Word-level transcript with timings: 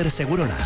Maider 0.00 0.12
Segurola. 0.16 0.56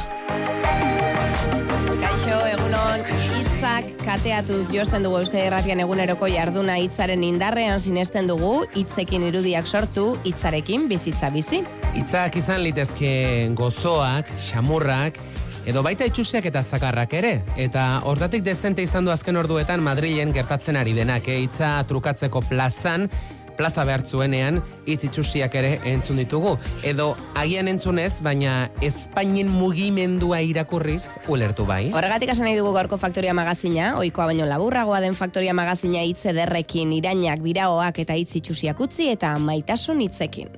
Kaixo, 1.99 2.37
egunon, 2.47 3.01
hitzak 3.35 3.89
kateatuz 4.05 4.69
josten 4.71 5.03
dugu 5.03 5.19
Euskal 5.25 5.41
Herratian 5.43 5.83
eguneroko 5.83 6.29
jarduna 6.31 6.77
hitzaren 6.79 7.25
indarrean 7.27 7.83
sinesten 7.83 8.31
dugu, 8.31 8.53
hitzekin 8.79 9.27
irudiak 9.27 9.67
sortu, 9.67 10.13
hitzarekin 10.23 10.87
bizitza 10.87 11.33
bizi. 11.35 11.65
Hitzak 11.99 12.39
izan 12.39 12.63
litezke 12.63 13.11
gozoak, 13.59 14.31
xamurrak, 14.53 15.19
edo 15.67 15.83
baita 15.83 16.07
itxusiak 16.07 16.47
eta 16.53 16.63
zakarrak 16.63 17.19
ere. 17.19 17.35
Eta 17.59 18.05
hortatik 18.07 18.47
dezente 18.47 18.87
izan 18.87 19.09
du 19.09 19.11
azken 19.11 19.41
orduetan 19.41 19.83
Madrilen 19.83 20.31
gertatzen 20.37 20.79
ari 20.79 20.95
denak, 20.95 21.27
eh? 21.27 21.41
hitza 21.49 21.81
trukatzeko 21.91 22.45
plazan, 22.53 23.09
plaza 23.57 23.85
behar 23.85 24.05
zuenean 24.07 24.63
hitz 24.87 25.05
itxusiak 25.09 25.55
ere 25.55 25.79
entzun 25.89 26.21
ditugu. 26.23 26.57
Edo 26.83 27.15
agian 27.35 27.69
entzunez, 27.69 28.13
baina 28.23 28.71
Espainien 28.85 29.51
mugimendua 29.51 30.41
irakurriz 30.45 31.05
ulertu 31.29 31.67
bai. 31.69 31.91
Horregatik 31.95 32.35
hasi 32.35 32.45
nahi 32.45 32.59
dugu 32.59 32.75
gaurko 32.77 32.99
Faktoria 32.99 33.35
magazina, 33.35 33.95
ohikoa 33.99 34.31
baino 34.33 34.47
laburragoa 34.49 35.01
den 35.05 35.15
Faktoria 35.15 35.55
magazina 35.55 36.03
hitz 36.05 36.25
ederrekin, 36.31 36.93
irainak, 36.97 37.43
biraoak 37.45 38.03
eta 38.05 38.17
hitz 38.19 38.35
itxusiak 38.41 38.81
utzi 38.81 39.11
eta 39.13 39.35
maitasun 39.39 40.01
hitzekin. 40.05 40.51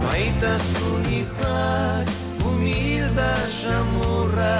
Maitasun 0.00 1.06
hitzak, 1.08 2.10
humilda 2.44 3.30
xamurra, 3.54 4.56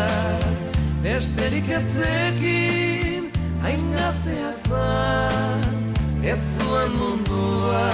besterik 1.04 1.68
etzekin, 1.80 3.30
hain 3.64 3.90
gaztea 3.96 4.52
zan, 4.52 5.79
ez 6.22 6.38
zuen 6.58 6.92
mundua, 6.98 7.90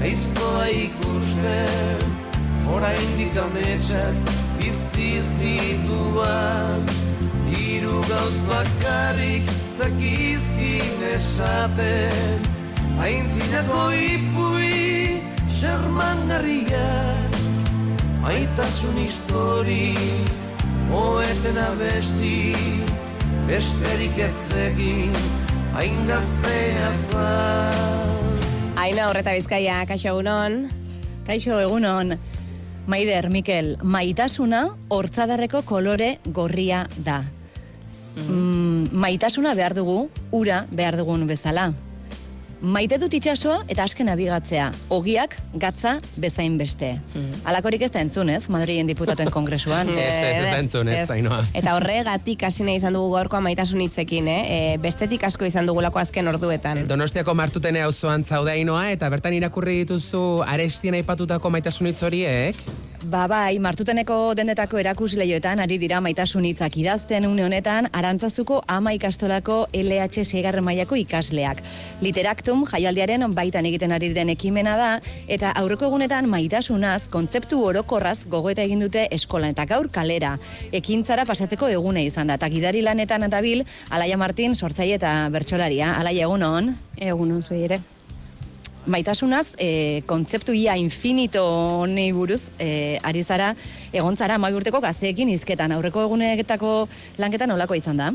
aiztoa 0.00 0.66
ikusten, 0.72 2.04
orain 2.72 3.10
dikametxak 3.18 4.34
bizi 4.58 5.20
zituan, 5.36 6.82
hiru 7.50 8.00
gauz 8.08 8.36
bakarrik 8.48 9.44
zakizkin 9.78 11.08
esaten, 11.14 12.52
Aintzinako 12.96 13.92
ipui, 13.92 15.20
xermangarriak, 15.52 17.34
maitasun 18.22 18.96
histori, 19.02 19.92
oeten 20.88 21.60
abesti, 21.60 22.56
besterik 23.44 24.16
etzegin, 24.30 25.12
hain 25.76 26.06
gaztea 26.08 26.90
zan. 27.10 28.32
Aina 28.80 29.08
horreta 29.10 29.34
bizkaia, 29.36 29.82
kaixo 29.88 30.14
egunon. 30.14 30.66
Kaixo, 31.26 31.58
egunon. 31.60 32.16
Maider, 32.86 33.28
Mikel, 33.34 33.74
maitasuna 33.82 34.62
hortzadarreko 34.94 35.64
kolore 35.66 36.16
gorria 36.32 36.84
da. 37.04 37.18
Mm, 38.16 38.92
maitasuna 38.92 39.56
behar 39.58 39.74
dugu, 39.76 40.06
ura 40.32 40.62
behar 40.70 40.96
dugun 40.96 41.26
bezala. 41.28 41.72
Maite 42.64 42.96
dut 42.96 43.12
itxasoa 43.12 43.58
eta 43.68 43.84
asken 43.84 44.08
abigatzea. 44.08 44.70
Ogiak, 44.94 45.34
gatza, 45.60 45.98
bezain 46.16 46.56
beste. 46.56 46.94
Alakorik 47.44 47.84
ez 47.84 47.90
da 47.92 48.00
entzun, 48.00 48.30
ez? 48.32 48.46
Madrilen 48.52 48.88
diputatuen 48.88 49.28
kongresuan. 49.30 49.90
Ez, 49.96 49.98
ez, 49.98 50.38
ez 50.40 50.48
da 50.48 50.58
entzun, 50.62 50.88
ez, 50.88 51.04
Ainhoa. 51.10 51.42
Eta 51.56 51.74
horregatik 51.76 52.42
hasi 52.46 52.64
nahi 52.64 52.80
izan 52.80 52.96
dugu 52.96 53.12
gaurkoa 53.12 53.42
maitasun 53.44 53.82
hitzekin, 53.84 54.28
eh? 54.32 54.40
E, 54.56 54.78
bestetik 54.80 55.24
asko 55.28 55.44
izan 55.48 55.68
dugulako 55.68 56.00
azken 56.00 56.28
orduetan. 56.32 56.84
Donostiako 56.88 57.34
martutene 57.36 57.82
auzoan 57.84 58.24
zaudainoa 58.24 58.88
eta 58.94 59.10
bertan 59.12 59.36
irakurri 59.36 59.82
dituzu 59.82 60.22
arestien 60.46 60.96
aipatutako 60.96 61.52
maitasun 61.52 61.92
hitz 61.92 62.00
horiek. 62.06 62.60
Ba 63.04 63.26
bai, 63.28 63.58
martuteneko 63.60 64.32
dendetako 64.34 64.78
erakusleioetan 64.80 65.60
ari 65.60 65.76
dira 65.78 65.98
maitasun 66.00 66.46
hitzak 66.48 66.78
idazten 66.80 67.26
une 67.28 67.44
honetan 67.44 67.88
arantzazuko 67.92 68.62
ama 68.66 68.94
ikastolako 68.96 69.66
LH 69.74 70.24
seigarren 70.24 70.64
mailako 70.64 70.96
ikasleak. 70.96 71.60
Literaktum 72.00 72.64
jaialdiaren 72.66 73.26
baitan 73.34 73.66
egiten 73.68 73.92
ari 73.92 74.08
diren 74.08 74.32
ekimena 74.32 74.76
da 74.80 74.90
eta 75.28 75.52
aurreko 75.60 75.90
egunetan 75.90 76.28
maitasunaz 76.28 77.08
kontzeptu 77.12 77.60
orokorraz 77.64 78.24
gogoeta 78.26 78.64
egin 78.64 78.80
dute 78.80 79.08
eskolan 79.10 79.52
eta 79.52 79.66
gaur 79.66 79.90
kalera. 79.92 80.38
Ekintzara 80.72 81.26
pasatzeko 81.28 81.68
egune 81.68 82.06
izan 82.06 82.32
da 82.32 82.40
eta 82.40 82.48
gidari 82.48 82.80
lanetan 82.82 83.28
dabil 83.30 83.66
Alaia 83.90 84.16
Martin 84.16 84.54
sortzaile 84.54 84.96
eta 84.96 85.28
bertsolaria. 85.30 85.92
Alaia 86.00 86.24
egunon. 86.24 86.74
Egunon 86.96 87.42
zui 87.42 87.62
ere. 87.68 87.82
Maitasunaz, 88.86 89.48
e, 89.58 90.02
kontzeptu 90.06 90.54
ia 90.54 90.76
infinito 90.78 91.42
honei 91.82 92.12
buruz, 92.14 92.42
e, 92.62 93.00
ari 93.02 93.24
zara, 93.24 93.56
egon 93.92 94.16
zara 94.16 94.36
amabi 94.38 94.54
urteko 94.60 94.78
gazteekin 94.80 95.32
izketan, 95.34 95.72
aurreko 95.74 96.04
egunetako 96.06 96.86
lanketan 97.18 97.50
nolako 97.50 97.74
izan 97.74 97.98
da? 97.98 98.12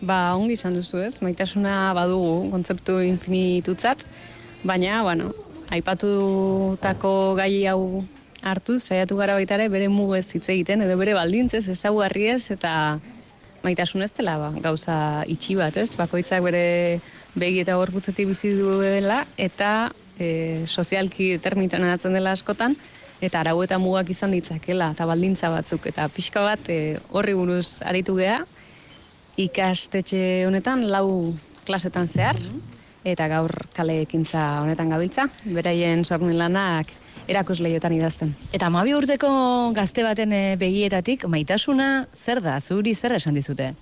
Ba, 0.00 0.36
ongi 0.38 0.54
izan 0.54 0.76
duzu 0.78 1.00
ez, 1.02 1.16
maitasuna 1.22 1.92
badugu 1.98 2.52
kontzeptu 2.52 3.00
infinitutzat, 3.02 4.04
baina, 4.62 5.02
bueno, 5.02 5.32
aipatutako 5.74 7.34
gai 7.40 7.66
hau 7.66 8.04
hartuz, 8.44 8.84
saiatu 8.84 9.18
gara 9.18 9.34
baita 9.34 9.58
ere 9.58 9.66
bere 9.72 9.90
mugez 9.90 10.28
hitz 10.36 10.46
egiten, 10.46 10.84
edo 10.86 10.94
bere 11.00 11.16
baldintzez, 11.18 11.64
ezaguarri 11.74 12.28
ez, 12.36 12.52
eta 12.54 13.00
maitasun 13.64 14.04
ez 14.06 14.12
dela 14.14 14.36
ba, 14.38 14.52
gauza 14.62 14.96
itxi 15.26 15.58
bat, 15.58 15.74
ez? 15.80 15.90
Bakoitzak 15.98 16.44
bere 16.44 16.64
begi 17.34 17.64
eta 17.64 17.74
gorputzetik 17.80 18.28
bizi 18.30 18.52
duela, 18.54 19.24
eta 19.40 19.90
e, 20.18 20.64
sozialki 20.66 21.34
determinatzen 21.36 22.14
dela 22.14 22.34
askotan, 22.34 22.76
eta 23.24 23.40
arau 23.40 23.62
eta 23.64 23.78
mugak 23.78 24.10
izan 24.10 24.34
ditzakela, 24.34 24.92
eta 24.94 25.06
baldintza 25.08 25.50
batzuk, 25.52 25.86
eta 25.90 26.08
pixka 26.12 26.42
bat 26.44 26.68
e, 26.68 26.98
horri 27.10 27.34
buruz 27.34 27.80
aritu 27.86 28.16
gea, 28.18 28.42
ikastetxe 29.40 30.44
honetan 30.46 30.86
lau 30.90 31.34
klasetan 31.64 32.08
zehar, 32.08 32.38
eta 33.04 33.28
gaur 33.28 33.52
kale 33.76 34.00
ekintza 34.04 34.62
honetan 34.62 34.92
gabiltza, 34.92 35.28
beraien 35.44 36.04
sormen 36.04 36.38
lanak 36.38 36.92
erakusleiotan 37.28 37.94
idazten. 37.96 38.34
Eta 38.52 38.68
amabi 38.68 38.94
urteko 38.96 39.30
gazte 39.76 40.04
baten 40.04 40.32
e, 40.32 40.42
begietatik, 40.60 41.24
maitasuna 41.30 42.06
zer 42.12 42.42
da, 42.44 42.58
zuri 42.60 42.94
zer 42.94 43.16
esan 43.16 43.36
dizute? 43.36 43.72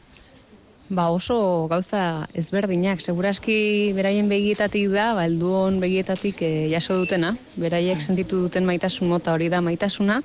Ba 0.92 1.08
oso 1.08 1.68
gauza 1.72 2.28
ezberdinak, 2.36 3.00
seguraski 3.00 3.94
beraien 3.96 4.26
begietatik 4.28 4.90
da, 4.92 5.14
ba 5.16 5.22
helduon 5.24 5.78
begietatik 5.80 6.42
e, 6.44 6.50
jaso 6.68 6.98
dutena, 7.00 7.30
beraiek 7.56 8.02
sentitu 8.04 8.42
duten 8.42 8.66
maitasun 8.68 9.08
mota 9.08 9.32
hori 9.32 9.48
da 9.48 9.62
maitasuna, 9.64 10.18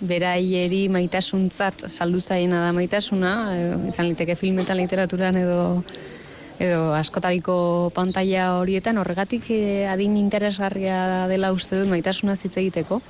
beraieri 0.00 0.86
maitasuntzat 0.88 1.84
saldu 1.90 2.22
zaiena 2.24 2.62
da 2.64 2.70
maitasuna, 2.72 3.32
e, 3.52 3.66
izan 3.90 4.08
liteke 4.08 4.38
filmetan 4.40 4.80
literaturan 4.80 5.36
edo 5.42 5.60
edo 6.56 6.94
askotariko 6.96 7.58
pantalla 7.92 8.48
horietan. 8.62 8.96
Horregatik 8.96 9.50
e, 9.52 9.84
adin 9.92 10.16
interesgarria 10.16 11.26
dela 11.28 11.52
uste 11.52 11.76
dut 11.76 11.92
maitasuna 11.92 12.38
hitz 12.40 12.54
egiteko. 12.56 13.02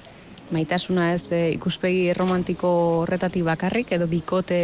Maitasuna 0.50 1.12
ez 1.14 1.30
ikuspegi 1.30 2.10
romantiko 2.18 2.74
horretatik 3.04 3.46
bakarrik 3.46 3.94
edo 3.94 4.10
bikote 4.10 4.58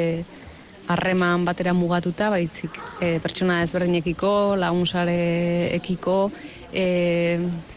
harreman 0.88 1.44
batera 1.44 1.74
mugatuta, 1.76 2.30
baitzik 2.32 2.78
e, 3.00 3.18
pertsona 3.22 3.62
ezberdinekiko, 3.64 4.30
lagunsarekiko, 4.60 6.18
e, 6.72 6.84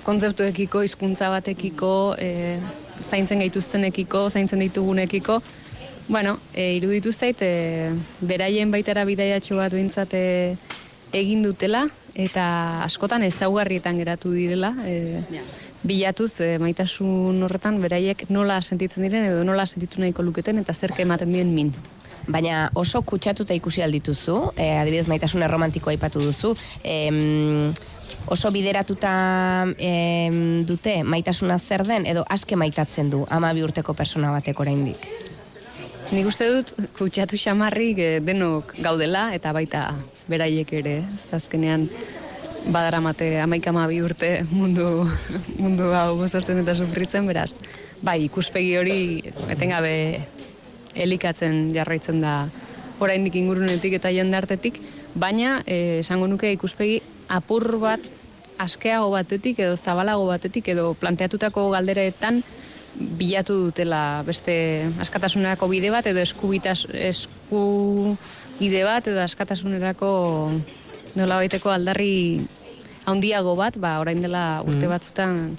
kontzeptuekiko, 0.03 0.83
hizkuntza 0.87 1.29
batekiko, 1.33 1.95
e, 2.19 2.59
zaintzen 3.03 3.43
gaituztenekiko, 3.43 4.29
zaintzen 4.29 4.63
ditugunekiko, 4.67 5.41
Bueno, 6.11 6.39
e, 6.53 6.73
iruditu 6.75 7.13
zait, 7.13 7.37
e, 7.39 7.93
beraien 8.19 8.71
baitara 8.73 9.05
bidaiatxo 9.07 9.55
bat 9.55 9.71
behintzat 9.71 10.11
e, 10.17 10.57
egin 11.15 11.45
dutela, 11.45 11.85
eta 12.19 12.83
askotan 12.83 13.23
ezaugarrietan 13.23 14.01
geratu 14.01 14.33
direla, 14.35 14.73
e, 14.83 15.21
bilatuz 15.87 16.33
e, 16.43 16.57
maitasun 16.59 17.39
horretan 17.45 17.79
beraiek 17.81 18.25
nola 18.29 18.59
sentitzen 18.61 19.07
diren 19.07 19.29
edo 19.29 19.45
nola 19.47 19.65
sentitu 19.65 20.01
nahiko 20.01 20.25
luketen 20.25 20.59
eta 20.61 20.73
zerke 20.73 21.05
ematen 21.07 21.31
dien 21.31 21.53
min. 21.55 21.71
Baina 22.27 22.69
oso 22.75 23.01
kutsatuta 23.01 23.53
ikusi 23.57 23.81
aldituzu, 23.81 24.53
e, 24.55 24.67
adibidez 24.77 25.07
maitasun 25.09 25.43
erromantiko 25.43 25.89
aipatu 25.89 26.21
duzu, 26.21 26.53
em, 26.83 27.73
oso 28.27 28.51
bideratuta 28.51 29.11
em, 29.77 30.63
dute 30.67 31.01
maitasuna 31.03 31.57
zer 31.59 31.83
den 31.87 32.05
edo 32.05 32.25
aske 32.29 32.55
maitatzen 32.55 33.09
du 33.09 33.25
ama 33.29 33.53
bi 33.53 33.63
urteko 33.63 33.93
persona 33.93 34.31
batek 34.31 34.59
oraindik. 34.59 35.07
Nik 36.11 36.27
uste 36.27 36.47
dut 36.51 36.73
kutsatu 36.97 37.37
xamarrik 37.39 37.99
eh, 38.03 38.19
denok 38.19 38.73
gaudela 38.83 39.29
eta 39.35 39.53
baita 39.55 39.85
beraiek 40.27 40.73
ere, 40.81 40.97
ez 41.07 41.29
azkenean 41.37 41.87
badaramate 42.67 43.39
amaikama 43.41 43.87
bi 43.87 44.01
urte 44.03 44.31
mundu, 44.51 45.07
mundu 45.57 45.87
hau 45.95 46.17
gozatzen 46.19 46.59
eta 46.61 46.75
sufritzen, 46.75 47.25
beraz, 47.31 47.55
bai, 48.03 48.19
ikuspegi 48.27 48.75
hori 48.77 48.99
etengabe 49.49 49.93
elikatzen 50.95 51.71
jarraitzen 51.75 52.21
da 52.21 52.35
oraindik 53.01 53.35
ingurunetik 53.35 53.97
eta 53.97 54.11
jendartetik, 54.13 54.77
baina 55.15 55.61
eh, 55.65 55.99
esango 56.01 56.27
nuke 56.29 56.51
ikuspegi 56.53 57.01
apur 57.31 57.65
bat 57.81 58.11
askeago 58.61 59.09
batetik 59.13 59.59
edo 59.59 59.75
zabalago 59.75 60.27
batetik 60.29 60.67
edo 60.73 60.93
planteatutako 60.93 61.69
galderetan 61.73 62.43
bilatu 62.93 63.55
dutela 63.67 64.21
beste 64.27 64.53
askatasunerako 65.01 65.69
bide 65.71 65.89
bat 65.93 66.07
edo 66.11 66.21
eskubitas 66.21 66.85
esku 66.91 68.15
bide 68.59 68.83
bat 68.85 69.07
edo 69.07 69.21
askatasunerako 69.23 70.11
nola 71.15 71.39
baiteko 71.41 71.71
aldarri 71.71 72.45
handiago 73.05 73.55
bat, 73.57 73.77
ba, 73.81 73.97
orain 74.03 74.21
dela 74.21 74.61
urte 74.67 74.87
batzutan 74.87 75.57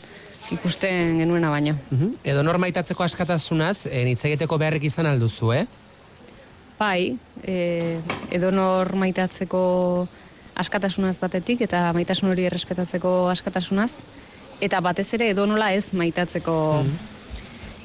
ikusten 0.53 1.19
genuena 1.19 1.51
baino. 1.51 1.77
Mhm. 1.91 2.15
Edo 2.25 2.43
nor 2.43 2.59
maitatzeko 2.59 3.05
askatasunaz, 3.05 3.87
e, 3.87 4.05
hitz 4.11 4.25
egiteko 4.25 4.59
beharrik 4.59 4.85
izan 4.85 5.07
alduzu, 5.07 5.53
eh? 5.53 5.67
Bai, 6.79 7.17
e, 7.45 8.01
edo 8.31 8.51
nor 8.51 8.95
maitatzeko 8.99 9.63
askatasunaz 10.59 11.19
batetik 11.23 11.63
eta 11.65 11.87
maitasun 11.97 12.33
hori 12.33 12.45
errespetatzeko 12.49 13.31
askatasunaz 13.33 14.03
eta 14.63 14.81
batez 14.85 15.09
ere 15.17 15.31
edo 15.33 15.47
nola 15.49 15.73
ez 15.75 15.93
maitatzeko 15.97 16.57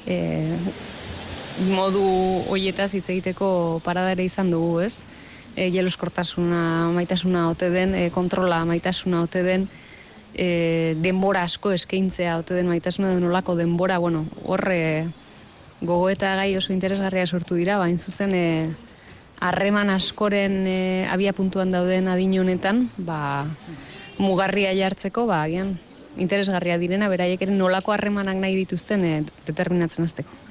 e, 0.06 0.18
modu 1.68 2.04
hoietaz 2.52 2.92
hitz 2.94 3.08
egiteko 3.08 3.80
parada 3.84 4.12
ere 4.14 4.26
izan 4.28 4.52
dugu, 4.52 4.78
ez? 4.84 5.02
E, 5.56 5.66
jeloskortasuna, 5.74 6.90
maitasuna 6.94 7.48
ote 7.50 7.70
den, 7.72 7.94
e, 7.98 8.10
kontrola 8.14 8.60
maitasuna 8.68 9.24
ote 9.26 9.42
den, 9.42 9.66
e, 10.38 10.94
denbora 11.02 11.42
asko 11.42 11.72
eskaintzea 11.74 12.38
ote 12.38 12.54
den 12.54 12.70
maitasuna 12.70 13.10
den 13.16 13.26
olako 13.26 13.56
denbora, 13.58 13.98
bueno, 13.98 14.24
horre 14.46 15.10
gogo 15.80 16.08
eta 16.10 16.36
gai 16.38 16.54
oso 16.56 16.72
interesgarria 16.72 17.26
sortu 17.26 17.58
dira, 17.58 17.78
bain 17.78 17.98
zuzen 17.98 18.34
e, 18.34 18.46
harreman 19.42 19.90
askoren 19.90 20.62
e, 20.66 20.78
abia 21.10 21.34
puntuan 21.34 21.74
dauden 21.74 22.08
adin 22.08 22.38
honetan, 22.38 22.86
ba, 22.96 23.46
mugarria 24.18 24.72
jartzeko, 24.78 25.26
ba, 25.26 25.42
agian, 25.42 25.76
interesgarria 26.16 26.78
direna, 26.78 27.10
beraiek 27.10 27.42
ere 27.42 27.54
nolako 27.54 27.94
harremanak 27.94 28.38
nahi 28.38 28.56
dituzten 28.62 29.04
e, 29.04 29.14
determinatzen 29.46 30.06
azteko. 30.06 30.46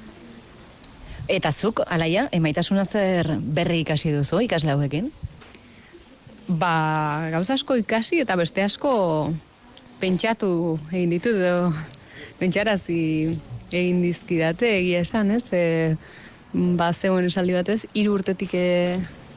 Eta 1.28 1.52
zuk, 1.52 1.82
alaia, 1.84 2.28
emaitasuna 2.32 2.86
zer 2.88 3.34
berri 3.40 3.82
ikasi 3.84 4.14
duzu 4.14 4.40
ikasle 4.46 4.72
hauekin? 4.72 5.10
Ba, 6.48 7.28
gauza 7.34 7.58
asko 7.58 7.76
ikasi 7.76 8.22
eta 8.24 8.36
beste 8.40 8.64
asko 8.64 8.94
pentsatu 10.00 10.78
egin 10.92 11.14
ditu 11.16 11.34
edo 11.36 11.72
pentsarazi 12.38 13.00
egin 13.68 14.02
dizkidate 14.02 14.70
egia 14.78 15.02
esan, 15.04 15.32
ez? 15.34 15.44
E, 15.52 15.96
ba, 16.52 16.92
zegoen 16.94 17.28
esaldi 17.28 17.56
batez, 17.56 17.82
hiru 17.92 18.14
urtetik 18.16 18.54
e, 18.56 18.68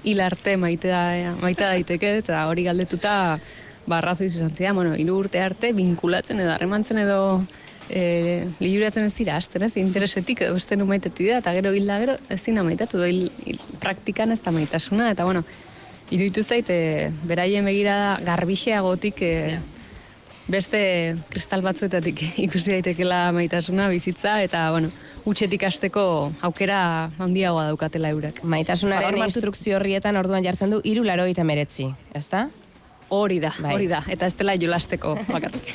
hil 0.07 0.21
arte 0.23 0.55
maite 0.57 0.91
da, 0.91 1.33
maite 1.41 1.65
daiteke 1.65 2.17
eta 2.21 2.45
hori 2.49 2.65
galdetuta 2.65 3.15
ba, 3.87 3.97
arrazoi 3.97 4.29
izan 4.29 4.53
zia, 4.55 4.73
bueno, 4.73 4.95
hiru 4.97 5.17
urte 5.23 5.41
arte 5.41 5.73
binkulatzen 5.77 6.39
edo 6.39 6.53
harremantzen 6.53 7.01
edo 7.03 7.19
e, 7.89 8.47
liuratzen 8.61 9.05
ez 9.05 9.15
dira, 9.17 9.35
asten 9.37 9.65
ez, 9.67 9.75
interesetik 9.81 10.45
edo 10.45 10.55
beste 10.55 10.77
nu 10.77 10.87
maitetik 10.89 11.27
da, 11.33 11.41
eta 11.43 11.53
gero 11.57 11.73
hilda 11.75 11.99
gero 12.03 12.17
ez 12.29 12.39
zina 12.41 12.63
maitatu, 12.63 13.03
hil, 13.03 13.27
praktikan 13.83 14.31
ez 14.31 14.39
da 14.41 14.53
maitasuna, 14.55 15.11
eta 15.11 15.27
bueno, 15.27 15.43
iruditu 16.11 16.43
zait, 16.43 16.69
e, 16.69 17.11
beraien 17.27 17.67
begira 17.67 17.97
garbixeagotik 18.25 19.21
e, 19.25 19.35
beste 20.51 20.81
kristal 21.31 21.63
batzuetatik 21.65 22.21
ikusi 22.45 22.75
daitekela 22.75 23.29
maitasuna 23.35 23.87
bizitza 23.91 24.37
eta 24.43 24.67
bueno, 24.75 24.91
utxetik 25.25 25.63
hasteko 25.67 26.03
aukera 26.41 26.81
handiagoa 27.21 27.69
daukatela 27.71 28.11
eurak. 28.13 28.43
Maitasunaren 28.43 29.17
instrukzio 29.23 29.77
horrietan 29.79 30.19
orduan 30.19 30.43
jartzen 30.45 30.73
du 30.75 30.81
389, 30.83 31.93
ezta? 32.17 32.49
Hori 33.11 33.41
da, 33.43 33.51
Bai. 33.59 33.73
hori 33.75 33.89
da, 33.91 34.03
eta 34.07 34.27
ez 34.27 34.35
dela 34.39 34.55
jolasteko 34.59 35.17
bakarrik. 35.35 35.73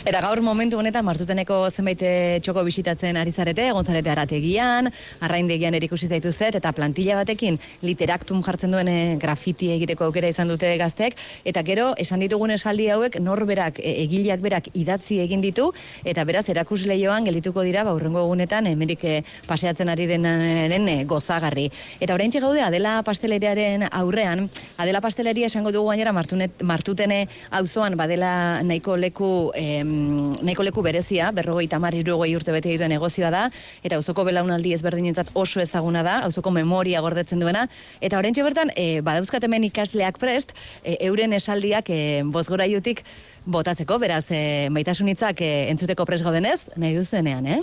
Eta 0.00 0.22
gaur 0.24 0.40
momentu 0.40 0.78
honetan 0.80 1.04
martuteneko 1.04 1.56
zenbait 1.68 2.00
eh, 2.08 2.38
txoko 2.40 2.62
bisitatzen 2.64 3.18
ari 3.20 3.34
zarete, 3.36 3.66
egon 3.68 3.84
zarete 3.84 4.08
arategian, 4.08 4.86
arraindegian 5.20 5.74
erikusi 5.76 6.06
zaituzet, 6.08 6.56
eta 6.56 6.70
plantilla 6.72 7.18
batekin 7.18 7.58
literaktum 7.84 8.40
jartzen 8.46 8.72
duen 8.72 8.88
eh, 8.88 9.18
grafiti 9.20 9.68
egiteko 9.74 10.06
aukera 10.06 10.30
izan 10.32 10.48
dute 10.48 10.70
gazteek, 10.80 11.18
eta 11.44 11.60
gero 11.68 11.90
esan 12.00 12.24
ditugun 12.24 12.54
esaldi 12.54 12.86
hauek 12.94 13.18
norberak, 13.20 13.82
e, 13.84 13.92
egileak 14.06 14.40
berak 14.40 14.70
idatzi 14.72 15.18
egin 15.20 15.44
ditu, 15.44 15.66
eta 16.02 16.24
beraz 16.24 16.46
erakusleioan 16.48 17.28
geldituko 17.28 17.60
dira, 17.68 17.84
ba, 17.84 17.92
urrengo 17.92 18.24
egunetan, 18.24 18.70
emerik 18.72 19.04
eh, 19.04 19.18
paseatzen 19.52 19.92
ari 19.92 20.08
denaren 20.08 20.88
eh, 20.88 20.96
gozagarri. 21.04 21.66
Eta 22.00 22.16
orain 22.16 22.32
gaude 22.40 22.64
Adela 22.64 23.02
pasteleriaren 23.04 23.84
aurrean, 23.90 24.48
Adela 24.78 25.04
pasteleria 25.04 25.52
esango 25.52 25.76
dugu 25.76 25.92
gainera 25.92 26.16
martutene 26.16 27.26
auzoan 27.50 28.00
badela 28.00 28.62
nahiko 28.64 28.96
leku 28.96 29.52
em, 29.54 29.89
nahiko 29.90 30.64
leku 30.66 30.82
berezia, 30.82 31.30
berrogeita 31.36 31.78
mar 31.82 31.94
irurogei 31.94 32.34
urte 32.36 32.52
bete 32.54 32.70
dituen 32.72 32.92
negozioa 32.94 33.30
da, 33.34 33.42
eta 33.82 33.98
auzoko 34.00 34.24
belaunaldi 34.28 34.74
ezberdinentzat 34.76 35.32
oso 35.34 35.60
ezaguna 35.62 36.04
da, 36.06 36.18
auzoko 36.28 36.52
memoria 36.54 37.02
gordetzen 37.04 37.42
duena, 37.42 37.66
eta 38.00 38.18
oraintxe 38.18 38.44
bertan, 38.46 38.72
e, 38.76 39.00
badauzkat 39.06 39.44
hemen 39.44 39.66
ikasleak 39.70 40.20
prest, 40.22 40.54
e, 40.84 40.96
euren 41.08 41.34
esaldiak 41.36 41.90
e, 41.90 42.00
bozgoraiutik 42.24 43.04
botatzeko, 43.46 43.98
beraz, 43.98 44.26
e, 44.30 44.68
maitasuниtzak 44.72 45.40
e, 45.42 45.52
entzuteko 45.74 46.06
prest 46.08 46.24
gaudenez, 46.26 46.60
nahi 46.76 46.96
duzenean, 46.98 47.46
eh? 47.46 47.60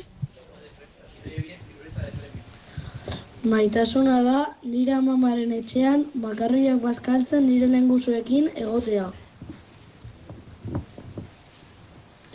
Maitasuna 3.48 4.18
da 4.26 4.40
nire 4.66 4.92
amamaren 4.98 5.54
etxean 5.56 6.08
bakarriak 6.24 6.82
bazkaltzen 6.84 7.46
nire 7.48 7.70
lenguzuekin 7.72 8.50
egotea. 8.56 9.06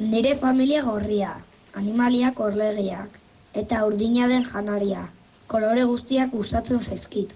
Nire 0.02 0.34
familia 0.34 0.82
gorria, 0.82 1.32
animaliak 1.78 2.40
orlegiak, 2.42 3.18
eta 3.54 3.84
urdina 3.86 4.26
den 4.26 4.42
janaria. 4.42 5.04
Kolore 5.46 5.84
guztiak 5.86 6.32
gustatzen 6.34 6.80
zaizkit. 6.80 7.34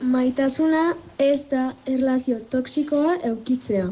Maitasuna 0.00 0.80
ez 1.18 1.42
da 1.50 1.66
erlazio 1.96 2.38
toksikoa 2.54 3.18
eukitzea. 3.32 3.90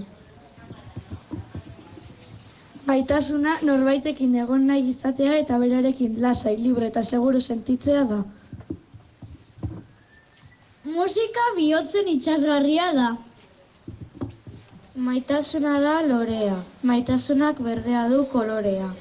Maitasuna 2.86 3.58
norbaitekin 3.68 4.34
egon 4.46 4.66
nahi 4.70 4.88
izatea 4.94 5.36
eta 5.42 5.60
berarekin 5.60 6.16
lasai, 6.24 6.56
libre 6.56 6.88
eta 6.88 7.02
seguru 7.02 7.40
sentitzea 7.40 8.08
da. 8.14 8.22
Musika 10.88 11.48
bihotzen 11.60 12.12
itxasgarria 12.16 12.90
da. 12.96 13.12
Maitasuna 14.96 15.80
da 15.80 16.02
lorea, 16.06 16.62
maitasunak 16.84 17.58
berdea 17.58 18.08
du 18.08 18.26
kolorea. 18.30 18.92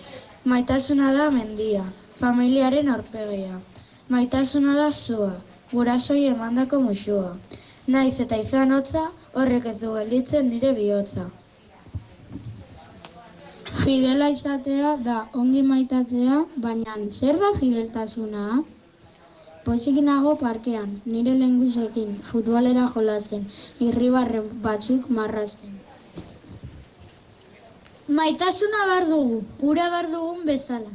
Maitasuna 0.44 1.14
da 1.14 1.30
mendia, 1.30 1.84
familiaren 2.18 2.90
aurpegia. 2.90 3.60
Maitasuna 4.10 4.74
da 4.74 4.90
zua, 4.92 5.36
gurasoi 5.72 6.26
emandako 6.26 6.80
musua. 6.82 7.38
Naiz 7.86 8.20
eta 8.20 8.40
izan 8.42 8.74
hotza, 8.74 9.04
horrek 9.36 9.68
ez 9.70 9.78
du 9.84 9.94
gelditzen 9.94 10.50
nire 10.50 10.74
bihotza. 10.74 11.28
Fidela 13.84 14.32
izatea 14.34 14.96
da 14.98 15.28
ongi 15.34 15.62
maitatzea, 15.62 16.42
baina 16.58 16.98
zer 17.10 17.38
da 17.38 17.54
fideltasuna? 17.60 18.64
Pozik 19.64 20.02
nago 20.02 20.34
parkean, 20.42 21.02
nire 21.06 21.38
lenguzekin, 21.38 22.18
futbolera 22.32 22.90
jolazen, 22.96 23.46
irribarren 23.80 24.50
batzuk 24.66 25.08
marrazen. 25.10 25.73
Maitasuna 28.08 28.86
bar 28.88 29.06
dugu, 29.08 29.44
ura 29.62 29.90
bar 29.90 30.06
dugun 30.12 30.46
bezala. 30.46 30.90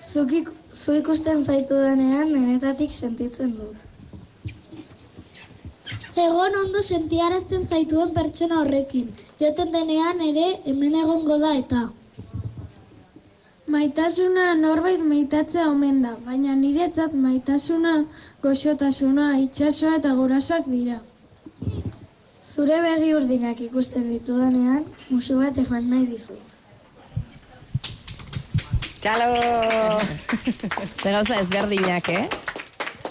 Zuk 0.00 0.30
zu 0.72 0.92
ikusten 0.96 1.44
zaitu 1.44 1.74
denean, 1.74 2.32
denetatik 2.32 2.90
sentitzen 2.90 3.52
dut. 3.58 3.76
Egon 6.16 6.56
ondo 6.64 6.80
sentiarazten 6.82 7.68
zaituen 7.68 8.14
pertsona 8.14 8.62
horrekin, 8.62 9.12
joten 9.38 9.70
denean 9.72 10.20
ere 10.20 10.46
hemen 10.64 10.96
egongo 11.02 11.38
da 11.38 11.52
eta. 11.58 11.82
Maitasuna 13.68 14.54
norbait 14.54 15.04
maitatzea 15.12 15.68
omen 15.68 16.00
da, 16.02 16.16
baina 16.24 16.56
niretzat 16.56 17.12
maitasuna, 17.12 17.94
goxotasuna, 18.42 19.36
itsasoa 19.44 19.98
eta 20.00 20.16
gurasoak 20.16 20.66
dira. 20.72 21.02
Zure 22.60 22.76
begi 22.84 23.14
urdinak 23.16 23.60
ikusten 23.64 24.02
ditudanean, 24.10 24.82
musu 25.08 25.38
bat 25.38 25.56
eman 25.62 25.86
nahi 25.88 26.02
dizut. 26.10 26.56
Txalo! 29.00 29.28
Ze 31.00 31.14
gauza 31.14 31.38
ezberdinak, 31.40 32.10
eh? 32.12 32.26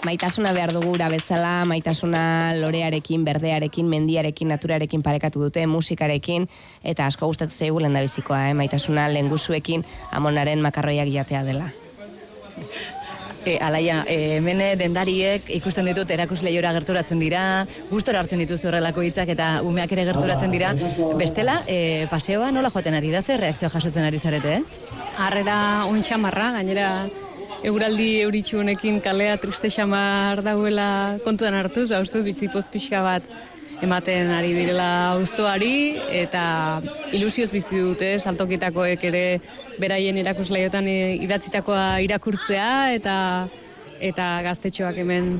Maitasuna 0.06 0.52
behar 0.54 0.70
dugu 0.76 0.92
ura 0.94 1.10
bezala, 1.10 1.64
maitasuna 1.66 2.22
lorearekin, 2.60 3.26
berdearekin, 3.26 3.90
mendiarekin, 3.90 4.52
naturarekin 4.54 5.02
parekatu 5.02 5.42
dute, 5.48 5.66
musikarekin, 5.66 6.46
eta 6.94 7.10
asko 7.10 7.26
gustatu 7.32 7.50
zaigu 7.50 7.82
lendabizikoa, 7.82 8.44
eh? 8.52 8.56
Maitasuna 8.62 9.10
lengusuekin 9.10 9.82
amonaren 10.14 10.62
makarroiak 10.62 11.10
jatea 11.10 11.42
dela. 11.50 11.72
E, 13.44 13.56
alaia, 13.56 14.02
e, 14.04 14.36
hemen 14.36 14.60
dendariek 14.76 15.46
ikusten 15.56 15.88
ditut 15.88 16.10
erakusleiora 16.12 16.74
gerturatzen 16.76 17.22
dira, 17.22 17.64
gustora 17.88 18.20
hartzen 18.20 18.42
dituzu 18.42 18.68
horrelako 18.68 19.04
hitzak 19.06 19.32
eta 19.32 19.48
umeak 19.64 19.92
ere 19.96 20.04
gerturatzen 20.10 20.52
dira. 20.52 20.74
Bestela, 21.16 21.62
e, 21.66 22.06
paseoa 22.12 22.50
nola 22.52 22.72
joaten 22.74 22.98
ari 22.98 23.12
da, 23.14 23.22
zer 23.22 23.40
reakzio 23.40 23.72
jasotzen 23.72 24.04
ari 24.04 24.20
zarete, 24.20 24.60
eh? 24.60 25.00
Harrera 25.16 25.86
oin 25.88 26.04
xamarra, 26.04 26.50
gainera 26.58 26.90
euraldi 27.64 28.10
euritxu 28.24 28.60
honekin 28.60 29.00
kalea 29.04 29.36
triste 29.40 29.70
xamar 29.72 30.44
dauela 30.44 31.18
kontuan 31.24 31.56
hartuz, 31.56 31.88
ba, 31.90 32.00
uste 32.04 32.22
bizipoz 32.24 32.66
pixka 32.72 33.02
bat 33.04 33.26
ematen 33.80 34.30
ari 34.34 34.52
direla 34.52 34.88
auzoari 35.14 35.96
eta 36.22 36.44
ilusioz 37.16 37.50
bizi 37.52 37.80
dute 37.80 38.12
saltokitakoek 38.18 39.04
ere 39.08 39.24
beraien 39.80 40.18
erakusleiotan 40.20 40.88
e, 40.88 40.98
idatzitakoa 41.24 42.00
irakurtzea 42.04 42.70
eta 42.96 43.16
eta 44.00 44.28
gaztetxoak 44.44 45.00
hemen 45.02 45.32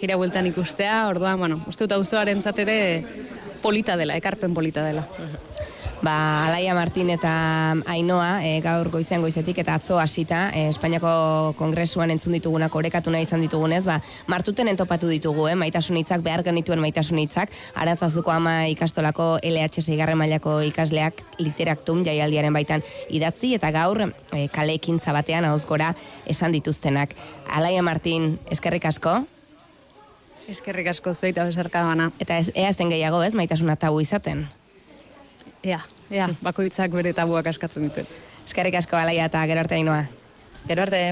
jira 0.00 0.16
bueltan 0.16 0.46
ikustea, 0.50 1.06
orduan, 1.08 1.38
bueno, 1.40 1.60
uste 1.68 1.84
dut 1.84 1.96
auzoaren 1.96 2.42
ere 2.58 2.78
polita 3.62 3.96
dela, 3.96 4.16
ekarpen 4.16 4.54
polita 4.54 4.84
dela. 4.84 5.06
Ba, 6.06 6.46
Alaia 6.46 6.70
Martin 6.70 7.08
eta 7.10 7.74
Ainoa, 7.90 8.38
e, 8.46 8.60
gaur 8.62 8.92
goizean 8.94 9.24
goizetik 9.24 9.56
eta 9.58 9.74
atzo 9.74 9.96
hasita, 9.98 10.52
e, 10.54 10.68
Espainiako 10.70 11.54
Kongresuan 11.58 12.12
entzun 12.14 12.36
ditugunak 12.36 12.74
orekatu 12.78 13.10
nahi 13.10 13.24
izan 13.26 13.42
ditugunez, 13.42 13.80
ba, 13.88 13.96
martuten 14.30 14.70
entopatu 14.70 15.10
ditugu, 15.10 15.48
eh, 15.50 15.56
maitasun 15.58 15.98
hitzak, 15.98 16.22
behar 16.22 16.44
genituen 16.46 16.78
maitasun 16.78 17.18
hitzak, 17.18 17.50
arantzazuko 17.74 18.30
ama 18.30 18.68
ikastolako 18.70 19.40
LH 19.42 19.82
zeigarren 19.82 20.20
mailako 20.20 20.60
ikasleak 20.68 21.24
literaktum 21.42 22.04
jaialdiaren 22.06 22.54
baitan 22.54 22.86
idatzi, 23.10 23.56
eta 23.58 23.72
gaur 23.74 24.04
e, 24.06 24.46
kaleekin 24.54 25.00
zabatean 25.00 25.50
hauz 25.50 25.64
gora 25.66 25.90
esan 26.24 26.54
dituztenak. 26.54 27.18
Alaia 27.50 27.82
Martin, 27.82 28.38
eskerrik 28.46 28.86
asko? 28.86 29.24
Eskerrik 30.46 30.94
asko 30.94 31.18
zueita 31.18 31.50
besarka 31.50 31.82
bana. 31.82 32.12
Eta 32.22 32.38
ez, 32.38 32.52
ea 32.54 32.70
zen 32.72 32.94
gehiago 32.94 33.24
ez, 33.26 33.34
maitasuna 33.34 33.74
tabu 33.74 33.98
izaten? 34.06 34.46
Ea, 35.66 35.82
ea, 36.10 36.28
bakoitzak 36.48 36.92
bere 36.92 37.12
tabuak 37.12 37.46
askatzen 37.52 37.88
dituen. 37.88 38.06
Eskerrik 38.46 38.78
asko 38.82 38.96
alaia 38.96 39.26
eta 39.30 39.46
gero 39.46 39.64
arte 39.66 39.80
ainoa. 39.80 40.04
Gero 40.68 40.86
arte. 40.86 41.02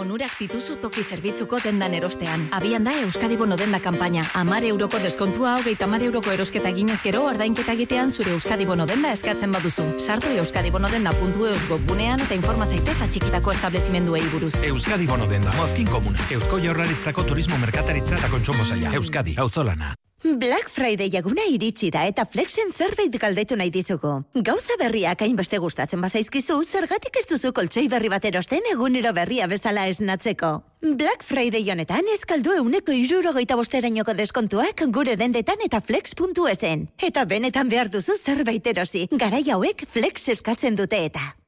Onurak 0.00 0.36
dituzu 0.40 0.76
toki 0.80 1.02
zerbitzuko 1.02 1.58
dendan 1.60 1.92
erostean. 1.98 2.46
Abian 2.56 2.84
da 2.86 2.94
Euskadi 3.02 3.36
Bono 3.36 3.56
denda 3.60 3.80
kanpaina. 3.84 4.22
Amar 4.38 4.64
euroko 4.64 4.98
deskontua 5.02 5.56
hogeita 5.58 5.84
amar 5.84 6.02
euroko 6.06 6.30
erosketa 6.32 6.72
ginez 6.72 6.96
gero 7.02 7.24
ordainketa 7.28 7.74
egitean 7.76 8.12
zure 8.12 8.32
Euskadi 8.32 8.64
Bono 8.70 8.86
denda 8.86 9.12
eskatzen 9.12 9.52
baduzu. 9.52 9.84
Sartu 9.98 10.32
euskadibonodenda.eus 10.40 11.68
webgunean 11.70 12.22
eta 12.26 12.38
informa 12.38 12.66
zaitez 12.66 13.00
atxikitako 13.02 13.52
establezimenduei 13.58 14.22
buruz. 14.32 14.54
Euskadi 14.72 15.10
Bono 15.10 15.26
denda, 15.28 15.52
mozkin 15.60 15.90
komuna. 15.90 16.30
Eusko 16.38 16.62
jaurlaritzako 16.64 17.26
turismo 17.34 17.58
merkataritza 17.58 18.16
eta 18.22 18.30
kontsumo 18.32 18.64
zaila. 18.64 18.94
Euskadi, 18.96 19.36
auzolana. 19.38 19.92
Black 20.22 20.68
Friday 20.68 21.08
jaguna 21.08 21.46
iritsi 21.48 21.88
da 21.90 22.02
eta 22.04 22.26
Flexen 22.28 22.74
zerbait 22.76 23.14
galdetu 23.22 23.56
nahi 23.56 23.70
dizugu. 23.72 24.18
Gauza 24.34 24.76
berriak 24.78 25.22
hainbeste 25.24 25.58
gustatzen 25.58 26.00
bazaizkizu, 26.04 26.58
zergatik 26.62 27.16
ez 27.16 27.24
duzu 27.30 27.54
koltsoi 27.56 27.86
berri 27.88 28.12
bat 28.12 28.28
erosten 28.28 28.68
egunero 28.72 29.14
berria 29.16 29.48
bezala 29.48 29.86
esnatzeko. 29.88 30.52
Black 31.00 31.24
Friday 31.24 31.64
honetan 31.72 32.12
eskaldu 32.14 32.52
euneko 32.60 32.92
irurogeita 32.92 33.56
bosterainoko 33.56 34.12
deskontuak 34.14 34.84
gure 34.92 35.16
dendetan 35.16 35.64
eta 35.64 35.80
flex.esen. 35.80 36.88
Eta 37.00 37.24
benetan 37.24 37.72
behar 37.72 37.88
duzu 37.88 38.20
zerbait 38.20 38.66
erosi, 38.66 39.08
garai 39.12 39.46
hauek 39.48 39.88
Flex 39.88 40.28
eskatzen 40.36 40.76
dute 40.76 41.04
eta. 41.08 41.39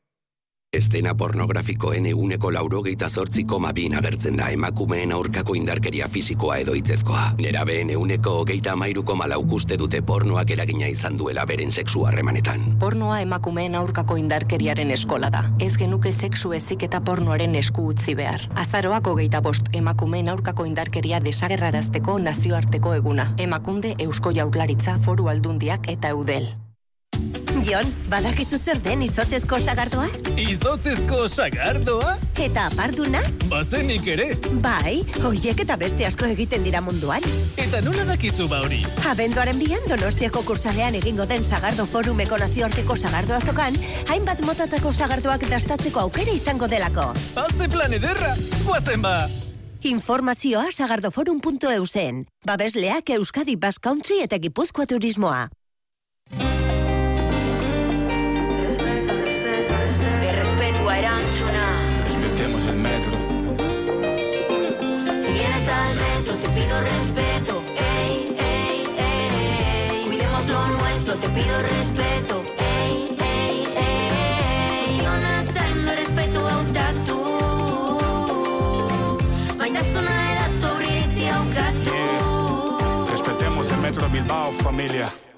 Estena 0.72 1.12
pornografikoen 1.12 2.06
eguneko 2.08 2.48
laurogeita 2.54 3.10
zortzi 3.12 3.42
koma 3.44 3.74
bin 3.76 3.92
agertzen 3.98 4.38
da 4.38 4.46
emakumeen 4.54 5.10
aurkako 5.12 5.52
indarkeria 5.58 6.06
fisikoa 6.08 6.56
edo 6.62 6.72
itzezkoa. 6.72 7.24
Nerabeen 7.44 7.90
euneko 7.92 8.32
hogeita 8.38 8.72
amairu 8.72 9.02
koma 9.10 9.26
laukuste 9.28 9.76
dute 9.76 10.00
pornoak 10.00 10.54
eragina 10.56 10.88
izan 10.88 11.20
duela 11.20 11.44
beren 11.44 11.70
sexu 11.70 12.06
harremanetan. 12.08 12.64
Pornoa 12.80 13.20
emakumeen 13.20 13.76
aurkako 13.82 14.16
indarkeriaren 14.16 14.96
eskola 14.96 15.28
da. 15.28 15.44
Ez 15.60 15.76
genuke 15.76 16.12
sexu 16.12 16.56
ezik 16.56 16.88
eta 16.88 17.04
pornoaren 17.04 17.60
esku 17.60 17.90
utzi 17.92 18.16
behar. 18.16 18.48
Azaroak 18.64 19.12
hogeita 19.12 19.44
bost 19.44 19.68
emakumeen 19.76 20.32
aurkako 20.32 20.64
indarkeria 20.72 21.20
desagerrarazteko 21.20 22.18
nazioarteko 22.32 22.96
eguna. 23.04 23.34
Emakunde 23.36 23.92
Eusko 23.98 24.32
Jaurlaritza 24.32 24.96
Foru 25.04 25.28
Aldundiak 25.28 25.92
eta 25.92 26.16
Eudel. 26.16 26.54
Jon, 27.62 27.87
badakizu 28.11 28.59
zer 28.59 28.78
den 28.83 29.04
izotzezko 29.07 29.59
sagardoa? 29.62 30.09
Izotzezko 30.40 31.28
sagardoa? 31.28 32.16
Eta 32.42 32.64
aparduna? 32.73 33.21
Bazenik 33.47 34.09
ere. 34.11 34.26
Bai, 34.64 35.02
hoiek 35.23 35.62
eta 35.62 35.76
beste 35.78 36.07
asko 36.09 36.26
egiten 36.33 36.66
dira 36.66 36.81
munduan. 36.83 37.23
Eta 37.61 37.78
nola 37.87 38.02
dakizu 38.09 38.49
ba 38.50 38.64
hori? 38.64 38.81
Abenduaren 39.07 39.61
bian 39.62 39.87
donostiako 39.87 40.42
kursalean 40.49 40.99
egingo 40.99 41.26
den 41.31 41.47
sagardo 41.47 41.87
forumeko 41.87 42.40
nazioarteko 42.42 42.97
sagardo 42.97 43.38
azokan, 43.38 43.78
hainbat 44.11 44.42
motatako 44.49 44.90
sagardoak 44.92 45.47
dastatzeko 45.52 46.02
aukera 46.09 46.35
izango 46.35 46.66
delako. 46.66 47.12
Haze 47.38 47.71
plan 47.71 47.95
ederra, 47.95 48.35
guazen 48.66 49.07
ba! 49.07 49.28
Informazioa 49.87 50.66
sagardoforum.eusen. 50.73 52.25
Babesleak 52.47 53.14
Euskadi 53.21 53.57
Basque 53.57 53.87
Country 53.87 54.23
eta 54.26 54.42
Gipuzkoa 54.42 54.87
Turismoa. 54.87 55.47
pido 66.54 66.80
respeto, 66.80 67.62
ey, 67.76 68.35
ey, 68.38 68.85
ey. 68.97 70.06
Cuidemos 70.06 70.49
lo 70.49 70.66
nuestro, 70.66 71.16
te 71.16 71.28
pido 71.28 71.62
respeto, 71.62 72.42
ey, 72.59 73.16
ey, 73.18 73.66
ey. 73.76 75.00
Io 75.00 75.11
nascendo 75.18 75.94
rispetto 75.94 76.47
a 76.47 76.56
un 76.59 76.73
tatu, 76.73 77.21
ma 79.56 79.68
da 79.68 79.82
suonare 79.82 80.35
da 80.38 80.49
tu, 80.66 80.76
ridirti 80.78 81.26
a 81.28 81.40
un 81.40 81.50
Rispettemos 83.09 83.71
il 83.71 83.78
metro 83.78 84.04
a 84.04 84.09
Bilbao, 84.09 84.49
familia. 84.52 85.31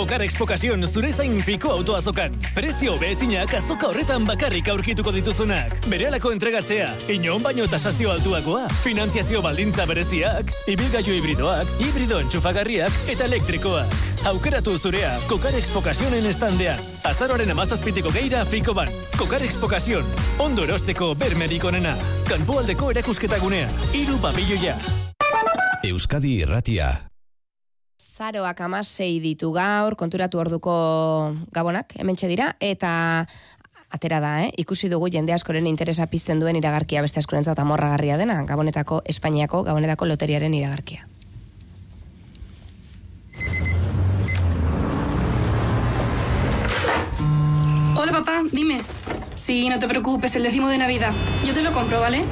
Kokar 0.00 0.22
Expokazion 0.24 0.86
zure 0.88 1.10
zain 1.12 1.34
fiko 1.44 1.74
autoazokan. 1.74 2.32
Prezio 2.56 2.94
behezinak 2.96 3.52
azoka 3.58 3.90
horretan 3.90 4.24
bakarrik 4.24 4.70
aurkituko 4.72 5.12
dituzunak. 5.12 5.74
Berehalako 5.92 6.30
entregatzea, 6.32 6.86
inon 7.12 7.42
baino 7.44 7.66
tasazio 7.68 8.08
altuakoa, 8.14 8.62
finantziazio 8.80 9.42
baldintza 9.44 9.84
bereziak, 9.90 10.54
ibilgailu 10.72 11.18
hibridoak, 11.18 11.74
hibrido 11.84 12.22
entxufagarriak 12.24 12.96
eta 13.12 13.26
elektrikoak. 13.28 13.92
Aukeratu 14.32 14.78
zurea 14.78 15.12
Kokar 15.28 15.60
Expokazionen 15.60 16.30
estandean. 16.32 16.80
Azaroaren 17.04 17.52
amazazpitiko 17.52 18.14
geira 18.16 18.46
fiko 18.48 18.72
ban. 18.72 18.88
Kokar 19.18 19.44
Expokazion, 19.44 20.08
ondo 20.40 20.64
erosteko 20.64 21.12
bermerik 21.12 21.68
onena. 21.68 21.92
Kanpoaldeko 22.30 22.88
erakusketagunea, 22.96 23.68
iru 24.00 24.16
pabilloia. 24.24 24.80
Euskadi 25.84 26.38
Irratia. 26.40 27.09
Zaroak 28.20 28.58
amasei 28.60 29.14
ditu 29.16 29.48
gaur, 29.54 29.94
konturatu 29.96 30.36
orduko 30.42 30.72
gabonak, 31.56 31.94
hementxe 31.96 32.28
dira, 32.28 32.50
eta 32.60 32.90
atera 33.88 34.18
da, 34.20 34.32
eh? 34.44 34.50
ikusi 34.60 34.90
dugu 34.92 35.08
jende 35.08 35.32
askoren 35.32 35.64
interesa 35.70 36.04
pizten 36.12 36.36
duen 36.42 36.58
iragarkia 36.60 37.00
beste 37.00 37.16
askorentzat 37.22 37.58
amorragarria 37.64 38.18
dena, 38.20 38.36
gabonetako, 38.44 39.00
Espainiako, 39.08 39.62
gabonetako 39.64 40.04
loteriaren 40.12 40.52
iragarkia. 40.52 41.08
Hola 47.96 48.12
papá, 48.12 48.42
dime. 48.52 48.82
Sí, 49.34 49.70
no 49.70 49.78
te 49.78 49.88
preocupes, 49.88 50.36
el 50.36 50.42
décimo 50.42 50.68
de 50.68 50.76
Navidad. 50.76 51.14
Yo 51.46 51.54
te 51.54 51.62
lo 51.62 51.72
compro, 51.72 52.00
¿vale? 52.00 52.24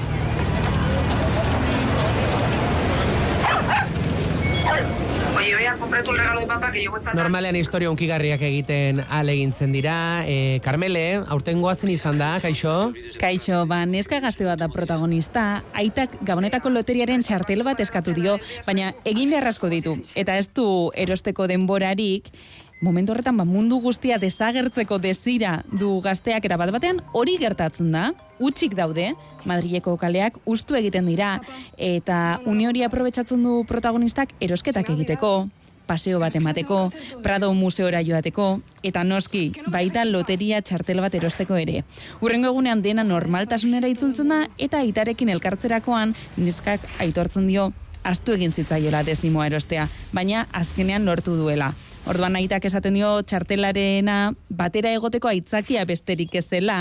Oye, 5.38 5.54
voy 5.54 5.64
a 5.66 5.76
comprarte 5.76 6.11
un 6.11 6.16
regalo 6.16 6.40
de 6.40 6.47
papá 6.47 6.73
que 6.73 6.83
esta 6.83 7.14
Normalean 7.14 7.54
historia 7.54 7.88
unkigarriak 7.90 8.42
egiten 8.42 9.04
alegintzen 9.09 9.71
dira. 9.71 10.25
E, 10.26 10.59
Carmele, 10.64 11.23
aurten 11.30 11.62
goazen 11.62 11.92
izan 11.95 12.18
da, 12.18 12.33
kaixo? 12.42 12.92
Kaixo, 13.23 13.62
ba, 13.71 13.85
neska 13.87 14.18
gazte 14.18 14.49
bat 14.49 14.59
da 14.59 14.66
protagonista, 14.68 15.62
aitak 15.78 16.18
gabonetako 16.26 16.75
loteriaren 16.75 17.23
txartel 17.23 17.62
bat 17.62 17.78
eskatu 17.78 18.16
dio, 18.18 18.40
baina 18.66 18.90
egin 19.07 19.30
beharrazko 19.30 19.71
ditu. 19.71 19.95
Eta 20.18 20.35
ez 20.42 20.49
du 20.59 20.90
erosteko 20.99 21.47
denborarik, 21.47 22.33
momentu 22.80 23.12
horretan 23.12 23.37
ba, 23.37 23.44
mundu 23.44 23.80
guztia 23.82 24.18
desagertzeko 24.18 24.99
desira 25.02 25.62
du 25.70 25.99
gazteak 26.04 26.44
eta 26.47 26.58
bat 26.61 26.73
batean 26.75 27.02
hori 27.12 27.37
gertatzen 27.40 27.90
da, 27.92 28.12
utxik 28.38 28.76
daude, 28.78 29.12
Madrileko 29.49 29.97
kaleak 29.99 30.38
ustu 30.47 30.78
egiten 30.78 31.06
dira, 31.06 31.38
eta 31.76 32.40
une 32.47 32.68
hori 32.68 32.85
aprobetsatzen 32.87 33.42
du 33.42 33.62
protagonistak 33.68 34.35
erosketak 34.40 34.90
egiteko. 34.97 35.49
paseo 35.88 36.18
bat 36.20 36.35
emateko, 36.37 36.90
Prado 37.23 37.54
museora 37.54 38.02
joateko, 38.04 38.61
eta 38.85 39.04
noski, 39.04 39.54
baita 39.73 40.04
loteria 40.04 40.61
txartel 40.61 41.00
bat 41.00 41.14
erosteko 41.14 41.56
ere. 41.56 41.80
Urrengo 42.20 42.50
egunean 42.52 42.82
dena 42.85 43.04
normaltasunera 43.08 43.88
itzultzen 43.88 44.28
da, 44.28 44.42
eta 44.58 44.82
aitarekin 44.85 45.32
elkartzerakoan, 45.32 46.14
neskak 46.37 46.85
aitortzen 47.00 47.49
dio, 47.49 47.73
astu 48.04 48.37
egin 48.37 48.52
zitzaiola 48.52 49.02
dezimoa 49.02 49.47
erostea, 49.49 49.88
baina 50.12 50.47
azkenean 50.52 51.08
lortu 51.08 51.40
duela. 51.40 51.73
Orduan 52.06 52.36
aitak 52.38 52.64
esaten 52.64 52.94
dio 52.94 53.10
txartelarena 53.22 54.32
batera 54.48 54.92
egoteko 54.96 55.28
aitzakia 55.28 55.84
besterik 55.88 56.34
ez 56.38 56.46
zela, 56.46 56.78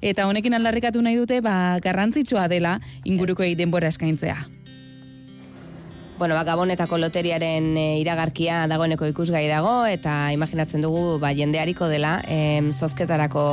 eta 0.00 0.28
honekin 0.28 0.54
aldarrikatu 0.54 1.02
nahi 1.02 1.18
dute 1.18 1.40
ba, 1.44 1.78
garrantzitsua 1.82 2.46
dela 2.48 2.78
ingurukoei 3.04 3.54
denbora 3.58 3.88
eskaintzea. 3.88 4.38
Bueno, 6.20 6.34
ba, 6.36 6.44
Gabonetako 6.44 6.98
loteriaren 7.00 7.70
e, 7.80 7.84
iragarkia 8.02 8.66
dagoeneko 8.68 9.06
ikusgai 9.08 9.46
dago, 9.48 9.86
eta 9.88 10.28
imaginatzen 10.34 10.84
dugu 10.84 11.16
ba, 11.18 11.32
jendeariko 11.32 11.88
dela 11.88 12.18
em, 12.28 12.68
zozketarako 12.76 13.44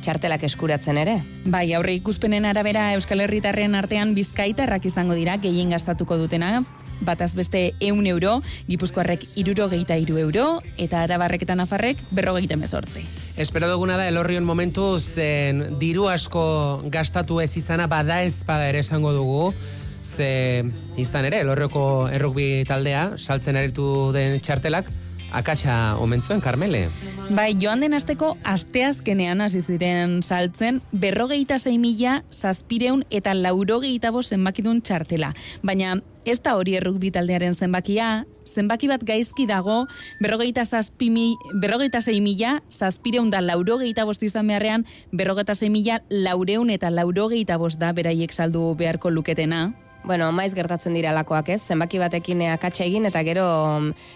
txartelak 0.00 0.46
eskuratzen 0.48 0.96
ere. 0.96 1.18
Bai, 1.44 1.66
aurre 1.76 1.92
ikuspenen 1.98 2.48
arabera 2.48 2.94
Euskal 2.96 3.20
Herritarren 3.20 3.76
artean 3.76 4.14
bizkaitarrak 4.16 4.88
izango 4.88 5.16
dira 5.18 5.36
gehien 5.42 5.76
gastatuko 5.76 6.16
dutena, 6.16 6.62
bataz 7.00 7.34
beste 7.34 7.72
eun 7.80 8.06
euro, 8.06 8.40
gipuzkoarrek 8.68 9.24
iruro 9.40 9.68
geita 9.72 9.96
iru 10.00 10.18
euro, 10.18 10.46
eta 10.78 11.02
arabarrek 11.06 11.42
eta 11.46 11.56
nafarrek 11.58 12.00
berrogeita 12.10 12.56
mezortzi. 12.60 13.06
Espero 13.36 13.68
duguna 13.70 13.96
da 13.96 14.08
elorrion 14.08 14.44
momentu 14.44 14.98
zen 15.00 15.78
diru 15.80 16.08
asko 16.08 16.82
gastatu 16.92 17.40
ez 17.40 17.56
izana 17.56 17.86
bada 17.86 18.22
ez 18.22 18.44
bada 18.46 18.68
ere 18.68 18.80
esango 18.84 19.12
dugu, 19.16 19.52
ze 19.90 20.64
izan 21.00 21.24
ere 21.24 21.40
elorrioko 21.44 22.08
errukbi 22.12 22.64
taldea, 22.68 23.12
saltzen 23.16 23.56
aritu 23.56 24.10
den 24.12 24.40
txartelak, 24.40 24.90
akatsa 25.32 25.96
omen 25.98 26.22
zuen, 26.22 26.40
Carmele. 26.40 26.86
Bai, 27.30 27.54
joan 27.60 27.80
den 27.80 27.94
asteko 27.94 28.36
asteazkenean 28.44 29.40
hasi 29.40 29.60
ziren 29.60 30.20
saltzen 30.22 30.80
berrogeita 30.92 31.58
sei 31.58 31.78
mila 31.78 32.22
zazpireun 32.30 33.04
eta 33.10 33.34
laurogeita 33.34 34.10
bo 34.10 34.22
zenbakidun 34.22 34.82
txartela. 34.82 35.32
Baina 35.62 35.96
ez 36.24 36.40
da 36.42 36.56
hori 36.56 36.76
errukbi 36.76 37.10
taldearen 37.10 37.54
zenbakia, 37.54 38.24
zenbaki 38.44 38.88
bat 38.90 39.04
gaizki 39.06 39.46
dago, 39.46 39.84
berrogeita, 40.20 40.64
zazpi 40.64 41.10
mi, 41.10 41.34
berrogeita 41.62 42.00
sei 42.00 42.20
mila 42.20 42.58
zazpireun 42.70 43.30
da 43.30 43.40
laurogeita 43.40 44.04
bost 44.04 44.22
izan 44.22 44.50
beharrean, 44.50 44.86
berrogeita 45.12 45.54
sei 45.54 45.70
mila 45.70 46.00
laureun 46.10 46.70
eta 46.70 46.90
laurogeita 46.90 47.58
bost 47.58 47.80
da 47.80 47.92
beraiek 47.92 48.32
saldu 48.32 48.74
beharko 48.78 49.10
luketena. 49.10 49.70
Bueno, 50.02 50.30
maiz 50.32 50.54
gertatzen 50.56 50.94
dira 50.96 51.12
lakoak 51.12 51.50
ez, 51.52 51.60
zenbaki 51.60 51.98
batekin 52.00 52.40
eh, 52.40 52.50
akatsa 52.54 52.86
egin 52.86 53.04
eta 53.06 53.20
gero 53.26 53.44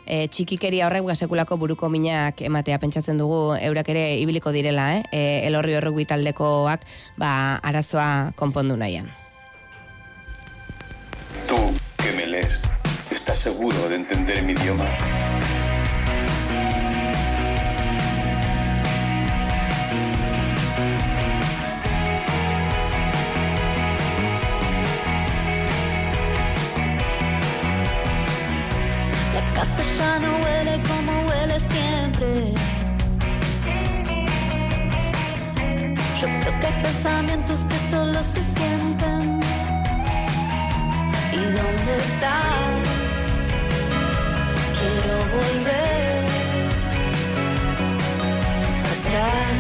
e, 0.07 0.29
txikikeria 0.33 0.87
horrek 0.89 1.11
sekulako 1.15 1.59
buruko 1.61 1.91
minak 1.93 2.41
ematea 2.41 2.79
pentsatzen 2.81 3.21
dugu 3.21 3.55
eurak 3.61 3.89
ere 3.93 4.19
ibiliko 4.21 4.53
direla, 4.53 4.97
eh? 4.97 5.03
E, 5.13 5.21
elorri 5.49 5.77
horrek 5.77 6.09
taldekoak 6.09 6.89
ba, 7.19 7.61
arazoa 7.63 8.33
konpondu 8.37 8.77
nahian. 8.77 9.13
Tú, 11.47 11.61
que 11.99 12.13
me 12.17 12.27
lees, 12.27 12.63
¿estás 13.11 13.39
seguro 13.39 13.89
de 13.91 13.97
entender 13.97 14.43
mi 14.43 14.53
idioma? 14.53 14.89
No 30.23 30.31
huele 30.43 30.75
como 30.89 31.13
huele 31.29 31.59
siempre. 31.73 32.31
Yo 36.21 36.27
creo 36.41 36.55
que 36.61 36.67
hay 36.67 36.83
pensamientos 36.83 37.59
que 37.69 37.79
solo 37.91 38.23
se 38.23 38.41
sienten. 38.57 39.41
¿Y 41.33 41.43
dónde 41.59 41.93
estás? 42.09 43.35
Quiero 44.79 45.17
volver 45.37 46.25
atrás. 48.93 49.55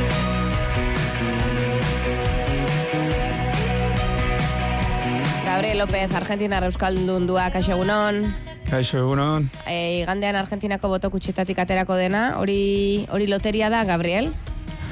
Gabriel 5.44 5.78
López, 5.78 6.14
Argentina 6.14 6.58
Euskaldundua, 6.64 7.50
kaixo 7.50 7.72
egunon. 7.72 8.53
Kaixo 8.70 8.98
egunon. 8.98 9.48
E, 9.68 10.00
igandean 10.02 10.36
Argentinako 10.40 10.88
boto 10.92 11.10
kutxetatik 11.12 11.58
aterako 11.62 11.96
dena, 12.00 12.24
hori 12.40 13.06
hori 13.12 13.28
loteria 13.30 13.70
da, 13.70 13.84
Gabriel? 13.84 14.32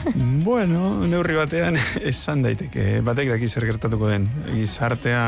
bueno, 0.47 1.07
neurri 1.07 1.37
batean 1.39 1.79
esan 2.13 2.43
daiteke, 2.45 3.01
batek 3.05 3.35
daki 3.35 3.49
zer 3.49 3.67
gertatuko 3.71 4.11
den. 4.13 4.29
Gizartea 4.53 5.23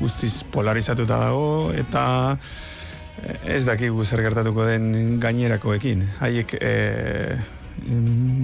guztiz 0.00 0.42
polarizatuta 0.52 1.18
dago 1.22 1.72
eta 1.72 2.04
ez 3.48 3.62
dakigu 3.64 4.04
zer 4.04 4.20
gertatuko 4.26 4.66
den 4.68 5.20
gainerakoekin. 5.20 6.04
Haiek 6.20 6.56
e, 6.60 6.74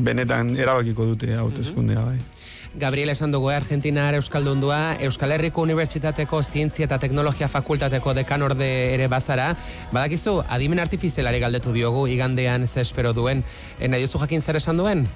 benetan 0.07 0.55
erabakiko 0.57 1.07
dute 1.13 1.35
hauteskundea 1.37 2.05
bai. 2.07 2.19
Gabriel 2.75 3.11
esan 3.11 3.33
dugu 3.33 3.51
eh, 3.51 3.57
Argentinar 3.57 4.15
Euskaldundua, 4.15 4.97
Euskal 5.01 5.33
Herriko 5.33 5.63
Unibertsitateko 5.63 6.43
Zientzia 6.43 6.87
eta 6.87 6.99
Teknologia 6.99 7.49
Fakultateko 7.49 8.15
dekanorde 8.17 8.69
ere 8.95 9.09
bazara. 9.13 9.51
Badakizu, 9.93 10.39
adimen 10.49 10.81
artifizialari 10.81 11.41
galdetu 11.41 11.73
diogu, 11.73 12.07
igandean 12.09 12.67
ze 12.67 12.81
espero 12.81 13.13
duen. 13.13 13.45
E, 13.79 13.89
nahi 13.89 14.07
duzu 14.07 14.23
jakin 14.25 14.41
zer 14.41 14.57
esan 14.57 14.81
duen? 14.81 15.07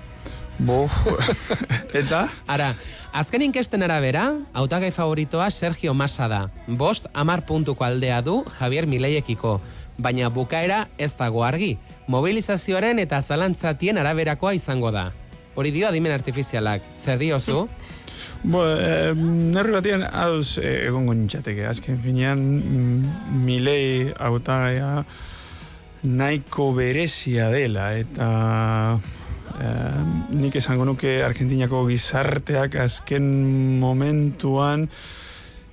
Bo, 0.58 0.84
eta? 2.00 2.26
Ara, 2.46 2.74
azken 3.12 3.48
inkesten 3.48 3.82
arabera, 3.82 4.34
hautagai 4.52 4.92
favoritoa 4.92 5.50
Sergio 5.50 5.94
Massa 5.94 6.28
da. 6.28 6.46
Bost, 6.66 7.08
amar 7.14 7.46
puntuko 7.46 7.84
aldea 7.84 8.20
du 8.20 8.42
Javier 8.58 8.86
Mileiekiko. 8.86 9.60
Baina 9.96 10.28
bukaera 10.28 10.88
ez 10.98 11.14
dago 11.16 11.44
argi. 11.44 11.78
Mobilizazioaren 12.06 12.98
eta 13.00 13.22
zalantzatien 13.22 13.96
araberakoa 13.96 14.52
izango 14.54 14.92
da. 14.92 15.12
Hori 15.56 15.72
dio 15.72 15.88
adimen 15.88 16.12
artifizialak. 16.12 16.84
Zer 16.96 17.18
diozu? 17.18 17.62
Bo, 18.52 18.62
eh, 18.68 19.12
nerri 19.16 19.72
batean 19.72 20.04
ados 20.06 20.58
eh, 20.60 20.86
egongo 20.86 21.14
nintzateke. 21.16 21.64
Azken 21.68 21.96
finean, 22.02 22.42
mm, 22.60 23.40
milei 23.46 24.12
hautagaia 24.20 25.00
nahiko 26.06 26.70
berezia 26.76 27.48
dela 27.50 27.88
eta 27.98 28.28
eh, 29.56 30.02
nik 30.36 30.58
esango 30.60 30.84
nuke 30.86 31.22
Argentinako 31.24 31.86
gizarteak 31.88 32.76
azken 32.84 33.26
momentuan 33.80 34.86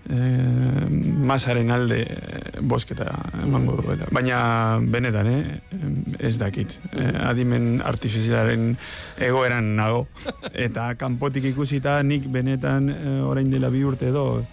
eh, 0.09 0.87
masaren 1.23 1.71
alde 1.71 2.01
eh, 2.03 2.61
bosketa 2.61 3.07
emango 3.43 3.77
duela. 3.81 4.07
Baina 4.11 4.79
benetan, 4.81 5.27
eh, 5.27 5.61
ez 6.19 6.37
dakit. 6.37 6.79
Eh, 6.91 7.11
adimen 7.29 7.81
artifizialaren 7.85 8.73
egoeran 9.17 9.75
nago. 9.75 10.07
Eta 10.67 10.93
kanpotik 10.99 11.45
ikusita 11.53 12.01
nik 12.03 12.27
benetan 12.31 12.89
eh, 12.89 13.21
orain 13.23 13.49
dela 13.51 13.71
bi 13.73 13.83
urte 13.83 14.09
edo 14.11 14.43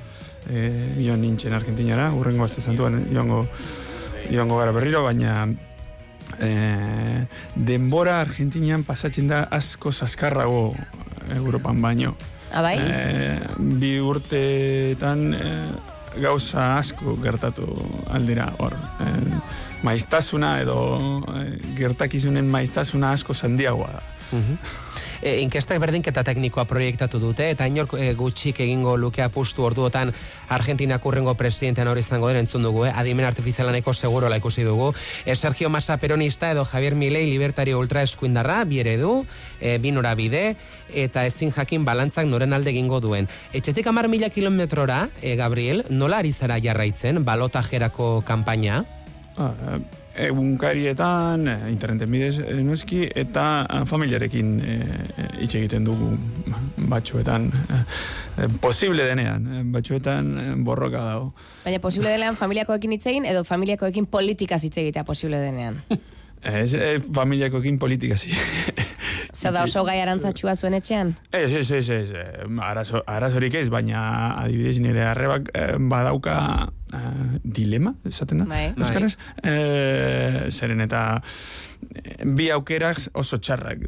eh, 0.49 0.97
joan 1.01 1.21
nintzen 1.25 1.55
Argentinara, 1.57 2.11
urrengo 2.17 2.45
azte 2.45 2.61
zantuan 2.61 3.03
joango, 3.13 3.45
joango 4.31 4.59
gara 4.61 4.73
berriro, 4.73 5.03
baina 5.05 5.49
eh, 6.41 7.27
denbora 7.55 8.21
Argentinian 8.21 8.85
pasatzen 8.85 9.29
da 9.29 9.45
asko 9.51 9.93
zaskarrago 9.93 10.75
Europan 11.37 11.83
baino. 11.83 12.15
Abai? 12.53 12.77
Eh, 12.79 13.41
bi 13.81 13.93
urteetan 14.03 15.35
eh, 15.35 15.67
gauza 16.21 16.77
asko 16.79 17.15
gertatu 17.23 17.67
aldira 18.11 18.51
hor. 18.59 18.75
Eh, 19.05 19.39
maiztasuna 19.87 20.57
edo 20.65 20.79
eh, 21.37 21.53
gertakizunen 21.79 22.51
maiztasuna 22.51 23.13
asko 23.17 23.35
zandiagoa 23.35 23.93
da. 23.99 24.03
E, 25.23 25.41
inkestak 25.45 25.81
berdinketa 25.83 26.25
teknikoa 26.25 26.65
proiektatu 26.65 27.21
dute, 27.21 27.51
eta 27.53 27.67
inork 27.69 27.95
e, 27.99 28.13
gutxik 28.17 28.63
egingo 28.65 28.97
luke 28.97 29.23
apustu 29.23 29.65
orduotan 29.67 30.13
Argentinak 30.49 31.05
urrengo 31.07 31.35
presidentean 31.37 31.91
hori 31.93 32.01
izango 32.01 32.31
den 32.31 32.41
entzun 32.43 32.65
dugu, 32.65 32.87
eh? 32.89 32.93
adimen 32.97 33.29
artifizialaneko 33.29 33.93
segurola 33.93 34.41
ikusi 34.41 34.65
dugu. 34.65 34.91
E, 35.25 35.37
Sergio 35.37 35.69
Massa 35.69 35.99
peronista 36.01 36.51
edo 36.51 36.65
Javier 36.65 36.95
Milei 36.95 37.27
libertario 37.31 37.79
ultra 37.79 38.03
eskuindarra, 38.03 38.63
biere 38.65 38.97
du, 39.01 39.25
e, 39.61 39.77
binora 39.79 40.15
bide, 40.15 40.57
eta 40.95 41.27
ezin 41.29 41.53
jakin 41.53 41.85
balantzak 41.85 42.27
noren 42.27 42.57
alde 42.57 42.73
egingo 42.73 43.01
duen. 43.01 43.29
Etxetik 43.53 43.87
amar 43.87 44.09
mila 44.09 44.31
kilometrora, 44.33 45.09
e, 45.21 45.37
Gabriel, 45.37 45.85
nola 45.91 46.25
ari 46.25 46.33
zara 46.33 46.61
jarraitzen 46.61 47.25
balotajerako 47.25 48.21
kanpaina? 48.27 48.85
Ah, 49.37 49.79
egunkarietan, 50.27 51.49
eh, 51.49 51.71
interneten 51.71 52.11
bidez 52.11 52.39
eh, 52.39 52.61
noski, 52.65 53.05
eta 53.15 53.45
eh, 53.65 53.83
familiarekin 53.89 54.53
hitz 55.41 55.55
egiten 55.55 55.85
dugu 55.85 56.13
batzuetan, 56.91 57.51
eh, 57.71 58.49
posible 58.61 59.05
denean, 59.09 59.49
batzuetan 59.73 60.65
borroka 60.65 61.03
dago. 61.05 61.33
Baina 61.65 61.81
posible 61.81 62.13
denean 62.13 62.37
familiakoekin 62.37 62.97
hitz 62.97 63.07
egin 63.13 63.29
edo 63.29 63.45
familiakoekin 63.45 64.07
politikaz 64.07 64.63
hitz 64.65 64.77
egitea 64.83 65.05
posible 65.05 65.41
denean. 65.43 65.83
Ez, 66.41 66.75
eh, 66.75 66.97
familiakoekin 67.15 67.79
politika 67.79 68.17
zi. 68.17 68.33
Zer 69.41 69.53
da 69.53 69.65
oso 69.65 69.85
gai 69.85 69.99
arantzatxua 70.01 70.55
zuen 70.57 70.75
etxean? 70.77 71.15
Ez, 71.33 71.53
ez, 71.55 71.71
ez, 71.71 71.89
ez, 71.91 72.13
arazo, 72.65 73.03
arazorik 73.07 73.55
ez, 73.61 73.69
baina 73.73 74.03
adibidez 74.41 74.81
nire 74.81 75.05
arrebak 75.13 75.49
badauka 75.89 76.35
eh, 76.93 77.39
dilema, 77.45 77.95
esaten 78.05 78.39
da, 78.43 78.45
Bai. 78.51 78.73
euskaraz? 78.77 79.17
Eh, 79.43 80.47
zeren 80.51 80.81
eta 80.81 81.03
eh, 81.95 82.25
bi 82.25 82.51
aukerak 82.51 82.99
oso 83.15 83.39
txarrak 83.39 83.85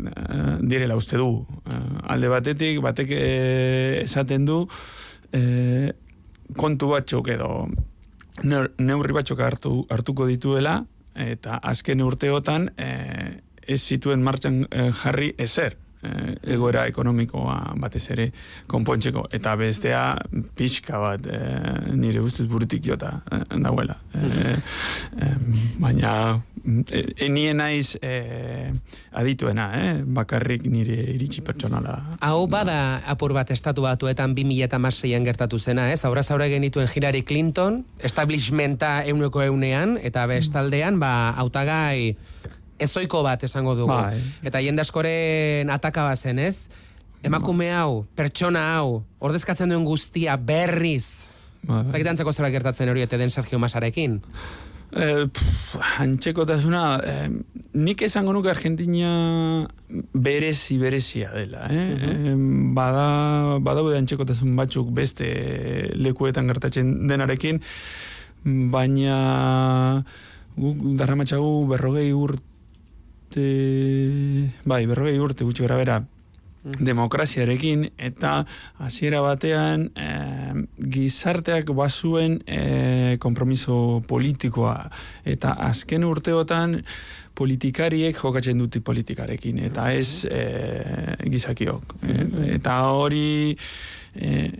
direla 0.63 0.97
uste 0.97 1.17
du. 1.21 1.47
Alde 2.09 2.29
batetik, 2.33 2.81
batek 2.85 3.11
esaten 4.03 4.45
du 4.49 4.63
eh, 5.33 5.91
kontu 6.57 6.89
batzuk 6.93 7.29
edo 7.33 7.69
neur- 8.45 8.73
neurri 8.79 9.13
batzuk 9.17 9.41
hartu, 9.41 9.87
hartuko 9.91 10.27
dituela, 10.29 10.83
eta 11.15 11.59
azken 11.63 12.01
urteotan 12.01 12.71
eh, 12.81 13.41
ez 13.69 13.81
zituen 13.85 14.23
martxan 14.25 14.67
eh, 14.71 14.91
jarri 15.03 15.35
ezer 15.39 15.77
egoera 16.03 16.87
ekonomikoa 16.91 17.75
batez 17.81 18.05
ere 18.15 18.29
konpontzeko. 18.71 19.27
Eta 19.33 19.55
bestea 19.57 20.03
pixka 20.59 21.01
bat 21.03 21.27
eh, 21.27 21.93
nire 21.97 22.23
ustez 22.23 22.47
burutik 22.51 22.85
jota 22.87 23.19
eh, 23.31 23.45
dauela 23.63 23.99
eh, 24.15 24.57
baina 25.81 26.15
enien 27.23 27.59
naiz 27.59 27.97
adituena 29.13 29.67
eh, 29.79 29.95
bakarrik 30.05 30.65
nire 30.71 30.97
iritsi 31.15 31.43
pertsonala. 31.45 31.99
Hau 32.23 32.47
bada 32.51 33.03
apur 33.09 33.35
bat 33.37 33.51
estatu 33.55 33.85
batuetan 33.87 34.37
2006an 34.37 35.27
gertatu 35.27 35.59
zena, 35.59 35.91
ez? 35.93 36.05
Aurra 36.07 36.23
zaura 36.23 36.49
genituen 36.49 36.89
Hillary 36.89 37.23
Clinton, 37.23 37.83
establishmenta 38.01 39.03
euneko 39.11 39.43
eunean, 39.43 39.99
eta 40.03 40.27
bestaldean, 40.31 41.01
ba, 41.03 41.35
hautagai 41.43 42.17
ezoiko 42.83 43.23
bat 43.27 43.45
esango 43.49 43.75
dugu. 43.79 43.93
Bai. 43.93 44.21
Eta 44.43 44.63
jende 44.65 44.85
askoren 44.85 45.71
ataka 45.71 46.07
bazen, 46.11 46.39
ez? 46.43 46.69
Emakume 47.23 47.71
hau, 47.71 48.03
pertsona 48.19 48.65
hau, 48.77 49.03
ordezkatzen 49.23 49.71
duen 49.71 49.87
guztia 49.87 50.37
berriz. 50.37 51.29
Bai. 51.63 51.85
Zakit 51.87 52.11
antzeko 52.11 52.35
zera 52.35 52.51
gertatzen 52.51 52.91
hori 52.91 53.05
ete 53.07 53.19
den 53.21 53.31
Sergio 53.31 53.61
Masarekin. 53.63 54.19
Eh, 54.93 55.25
pff, 55.25 55.79
antxekotasuna, 56.05 57.01
eh, 57.09 57.29
nik 57.81 58.03
esango 58.05 58.35
nuke 58.37 58.51
Argentina 58.51 59.67
berezi 60.13 60.77
berezia 60.77 61.31
dela. 61.33 61.65
Eh? 61.71 61.97
eh 61.97 62.35
bada, 62.77 63.57
badaude 63.65 63.97
antxekotasun 63.97 64.53
batzuk 64.57 64.91
beste 64.93 65.31
lekuetan 65.97 66.51
gertatzen 66.53 67.07
denarekin, 67.09 67.63
baina 68.45 70.05
guk 70.61 70.85
darramatxagu 71.01 71.65
berrogei 71.73 72.11
urte, 72.13 72.45
bai, 73.37 74.87
berrogei 74.87 75.19
urte 75.19 75.45
gutxi 75.45 75.63
gara 75.63 75.77
bera, 75.77 76.03
demokraziarekin 76.63 77.89
eta 77.99 78.45
hasiera 78.83 79.23
batean 79.25 79.89
eh, 79.99 80.53
gizarteak 80.95 81.73
bazuen 81.75 82.39
eh, 82.47 83.17
kompromiso 83.23 84.03
politikoa. 84.07 84.77
Eta 85.25 85.57
azken 85.67 86.07
urteotan 86.07 86.79
politikariek 87.35 88.17
jokatzen 88.17 88.61
dute 88.61 88.83
politikarekin 88.85 89.59
eta 89.71 89.91
ez 89.93 90.25
eh, 90.31 91.17
gizakiok. 91.27 91.97
Eh, 92.07 92.27
eta 92.59 92.79
hori 92.95 93.57
eh, 94.15 94.51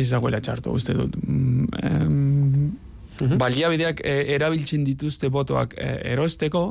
ez 0.00 0.08
dagoela 0.10 0.42
txarto 0.42 0.74
uste 0.76 0.96
dut. 0.98 1.16
Mm, 1.24 1.68
em, 1.82 3.38
baliabideak 3.40 4.02
erabiltzen 4.04 4.82
dituzte 4.84 5.30
botoak 5.32 5.72
erosteko 5.80 6.66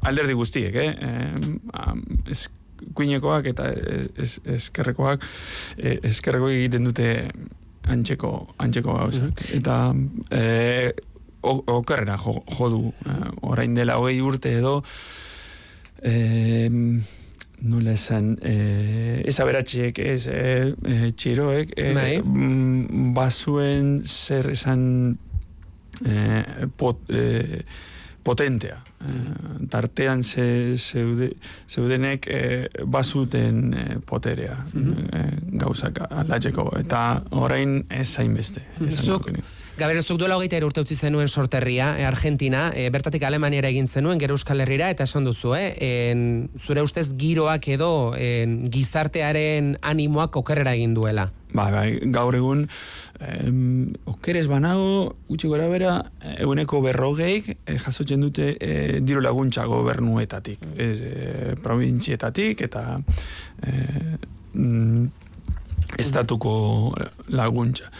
alderdi 0.00 0.32
guztiek, 0.34 0.74
eh? 0.74 0.92
ez, 2.30 2.48
kuinekoak 2.94 3.46
eta 3.52 3.68
ez, 4.18 4.38
eskerrekoak 4.56 5.22
eh, 5.78 5.98
eskerrekoak 6.02 6.50
egiten 6.56 6.84
dute 6.88 7.08
antxeko, 7.92 8.32
antxeko 8.62 8.94
gauzak. 8.98 9.42
Eta 9.54 9.76
eh, 10.30 10.90
o- 11.42 11.62
okerrera 11.78 12.16
jo, 12.18 12.36
jo 12.58 12.68
du 12.70 12.82
eh, 13.06 13.30
orain 13.42 13.74
dela 13.74 13.96
hogei 14.02 14.20
urte 14.22 14.52
edo 14.58 14.80
eh, 16.02 16.68
nola 17.62 17.92
esan 17.94 18.32
eh, 18.42 19.22
ez 19.26 19.36
aberatxiek 19.42 19.98
ez 20.02 20.26
eh, 20.26 20.72
eh, 20.82 21.10
txiroek 21.14 21.74
eh, 21.78 21.92
Bai. 21.94 22.14
mm, 22.22 23.12
bazuen 23.14 24.00
zer 24.02 24.50
esan 24.50 24.82
eh, 26.06 26.66
pot, 26.76 26.98
eh, 27.14 27.62
potentea. 28.26 28.80
Eh, 29.02 29.66
tartean 29.68 30.22
ze, 30.22 30.74
zeude, 30.76 31.32
zeudenek 31.66 32.26
eh, 32.30 32.66
bazuten 32.86 33.74
eh, 33.74 33.96
poterea 34.04 34.58
eh, 34.74 35.24
gauzak 35.58 36.04
aldatzeko. 36.08 36.68
Eta 36.78 37.22
orain 37.30 37.80
ez 37.90 38.06
zainbeste. 38.14 38.62
esango 38.80 39.18
Zuk, 39.18 39.26
nuke. 39.32 39.42
Gaber, 39.72 40.02
zuk 40.04 40.18
duela 40.20 40.36
hogeita 40.36 40.58
urte 40.62 40.82
utzi 40.84 40.94
zenuen 40.94 41.30
sorterria, 41.32 41.94
e, 41.98 42.04
Argentina, 42.04 42.66
e, 42.76 42.90
bertatik 42.92 43.22
Alemaniara 43.24 43.70
egin 43.72 43.88
zenuen, 43.88 44.20
gero 44.20 44.36
Euskal 44.36 44.60
Herrira, 44.60 44.90
eta 44.92 45.06
esan 45.08 45.24
duzu, 45.24 45.54
eh? 45.56 45.72
En, 45.80 46.50
zure 46.60 46.84
ustez 46.84 47.08
giroak 47.16 47.70
edo 47.72 48.12
en, 48.14 48.66
gizartearen 48.70 49.78
animoak 49.80 50.36
okerrera 50.36 50.76
egin 50.76 50.92
duela. 50.94 51.30
Bai, 51.52 51.68
bai, 51.72 51.88
gaur 52.14 52.32
egun 52.36 52.64
em, 53.20 53.92
okeres 54.08 54.46
banago, 54.48 55.16
gutxi 55.28 55.50
gora 55.52 55.68
bera, 55.68 55.98
eguneko 56.38 56.80
berrogeik 56.84 57.50
eh, 57.52 57.76
jasotzen 57.76 58.24
dute 58.24 58.54
eh, 58.56 59.00
diru 59.04 59.20
laguntza 59.20 59.66
gobernuetatik, 59.68 60.64
ez, 60.80 60.94
eh, 61.04 61.50
provintzietatik 61.62 62.64
eta 62.68 62.86
eh, 63.68 64.16
mm, 64.54 65.21
estatuko 65.98 66.94
laguntza. 67.28 67.90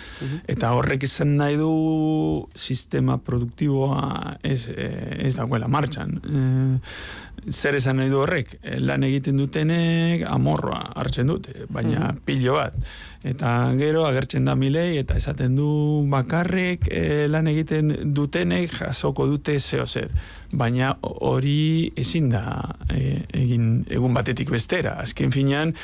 Eta 0.49 0.73
horrek 0.77 1.05
izan 1.09 1.37
nahi 1.37 1.59
du 1.61 2.47
sistema 2.55 3.19
produktiboa 3.19 4.39
ez, 4.43 4.69
eh, 4.69 5.27
ez 5.27 5.35
dagoela 5.37 5.69
martxan. 5.69 6.19
Eh, 6.23 7.51
zer 7.51 7.75
esan 7.75 7.97
nahi 7.99 8.11
du 8.11 8.21
horrek? 8.23 8.59
Eh, 8.63 8.79
Lan 8.81 9.03
egiten 9.03 9.37
dutenek 9.37 10.23
amorroa 10.29 10.93
hartzen 10.95 11.27
dute, 11.27 11.67
baina 11.71 12.15
pilo 12.25 12.55
bat. 12.55 12.77
Eta 13.23 13.73
gero 13.79 14.03
agertzen 14.07 14.45
da 14.45 14.55
milei 14.59 14.99
eta 14.99 15.15
esaten 15.15 15.55
du 15.55 16.03
bakarrik 16.11 16.89
eh, 16.91 17.29
lan 17.31 17.47
egiten 17.47 18.15
dutenek 18.15 18.73
jasoko 18.81 19.27
dute 19.31 19.59
zeo 19.61 19.87
zer. 19.87 20.11
Baina 20.53 20.97
hori 21.03 21.93
ezin 21.97 22.31
da 22.31 22.75
eh, 22.91 23.23
egin 23.33 23.85
egun 23.91 24.15
batetik 24.15 24.51
bestera. 24.51 24.97
Azken 25.03 25.31
finean, 25.31 25.75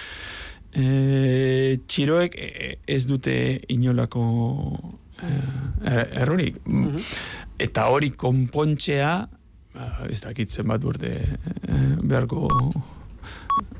e, 0.73 1.79
txiroek 1.87 2.37
ez 2.87 3.01
dute 3.09 3.35
inolako 3.75 4.25
e, 5.23 5.33
er- 5.85 6.15
errorik. 6.25 6.61
Eta 7.59 7.89
hori 7.91 8.13
konpontzea, 8.15 9.13
ah, 9.75 9.99
ez 10.11 10.21
dakit 10.23 10.51
zenbat 10.51 10.85
urte 10.85 11.13
e, 11.17 11.83
beharko... 12.03 12.47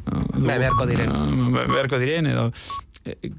Bai, 0.09 0.57
beharko 0.59 0.87
diren. 0.89 1.11
Beharko 1.53 1.99
diren, 2.01 2.27
edo 2.33 2.51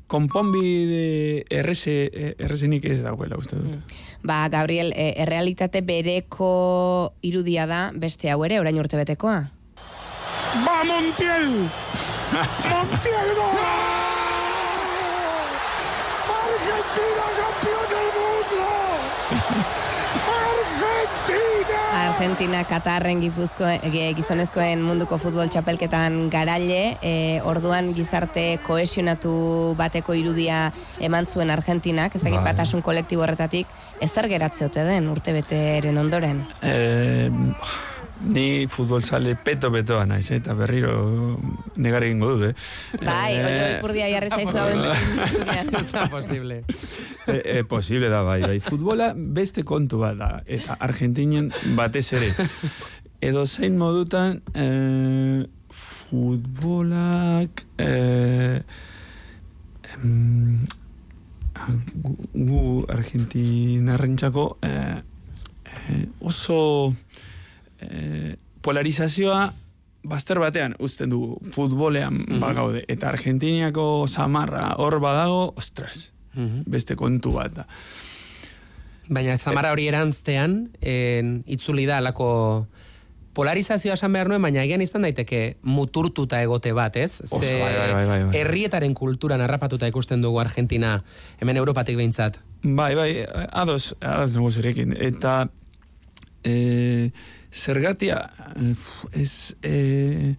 konponbide 0.09 1.43
erreze, 1.53 1.93
errezenik 2.41 2.85
ez 2.89 2.99
dagoela, 3.03 3.37
uste 3.37 3.59
dut. 3.59 3.93
Ba, 4.25 4.47
Gabriel, 4.49 4.89
errealitate 4.95 5.81
bereko 5.85 7.13
irudia 7.21 7.67
da 7.69 7.81
beste 7.93 8.31
hau 8.33 8.41
ere, 8.47 8.59
orain 8.63 8.79
urte 8.81 8.97
betekoa? 8.97 9.37
¡Va 10.65 10.79
Montiel! 10.87 11.53
¡Montiel 12.31 13.29
va! 13.37 13.73
¡Argentina 16.45 17.25
campeón 17.39 17.85
del 17.89 18.09
mundo! 18.17 18.61
¡Argentina! 20.69 22.09
Argentina, 22.09 22.63
Katarren, 22.65 23.21
Gipuzko, 23.21 23.65
e, 23.65 24.13
gizonezkoen 24.13 24.81
munduko 24.85 25.17
futbol 25.17 25.49
txapelketan 25.49 26.29
garaile, 26.29 26.97
e, 27.01 27.41
orduan 27.43 27.89
gizarte 27.95 28.59
kohesionatu 28.65 29.73
bateko 29.79 30.13
irudia 30.13 30.71
eman 30.99 31.25
zuen 31.25 31.49
Argentinak, 31.49 32.15
ez 32.15 32.21
dakit 32.21 32.37
Bai. 32.43 32.51
batasun 32.53 32.85
kolektibo 32.85 33.25
horretatik, 33.25 33.67
ezer 33.99 34.29
geratze 34.29 34.65
ote 34.69 34.85
den 34.85 35.09
urte 35.09 35.33
beteren 35.33 35.97
ondoren. 35.97 36.45
Eh, 36.61 37.31
Ni 38.19 38.67
futbol 38.67 39.01
sale 39.01 39.35
peto-petoa 39.39 40.03
naiz, 40.05 40.27
eh, 40.31 40.39
eta 40.41 40.53
berriro 40.53 41.39
negar 41.79 42.03
egingo 42.03 42.33
dut, 42.35 42.49
eh? 42.49 42.53
Bai, 42.99 43.35
Eh, 43.37 43.45
oio 43.45 43.77
ipurdia 43.77 44.09
jarri 44.11 44.29
zaizu 44.29 44.57
hau 44.59 44.69
entzunean. 44.73 45.69
Ez 45.79 45.91
da 45.91 46.07
posible. 46.11 46.63
e, 47.27 47.41
e, 47.59 47.63
posible 47.63 48.09
da, 48.11 48.23
bai, 48.27 48.41
bai. 48.43 48.59
Futbola 48.59 49.13
beste 49.15 49.63
kontu 49.63 50.01
bat 50.03 50.17
da, 50.19 50.31
eta 50.45 50.75
Argentinen 50.79 51.51
batez 51.79 52.11
ere. 52.19 52.33
Edo 53.21 53.45
zein 53.47 53.77
modutan, 53.77 54.41
e, 54.53 55.47
futbolak... 55.71 57.65
E, 57.79 58.61
em, 59.95 60.67
gu, 61.93 62.15
gu 62.33 62.85
Argentinarrentzako 62.89 64.57
e, 64.61 64.73
e, 65.65 66.07
oso 66.19 66.93
e, 67.81 68.35
polarizazioa 68.61 69.53
bazter 70.03 70.39
batean 70.39 70.75
uzten 70.79 71.11
dugu 71.11 71.39
futbolean 71.51 72.21
bagaude. 72.39 72.85
Eta 72.87 73.09
Argentiniako 73.09 74.07
samarra 74.07 74.73
hor 74.77 74.99
badago, 75.03 75.53
ostras, 75.57 76.11
beste 76.65 76.95
kontu 76.95 77.33
bat 77.35 77.55
da. 77.61 77.67
Baina 79.09 79.37
zamara 79.37 79.71
hori 79.73 79.87
erantztean, 79.89 80.69
en, 80.85 81.39
itzuli 81.49 81.87
da 81.89 81.97
alako 81.97 82.67
polarizazioa 83.33 83.95
esan 83.97 84.13
behar 84.13 84.29
nuen, 84.29 84.41
baina 84.43 84.61
egian 84.65 84.81
izan 84.83 85.05
daiteke 85.05 85.41
muturtuta 85.63 86.41
egote 86.43 86.73
bat, 86.77 86.97
ez? 86.99 87.21
Oso, 87.25 87.39
bai, 87.41 87.57
bai, 87.59 87.87
bai, 87.93 88.05
bai, 88.05 88.19
bai. 88.27 88.35
herrietaren 88.41 88.93
kulturan 88.97 89.41
harrapatuta 89.41 89.89
ikusten 89.89 90.21
dugu 90.25 90.41
Argentina, 90.41 90.97
hemen 91.41 91.57
Europatik 91.61 91.97
behintzat. 91.97 92.39
Bai, 92.63 92.93
bai, 92.99 93.09
ados, 93.51 93.95
ados 94.01 94.33
nago 94.35 94.51
zurekin. 94.51 94.95
Eta 94.99 95.47
e, 96.43 97.11
zergatia, 97.51 98.29
eh, 98.55 99.21
ez, 99.21 99.55
e, 99.63 100.35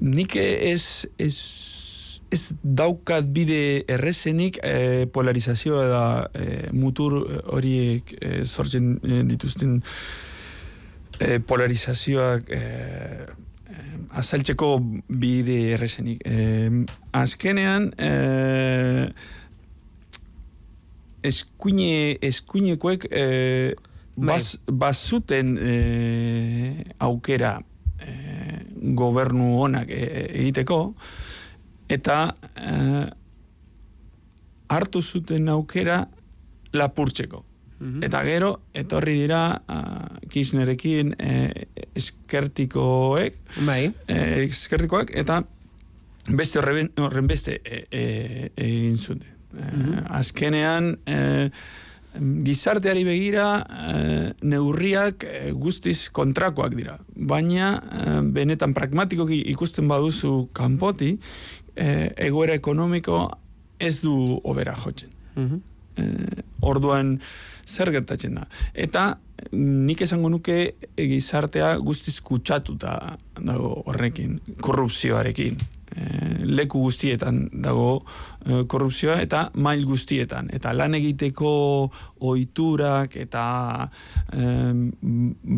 nik 0.00 0.36
ez, 0.36 1.06
ez, 1.16 1.36
ez 2.32 2.42
daukat 2.62 3.28
bide 3.34 3.84
errezenik 3.92 4.58
e, 4.64 5.06
polarizazioa 5.12 5.84
da 5.90 6.04
e, 6.34 6.72
mutur 6.72 7.20
horiek 7.52 8.14
e, 8.18 8.32
sortzen 8.44 8.96
dituzten 9.28 9.78
e, 11.20 11.38
polarizazioak 11.38 12.50
e, 12.50 12.62
azaltzeko 14.18 14.74
bide 15.08 15.58
errezenik. 15.76 16.24
E, 16.26 16.70
azkenean, 17.16 17.92
e, 17.96 18.10
eskuine, 21.22 22.18
eskuinekoek 22.20 23.06
e, 23.10 23.24
baz, 24.16 24.58
bazuten 24.66 25.56
e, 25.58 26.84
aukera 26.98 27.58
e, 28.00 28.16
gobernu 28.94 29.58
honak 29.62 29.90
e, 29.90 30.02
egiteko, 30.42 30.94
eta 31.88 32.34
e, 32.56 33.06
hartu 34.72 35.02
zuten 35.02 35.48
aukera 35.52 36.04
lapurtzeko. 36.72 37.44
Eta 37.82 38.20
gero, 38.22 38.52
etorri 38.78 39.16
dira 39.18 39.56
uh, 39.58 40.20
Kirchnerekin 40.30 41.16
eh, 41.18 41.64
eskertikoek, 41.98 43.40
bai. 43.66 43.88
eh, 44.06 44.44
eskertikoek, 44.44 45.10
eta 45.18 45.40
beste 46.30 46.60
horren, 46.60 46.92
horren 47.02 47.26
beste 47.26 47.56
eh, 47.64 47.80
eh, 47.90 48.44
egin 48.54 49.00
zuten. 49.02 49.26
Eh, 49.58 49.98
Azkenean, 50.14 50.92
eh, 51.10 51.50
gizarteari 52.18 53.04
begira 53.04 53.46
eh, 53.62 54.32
neurriak 54.42 55.24
eh, 55.24 55.50
guztiz 55.52 56.10
kontrakoak 56.12 56.76
dira. 56.76 56.98
Baina, 57.16 57.74
eh, 57.80 58.20
benetan 58.22 58.74
pragmatikoki 58.74 59.40
ikusten 59.54 59.88
baduzu 59.88 60.48
kanpoti, 60.52 61.16
egoera 61.72 62.52
ekonomiko 62.52 63.22
ez 63.80 64.02
du 64.02 64.12
obera 64.44 64.74
jotzen. 64.76 65.08
Eh, 65.96 66.42
orduan 66.64 67.18
zer 67.68 67.90
gertatzen 67.92 68.38
da. 68.38 68.46
Eta 68.72 69.18
nik 69.52 70.00
esango 70.06 70.30
nuke 70.32 70.56
gizartea 70.96 71.74
guztiz 71.84 72.16
kutsatuta 72.24 72.94
dago 73.36 73.74
horrekin, 73.90 74.38
korrupzioarekin. 74.64 75.58
Eh, 75.92 76.44
leku 76.48 76.80
guztietan 76.86 77.50
dago 77.64 78.04
eh, 78.46 78.62
korrupzioa 78.68 79.18
eta 79.20 79.42
mail 79.60 79.84
guztietan. 79.84 80.48
Eta 80.54 80.72
lan 80.72 80.96
egiteko 80.96 81.52
ohiturak 82.22 83.16
eta 83.20 83.44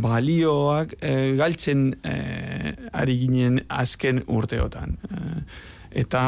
balioak 0.06 0.96
eh, 1.00 1.34
galtzen 1.38 1.86
ari 2.04 3.18
ginen 3.20 3.60
azken 3.68 4.24
urteotan. 4.26 4.98
Eta 5.94 6.24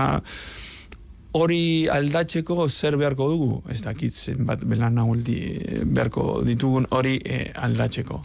hori 1.37 1.89
aldatzeko 1.93 2.69
zer 2.69 2.97
beharko 2.97 3.29
dugu? 3.31 3.49
Ez 3.73 3.83
dakit 3.85 4.15
zenbat 4.15 4.63
belan 4.65 4.97
beharko 4.97 6.43
ditugun 6.47 6.87
hori 6.91 7.19
eh, 7.25 7.53
aldatzeko. 7.55 8.23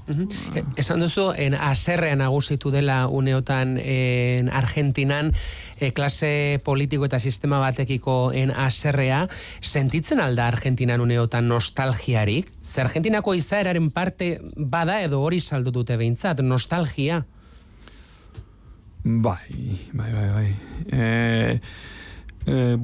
E, 0.55 0.63
Esan 0.81 1.03
duzu, 1.03 1.31
en 1.35 1.53
aserrean 1.53 2.21
nagusitu 2.23 2.71
dela 2.71 3.07
uneotan 3.07 3.77
en 3.77 4.49
Argentinan 4.49 5.33
e, 5.79 5.91
klase 5.91 6.61
politiko 6.63 7.05
eta 7.05 7.19
sistema 7.19 7.59
batekiko 7.59 8.31
en 8.33 8.51
aserrea, 8.51 9.27
sentitzen 9.61 10.19
alda 10.19 10.47
Argentinan 10.47 11.01
uneotan 11.01 11.47
nostalgiarik? 11.51 12.51
Zer 12.63 12.87
Argentinako 12.87 13.35
izaeraren 13.35 13.91
parte 13.91 14.39
bada 14.55 15.01
edo 15.01 15.21
hori 15.21 15.41
saldu 15.41 15.71
dute 15.71 15.97
behintzat, 15.97 16.41
nostalgia? 16.41 17.23
Bai, 19.03 19.79
bai, 19.93 20.11
bai, 20.13 20.27
bai. 20.29 20.49
Eh, 20.93 21.59
eh, 22.47 22.77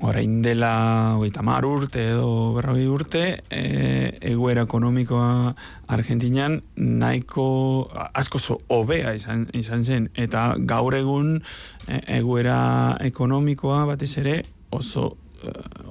orain 0.00 0.42
dela 0.42 1.16
hogeita 1.18 1.42
mar 1.42 1.64
urte 1.66 2.04
edo 2.12 2.54
berrogei 2.54 2.86
urte 2.86 3.22
eh, 3.50 4.18
egoera 4.20 4.62
ekonomikoa 4.68 5.54
Argentinan 5.88 6.60
nahiko 6.76 7.88
asko 8.14 8.38
zo 8.38 8.58
hobea 8.68 9.14
izan, 9.18 9.48
izan 9.54 9.84
zen 9.84 10.10
eta 10.14 10.54
gaur 10.58 10.94
egun 10.94 11.40
eh, 11.88 12.02
egoera 12.20 12.98
ekonomikoa 13.00 13.86
batez 13.90 14.16
ere 14.22 14.42
oso 14.70 15.16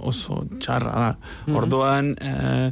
oso 0.04 0.44
txarra 0.60 0.92
da. 0.92 1.12
Mhm. 1.48 1.56
Orduan 1.56 2.16
eh, 2.20 2.72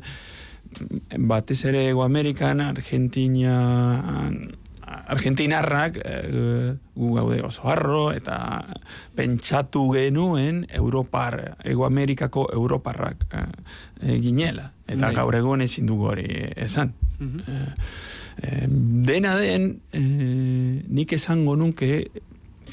batez 1.18 1.64
ere 1.66 1.86
Ego 1.90 2.04
Amerikan, 2.04 2.62
Argentina 2.62 4.30
Argentinarrak 4.86 5.98
eh, 6.06 6.76
gu 6.96 7.14
gaude 7.16 7.42
oso 7.42 7.66
harro 7.70 8.12
eta 8.14 8.38
pentsatu 9.18 9.88
genuen 9.96 10.66
Europar, 10.70 11.58
Ego 11.64 11.86
Amerikako 11.86 12.48
Europarrak 12.54 13.26
eh, 13.34 14.20
ginela. 14.22 14.72
Eta 14.86 15.08
Bai. 15.08 15.16
gaur 15.16 15.36
egun 15.36 15.66
ezin 15.66 15.90
dugu 15.90 16.12
hori 16.14 16.28
esan. 16.56 16.94
Eh, 17.18 17.66
eh, 18.44 18.68
dena 19.10 19.34
den, 19.40 19.82
nik 20.90 21.14
esango 21.18 21.56
nuke 21.58 22.06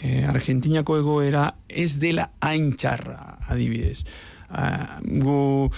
Argentinako 0.02 0.98
egoera 0.98 1.46
ez 1.68 1.94
dela 2.02 2.26
hain 2.42 2.72
txarra, 2.76 3.38
adibidez. 3.48 4.02
Ah, 4.52 4.98
gu 5.00 5.70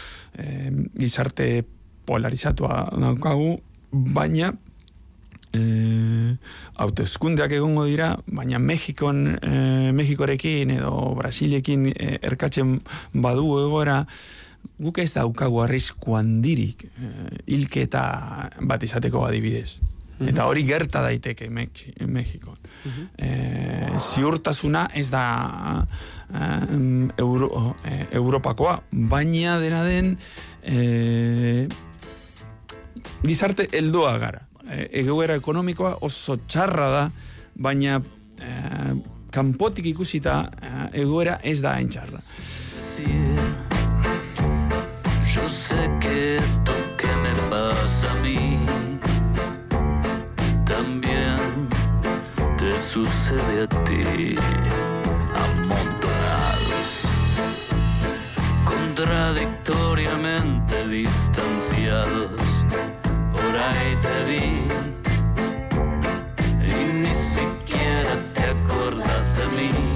gizarte 0.99 1.65
polarizatua 2.09 2.89
daukagu, 2.99 3.59
baina 3.93 4.55
eh, 5.55 6.37
autoeskundeak 6.85 7.53
egongo 7.57 7.85
dira, 7.89 8.15
baina 8.27 8.59
Mexikon, 8.59 9.27
eh, 9.41 9.93
Mexikorekin 9.95 10.77
edo 10.79 11.15
Brasilekin 11.19 11.89
eh, 11.95 12.19
erkatzen 12.23 12.81
badu 13.13 13.59
egoera, 13.63 14.05
guk 14.81 14.99
ez 14.99 15.13
daukagu 15.15 15.61
arrisku 15.63 16.17
handirik 16.17 16.87
hilketa 17.47 18.05
bat 18.65 18.83
izateko 18.83 19.27
adibidez. 19.27 19.79
Eta 20.23 20.47
hori 20.47 20.63
gerta 20.67 21.03
daiteke 21.03 21.49
Mex 21.51 21.89
Mexikon. 22.07 22.57
Eh, 23.19 23.95
ziurtasuna 23.99 24.87
ez 24.95 25.09
da 25.11 25.87
eh, 26.31 27.19
Euro, 27.19 27.75
eh, 27.85 28.07
Europakoa, 28.13 28.79
baina 28.91 29.59
dena 29.63 29.83
den 29.85 30.15
eh, 30.63 31.67
gizarte 33.25 33.69
heldoa 33.73 34.17
gara. 34.19 34.47
Eh, 34.75 34.89
egoera 35.01 35.35
ekonomikoa 35.39 35.99
oso 36.03 36.35
txarra 36.51 36.87
da, 36.91 37.11
baina 37.55 38.01
eh, 38.43 38.95
kanpotik 39.35 39.87
ikusita 39.93 40.51
eh, 40.51 41.01
egoera 41.05 41.39
ez 41.47 41.61
da 41.63 41.71
hain 41.79 41.89
txarra. 41.89 42.21
Yo 45.35 45.49
sé 45.51 45.91
que 46.01 46.37
esto 46.37 46.73
que 46.99 47.07
me 47.23 47.33
pasa 47.51 48.11
a 48.11 48.15
mí 48.23 48.67
también 50.67 51.69
te 52.59 52.71
sucede 52.79 53.63
a 53.63 53.67
ti. 53.87 54.37
Amontonados, 55.45 56.91
contradictoriamente 58.65 60.77
distanciados 60.89 62.44
ahí 63.57 63.97
te 64.03 64.25
vi 64.25 64.69
y 66.67 66.93
ni 66.93 67.15
siquiera 67.15 68.15
te 68.35 68.43
acordas 68.43 69.37
de 69.39 69.47
mí. 69.57 69.94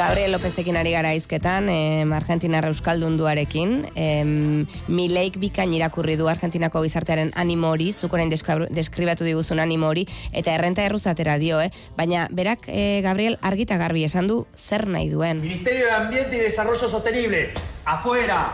Gabriel 0.00 0.32
Lopezekin 0.32 0.78
ari 0.80 0.94
gara 0.94 1.10
izketan, 1.12 1.68
em, 1.68 2.12
Argentinarra 2.16 2.70
Euskaldunduarekin, 2.72 3.90
em, 3.94 4.66
Mileik 4.88 5.36
bikain 5.36 5.74
irakurri 5.76 6.14
du 6.16 6.28
Argentinako 6.28 6.80
gizartearen 6.86 7.32
animo 7.36 7.68
hori, 7.68 7.92
zuk 7.92 8.14
orain 8.16 8.30
deskribatu 8.30 9.24
diguzun 9.24 9.60
animo 9.60 9.88
hori, 9.88 10.06
eta 10.32 10.54
errenta 10.54 10.86
erruzatera 10.86 11.36
dio, 11.36 11.60
eh? 11.60 11.70
baina 11.98 12.28
berak, 12.30 12.64
eh, 12.68 13.02
Gabriel, 13.02 13.38
argita 13.42 13.76
garbi 13.76 14.04
esan 14.04 14.26
du 14.26 14.46
zer 14.56 14.86
duen. 14.86 15.42
Ministerio 15.42 15.84
de 15.84 15.92
Ambiente 15.92 16.36
y 16.36 16.40
Desarrollo 16.40 16.88
Sostenible, 16.88 17.52
afuera. 17.84 18.52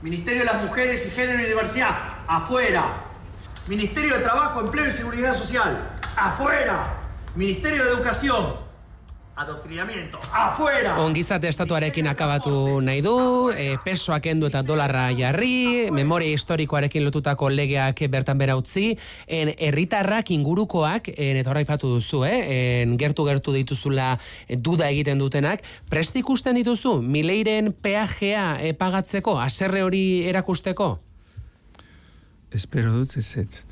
Ministerio 0.00 0.40
de 0.40 0.46
las 0.46 0.62
Mujeres 0.64 1.04
y 1.04 1.10
Género 1.10 1.42
y 1.42 1.46
Diversidad, 1.46 1.94
afuera. 2.26 3.04
Ministerio 3.68 4.16
de 4.16 4.22
Trabajo, 4.22 4.60
Empleo 4.60 4.88
y 4.88 4.92
Seguridad 4.92 5.34
Social, 5.34 5.90
afuera. 6.16 6.96
Ministerio 7.36 7.84
de 7.84 7.90
Educación, 7.90 8.69
adoctrinamiento, 9.40 10.18
afuera. 10.32 10.98
Ongizate 11.00 11.48
estatuarekin 11.48 12.06
akabatu 12.10 12.52
nahi 12.84 13.00
du, 13.00 13.14
e, 13.50 13.78
pesoak 13.84 14.26
endu 14.28 14.50
eta 14.50 14.60
dolarra 14.66 15.06
jarri, 15.16 15.88
memoria 15.96 16.36
historikoarekin 16.36 17.06
lotutako 17.06 17.48
legeak 17.48 18.02
bertan 18.12 18.38
bera 18.38 18.58
utzi, 18.60 18.98
en 19.26 19.52
herritarrak 19.56 20.30
ingurukoak, 20.36 21.08
en, 21.16 21.40
eta 21.40 21.52
horra 21.52 21.64
ipatu 21.64 21.94
duzu, 21.94 22.24
eh, 22.28 22.40
en, 22.82 22.96
gertu-gertu 23.00 23.56
dituzula 23.56 24.12
eh, 24.46 24.58
duda 24.60 24.90
egiten 24.92 25.22
dutenak, 25.22 25.64
prest 25.88 26.20
ikusten 26.20 26.60
dituzu, 26.60 26.98
mileiren 27.00 27.72
peajea 27.72 28.58
e, 28.60 28.74
pagatzeko, 28.76 29.38
aserre 29.40 29.86
hori 29.86 30.04
erakusteko? 30.28 30.98
Espero 32.52 32.92
dut 32.92 33.16
ez 33.16 33.30
ez. 33.40 33.64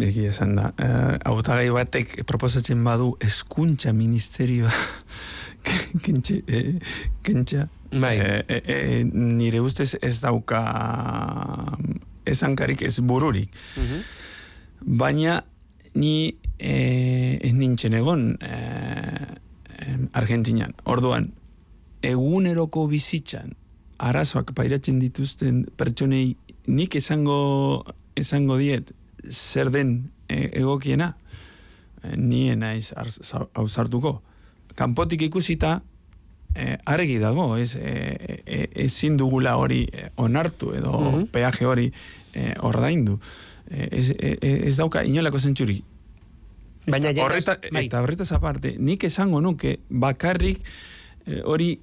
Egia 0.00 0.30
esan 0.30 0.56
da. 0.58 0.70
Uh, 0.76 1.14
autagai 1.32 1.70
batek 1.72 2.18
proposatzen 2.28 2.82
badu 2.84 3.14
eskuntza 3.24 3.92
ministerioa 3.96 4.72
kentxe, 6.04 6.42
eh, 6.46 6.74
kentxa. 7.22 7.68
Bai. 7.92 8.18
Eh, 8.18 8.42
eh, 8.48 8.62
eh, 8.64 9.04
nire 9.12 9.60
ustez 9.60 9.94
ez 10.02 10.18
dauka 10.20 10.62
esankarik 12.26 12.82
ez 12.82 12.98
bururik. 13.00 13.54
Baina 14.80 15.44
ni 15.94 16.36
eh, 16.58 17.38
ez 17.40 17.52
nintzen 17.54 17.94
egon 17.96 18.36
eh, 18.40 19.36
em, 19.86 20.08
Argentinan. 20.12 20.74
Orduan, 20.84 21.30
eguneroko 22.04 22.86
bizitzan 22.90 23.54
arazoak 23.96 24.52
pairatzen 24.56 24.98
dituzten 25.00 25.64
pertsonei 25.78 26.36
nik 26.66 26.98
esango 26.98 27.84
esango 28.16 28.58
diet 28.60 28.92
zer 29.30 29.70
den 29.70 30.10
e, 30.28 30.50
egokiena 30.60 31.16
e, 32.02 32.16
nien 32.16 32.58
naiz 32.60 32.92
ausartuko 33.54 34.22
kanpotik 34.76 35.22
ikusita 35.22 35.80
e, 36.54 36.76
argi 36.84 37.18
dago 37.18 37.56
ez 37.56 37.74
e, 37.76 38.42
e, 38.46 38.68
ezin 38.86 39.16
dugula 39.16 39.56
hori 39.56 39.84
e, 39.92 40.10
onartu 40.16 40.74
edo 40.74 40.92
Mhm. 41.00 41.26
peaje 41.32 41.66
hori 41.66 41.92
e, 42.34 42.54
ordaindu 42.60 43.18
e, 43.70 43.88
ez, 43.90 44.10
e, 44.10 44.38
e, 44.40 44.54
ez 44.68 44.76
dauka 44.76 45.04
inolako 45.04 45.38
zentzurik 45.38 45.84
Baina 46.86 47.08
eta, 47.10 47.18
ja- 47.20 47.24
horreta, 47.26 47.58
bai. 47.72 47.86
eta 47.86 48.00
horretaz 48.00 48.30
aparte, 48.32 48.76
nik 48.78 49.02
esango 49.04 49.40
nuke 49.40 49.78
bakarrik 49.90 50.60
eh, 51.26 51.40
hori 51.42 51.80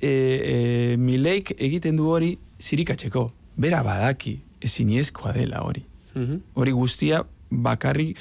eh, 0.00 0.08
eh, 0.10 0.96
mileik 0.98 1.52
egiten 1.56 1.94
du 1.94 2.08
hori 2.10 2.32
zirikatzeko. 2.58 3.32
Bera 3.56 3.84
badaki, 3.86 4.40
eziniezkoa 4.60 5.32
dela 5.36 5.62
hori. 5.62 5.84
Hori 6.54 6.72
guztia 6.72 7.22
bakarrik 7.50 8.18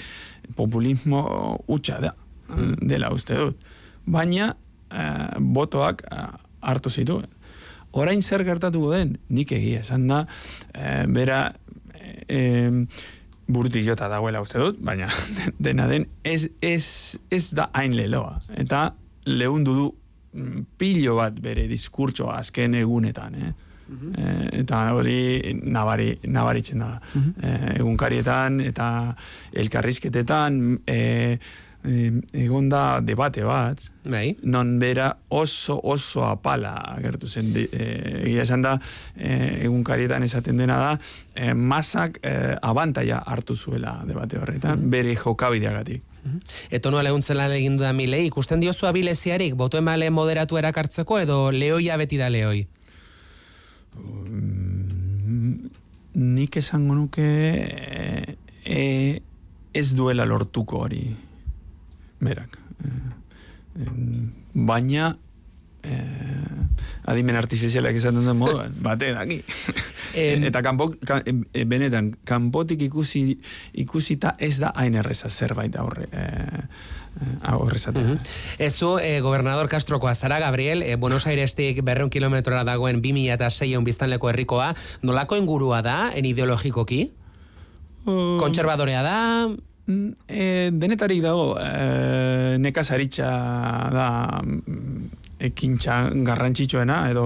populismo 0.56 1.24
utxa 1.68 2.00
da, 2.02 2.14
dela 2.82 3.12
uste 3.14 3.38
dut. 3.38 3.68
Baina 4.10 4.54
eh, 4.92 5.38
botoak 5.40 6.04
eh, 6.10 6.26
hartu 6.62 6.90
zituen. 6.90 7.28
Orain 7.92 8.22
zer 8.22 8.44
gertatuko 8.46 8.92
den, 8.94 9.16
nik 9.34 9.52
egia 9.56 9.82
esan 9.82 10.08
da, 10.10 10.24
eh, 10.74 11.06
bera 11.10 11.54
eh, 12.28 12.86
jota 13.84 14.08
dagoela 14.08 14.42
uste 14.42 14.60
dut, 14.60 14.78
baina 14.80 15.10
dena 15.60 15.88
den 15.88 16.06
ez, 16.24 16.48
ez, 16.62 17.18
ez 17.32 17.50
da 17.54 17.70
hain 17.74 17.96
leloa. 17.96 18.42
Eta 18.56 18.94
lehundu 19.26 19.74
du 19.76 19.88
mm, 20.34 20.66
pilo 20.78 21.16
bat 21.16 21.40
bere 21.42 21.68
diskurtsoa 21.68 22.38
azken 22.38 22.76
egunetan, 22.76 23.36
eh? 23.36 23.54
Eh, 23.90 24.62
eta 24.62 24.84
hori 24.94 25.56
nabari, 25.64 26.12
nabaritzen 26.30 26.84
da. 26.84 27.00
Eh, 27.16 27.80
egunkarietan 27.80 28.60
eta 28.62 29.16
elkarrizketetan 29.54 30.80
eh, 30.86 31.40
eh, 31.84 32.12
egon 32.44 32.70
da 32.70 33.00
debate 33.02 33.44
bat, 33.48 33.82
bai. 34.04 34.36
non 34.44 34.78
bera 34.80 35.18
oso 35.30 35.80
oso 35.84 36.26
apala 36.26 36.76
agertu 36.98 37.28
zen. 37.28 37.54
Eh, 37.56 38.26
egia 38.28 38.44
esan 38.44 38.62
da, 38.62 38.78
egunkarietan 39.16 40.24
esaten 40.24 40.58
dena 40.58 40.78
da, 40.78 40.92
eh, 41.36 41.54
masak 41.54 42.20
eh, 42.22 42.56
abantaia 42.62 43.24
hartu 43.26 43.56
zuela 43.56 44.04
debate 44.06 44.38
horretan, 44.38 44.90
bere 44.90 45.16
jokabideagatik. 45.16 46.04
Eto 46.70 46.92
noa 46.92 47.02
lehuntzen 47.02 47.38
lan 47.40 47.52
egin 47.56 47.78
da 47.80 47.94
milei, 47.96 48.26
ikusten 48.28 48.60
diozu 48.60 48.86
abileziarik, 48.90 49.56
boto 49.56 49.80
emale 49.80 50.10
moderatu 50.12 50.60
erakartzeko 50.60 51.20
edo 51.20 51.38
lehoia 51.52 51.98
beti 51.98 52.20
da 52.20 52.28
lehoi? 52.30 52.68
Nik 56.20 56.58
esango 56.60 56.96
nuke 56.98 57.26
eh, 58.66 59.22
ez 59.74 59.88
duela 59.96 60.26
lortuko 60.26 60.84
hori 60.86 61.04
berak. 62.20 62.58
Eh, 62.84 63.86
em, 63.86 64.32
baina 64.54 65.14
eh, 65.84 66.60
adimen 67.10 67.38
artifizialak 67.40 67.96
esaten 67.96 68.26
den 68.26 68.38
moduan, 68.38 68.76
bate 68.86 69.14
daki. 69.16 69.40
Eta 70.50 70.62
kanpo, 70.66 70.90
ka, 71.06 71.22
e, 71.24 71.64
benetan, 71.70 72.12
kanpotik 72.28 72.82
ikusi, 72.90 73.24
ikusita 73.82 74.36
ez 74.40 74.58
da 74.62 74.74
hain 74.76 74.98
erreza 75.00 75.30
zerbait 75.30 75.76
aurre, 75.80 76.10
eh, 77.22 77.38
aurrezatea. 77.54 78.18
Ezu, 78.58 78.98
eh, 79.00 79.20
gobernador 79.22 79.70
Castrokoa 79.70 80.16
zara, 80.16 80.40
Gabriel, 80.40 80.84
eh, 80.84 80.96
Buenos 80.96 81.28
Airestik 81.28 81.84
berreun 81.84 82.10
kilometrora 82.10 82.64
dagoen 82.64 83.02
2006 83.02 83.84
biztanleko 83.84 84.30
herrikoa, 84.30 84.74
nolako 85.02 85.38
ingurua 85.38 85.82
da, 85.82 86.12
en 86.14 86.26
ideologikoki? 86.26 87.12
Kontserbadorea 88.06 89.02
da? 89.04 89.18
Mm, 89.50 90.14
E, 90.28 90.70
denetarik 90.72 91.22
dago, 91.24 91.56
e, 91.58 92.58
nekazaritza 92.62 93.30
da 93.90 94.10
mm, 94.46 95.08
ekintza 95.50 95.96
garrantzitsuena, 96.28 97.00
edo 97.10 97.26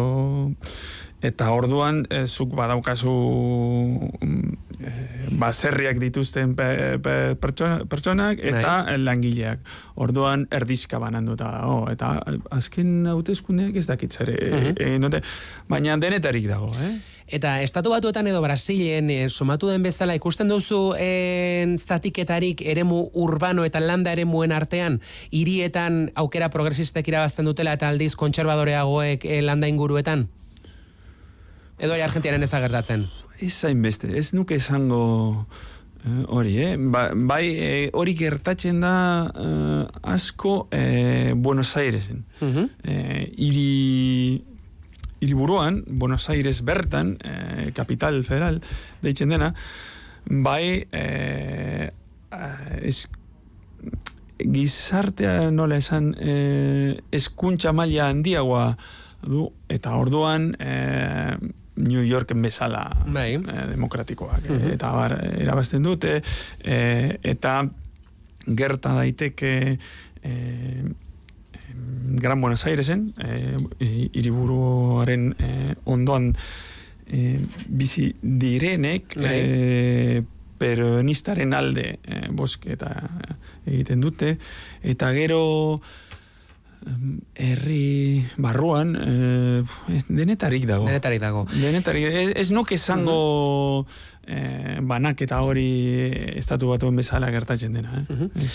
eta 1.24 1.50
orduan 1.56 2.06
e, 2.08 2.24
zuk 2.28 2.56
badaukazu 2.56 3.12
mm, 3.12 4.73
baserriak 5.40 6.00
dituzten 6.02 6.56
pe, 6.56 6.68
pe, 7.04 7.16
pertsona, 7.40 7.86
pertsonak 7.90 8.42
eta 8.44 8.98
langileak. 8.98 9.64
Orduan 9.96 10.48
erdizka 10.52 11.00
bananduta 11.02 11.50
dago. 11.58 11.80
Eta 11.92 12.16
azken 12.52 13.08
hauteskundeak 13.08 13.76
ez 13.80 13.88
dakitzare. 13.90 14.38
Mhm. 14.52 14.76
e, 14.78 15.00
note, 15.00 15.24
baina 15.70 15.98
denetarik 15.98 16.48
dago, 16.48 16.72
eh? 16.82 16.94
Eta 17.34 17.62
estatu 17.64 17.94
batuetan 17.94 18.28
edo 18.28 18.42
Brasilen 18.44 19.10
e, 19.10 19.30
somatu 19.30 19.70
den 19.72 19.84
bezala 19.84 20.16
ikusten 20.18 20.52
duzu 20.52 20.94
en, 21.00 21.78
zatiketarik 21.80 22.62
eremu 22.62 23.08
urbano 23.14 23.64
eta 23.64 23.80
landa 23.80 24.12
eremuen 24.12 24.52
artean 24.52 25.00
hirietan 25.32 26.12
aukera 26.20 26.52
progresistek 26.52 27.08
irabazten 27.08 27.48
dutela 27.48 27.74
eta 27.80 27.90
aldiz 27.90 28.14
kontserbadoreagoek 28.20 29.26
e, 29.26 29.42
landa 29.42 29.72
inguruetan? 29.72 30.28
Edo 31.80 31.96
hori 31.96 32.04
Argentiaren 32.06 32.44
ez 32.44 32.52
da 32.52 32.60
gertatzen? 32.64 33.08
Ez 33.44 33.58
hainbeste, 33.68 34.08
ez 34.16 34.32
nuke 34.38 34.56
esango 34.56 35.46
eh, 36.06 36.24
hori, 36.32 36.54
eh? 36.64 36.76
Ba, 36.80 37.10
bai, 37.14 37.44
eh, 37.60 37.90
hori 37.92 38.16
gertatzen 38.16 38.80
da 38.84 38.94
eh, 39.36 40.14
asko 40.16 40.68
eh, 40.72 41.34
Buenos 41.36 41.76
Airesen. 41.78 42.24
eh, 42.84 43.26
iri, 43.36 44.44
iriburuan, 45.20 45.84
Buenos 45.88 46.30
Aires 46.30 46.62
bertan, 46.64 47.18
eh, 47.24 47.72
capital 47.76 48.24
federal, 48.24 48.62
deitzen 49.02 49.30
dena, 49.36 49.54
bai, 50.26 50.88
eh, 50.92 51.92
es, 52.82 53.10
gizartea 54.44 55.52
nola 55.52 55.78
esan 55.80 56.14
eh, 56.20 57.00
eskuntza 57.12 57.72
maila 57.76 58.08
handiagoa 58.10 58.78
du, 59.24 59.50
eta 59.72 59.94
orduan 59.96 60.56
eh, 60.60 61.36
New 61.76 62.04
Yorken 62.06 62.42
bezala 62.42 62.84
bai. 63.08 63.34
eh, 63.36 63.68
demokratikoak, 63.70 64.46
eh, 64.46 64.52
Mhm. 64.52 64.72
eta 64.76 64.92
bar, 64.92 65.16
erabazten 65.42 65.84
dute, 65.84 66.22
eh, 66.64 67.18
eta 67.24 67.70
gerta 68.46 68.94
daiteke 68.94 69.80
eh, 70.24 70.84
Gran 72.16 72.40
Buenos 72.42 72.66
Airesen, 72.66 73.14
eh, 73.18 73.58
i- 73.80 74.10
hiriburuaren 74.14 75.36
eh, 75.40 75.76
ondoan 75.86 76.36
eh, 77.08 77.40
bizi 77.68 78.14
direnek 78.22 79.16
Bai. 79.16 79.40
eh, 79.40 80.24
peronistaren 80.58 81.54
alde 81.54 82.00
eh, 82.04 82.28
bosketa 82.32 82.94
egiten 83.66 84.00
dute, 84.02 84.38
eta 84.84 85.12
gero 85.14 85.82
herri 87.36 88.26
barruan 88.38 88.96
ez- 89.94 90.06
denetarik 90.10 90.66
dago. 90.70 90.86
Denetarik 90.86 91.22
dago. 91.22 91.46
Denetarik, 91.54 92.06
ez, 92.06 92.30
ez 92.36 92.52
nuke 92.52 92.76
esango 92.76 93.86
eh, 94.28 94.80
banaketa 94.82 95.42
hori 95.44 95.68
estatu 96.40 96.70
batuen 96.72 96.96
bezala 96.96 97.32
gertatzen 97.32 97.74
dena. 97.74 98.04
Eh? 98.10 98.50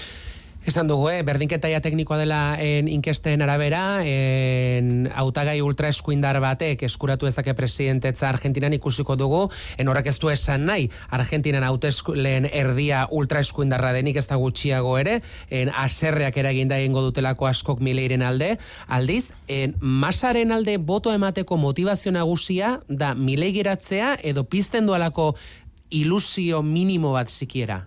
Esan 0.69 0.85
dugu, 0.85 1.07
eh, 1.09 1.23
berdinketaia 1.25 1.79
teknikoa 1.81 2.19
dela 2.21 2.39
en 2.61 2.91
inkesten 2.93 3.41
arabera, 3.41 4.03
en 4.05 5.07
hautagai 5.16 5.62
ultraeskuindar 5.64 6.37
batek 6.45 6.83
eskuratu 6.85 7.25
ezake 7.27 7.55
presidentetza 7.57 8.29
Argentinan 8.29 8.77
ikusiko 8.77 9.16
dugu, 9.16 9.47
en 9.79 9.89
horrek 9.89 10.11
ez 10.12 10.19
du 10.21 10.29
esan 10.29 10.66
nahi, 10.69 10.91
Argentinan 11.09 11.64
hautesleen 11.64 12.51
erdia 12.53 13.07
ultraeskuindarra 13.09 13.95
denik 13.97 14.21
ez 14.21 14.27
da 14.29 14.37
gutxiago 14.37 14.99
ere, 15.01 15.23
en 15.49 15.73
aserreak 15.73 16.37
eraginda 16.37 16.77
egingo 16.77 17.01
dutelako 17.01 17.49
askok 17.49 17.81
mileiren 17.81 18.21
alde, 18.21 18.59
aldiz, 18.89 19.33
en 19.49 19.73
masaren 19.81 20.53
alde 20.53 20.77
boto 20.77 21.16
emateko 21.16 21.57
motivazio 21.57 22.12
nagusia 22.12 22.83
da 22.89 23.14
milei 23.14 23.55
geratzea 23.57 24.19
edo 24.21 24.45
pizten 24.45 24.85
dualako 24.85 25.35
ilusio 25.89 26.61
minimo 26.62 27.16
bat 27.16 27.33
sikiera. 27.33 27.87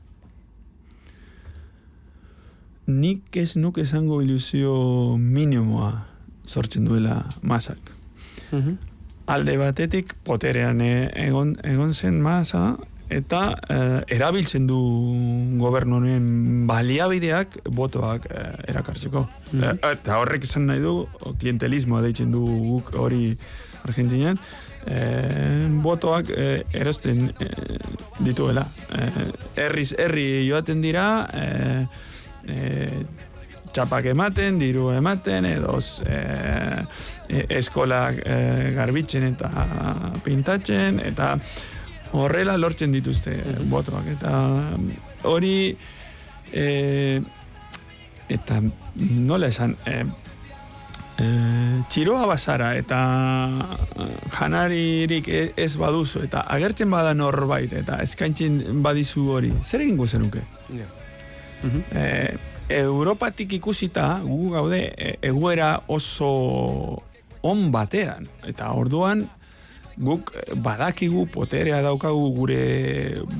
Nik 2.92 3.38
ez 3.39 3.56
nuke 3.56 3.86
esango 3.86 4.22
ilusio 4.22 4.74
minimoa 5.18 5.92
sortzen 6.46 6.86
duela 6.86 7.22
masak. 7.42 7.80
Alde 9.32 9.56
batetik 9.58 10.16
poterean 10.28 10.82
e- 10.84 11.12
egon, 11.24 11.56
egon 11.64 11.94
zen 11.94 12.20
masa 12.22 12.76
eta 13.12 13.42
eh, 13.70 14.16
erabiltzen 14.16 14.68
du 14.68 14.80
gobernu 15.60 16.00
honen 16.00 16.28
baliabideak 16.68 17.58
botoak 17.76 18.28
eh, 18.32 18.46
erakartzeko. 18.72 19.26
Eh, 19.56 19.74
eta 19.92 20.20
horrek 20.22 20.48
esan 20.48 20.68
nahi 20.72 20.84
du, 20.84 21.06
klientelismoa 21.39 22.02
deitzen 22.06 22.32
du 22.32 22.44
guk 22.44 22.94
hori 22.96 23.36
Argentinian, 23.82 24.38
eh, 24.86 25.68
botoak 25.84 26.32
eh, 26.36 26.64
erosten 26.78 27.32
eh, 27.39 27.80
dituela. 28.24 28.64
Eh, 28.96 29.28
herriz 29.66 29.92
herri 29.98 30.48
joaten 30.48 30.84
dira, 30.86 31.06
eh, 31.34 31.86
eh, 32.48 33.04
txapak 33.72 34.12
ematen, 34.12 34.60
diru 34.60 34.89
ematen, 34.94 35.46
edo 35.48 35.78
eh, 36.06 36.82
eh, 37.30 37.46
eskolak 37.58 38.22
eh, 38.26 38.72
garbitzen 38.76 39.28
eta 39.32 39.52
pintatzen, 40.26 41.00
eta 41.12 41.36
horrela 42.20 42.58
lortzen 42.60 42.92
dituzte 42.92 43.38
botoak. 43.72 44.12
Eta 44.18 44.34
hori, 45.30 45.56
eh, 46.52 47.22
eta 48.32 48.60
nola 49.00 49.48
esan, 49.48 49.78
eh, 49.86 50.04
txiroa 51.92 52.26
bazara 52.26 52.72
eta 52.80 53.00
janaririk 54.34 55.28
e- 55.28 55.52
ez 55.60 55.76
baduzu 55.78 56.24
eta 56.26 56.46
agertzen 56.56 56.89
bada 56.89 57.14
norbait 57.14 57.74
eta 57.78 58.00
eskaintzen 58.02 58.82
badizu 58.82 59.28
hori, 59.36 59.54
zer 59.62 59.86
egingo 59.86 60.08
zenuke? 60.08 60.42
Eh, 61.91 62.38
Europatik 62.72 63.51
ikusita 63.53 64.22
gu 64.24 64.51
gaude 64.53 64.80
e, 64.95 65.18
egoera 65.28 65.82
oso 65.91 67.03
on 67.43 67.72
batean 67.72 68.28
eta 68.47 68.72
orduan 68.74 69.26
guk 69.97 70.32
eh, 70.36 70.55
badakigu 70.55 71.26
poterea 71.28 71.82
daukagu 71.84 72.32
gure 72.36 72.62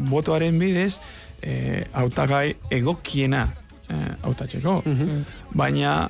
botoaren 0.10 0.60
bidez 0.60 1.00
eh, 1.42 1.86
hautagai 1.94 2.56
egokiena 2.70 3.48
eh, 3.90 4.12
hautatzeko. 4.22 4.82
Baina 5.56 6.10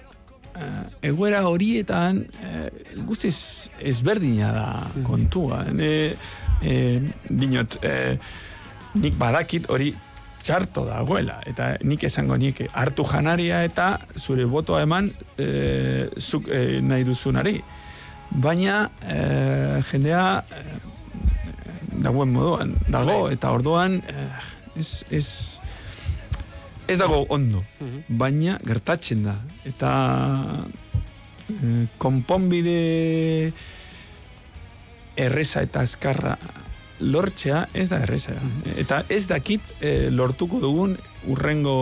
eh, 0.55 0.84
egoera 1.12 1.45
horietan 1.47 2.26
eh, 2.43 2.70
guztiz 3.05 3.70
ezberdina 3.80 4.51
da 4.55 4.70
kontua. 5.07 5.64
Ne, 5.72 6.16
eh, 6.64 7.01
dinot, 7.30 7.78
eh, 7.86 8.18
nik 8.97 9.16
badakit 9.20 9.70
hori 9.70 9.93
txarto 10.44 10.86
dagoela, 10.88 11.39
eta 11.48 11.76
nik 11.86 12.04
esango 12.08 12.38
nik 12.38 12.64
hartu 12.74 13.06
janaria 13.08 13.64
eta 13.68 13.94
zure 14.18 14.46
botoa 14.50 14.82
eman 14.86 15.12
eh, 15.38 16.10
zuk 16.18 16.50
eh, 16.50 16.80
nahi 16.82 17.06
duzunari. 17.08 17.60
Baina 18.32 18.86
eh, 19.06 19.82
jendea 19.92 20.26
eh, 20.42 20.78
dagoen 22.02 22.32
moduan 22.34 22.76
dago, 22.89 23.28
eta 23.30 23.52
orduan 23.52 24.00
ez, 24.76 25.04
ez, 25.12 25.28
ez 26.88 26.98
dago 26.98 27.26
ondo, 27.30 27.64
baina 28.08 28.58
gertatzen 28.66 29.26
da. 29.28 29.36
Eta 29.68 29.92
eh, 31.52 31.86
konponbide 32.02 33.52
erreza 35.22 35.62
eta 35.68 35.84
azkarra 35.86 36.38
lortzea 37.02 37.68
ez 37.74 37.89
da 37.89 38.02
erreza. 38.06 38.38
Eta 38.78 39.04
ez 39.10 39.26
dakit 39.30 39.74
eh, 39.82 40.10
lortuko 40.12 40.62
dugun 40.62 40.95
urrengo 41.32 41.76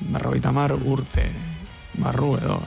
berrogeita 0.00 0.52
mar 0.52 0.74
urte 0.76 1.28
barru 1.98 2.36
edo. 2.38 2.60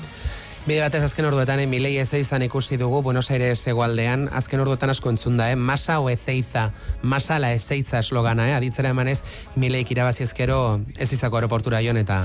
Bide 0.68 0.82
batez 0.84 1.00
azken 1.02 1.26
orduetan, 1.26 1.60
eh, 1.64 1.66
Milei 1.68 1.96
Ezeizan 1.98 2.44
ikusi 2.46 2.78
dugu 2.78 3.00
Buenos 3.02 3.32
Aires 3.32 3.62
egualdean, 3.72 4.28
azken 4.36 4.60
orduetan 4.62 4.92
asko 4.92 5.10
entzun 5.10 5.38
da, 5.40 5.48
eh? 5.50 5.56
masa 5.56 6.00
o 6.00 6.10
ezeiza, 6.12 6.68
masa 7.02 7.40
la 7.40 7.54
ezeiza 7.56 8.00
eslogana, 8.04 8.46
eh? 8.52 8.54
aditzera 8.54 8.92
emanez, 8.94 9.22
Mileik 9.56 9.90
irabazi 9.96 10.28
ezkero 10.28 10.80
ez 11.00 11.08
izako 11.16 11.40
aeroportura 11.40 11.80
joan 11.82 11.98
eta 11.98 12.20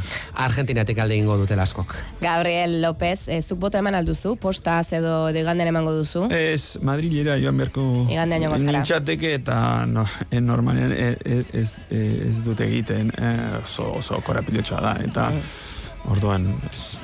Argentinatik 0.44 0.98
alde 0.98 1.16
ingo 1.16 1.38
dutela 1.40 1.62
askok. 1.64 1.94
Gabriel 2.20 2.82
López, 2.82 3.28
eh, 3.28 3.40
zuk 3.40 3.58
boto 3.62 3.78
eman 3.78 3.94
alduzu, 3.94 4.34
postaz 4.36 4.92
edo 4.92 5.30
igandean 5.30 5.70
emango 5.72 5.94
duzu. 5.96 6.26
Ez, 6.30 6.76
Madrilera 6.82 7.38
joan 7.40 7.56
beharko 7.62 7.86
Igandean 8.10 8.42
joango 8.42 8.58
zara. 8.58 8.72
nintzateke 8.72 9.34
eta 9.38 9.86
no, 9.86 10.04
en 10.30 10.44
normalean 10.46 10.92
e- 10.92 11.16
e- 11.24 11.44
ez, 11.54 11.78
ez, 11.88 12.18
ez 12.28 12.42
dut 12.44 12.60
egiten 12.60 13.14
eh, 13.16 13.62
oso, 13.62 13.92
oso 14.02 14.20
korapilotxoa 14.26 14.80
da 14.84 14.96
eta 15.06 15.30
orduan 16.12 16.44
ez, 16.68 16.98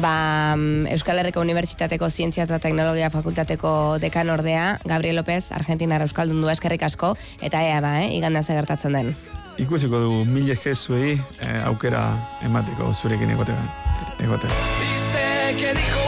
Ba, 0.00 0.54
mm, 0.56 0.86
Euskal 0.94 1.18
Herriko 1.18 1.40
Unibertsitateko 1.40 2.10
Zientzia 2.10 2.44
eta 2.44 2.60
Teknologia 2.62 3.10
Fakultateko 3.10 3.98
dekan 3.98 4.30
ordea, 4.30 4.78
Gabriel 4.84 5.16
López, 5.18 5.50
Argentinara 5.50 6.06
Euskaldun 6.06 6.40
du 6.42 6.50
eskerrik 6.52 6.84
asko, 6.86 7.16
eta 7.42 7.64
ea 7.66 7.80
ba, 7.80 7.96
eh, 8.04 8.14
igandean 8.16 8.44
ze 8.44 8.54
gertatzen 8.54 8.92
den. 8.92 9.16
ikusiko 9.58 9.98
dugu 9.98 10.24
mil 10.24 10.50
esker 10.54 10.76
zuei 10.76 11.16
eh, 11.42 11.62
aukera 11.66 12.02
emateko 12.46 12.92
zurekin 12.94 13.30
egotea. 13.30 13.62
egotea. 14.20 14.50
Dice 14.50 15.56
que 15.58 15.74
dijo 15.74 16.07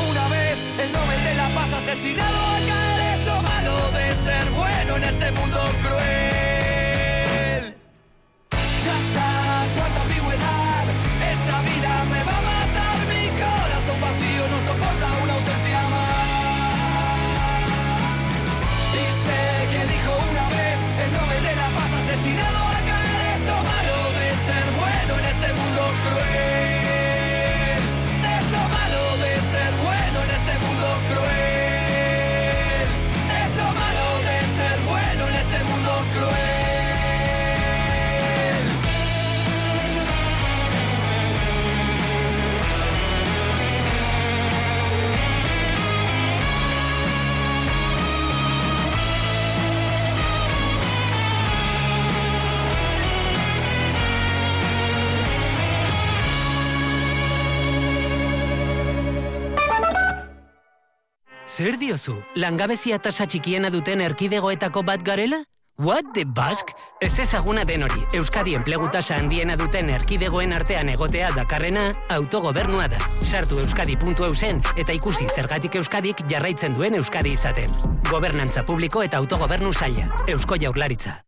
Zer 61.60 61.76
diozu, 61.76 62.14
langabezia 62.40 62.96
tasa 63.04 63.26
txikiena 63.28 63.68
duten 63.68 64.00
erkidegoetako 64.00 64.80
bat 64.80 65.02
garela? 65.04 65.42
What 65.76 66.14
the 66.14 66.24
Basque? 66.24 66.72
Ez 67.04 67.18
ezaguna 67.20 67.66
den 67.68 67.84
hori, 67.84 68.00
Euskadi 68.16 68.54
enplegu 68.56 68.88
tasa 68.88 69.18
handiena 69.20 69.58
duten 69.60 69.92
erkidegoen 69.92 70.56
artean 70.56 70.88
egotea 70.88 71.28
dakarrena 71.36 71.90
autogobernua 72.16 72.88
da. 72.88 73.02
Sartu 73.20 73.60
euskadi.eusen 73.60 74.64
eta 74.80 74.96
ikusi 74.96 75.28
zergatik 75.28 75.76
Euskadik 75.82 76.24
jarraitzen 76.32 76.80
duen 76.80 76.96
Euskadi 76.96 77.36
izaten. 77.36 77.68
Gobernantza 78.08 78.64
publiko 78.64 79.04
eta 79.04 79.20
autogobernu 79.20 79.76
zaila. 79.76 80.08
Eusko 80.32 80.56
jaurlaritza. 80.56 81.18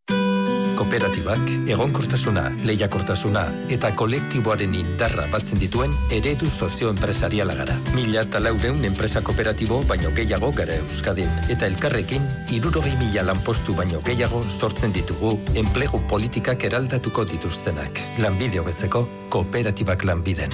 Kooperatibak, 0.83 1.43
egonkortasuna, 1.71 2.43
lehiakortasuna 2.67 3.45
eta 3.71 3.93
kolektiboaren 3.95 4.73
indarra 4.75 5.29
batzen 5.31 5.61
dituen 5.63 5.95
eredu 6.11 6.49
sozioenpresariala 6.51 7.55
gara. 7.55 7.77
Mila 7.95 8.25
eta 8.27 8.41
laureun 8.43 8.83
enpresa 8.89 9.23
kooperatibo 9.23 9.79
baino 9.87 10.11
gehiago 10.17 10.51
gara 10.59 10.81
Euskadin. 10.83 11.31
Eta 11.55 11.71
elkarrekin, 11.71 12.27
irurogei 12.51 12.97
mila 12.99 13.23
lanpostu 13.31 13.79
baino 13.79 14.03
gehiago 14.03 14.43
sortzen 14.51 14.91
ditugu 14.99 15.37
enplegu 15.55 16.03
politikak 16.11 16.67
eraldatuko 16.67 17.29
dituztenak. 17.31 18.03
Lanbide 18.19 18.59
hobetzeko, 18.59 19.07
kooperatibak 19.31 20.03
lanbiden. 20.11 20.51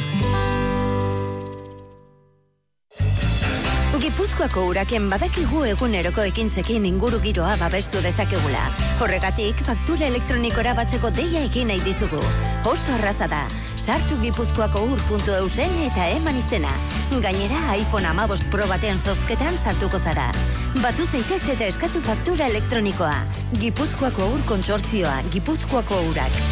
Gipuzkoako 4.39 4.69
uraken 4.71 5.07
badakigu 5.11 5.65
eguneroko 5.67 6.23
ekintzekin 6.29 6.85
inguru 6.87 7.19
giroa 7.25 7.57
babestu 7.59 7.99
dezakegula. 8.05 8.61
Horregatik, 9.03 9.59
faktura 9.67 10.07
elektronikora 10.07 10.77
batzeko 10.79 11.11
deia 11.17 11.43
egin 11.49 11.73
nahi 11.73 11.83
dizugu. 11.83 12.21
Oso 12.63 12.95
arraza 12.95 13.27
da, 13.27 13.41
sartu 13.75 14.21
gipuzkoako 14.23 14.85
ur.eusen 14.93 15.75
eta 15.89 16.07
eman 16.21 16.39
izena. 16.39 16.71
Gainera, 17.11 17.75
iPhone 17.83 18.07
amabost 18.07 18.47
Pro 18.55 18.71
baten 18.71 19.03
zozketan 19.03 19.59
sartuko 19.59 19.99
zara. 19.99 20.31
Batu 20.79 21.11
zaitez 21.11 21.43
eta 21.57 21.67
eskatu 21.67 21.99
faktura 21.99 22.47
elektronikoa. 22.47 23.17
Gipuzkoako 23.59 24.35
ur 24.39 24.47
kontsortzioa, 24.55 25.19
Gipuzkoako 25.35 26.05
urak. 26.13 26.43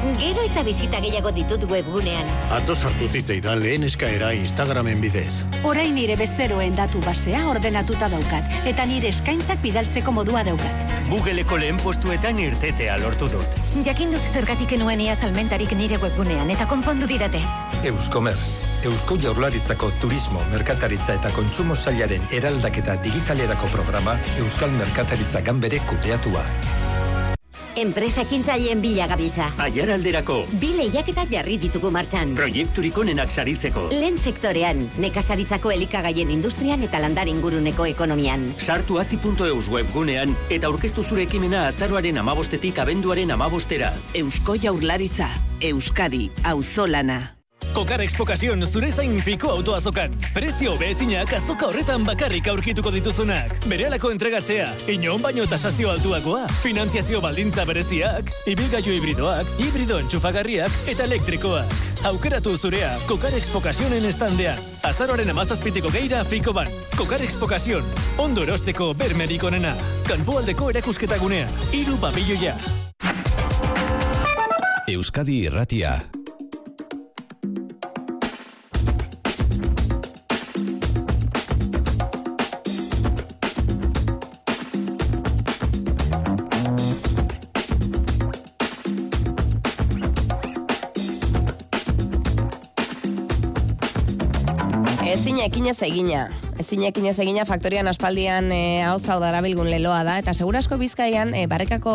Gero 0.00 0.40
eta 0.40 0.62
bizita 0.64 0.96
gehiago 1.04 1.28
ditut 1.36 1.66
webgunean. 1.68 2.28
Atzo 2.56 2.72
sartu 2.72 3.04
zitzaidan 3.04 3.60
lehen 3.60 3.84
eskaera 3.84 4.30
Instagramen 4.32 5.00
bidez. 5.02 5.42
Orain 5.68 5.92
nire 5.92 6.16
bezeroen 6.16 6.72
datu 6.78 7.02
basea 7.04 7.42
ordenatuta 7.50 8.08
daukat, 8.08 8.48
eta 8.70 8.86
nire 8.88 9.10
eskaintzak 9.12 9.60
bidaltzeko 9.60 10.14
modua 10.16 10.40
daukat. 10.46 10.96
Googleeko 11.10 11.58
lehen 11.60 11.76
postuetan 11.84 12.40
irtetea 12.40 12.96
lortu 13.02 13.28
dut. 13.28 13.60
Jakin 13.84 14.16
dut 14.16 14.32
zergatik 14.32 14.72
enuen 14.78 15.04
ia 15.04 15.16
salmentarik 15.16 15.76
nire 15.76 16.00
webgunean, 16.00 16.48
eta 16.48 16.64
konpondu 16.70 17.08
didate. 17.10 17.42
Euskomers, 17.84 18.56
Eusko 18.88 19.18
Jaurlaritzako 19.20 19.92
Turismo, 20.00 20.40
Merkataritza 20.54 21.18
eta 21.20 21.28
Kontsumo 21.36 21.76
Sailaren 21.76 22.24
eraldaketa 22.32 22.96
digitalerako 23.04 23.68
programa 23.76 24.16
Euskal 24.40 24.72
Merkataritza 24.80 25.44
Ganbere 25.44 25.84
kudeatua. 25.84 26.46
Enpresa 27.76 28.22
ekintzaileen 28.22 28.80
bila 28.82 29.06
gabiltza. 29.10 29.50
Aiar 29.58 29.90
alderako. 29.94 30.44
Bi 30.60 30.72
lehiaketa 30.76 31.24
jarri 31.30 31.58
ditugu 31.62 31.90
martxan. 31.94 32.34
Proiekturik 32.38 32.98
onenak 32.98 33.30
saritzeko. 33.30 33.88
Lehen 33.94 34.18
sektorean, 34.18 34.86
nekazaritzako 34.98 35.72
elikagaien 35.74 36.30
industrian 36.30 36.82
eta 36.86 37.00
landar 37.02 37.28
inguruneko 37.30 37.86
ekonomian. 37.90 38.50
Sartu 38.58 39.00
azi.eus 39.00 39.68
webgunean 39.70 40.36
eta 40.50 40.70
aurkeztu 40.70 41.04
zure 41.04 41.26
ekimena 41.28 41.66
azaroaren 41.70 42.18
amabostetik 42.18 42.78
abenduaren 42.78 43.30
amabostera. 43.30 43.94
Eusko 44.14 44.56
jaurlaritza, 44.60 45.30
Euskadi, 45.60 46.30
auzolana. 46.44 47.39
Kokar 47.72 48.00
Expokazion 48.02 48.64
zure 48.66 48.90
zain 48.90 49.14
fiko 49.22 49.50
autoazokan. 49.54 50.16
Prezio 50.34 50.72
behezinak 50.78 51.30
azoka 51.36 51.68
horretan 51.68 52.02
bakarrik 52.04 52.48
aurkituko 52.50 52.90
dituzunak. 52.90 53.54
Berehalako 53.70 54.10
entregatzea, 54.10 54.66
inon 54.90 55.22
baino 55.22 55.46
tasazio 55.46 55.92
altuakoa, 55.92 56.48
finanziazio 56.64 57.20
baldintza 57.22 57.64
bereziak, 57.68 58.32
ibilgailu 58.50 58.96
hibridoak, 58.96 59.54
hibrido 59.62 60.00
entxufagarriak 60.02 60.90
eta 60.90 61.06
elektrikoak. 61.06 61.78
Aukeratu 62.10 62.56
zurea, 62.58 62.90
Kokar 63.06 63.34
Expokazionen 63.38 64.04
estandean. 64.08 64.58
Azaroaren 64.82 65.30
amazazpitiko 65.30 65.92
geira 65.94 66.24
fiko 66.24 66.52
ban. 66.56 66.68
Kokar 66.98 67.22
Expokazion, 67.22 67.86
ondo 68.18 68.42
erosteko 68.42 68.92
bermerik 68.98 69.44
onena. 69.46 69.76
Kanpoaldeko 70.08 70.72
erakusketagunea, 70.74 71.46
iru 71.76 72.00
pabilloia. 72.02 72.56
Euskadi 74.90 75.44
Irratia. 75.46 76.00
Ekinez 95.50 95.80
egina. 95.82 96.28
Ezin 96.62 96.84
ekinez 96.86 97.16
egina 97.18 97.42
faktorian 97.42 97.88
aspaldian 97.90 98.52
e, 98.54 98.84
hau 98.86 99.00
zau 99.02 99.16
darabilgun 99.18 99.66
leloa 99.66 100.04
da. 100.06 100.14
Eta 100.22 100.30
segurasko 100.30 100.76
bizkaian, 100.78 101.32
e, 101.34 101.48
barrekako 101.50 101.94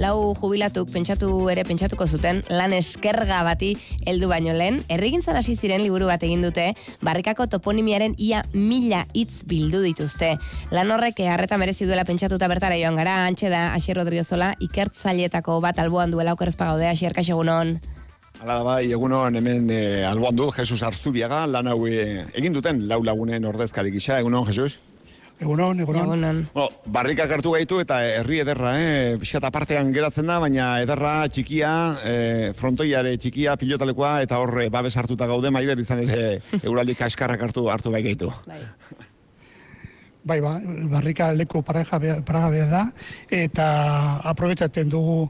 lau 0.00 0.14
jubilatuk 0.34 0.90
pentsatu 0.90 1.30
ere 1.52 1.62
pentsatuko 1.68 2.08
zuten, 2.10 2.40
lan 2.50 2.74
eskerga 2.74 3.44
bati 3.46 3.76
heldu 4.10 4.32
baino 4.32 4.56
lehen, 4.58 4.80
errigintzan 4.90 5.38
hasi 5.38 5.54
ziren 5.54 5.84
liburu 5.84 6.10
bat 6.10 6.26
egin 6.26 6.42
dute, 6.42 6.72
barrekako 7.06 7.46
toponimiaren 7.54 8.18
ia 8.18 8.42
mila 8.56 9.04
hitz 9.14 9.44
bildu 9.46 9.84
dituzte. 9.86 10.34
Lan 10.74 10.90
horrek 10.90 11.22
eh, 11.22 11.30
harreta 11.30 11.60
merezi 11.62 11.86
duela 11.86 12.08
pentsatuta 12.08 12.50
bertara 12.50 12.80
joan 12.80 12.98
gara, 12.98 13.20
antxe 13.30 13.54
da, 13.54 13.68
Asier 13.78 14.02
Rodriozola, 14.02 14.56
ikertzailetako 14.66 15.60
bat 15.62 15.78
alboan 15.78 16.10
duela 16.10 16.34
okerrezpa 16.34 16.72
gaude, 16.72 16.90
Asier 16.90 17.14
Kaxegunon. 17.14 17.78
Hala 18.40 18.54
da 18.56 18.62
bai, 18.64 18.86
egunon 18.88 19.34
hemen 19.36 19.66
e, 19.68 19.80
alboan 20.08 20.36
du, 20.36 20.46
Jesus 20.56 20.80
Arzubiaga, 20.86 21.42
lan 21.44 21.66
hau 21.68 21.82
e, 21.84 22.22
egin 22.40 22.54
duten 22.56 22.86
lau 22.88 23.02
lagunen 23.04 23.44
ordezkari 23.44 23.92
gisa, 23.92 24.16
egunon, 24.22 24.46
Jesus? 24.48 24.78
Egunon, 25.40 25.82
egunon. 25.84 26.06
egunon. 26.06 26.40
Bueno, 26.54 26.80
barrikak 26.94 27.34
hartu 27.36 27.52
gaitu 27.52 27.82
eta 27.84 27.98
herri 28.06 28.40
ederra, 28.40 28.72
eh? 28.80 29.18
Piskat 29.20 29.44
apartean 29.44 29.92
geratzen 29.92 30.32
da, 30.32 30.38
baina 30.40 30.70
ederra 30.80 31.12
txikia, 31.28 31.74
eh, 32.08 32.48
frontoiare 32.56 33.12
txikia, 33.20 33.58
pilotalekoa, 33.60 34.14
eta 34.24 34.40
horre 34.40 34.70
babes 34.72 34.96
hartuta 34.96 35.28
gaude, 35.28 35.52
maider 35.52 35.84
izan 35.84 36.00
ere 36.06 36.40
euraldi 36.64 36.96
kaskarrak 36.96 37.44
hartu 37.50 37.68
hartu 37.68 37.92
bai 37.92 38.00
gaitu. 38.08 38.32
Bai, 40.24 40.40
ba, 40.40 40.56
barrika 40.96 41.28
leku 41.36 41.60
paragabea 41.64 42.68
da, 42.72 42.86
eta 43.28 43.70
aprobetsaten 44.32 44.88
dugu 44.88 45.26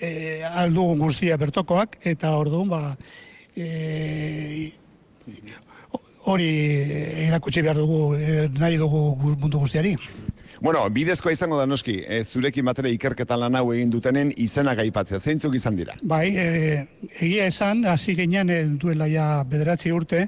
e, 0.00 0.42
aldugun 0.44 0.98
guztia 0.98 1.36
bertokoak, 1.40 1.98
eta 2.04 2.34
orduan, 2.36 2.68
ba, 2.68 2.96
e, 3.56 4.72
hori 6.28 6.48
erakutsi 7.26 7.62
behar 7.64 7.80
dugu, 7.80 8.14
e, 8.16 8.48
nahi 8.58 8.76
dugu 8.80 9.02
mundu 9.36 9.58
guztiari. 9.64 9.96
Bueno, 10.60 10.82
bidezkoa 10.90 11.32
izango 11.32 11.58
da 11.58 11.66
noski, 11.70 12.00
e, 12.02 12.24
zurekin 12.24 12.66
batera 12.66 12.90
ikerketa 12.90 13.36
lan 13.38 13.54
hau 13.54 13.68
egin 13.72 13.92
dutenen 13.94 14.32
izenak 14.42 14.80
aipatzea, 14.82 15.20
zeintzuk 15.20 15.54
izan 15.54 15.78
dira? 15.78 15.94
Bai, 16.02 16.24
e, 16.34 16.46
egia 17.20 17.46
esan, 17.46 17.84
hasi 17.86 18.16
ginean 18.18 18.50
e, 18.50 18.64
duela 18.82 19.06
ja 19.10 19.28
bederatzi 19.46 19.94
urte, 19.94 20.26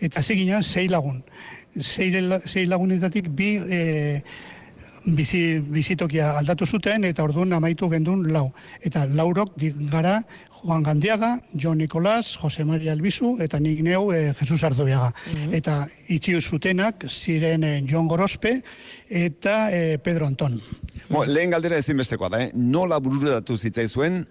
eta 0.00 0.18
hasi 0.20 0.34
ginean 0.40 0.66
sei 0.66 0.88
lagun. 0.90 1.22
Sei, 1.78 2.10
sei 2.50 2.66
lagunetatik 2.66 3.28
bi 3.38 3.52
e, 3.70 3.80
bizi, 5.16 5.60
bizitokia 5.60 6.32
aldatu 6.38 6.66
zuten 6.66 7.04
eta 7.08 7.24
orduan 7.24 7.52
amaitu 7.52 7.88
gendun 7.90 8.26
lau. 8.32 8.50
Eta 8.84 9.06
laurok 9.06 9.56
gara 9.90 10.22
Juan 10.58 10.82
Gandiaga, 10.82 11.38
Jon 11.54 11.78
Nicolás, 11.78 12.36
Jose 12.36 12.64
Maria 12.64 12.92
Elbizu 12.92 13.36
eta 13.40 13.60
nik 13.60 13.80
neu 13.86 14.10
e, 14.12 14.34
Jesus 14.40 14.62
Arzobiaga. 14.64 15.12
Eta 15.54 15.86
itxiu 16.08 16.40
zutenak 16.40 17.06
ziren 17.08 17.64
e, 17.64 17.72
Jon 17.88 18.08
Gorospe 18.08 18.58
eta 19.08 19.68
e, 19.70 19.98
Pedro 19.98 20.26
Anton. 20.26 20.58
Bo, 21.08 21.24
lehen 21.24 21.54
galdera 21.54 21.78
ezinbestekoa 21.78 22.28
da, 22.28 22.42
eh? 22.46 22.50
nola 22.54 22.98
bururatu 23.00 23.56
zitzaizuen, 23.56 24.24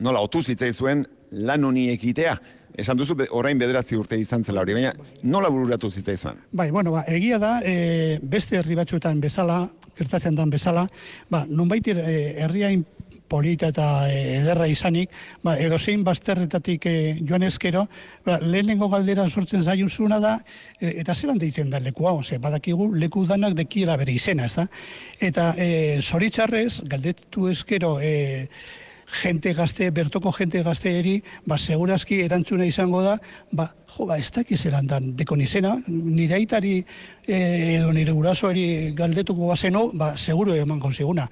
nola 0.00 0.22
otu 0.24 0.42
zitzaizuen 0.42 1.04
lan 1.46 1.64
honi 1.64 1.90
ekitea. 1.92 2.38
Esan 2.76 2.98
duzu, 2.98 3.14
orain 3.32 3.58
bederatzi 3.58 3.96
urte 3.96 4.18
izan 4.20 4.44
zela 4.44 4.60
hori, 4.60 4.74
baina 4.76 4.92
nola 5.24 5.48
bururatu 5.52 5.90
zitzaizuen? 5.90 6.42
Bai, 6.52 6.70
bueno, 6.70 6.92
ba, 6.92 7.04
egia 7.08 7.38
da, 7.40 7.58
e, 7.64 8.18
beste 8.22 8.58
herri 8.58 8.76
batzuetan 8.76 9.20
bezala, 9.20 9.62
gertatzen 9.98 10.36
dan 10.36 10.50
bezala, 10.50 10.86
ba, 11.30 11.44
nunbait 11.48 11.88
e, 11.88 11.96
herriain 12.44 12.84
polita 13.28 13.70
eta 13.72 14.06
e, 14.10 14.38
ederra 14.40 14.68
izanik, 14.70 15.10
ba, 15.44 15.56
edo 15.58 15.78
zein 15.78 16.04
bazterretatik 16.06 16.86
e, 16.86 16.94
joan 17.26 17.46
ezkero, 17.46 17.86
ba, 18.26 18.38
lehenengo 18.42 18.88
galdera 18.92 19.26
sortzen 19.28 19.64
zaiuzuna 19.64 20.20
da, 20.22 20.36
e, 20.80 20.94
eta 21.02 21.14
zelan 21.14 21.40
deitzen 21.42 21.70
da 21.70 21.80
leku 21.82 22.06
hau, 22.08 22.22
ze, 22.22 22.38
badakigu 22.38 22.92
leku 22.94 23.26
danak 23.26 23.56
dekiela 23.58 23.96
bere 23.96 24.14
izena, 24.14 24.46
ez 24.46 24.54
da? 24.56 24.66
Eta 25.20 25.52
e, 25.58 25.68
zoritxarrez, 26.02 26.82
galdetu 26.86 27.48
ezkero, 27.52 27.96
e, 28.00 28.48
jente 29.06 29.54
gazte, 29.54 29.90
bertoko 29.90 30.32
jente 30.32 30.62
gazteeri, 30.62 31.20
ba, 31.46 31.58
segurazki 31.58 32.20
erantzuna 32.24 32.66
izango 32.66 33.02
da, 33.02 33.16
ba, 33.52 33.68
jo, 33.96 34.06
ba, 34.06 34.18
ez 34.18 34.30
dakiz 34.34 34.60
erandan, 34.66 35.12
dekon 35.16 35.40
izena, 35.40 35.76
nire 35.86 36.36
aitari 36.36 36.74
eh, 37.26 37.76
edo 37.78 37.92
nire 37.94 38.12
gurasoari 38.12 38.92
galdetuko 38.96 39.48
bazeno, 39.52 39.90
ba, 39.94 40.16
seguro 40.16 40.54
emango 40.54 40.92
ziguna. 40.92 41.28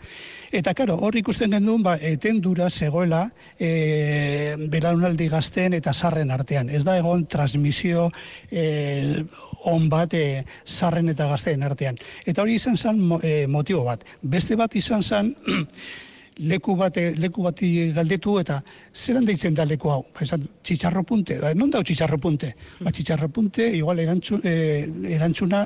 Eta, 0.55 0.75
karo, 0.75 0.97
hor 1.03 1.16
ikusten 1.18 1.51
gendun, 1.57 1.83
ba, 1.83 1.97
etendura 1.99 2.70
zegoela 2.70 3.25
e, 3.59 4.55
belaunaldi 4.70 5.27
gazten 5.33 5.75
eta 5.75 5.93
sarren 5.93 6.31
artean. 6.31 6.70
Ez 6.70 6.85
da 6.87 6.95
egon 7.01 7.27
transmisio 7.27 8.07
e, 8.51 9.25
on 9.66 9.89
bat 9.91 10.14
e, 10.14 10.45
sarren 10.64 11.11
eta 11.11 11.27
gazteen 11.33 11.66
artean. 11.66 11.99
Eta 12.25 12.45
hori 12.45 12.55
izan 12.61 12.79
zen 12.79 13.03
e, 13.18 13.49
motibo 13.51 13.83
bat. 13.89 14.07
Beste 14.22 14.55
bat 14.55 14.77
izan 14.79 15.03
zen 15.03 15.35
leku 16.39 16.74
bate 16.76 17.14
leku 17.16 17.43
bati 17.43 17.93
galdetu 17.95 18.39
eta 18.41 18.61
zeran 18.93 19.24
deitzen 19.24 19.55
da 19.55 19.64
leku 19.64 19.91
hau? 19.91 20.03
Ba 20.14 20.22
esan 20.22 20.47
txitxarro 20.62 21.03
punte. 21.03 21.39
Ba, 21.41 21.55
non 21.55 21.70
da 21.70 21.82
txitxarro 21.82 22.18
punte? 22.18 22.55
Ba 22.80 22.91
txitxarro 22.91 23.28
punte 23.28 23.68
igual 23.76 24.01
erantzun, 24.01 24.41
e, 24.45 24.87
erantzuna 25.14 25.64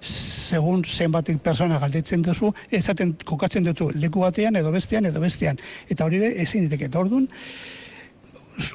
segun 0.00 0.84
zenbat 0.84 1.30
persona 1.42 1.78
galdetzen 1.78 2.22
duzu 2.22 2.52
ezaten 2.70 3.14
kokatzen 3.24 3.64
duzu 3.64 3.90
leku 3.94 4.20
batean 4.20 4.56
edo 4.56 4.72
bestean 4.72 5.06
edo 5.06 5.20
bestean. 5.20 5.58
Eta 5.88 6.04
hori 6.04 6.16
ere 6.16 6.32
ezin 6.42 6.66
diteke. 6.66 6.90
Eta 6.90 6.98
ordun 6.98 7.28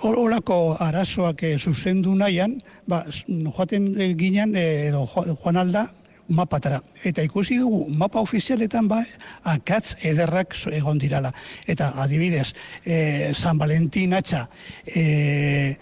Olako 0.07 0.77
arazoak 0.79 1.43
e, 1.43 1.57
zuzendu 1.57 2.13
nahian, 2.15 2.61
ba, 2.87 3.03
joaten 3.27 3.89
e, 3.99 4.13
ginen 4.15 4.55
e, 4.55 4.87
edo 4.87 5.03
joan 5.11 5.59
alda 5.59 5.89
mapatara. 6.29 6.81
Eta 7.03 7.23
ikusi 7.23 7.57
dugu 7.59 7.85
mapa 7.89 8.21
ofizialetan 8.23 8.87
ba, 8.87 9.03
akatz 9.43 9.95
ederrak 10.01 10.55
egon 10.71 10.99
dirala. 10.99 11.33
Eta 11.67 11.93
adibidez, 12.03 12.53
e, 12.85 13.33
San 13.33 13.57
Valentin 13.57 14.13
atxa, 14.13 14.47
e, 14.87 15.75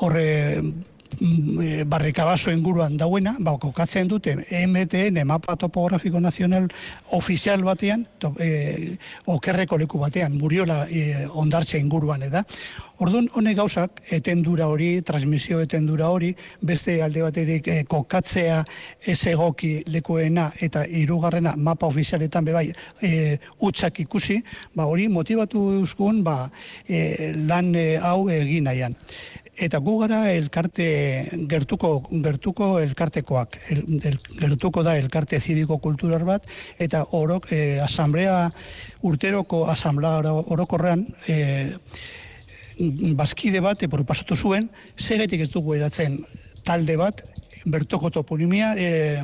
horre 0.00 0.62
e, 1.20 1.84
barrikabaso 1.84 2.50
inguruan 2.50 2.96
dauena, 2.96 3.36
ba, 3.38 3.56
kokatzen 3.58 4.08
dute 4.08 4.36
MTN, 4.36 5.24
Mapa 5.26 5.56
Topografiko 5.56 6.20
Nazional 6.20 6.68
ofizial 7.16 7.64
batean, 7.64 8.06
to, 8.18 8.32
e, 8.40 8.96
okerreko 9.26 9.78
leku 9.78 10.00
batean, 10.02 10.36
muriola 10.38 10.84
e, 10.88 11.26
ondartxe 11.26 11.78
inguruan, 11.78 12.26
eta 12.26 12.44
Orduan, 12.96 13.26
honek 13.36 13.58
gauzak, 13.58 13.98
etendura 14.16 14.70
hori, 14.72 15.02
transmisio 15.04 15.58
etendura 15.60 16.08
hori, 16.08 16.30
beste 16.64 16.94
alde 17.04 17.20
baterik 17.26 17.68
eh, 17.68 17.82
kokatzea 17.84 18.62
ez 19.04 19.18
egoki 19.28 19.72
lekuena 19.92 20.46
eta 20.64 20.86
hirugarrena 20.88 21.52
mapa 21.60 21.90
ofizialetan 21.90 22.48
bebai 22.48 22.70
e, 23.04 23.10
utxak 23.68 24.00
ikusi, 24.06 24.38
ba 24.72 24.88
hori 24.88 25.10
motibatu 25.12 25.66
euskun 25.74 26.22
ba, 26.24 26.46
e, 26.88 27.34
lan 27.36 27.74
eh, 27.76 27.98
hau 28.00 28.30
egin 28.32 28.64
nahian. 28.70 28.96
Eta 29.56 29.78
gu 29.80 29.94
gara 30.02 30.18
elkarte 30.34 30.86
gertuko 31.48 32.02
gertuko 32.10 32.66
elkartekoak, 32.84 33.56
el, 33.72 33.78
el, 34.04 34.18
gertuko 34.36 34.82
da 34.84 34.98
elkarte 35.00 35.40
zibiko 35.40 35.78
kultural 35.80 36.26
bat 36.28 36.44
eta 36.78 37.06
orok 37.16 37.48
e, 37.56 37.80
asamblea 37.80 38.50
urteroko 39.08 39.64
asamblea 39.72 40.18
oro- 40.20 40.44
orokorrean 40.52 41.06
e, 41.26 41.72
bazkide 43.16 43.64
bat 43.64 43.82
e, 43.82 43.88
pasatu 43.88 44.36
zuen, 44.36 44.68
segetik 44.96 45.46
ez 45.46 45.50
dugu 45.50 45.74
eratzen 45.74 46.20
talde 46.64 46.98
bat, 47.00 47.24
bertoko 47.64 48.10
toponimia 48.12 48.74
e, 48.76 49.22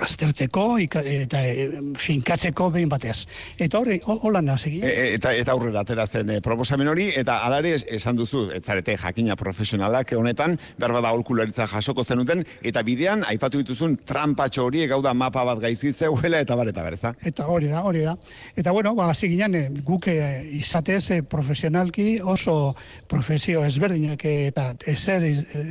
aztertzeko 0.00 0.78
ika- 0.78 1.02
eta 1.02 1.40
e, 1.46 1.68
finkatzeko 1.96 2.68
behin 2.70 2.88
batez. 2.88 3.26
Eta 3.58 3.78
horre, 3.80 4.00
ho- 4.04 4.18
hola 4.22 4.42
nazegi. 4.42 4.80
E, 4.82 4.88
e, 4.88 5.14
eta, 5.14 5.32
eta 5.34 5.52
aurrera 5.52 5.80
atera 5.80 6.06
zen 6.06 6.30
eh, 6.30 6.40
proposamen 6.44 6.88
hori, 6.88 7.08
eta 7.16 7.38
alare 7.46 7.74
esan 7.96 8.16
duzu, 8.16 8.50
ez 8.54 8.62
zarete 8.64 8.96
jakina 9.00 9.36
profesionalak 9.36 10.12
honetan, 10.12 10.58
behar 10.78 10.92
bada 10.92 11.08
aholkularitza 11.08 11.66
jasoko 11.66 12.04
zenuten, 12.04 12.44
eta 12.62 12.82
bidean, 12.82 13.24
aipatu 13.28 13.62
dituzun, 13.62 13.96
trampatxo 14.04 14.66
hori, 14.68 14.86
gau 14.86 15.00
da 15.02 15.14
mapa 15.14 15.44
bat 15.44 15.58
gaizki 15.62 15.92
zeuela, 15.92 16.40
eta 16.44 16.56
bar, 16.56 16.68
eta 16.68 16.84
da? 17.02 17.14
Eta 17.22 17.46
hori 17.46 17.68
da, 17.68 17.82
hori 17.82 18.04
da. 18.04 18.16
Eta 18.56 18.72
bueno, 18.72 18.94
ba, 18.94 19.08
hasi 19.10 19.28
ginen, 19.28 19.54
eh, 19.54 19.68
guk 19.84 20.08
eh, 20.08 20.44
izatez 20.58 21.10
eh, 21.10 21.22
profesionalki 21.22 22.20
oso 22.22 22.74
profesio 23.08 23.64
ezberdinak 23.64 24.24
eh, 24.24 24.48
eta 24.52 24.74
ezer, 24.86 25.24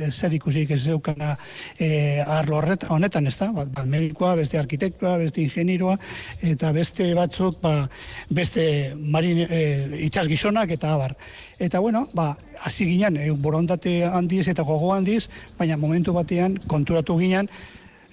ezer 0.08 0.34
ikusik 0.34 0.70
ez 0.74 0.82
zeukana 0.84 1.36
eh, 1.78 2.22
arlo 2.26 2.58
horreta, 2.58 2.88
honetan, 2.90 3.26
ez 3.26 3.36
da? 3.38 3.50
Ba, 3.52 3.64
medikoa, 4.08 4.36
beste 4.36 4.58
arkitektua, 4.58 5.16
beste 5.18 5.42
ingenieroa, 5.42 5.98
eta 6.42 6.72
beste 6.72 7.14
batzuk, 7.14 7.60
ba, 7.60 7.88
beste 8.30 8.94
marin 8.96 9.46
eh, 9.48 10.04
itxasgizonak 10.06 10.70
eta 10.70 10.94
abar. 10.94 11.16
Eta 11.58 11.80
bueno, 11.80 12.08
ba, 12.14 12.36
hasi 12.64 12.86
ginen, 12.86 13.16
eh, 13.16 13.30
borondate 13.30 14.04
handiz 14.04 14.48
eta 14.48 14.62
gogo 14.62 14.92
handiz, 14.94 15.28
baina 15.58 15.76
momentu 15.76 16.12
batean 16.12 16.58
konturatu 16.66 17.18
ginen, 17.18 17.48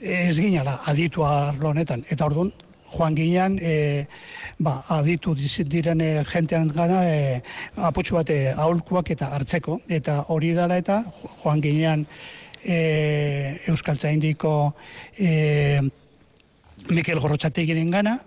ez 0.02 0.38
ginala 0.38 0.82
aditua 0.86 1.50
arlo 1.50 1.70
honetan. 1.70 2.04
Eta 2.10 2.26
orduan, 2.26 2.52
joan 2.92 3.16
ginen, 3.16 3.58
e, 3.62 4.06
ba, 4.60 4.84
aditu 4.90 5.34
diren 5.36 6.02
e, 6.02 6.24
jentean 6.24 6.68
gana, 6.68 7.04
e, 7.06 7.42
aputxu 7.76 8.16
bat 8.16 8.30
e, 8.30 8.54
aholkuak 8.54 9.10
eta 9.12 9.32
hartzeko. 9.34 9.80
Eta 9.88 10.26
hori 10.30 10.54
dela 10.54 10.78
eta 10.78 11.04
jo- 11.22 11.32
joan 11.42 11.62
ginen 11.62 12.06
e, 12.66 13.62
Euskal 13.70 13.98
Tzaindiko 14.02 14.76
e, 15.18 15.80
Mikel 16.90 17.20
Gorrotxategiren 17.22 17.92
gana, 17.94 18.18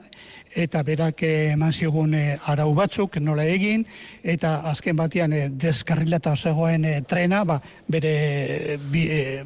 eta 0.58 0.80
berak 0.82 1.20
eh, 1.22 1.52
eman 1.52 1.72
zigun 1.72 2.14
eh, 2.16 2.38
arau 2.50 2.70
batzuk 2.74 3.18
nola 3.22 3.44
egin, 3.46 3.84
eta 4.24 4.56
azken 4.70 4.96
batean 4.98 5.32
e, 5.36 5.42
deskarrilata 5.50 6.32
zegoen 6.36 6.84
eh, 6.88 7.00
trena, 7.06 7.44
ba, 7.44 7.60
bere 7.86 8.14
eh, 8.74 8.78
bi, 8.90 9.04
eh, 9.12 9.44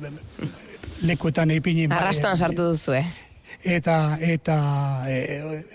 lekuetan 1.02 1.50
ipini. 1.50 1.88
Arrastoan 1.90 2.36
sartu 2.38 2.70
duzu, 2.70 2.94
eh? 3.00 3.04
Eta, 3.64 4.16
eta 4.22 4.56
e, 5.10 5.18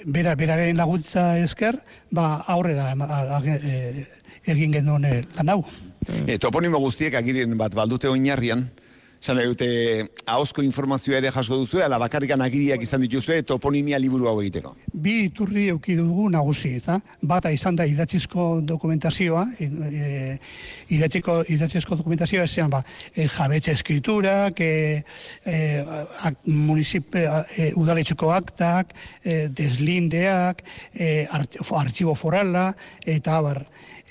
bera, 0.06 0.34
beraren 0.40 0.78
laguntza 0.80 1.38
esker, 1.44 1.78
ba, 2.12 2.38
aurrera 2.48 2.92
ema- 2.96 3.06
a- 3.12 3.38
a- 3.38 3.44
e, 3.46 4.08
egin 4.48 4.74
genuen 4.80 5.06
e, 5.06 5.14
lan 5.38 5.50
hau. 5.54 5.62
E, 6.26 6.40
toponimo 6.40 6.80
guztiek 6.80 7.14
agiren 7.20 7.54
bat 7.60 7.76
baldute 7.76 8.08
oinarrian, 8.10 8.66
Zan 9.18 9.40
dute, 9.42 9.68
ahozko 10.30 10.62
informazioa 10.62 11.18
ere 11.18 11.32
jaso 11.34 11.58
duzu, 11.58 11.80
ala 11.82 11.98
bakarrikan 11.98 12.42
agiriak 12.46 12.84
izan 12.86 13.02
dituzue 13.02 13.42
toponimia 13.50 13.98
liburu 14.00 14.28
hau 14.30 14.36
egiteko. 14.44 14.76
Bi 14.94 15.24
iturri 15.26 15.68
euki 15.74 15.96
dugu 15.98 16.28
nagusi, 16.30 16.76
eta 16.78 17.00
bata 17.22 17.52
izan 17.52 17.80
da 17.80 17.88
idatzizko 17.90 18.62
dokumentazioa, 18.62 19.46
e, 19.60 19.66
e, 19.66 20.38
idatziko, 20.94 21.40
idatzizko 21.50 21.98
dokumentazioa 21.98 22.46
ezean, 22.46 22.70
ba, 22.70 22.84
e, 23.16 23.26
jabetxe 23.26 23.74
eskriturak, 23.74 24.62
e, 24.62 25.02
e, 25.46 25.58
udaletxeko 27.74 28.32
aktak, 28.38 28.94
e, 29.24 29.48
deslindeak, 29.50 30.62
e, 30.94 31.26
art, 31.26 31.58
artxibo 31.82 32.14
forala, 32.16 32.70
eta 33.06 33.42
abar. 33.42 33.66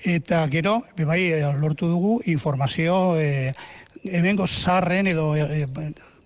Eta 0.06 0.42
gero, 0.52 0.80
bebai, 0.98 1.22
lortu 1.56 1.88
dugu 1.88 2.18
informazio 2.28 3.16
e, 3.18 3.54
hemengo 4.12 4.46
sarren 4.46 5.06
edo 5.06 5.34
e, 5.36 5.66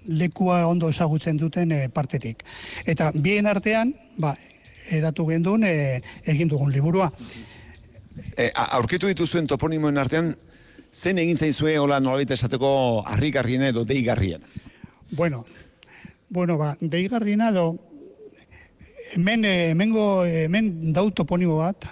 lekua 0.06 0.66
ondo 0.66 0.88
ezagutzen 0.90 1.38
duten 1.38 1.72
e, 1.72 1.88
partetik. 1.88 2.44
Eta 2.86 3.10
bien 3.14 3.46
artean, 3.46 3.94
ba, 4.18 4.34
eratu 4.90 5.26
gendun 5.28 5.64
e, 5.64 6.00
egin 6.24 6.48
dugun 6.48 6.72
liburua. 6.72 7.10
E, 8.36 8.50
aurkitu 8.54 9.10
dituzuen 9.10 9.46
toponimoen 9.46 9.98
artean, 9.98 10.34
zen 10.92 11.20
egin 11.22 11.38
zaizue 11.38 11.76
hola 11.78 12.00
nolabait 12.00 12.30
esateko 12.34 13.04
harrigarrien 13.06 13.62
edo 13.68 13.84
deigarrien? 13.84 14.42
Bueno, 15.10 15.44
bueno, 16.28 16.58
ba, 16.58 16.76
deigarriena 16.80 17.50
edo 17.50 17.78
hemen, 19.14 19.44
hemengo, 19.44 20.24
hemen 20.26 20.92
dau 20.92 21.10
toponimo 21.10 21.58
bat, 21.58 21.86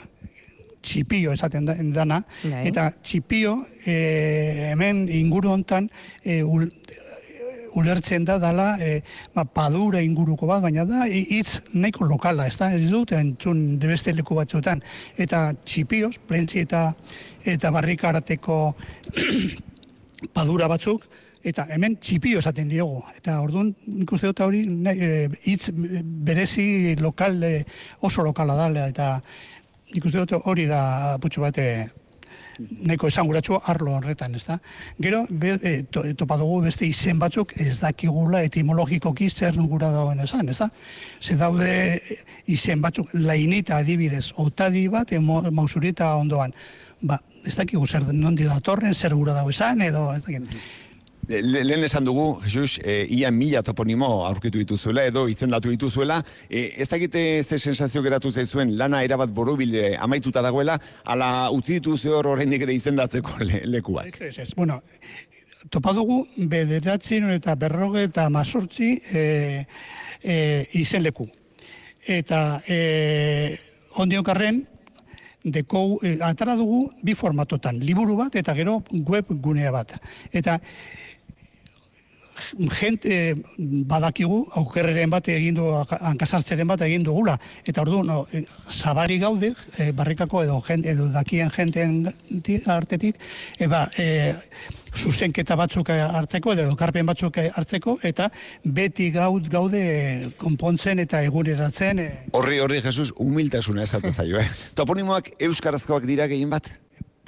txipio 0.83 1.33
esaten 1.33 1.65
da, 1.67 1.75
dana, 1.75 2.23
Bai. 2.45 2.67
eta 2.69 2.91
txipio 3.03 3.57
eh, 3.85 4.71
hemen 4.73 5.09
inguru 5.09 5.51
hontan 5.51 5.89
eh, 6.25 6.43
ul, 6.43 6.69
ulertzen 7.79 8.25
da 8.25 8.39
dala 8.43 8.77
eh, 8.81 9.03
ba, 9.35 9.45
padura 9.45 10.01
inguruko 10.03 10.47
bat, 10.49 10.63
baina 10.65 10.85
da 10.89 11.05
hi- 11.07 11.27
hitz 11.39 11.61
nahiko 11.75 12.07
lokala, 12.09 12.47
ez 12.49 12.57
da, 12.59 12.73
ez 12.75 12.89
dut 12.91 13.13
entzun 13.13 13.79
beste 13.79 14.13
leku 14.17 14.35
batzuetan. 14.35 14.83
Eta 15.17 15.53
txipioz, 15.65 16.17
plentzi 16.27 16.65
eta, 16.65 16.89
eta 17.45 17.71
barrikarateko 17.75 18.59
padura 20.37 20.69
batzuk, 20.71 21.05
eta 21.45 21.69
hemen 21.71 21.97
txipio 22.03 22.41
esaten 22.43 22.69
diogu. 22.73 23.03
Eta 23.17 23.39
orduan, 23.45 23.71
nik 23.87 24.11
uste 24.13 24.27
dut 24.33 24.41
hori 24.43 24.65
hitz 25.47 25.71
berezi 25.73 26.97
lokal, 27.01 27.39
eh, 27.47 27.63
oso 28.03 28.25
lokala 28.27 28.57
dala, 28.59 28.89
eta 28.91 29.13
nik 29.95 30.05
uste 30.05 30.25
dut 30.25 30.45
hori 30.45 30.67
da 30.69 31.17
putxu 31.21 31.41
bate 31.45 31.69
neko 32.59 33.09
esanguratsu 33.09 33.59
arlo 33.71 33.95
horretan, 33.97 34.35
ez 34.35 34.45
da? 34.47 34.59
Gero, 34.99 35.25
be, 35.31 35.55
e, 35.63 35.75
to, 35.95 36.03
topa 36.19 36.37
dugu 36.41 36.61
beste 36.65 36.87
izen 36.89 37.19
batzuk 37.19 37.55
ez 37.61 37.79
dakigula 37.81 38.43
etimologikoki 38.47 39.29
zer 39.31 39.55
gura 39.61 39.93
dagoen 39.95 40.25
esan, 40.25 40.49
ez 40.49 40.59
da? 40.59 40.69
Ze 41.21 41.37
daude 41.39 41.71
izen 42.51 42.83
batzuk, 42.83 43.15
lainita 43.15 43.79
adibidez, 43.79 44.33
otadi 44.37 44.89
bat, 44.91 45.13
emo, 45.13 45.41
mausurita 45.55 46.17
ondoan. 46.19 46.55
Ba, 47.01 47.21
ez 47.47 47.55
dakigu 47.55 47.87
zer 47.87 48.11
nondi 48.13 48.49
datorren, 48.49 48.95
zer 48.95 49.15
gura 49.15 49.37
dago 49.39 49.55
esan, 49.55 49.83
edo, 49.87 50.09
ez 50.17 50.25
dakit. 50.27 50.59
Le, 51.29 51.61
lehen 51.63 51.85
esan 51.85 52.07
dugu, 52.07 52.41
Jesus, 52.41 52.79
e, 52.81 53.05
ia 53.13 53.31
mila 53.31 53.61
toponimo 53.63 54.07
aurkitu 54.25 54.63
dituzuela 54.63 55.03
edo 55.05 55.27
izendatu 55.29 55.69
dituzuela. 55.69 56.23
E, 56.49 56.73
ez 56.81 56.89
dakite 56.89 57.45
ze 57.45 57.59
sensazio 57.59 58.01
geratu 58.03 58.33
zaizuen 58.33 58.79
lana 58.79 59.03
erabat 59.05 59.29
borubile 59.37 59.95
amaituta 60.01 60.41
dagoela, 60.41 60.79
ala 61.05 61.51
utzi 61.53 61.77
dituzu 61.83 62.15
hor 62.17 62.31
oraindik 62.33 62.65
ere 62.65 62.73
izendatzeko 62.73 63.45
le, 63.45 63.61
lekuak. 63.67 64.17
Ez, 64.17 64.31
ez, 64.31 64.47
ez. 64.47 64.55
Bueno, 64.57 64.81
topa 65.69 65.93
dugu 65.93 66.23
bederatzen 66.49 67.29
eta 67.37 67.55
berroge 67.61 68.07
eta 68.09 68.31
mazortzi 68.33 68.95
e, 69.13 69.67
e, 70.23 70.39
izen 70.81 71.05
leku. 71.05 71.29
Eta 72.09 72.63
e, 72.65 73.59
ondiokarren, 74.01 74.65
deko 75.45 75.99
e, 76.03 76.17
atara 76.25 76.57
dugu 76.57 76.87
bi 77.05 77.13
formatotan, 77.15 77.83
liburu 77.85 78.17
bat 78.17 78.37
eta 78.41 78.55
gero 78.57 78.81
web 79.07 79.29
gunea 79.29 79.71
bat. 79.75 79.99
Eta 80.33 80.57
gente 82.79 83.35
badakigu 83.59 84.45
aukerreren 84.61 85.11
bat 85.11 85.29
egin 85.29 85.59
du 85.59 85.69
hankasartzeren 85.73 86.69
bat 86.69 86.83
egin 86.87 87.05
dugula 87.07 87.39
eta 87.67 87.83
ordu 87.83 88.03
no, 88.07 88.27
e, 88.33 88.45
zabari 88.69 89.19
gaude 89.19 89.53
e, 89.77 89.93
barrikako 89.93 90.43
edo 90.45 90.61
jende 90.67 90.93
edo 90.95 91.09
dakien 91.13 91.51
jenteen 91.51 92.09
artetik 92.67 93.17
e, 93.59 93.67
ba, 93.67 93.89
e, 93.97 94.09
zuzenketa 94.99 95.57
batzuk 95.57 95.91
hartzeko 95.93 96.55
edo 96.57 96.75
karpen 96.79 97.07
batzuk 97.07 97.39
hartzeko 97.39 97.99
eta 98.03 98.29
beti 98.65 99.11
gaud 99.15 99.49
gaude 99.53 100.33
konpontzen 100.41 100.99
eta 101.05 101.23
eguneratzen. 101.29 102.03
Horri 102.33 102.59
horri 102.65 102.83
Jesus 102.83 103.13
humiltasuna 103.17 103.85
esate 103.85 104.13
zaio 104.13 104.41
eh. 104.41 104.49
Toponimoak 104.79 105.35
euskarazkoak 105.49 106.09
dira 106.09 106.27
gehien 106.31 106.51
bat 106.51 106.71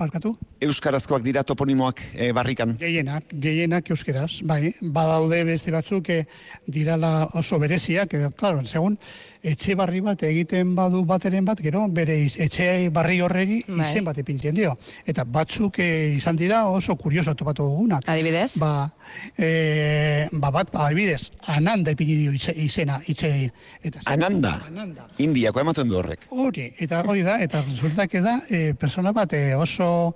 Barkatu? 0.00 0.30
Euskarazkoak 0.64 1.20
dira 1.24 1.42
toponimoak 1.44 2.00
e, 2.14 2.30
barrikan. 2.32 2.72
Gehienak, 2.80 3.34
gehienak 3.42 3.90
euskaraz, 3.92 4.40
bai. 4.48 4.72
Badaude 4.80 5.42
beste 5.44 5.74
batzuk 5.74 6.08
e, 6.08 6.22
dirala 6.64 7.28
oso 7.36 7.58
bereziak, 7.60 8.16
edo, 8.16 8.30
klaro, 8.32 8.64
segun, 8.64 8.96
etxe 9.42 9.74
barri 9.74 10.00
bat 10.04 10.20
egiten 10.22 10.74
badu 10.76 11.04
bateren 11.08 11.44
bat, 11.44 11.60
gero, 11.64 11.86
bere 11.88 12.16
iz, 12.26 12.34
etxe 12.40 12.90
barri 12.92 13.20
horreri 13.24 13.62
Bai. 13.66 13.86
izen 13.86 14.04
bat 14.04 14.18
epintzen 14.20 14.54
dio. 14.54 14.74
Eta 15.06 15.24
batzuk 15.24 15.78
e, 15.80 16.14
izan 16.16 16.36
dira 16.36 16.66
oso 16.68 16.96
kurioso 16.96 17.34
topatu 17.34 17.64
dugunak. 17.64 18.04
Adibidez? 18.06 18.58
Ba, 18.60 18.90
e, 19.38 20.28
ba 20.32 20.50
bat, 20.50 20.74
adibidez, 20.74 21.30
ananda 21.46 21.90
ipini 21.96 22.16
dio 22.16 22.32
ize- 22.36 22.56
izena, 22.56 23.00
itxei. 23.06 23.50
Eta, 23.82 24.00
Ananda. 24.04 24.58
Indiako 25.18 25.60
ematen 25.60 25.88
du 25.88 25.96
horrek. 25.96 26.26
Hori, 26.30 26.72
eta 26.78 27.02
hori 27.08 27.22
da, 27.22 27.38
eta 27.40 27.64
resultak 27.64 28.12
da, 28.20 28.40
e, 28.48 28.74
persona 28.74 29.12
bat 29.12 29.32
e, 29.32 29.54
oso 29.54 30.14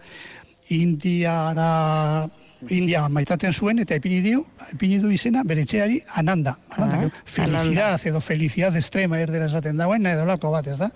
indiara 0.68 2.28
India 2.70 3.08
maitaten 3.08 3.52
zuen 3.52 3.78
eta 3.78 3.96
ipini 3.96 4.20
dio, 4.24 4.46
ipini 4.72 4.98
du 4.98 5.10
izena 5.10 5.42
bere 5.44 5.62
etxeari 5.62 6.00
Ananda. 6.14 6.56
Ananda, 6.70 6.96
Ah, 6.96 7.00
que 7.08 7.10
felicidad 7.30 8.06
edo 8.06 8.20
felicidad 8.20 8.76
extrema 8.76 9.18
erdera 9.20 9.46
esaten 9.46 9.76
dagoen, 9.76 10.06
edo 10.06 10.24
lako 10.26 10.50
bat, 10.50 10.66
ez 10.66 10.78
da? 10.78 10.90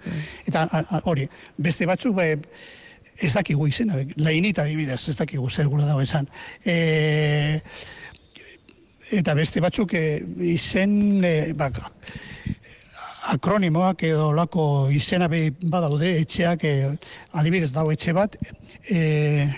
Eta 0.46 0.62
a- 0.70 0.84
a- 0.96 1.02
hori, 1.04 1.28
beste 1.56 1.86
batzuk 1.86 2.16
be, 2.16 2.38
ez 3.20 3.32
dakigu 3.34 3.66
izena, 3.66 3.96
lainita 4.16 4.62
adibidez, 4.62 5.08
ez 5.08 5.16
dakigu 5.16 5.48
zer 5.50 5.66
gura 5.68 5.84
dago 5.86 6.00
esan. 6.00 6.28
E, 6.64 7.60
eta 9.10 9.34
beste 9.34 9.60
batzuk 9.60 9.94
e, 9.94 10.22
izen, 10.40 11.24
e, 11.24 11.52
bak, 11.52 11.80
akronimoak 13.28 14.02
edo 14.08 14.30
lako 14.32 14.88
izena 14.94 15.28
badaude 15.28 16.14
etxeak 16.22 16.64
e, 16.64 16.74
adibidez 17.32 17.72
dago 17.72 17.92
etxe 17.92 18.12
bat 18.16 18.36
e, 18.88 19.48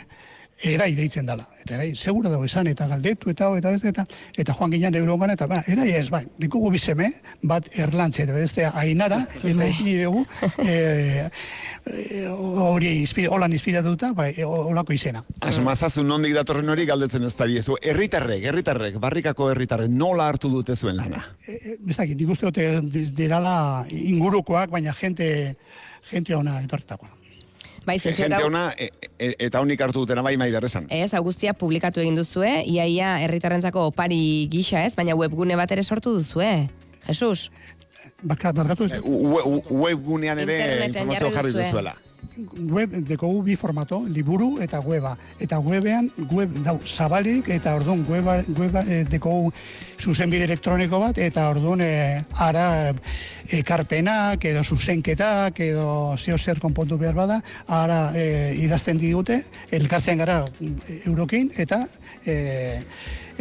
erai 0.62 0.94
deitzen 0.94 1.26
dela. 1.26 1.46
Eta 1.60 1.74
erai, 1.76 1.94
segura 1.96 2.30
dago 2.32 2.44
esan, 2.44 2.68
eta 2.70 2.86
galdetu, 2.88 3.30
eta 3.32 3.48
eta 3.56 3.72
beste, 3.72 3.92
eta, 3.92 4.04
eta 4.36 4.54
joan 4.56 4.72
ginen 4.72 4.94
eurogan, 4.96 5.32
eta 5.32 5.46
ba, 5.48 5.62
erai 5.68 5.90
ez, 5.96 6.08
bai, 6.12 6.22
dikugu 6.40 6.70
bizeme, 6.74 7.10
bat 7.42 7.68
erlantze, 7.72 8.24
eta 8.24 8.36
beste 8.36 8.66
ainara, 8.66 9.22
eta 9.40 9.68
ipini 9.68 9.96
dugu, 10.02 10.24
e, 10.64 11.28
e, 11.86 12.24
hori 12.30 12.94
inspira, 13.00 13.32
holan 13.36 13.52
inspiratuta, 13.56 14.12
bai, 14.16 14.32
e, 14.36 14.44
holako 14.44 14.96
izena. 14.96 15.24
Asmazazu 15.40 16.04
nondik 16.04 16.34
datorren 16.36 16.68
hori 16.72 16.88
galdetzen 16.88 17.24
ez 17.28 17.34
badiezu. 17.36 17.78
Herritarrek, 17.80 18.44
herritarrek, 18.52 18.98
barrikako 19.00 19.50
herritarrek 19.54 19.92
nola 19.92 20.28
hartu 20.28 20.52
dute 20.52 20.76
zuen 20.76 21.00
lana? 21.00 21.24
Ez 21.46 21.96
dakit, 21.96 22.16
nik 22.16 22.36
uste 22.36 22.50
dute 22.50 23.06
dirala 23.16 23.86
ingurukoak, 23.88 24.72
baina 24.72 24.96
jente, 24.96 25.30
jente 26.10 26.36
ona 26.36 26.60
etorretakoa. 26.64 27.19
Bai, 27.90 27.98
ze 27.98 28.12
zuek 28.12 28.28
Gente 28.28 28.44
ona 28.46 28.68
e, 28.78 28.90
e, 29.18 29.32
eta 29.46 29.60
honik 29.60 29.80
hartu 29.82 30.04
dutena 30.04 30.22
bai 30.22 30.36
maider 30.38 30.64
esan. 30.68 30.86
Ez, 30.94 31.10
augustia 31.18 31.54
publikatu 31.58 32.02
egin 32.04 32.14
duzue, 32.18 32.52
iaia 32.70 33.16
herritarrentzako 33.24 33.88
opari 33.90 34.46
gisa 34.52 34.84
ez, 34.86 34.94
baina 34.94 35.16
webgune 35.18 35.58
bat 35.58 35.74
ere 35.74 35.82
sortu 35.82 36.14
duzue. 36.20 36.52
Jesus. 37.08 37.50
Barka, 38.22 38.52
barkatu 38.54 38.86
ez? 38.86 39.00
webgunean 39.02 40.38
ere 40.44 40.60
Interneten 40.60 40.88
informazio 40.92 41.26
jarri 41.26 41.36
jarri 41.36 41.52
duzue. 41.56 41.66
duzuela. 41.66 41.96
Web, 42.70 42.94
dekogu 43.08 43.42
bi 43.44 43.56
formato, 43.56 44.00
liburu 44.08 44.58
eta 44.62 44.80
weba. 44.80 45.16
Eta 45.40 45.58
webean, 45.60 46.10
web 46.30 46.54
dau 46.64 46.78
zabalik, 46.86 47.48
eta 47.52 47.74
orduan 47.76 48.04
weba, 48.08 48.38
weba 48.58 48.82
e, 48.86 49.02
dekogu 49.08 49.52
zuzenbide 50.00 50.46
elektroniko 50.48 51.00
bat, 51.02 51.18
eta 51.18 51.48
orduan 51.50 51.82
e, 51.84 51.92
ara 52.38 52.66
ekarpenak, 53.60 54.44
edo 54.44 54.64
zuzenketak, 54.64 55.60
edo 55.60 56.16
zeo 56.16 56.38
zer 56.38 56.60
konpontu 56.62 56.98
behar 56.98 57.18
bada, 57.18 57.40
ara 57.66 58.00
e, 58.14 58.54
idazten 58.64 58.98
digute, 58.98 59.42
elkartzen 59.70 60.22
gara 60.22 60.44
eurokin, 61.04 61.52
eta 61.58 61.84
e, 62.24 62.36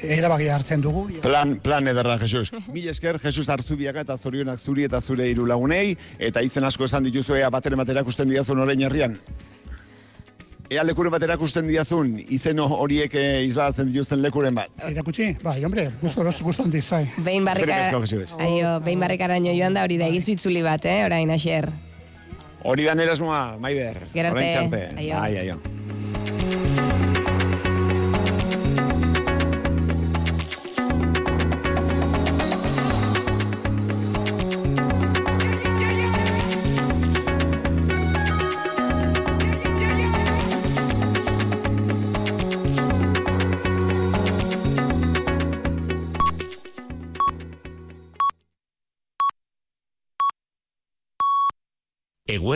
erabakia 0.03 0.55
hartzen 0.55 0.81
dugu. 0.81 1.07
Plan, 1.21 1.57
plan 1.63 1.87
ederra, 1.87 2.17
Jesus. 2.21 2.51
Mil 2.73 2.87
esker, 2.89 3.19
Jesus 3.19 3.47
Arzubiaga 3.49 4.03
eta 4.05 4.17
zorionak 4.17 4.59
zuri 4.59 4.87
eta 4.87 5.01
zure 5.01 5.29
hiru 5.29 5.47
lagunei, 5.49 5.97
eta 6.19 6.43
izen 6.45 6.67
asko 6.67 6.85
esan 6.89 7.07
dituzu 7.07 7.37
ea 7.39 7.49
bateren 7.49 7.79
batera 7.79 8.03
ikusten 8.05 8.29
diazun 8.29 8.59
orain 8.59 8.81
herrian. 8.81 9.17
Ea 10.69 10.83
lekuren 10.85 11.09
batera 11.09 11.33
ikusten 11.33 11.65
diazun, 11.65 12.11
izen 12.29 12.59
horiek 12.61 13.15
eh, 13.17 13.41
islatzen 13.47 13.89
dituzten 13.89 14.21
lekuren 14.21 14.53
bat. 14.53 14.69
Irakutsi? 14.91 15.31
Bai, 15.41 15.57
hombre, 15.65 15.87
gusto, 16.01 16.25
gusto 16.45 16.67
handiz, 16.67 16.85
bai. 16.93 17.07
Behin 17.17 17.47
barrika, 17.47 17.79
Eskerrik 17.87 17.97
asko, 17.97 18.11
Jesus. 18.13 18.37
aio, 18.37 18.75
behin 18.85 19.01
barrikaraino 19.01 19.55
joan 19.57 19.73
da 19.73 19.87
hori 19.87 19.97
da 19.97 20.11
egizu 20.13 20.35
itzuli 20.37 20.61
bat, 20.61 20.85
eh, 20.85 21.01
orain 21.07 21.33
asier. 21.33 21.71
Hori 22.61 22.85
da 22.85 22.93
nerasmoa, 22.95 23.57
Maider. 23.57 24.03
Gero 24.13 24.29
arte. 24.29 24.37
Orain 24.37 24.53
txarte. 24.53 24.85
Aio. 24.99 25.17
Ai, 25.23 25.37
aio. 25.45 25.59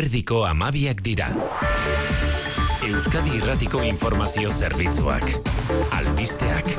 Eguerdiko 0.04 0.42
amabiak 0.44 1.00
dira. 1.00 1.30
Euskadi 2.84 3.38
Irratiko 3.38 3.80
Informazio 3.88 4.52
Zerbitzuak. 4.52 5.24
Albisteak. 5.96 6.76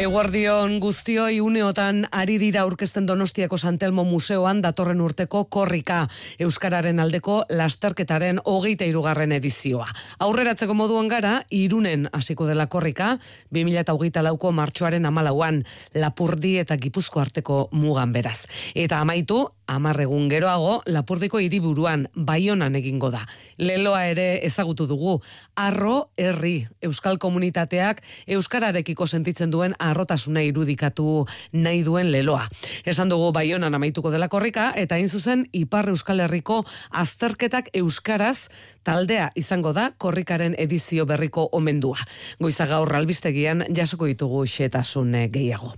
Eguardion 0.00 0.78
guztioi 0.80 1.42
uneotan 1.44 2.06
ari 2.16 2.38
dira 2.40 2.62
aurkezten 2.62 3.04
Donostiako 3.04 3.58
Santelmo 3.60 4.06
Museoan 4.08 4.62
datorren 4.64 5.02
urteko 5.04 5.42
korrika 5.52 6.06
Euskararen 6.40 6.96
aldeko 7.02 7.42
lasterketaren 7.52 8.40
hogeita 8.48 8.88
irugarren 8.88 9.34
edizioa. 9.36 9.84
Aurreratzeko 10.24 10.72
moduan 10.72 11.10
gara, 11.12 11.34
irunen 11.52 12.08
hasiko 12.08 12.48
dela 12.48 12.70
korrika, 12.72 13.18
2008 13.52 14.22
lauko 14.24 14.52
martxoaren 14.56 15.04
amalauan, 15.04 15.60
Lapurdi 15.94 16.54
eta 16.64 16.80
Gipuzko 16.80 17.20
arteko 17.20 17.58
mugan 17.76 18.16
beraz. 18.16 18.46
Eta 18.74 19.02
amaitu, 19.04 19.42
amarregun 19.66 20.30
geroago, 20.32 20.80
Lapurdiko 20.86 21.38
hiriburuan 21.38 22.08
Baionan 22.16 22.80
egingo 22.80 23.12
da. 23.12 23.26
Leloa 23.58 24.06
ere 24.08 24.40
ezagutu 24.46 24.88
dugu, 24.88 25.18
arro 25.54 26.08
herri 26.16 26.66
Euskal 26.80 27.20
komunitateak 27.20 28.00
Euskararekiko 28.26 29.06
sentitzen 29.06 29.52
duen 29.52 29.76
arrotasuna 29.82 30.42
irudikatu 30.46 31.26
nahi 31.52 31.82
duen 31.84 32.12
leloa. 32.12 32.46
Esan 32.86 33.12
dugu 33.12 33.32
baionan 33.32 33.74
amaituko 33.74 34.10
dela 34.14 34.28
korrika, 34.32 34.70
eta 34.76 34.96
hain 34.96 35.08
zuzen 35.08 35.46
Ipar 35.52 35.88
Euskal 35.92 36.22
Herriko 36.24 36.62
azterketak 36.90 37.72
euskaraz 37.74 38.48
taldea 38.84 39.30
izango 39.34 39.72
da 39.72 39.90
korrikaren 39.98 40.54
edizio 40.58 41.06
berriko 41.06 41.48
omendua. 41.52 41.98
Goiza 42.40 42.66
gaur 42.66 42.94
albistegian 42.96 43.66
jasoko 43.74 44.10
ditugu 44.10 44.46
xetasun 44.46 45.14
eh, 45.14 45.28
gehiago. 45.32 45.74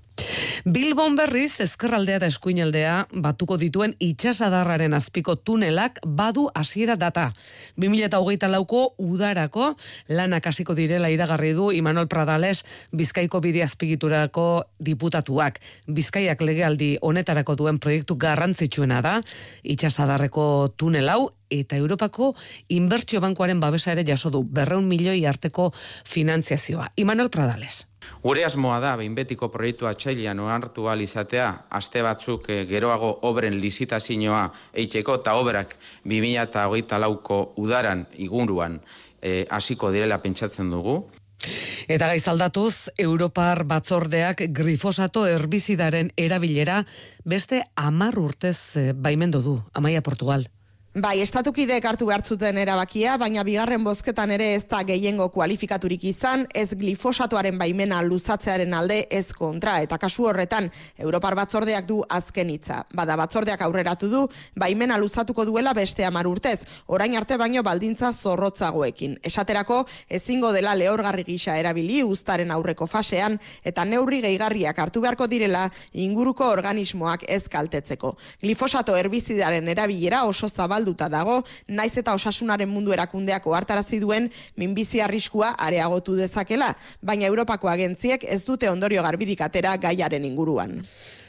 Bilbon 0.65 1.17
berriz, 1.19 1.61
ezkerraldea 1.61 2.21
da 2.23 2.29
eskuinaldea 2.31 2.95
batuko 3.25 3.57
dituen 3.61 3.95
itxasadarraren 4.01 4.95
azpiko 4.97 5.35
tunelak 5.37 5.99
badu 6.07 6.47
hasiera 6.55 6.97
data. 6.97 7.33
2008 7.77 8.49
lauko 8.49 8.85
udarako 8.99 9.75
lanak 10.09 10.47
hasiko 10.47 10.75
direla 10.79 11.11
iragarri 11.11 11.53
du 11.53 11.71
Imanol 11.73 12.09
Pradales 12.09 12.65
Bizkaiko 12.93 13.41
bide 13.45 13.63
azpigiturako 13.67 14.65
diputatuak. 14.79 15.61
Bizkaiak 15.87 16.41
legealdi 16.41 16.95
honetarako 17.03 17.57
duen 17.61 17.79
proiektu 17.79 18.17
garrantzitsuena 18.17 19.03
da, 19.03 19.21
itxasadarreko 19.63 20.75
tunel 20.79 21.11
hau 21.11 21.29
eta 21.51 21.77
Europako 21.77 22.35
inbertsio 22.69 23.21
bankuaren 23.21 23.61
babesa 23.61 23.93
ere 23.93 24.05
jaso 24.07 24.31
du 24.31 24.43
berreun 24.45 24.87
milioi 24.89 25.27
arteko 25.27 25.73
finantziazioa. 26.05 26.93
Imanol 26.97 27.31
Pradales. 27.31 27.94
Gure 28.23 28.45
asmoa 28.45 28.79
da, 28.81 28.95
behin 28.97 29.15
betiko 29.15 29.49
proiektua 29.53 29.95
txailean 29.95 30.41
ohartu 30.41 30.89
ahal 30.89 31.03
izatea, 31.05 31.49
aste 31.71 32.03
batzuk 32.03 32.49
eh, 32.51 32.65
geroago 32.69 33.11
obren 33.29 33.59
lizitazioa 33.61 34.45
eiteko 34.73 35.19
eta 35.21 35.35
obrak 35.41 35.77
2008 36.05 36.99
lauko 37.01 37.43
udaran 37.57 38.07
iguruan 38.17 38.81
eh, 39.23 39.45
hasiko 39.51 39.93
direla 39.93 40.21
pentsatzen 40.23 40.71
dugu. 40.71 41.03
Eta 41.89 42.09
gaizaldatuz, 42.09 42.91
Europar 42.99 43.65
batzordeak 43.69 44.47
grifosato 44.57 45.27
herbizidaren 45.29 46.11
erabilera 46.17 46.81
beste 47.25 47.63
amar 47.77 48.19
urtez 48.19 48.59
eh, 48.81 48.93
baimendu 48.97 49.43
du, 49.45 49.59
Amaia 49.75 50.03
Portugal. 50.03 50.49
Bai, 50.95 51.19
estatukidek 51.19 51.83
hartu 51.91 52.07
behartzuten 52.07 52.55
erabakia, 52.63 53.17
baina 53.19 53.43
bigarren 53.43 53.83
bozketan 53.83 54.31
ere 54.31 54.53
ez 54.55 54.69
da 54.71 54.85
gehiengo 54.87 55.25
kualifikaturik 55.35 56.05
izan, 56.07 56.45
ez 56.55 56.69
glifosatuaren 56.79 57.57
baimena 57.59 57.97
luzatzearen 58.07 58.77
alde 58.79 59.01
ez 59.11 59.33
kontra, 59.35 59.81
eta 59.83 59.99
kasu 59.99 60.29
horretan, 60.31 60.69
Europar 61.03 61.35
batzordeak 61.35 61.89
du 61.89 61.97
azken 62.07 62.53
hitza. 62.55 62.77
Bada 62.95 63.17
batzordeak 63.19 63.65
aurreratu 63.67 64.11
du, 64.13 64.21
baimena 64.55 64.95
luzatuko 65.03 65.43
duela 65.49 65.73
beste 65.75 66.07
amar 66.07 66.29
urtez, 66.31 66.61
orain 66.87 67.19
arte 67.19 67.41
baino 67.43 67.65
baldintza 67.67 68.13
zorrotzagoekin. 68.13 69.19
Esaterako, 69.27 69.81
ezingo 70.07 70.53
dela 70.55 70.77
lehorgarri 70.79 71.27
gisa 71.27 71.59
erabili 71.59 72.05
uztaren 72.07 72.55
aurreko 72.55 72.87
fasean, 72.87 73.41
eta 73.65 73.83
neurri 73.83 74.23
gehigarriak 74.29 74.79
hartu 74.79 75.03
beharko 75.03 75.27
direla 75.27 75.67
inguruko 75.91 76.53
organismoak 76.55 77.27
ez 77.27 77.49
kaltetzeko. 77.51 78.15
Glifosato 78.47 78.95
herbizidaren 78.95 79.75
erabilera 79.75 80.23
oso 80.31 80.47
zabal 80.47 80.84
zabalduta 80.85 81.09
dago, 81.09 81.43
naiz 81.69 81.97
eta 81.97 82.15
osasunaren 82.15 82.69
mundu 82.69 82.93
erakundeak 82.93 83.47
ohartarazi 83.47 84.01
duen 84.01 84.29
minbizi 84.57 85.01
arriskua 85.01 85.55
areagotu 85.59 86.17
dezakela, 86.17 86.75
baina 87.03 87.27
Europako 87.27 87.69
agentziek 87.69 88.25
ez 88.25 88.45
dute 88.45 88.69
ondorio 88.69 89.03
garbirik 89.03 89.41
atera 89.41 89.77
gaiaren 89.77 90.25
inguruan. 90.25 90.83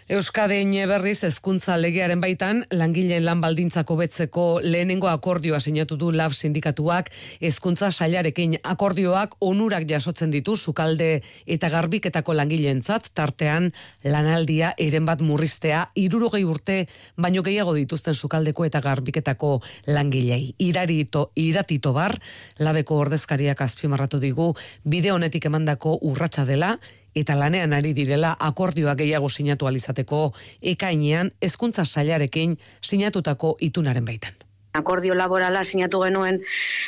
Euskadin 0.05 0.69
berriz 0.85 1.23
hezkuntza 1.25 1.79
legearen 1.81 2.19
baitan 2.21 2.59
langileen 2.69 3.23
lan 3.25 3.39
baldintzako 3.41 3.95
betzeko 3.97 4.43
lehenengo 4.61 5.07
akordioa 5.09 5.57
sinatu 5.59 5.95
du 5.97 6.11
LAB 6.13 6.31
sindikatuak. 6.37 7.07
Hezkuntza 7.41 7.87
sailarekin 7.89 8.53
akordioak 8.61 9.33
onurak 9.41 9.87
jasotzen 9.89 10.29
ditu 10.29 10.53
sukalde 10.55 11.23
eta 11.47 11.71
garbiketako 11.73 12.35
langileentzat. 12.37 13.07
Tartean 13.17 13.71
lanaldia 14.03 14.75
eren 14.77 15.07
bat 15.09 15.23
murriztea 15.25 15.87
60 15.95 16.43
urte 16.45 16.75
baino 17.17 17.41
gehiago 17.41 17.73
dituzten 17.73 18.13
sukaldeko 18.13 18.65
eta 18.65 18.83
garbiketako 18.85 19.63
langilei. 19.87 20.53
Irarito 20.59 21.31
iratito 21.33 21.93
bar 21.97 22.13
labeko 22.59 22.99
ordezkariak 23.07 23.65
azpimarratu 23.65 24.21
digu 24.21 24.51
bide 24.83 25.09
honetik 25.17 25.49
emandako 25.49 25.97
urratsa 26.03 26.45
dela 26.45 26.75
eta 27.15 27.35
lanean 27.39 27.73
ari 27.73 27.93
direla 27.97 28.35
akordioa 28.39 28.95
gehiago 28.95 29.29
sinatu 29.29 29.67
alizateko 29.67 30.23
ekainean 30.61 31.31
hezkuntza 31.41 31.85
sailarekin 31.85 32.57
sinatutako 32.81 33.57
itunaren 33.69 34.05
baitan 34.05 34.44
akordio 34.77 35.15
laborala 35.15 35.63
sinatu 35.63 36.01
genuen 36.03 36.41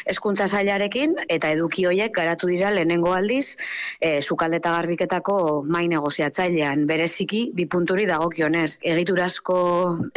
hezkuntza 0.05 0.47
sailarekin 0.47 1.15
eta 1.27 1.51
eduki 1.55 1.85
hoiek 1.89 2.13
garatu 2.15 2.49
dira 2.51 2.71
lehenengo 2.75 3.13
aldiz 3.15 3.57
e, 4.01 4.21
sukalde 4.21 4.59
eta 4.61 4.73
garbiketako 4.75 5.37
mai 5.63 5.87
negoziatzailean. 5.91 6.85
Bereziki 6.89 7.43
bi 7.55 7.65
punturi 7.65 8.05
dagokionez 8.09 8.79
egiturazko 8.81 9.57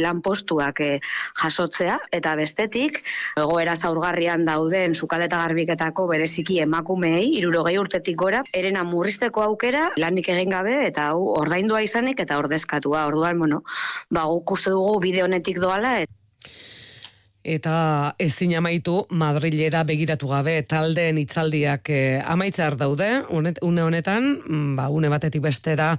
lanpostuak 0.02 0.80
e, 0.84 0.90
jasotzea 1.42 1.98
eta 2.16 2.34
bestetik 2.40 3.02
egoera 3.38 3.76
zaurgarrian 3.76 4.44
dauden 4.48 4.94
sukalde 4.94 5.30
eta 5.30 5.42
garbiketako 5.44 6.06
bereziki 6.10 6.60
emakumeei 6.66 7.28
60 7.40 7.80
urtetik 7.80 8.16
gora 8.20 8.42
erena 8.56 8.84
murrizteko 8.84 9.44
aukera 9.46 9.88
lanik 10.00 10.28
egin 10.34 10.54
gabe 10.56 10.76
eta 10.86 11.10
hau 11.12 11.26
ordaindua 11.40 11.82
izanik 11.86 12.20
eta 12.20 12.38
ordezkatua. 12.38 13.06
Orduan 13.10 13.38
bueno 13.38 13.62
ba 14.10 14.26
guk 14.30 14.56
uste 14.56 14.70
dugu 14.74 14.98
bide 15.00 15.22
honetik 15.26 15.60
doala 15.62 16.00
et 16.02 16.19
Eta 17.40 18.14
ezin 18.20 18.52
amaitu 18.58 19.06
Madrilera 19.16 19.80
begiratu 19.88 20.28
gabe 20.28 20.58
taldeen 20.68 21.16
hitzaldiak 21.22 21.88
eh, 21.88 22.20
amaitzar 22.20 22.76
daude, 22.76 23.08
une 23.32 23.82
honetan, 23.82 24.28
mm, 24.44 24.76
ba, 24.76 24.90
une 24.92 25.08
batetik 25.08 25.40
bestera 25.40 25.96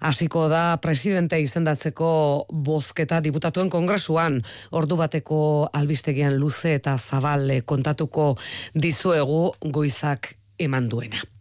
hasiko 0.00 0.46
da 0.48 0.78
presidente 0.78 1.40
izendatzeko 1.40 2.46
bozketa 2.48 3.20
diputatuen 3.20 3.70
kongresuan, 3.70 4.40
ordu 4.70 4.96
bateko 4.96 5.68
albistegian 5.72 6.38
luze 6.38 6.76
eta 6.78 6.96
zabal 6.98 7.50
kontatuko 7.66 8.36
dizuegu 8.74 9.50
goizak 9.64 10.36
eman 10.58 10.88
duena. 10.88 11.33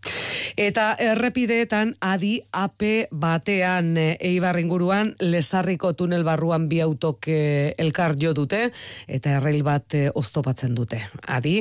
Eta 0.59 0.93
errepideetan 0.99 1.95
adi 2.03 2.35
AP 2.53 2.83
batean 3.11 3.95
e, 3.97 4.07
Eibar 4.21 4.59
inguruan 4.61 5.13
lesarriko 5.21 5.93
tunel 5.97 6.23
barruan 6.27 6.67
bi 6.69 6.81
autok 6.83 7.27
e, 7.31 7.39
elkar 7.81 8.15
jo 8.19 8.33
dute 8.37 8.67
eta 9.07 9.37
errail 9.39 9.63
bat 9.65 9.95
e, 9.97 10.03
oztopatzen 10.13 10.75
dute. 10.77 11.01
Adi, 11.27 11.55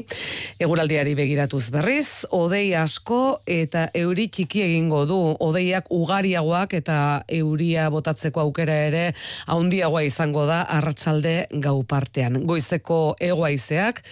eguraldiari 0.61 1.15
begiratuz 1.19 1.71
berriz, 1.75 2.27
odei 2.31 2.75
asko 2.77 3.41
eta 3.47 3.89
euri 3.95 4.29
txiki 4.29 4.65
egingo 4.67 5.05
du. 5.09 5.21
Odeiak 5.43 5.89
ugariagoak 5.93 6.77
eta 6.81 6.99
euria 7.29 7.89
botatzeko 7.93 8.45
aukera 8.45 8.77
ere 8.89 9.05
haundiagoa 9.47 10.05
izango 10.07 10.47
da 10.49 10.63
arratsalde 10.69 11.47
gau 11.65 11.83
partean. 11.89 12.43
Goizeko 12.47 13.17
egoaizeak 13.21 14.03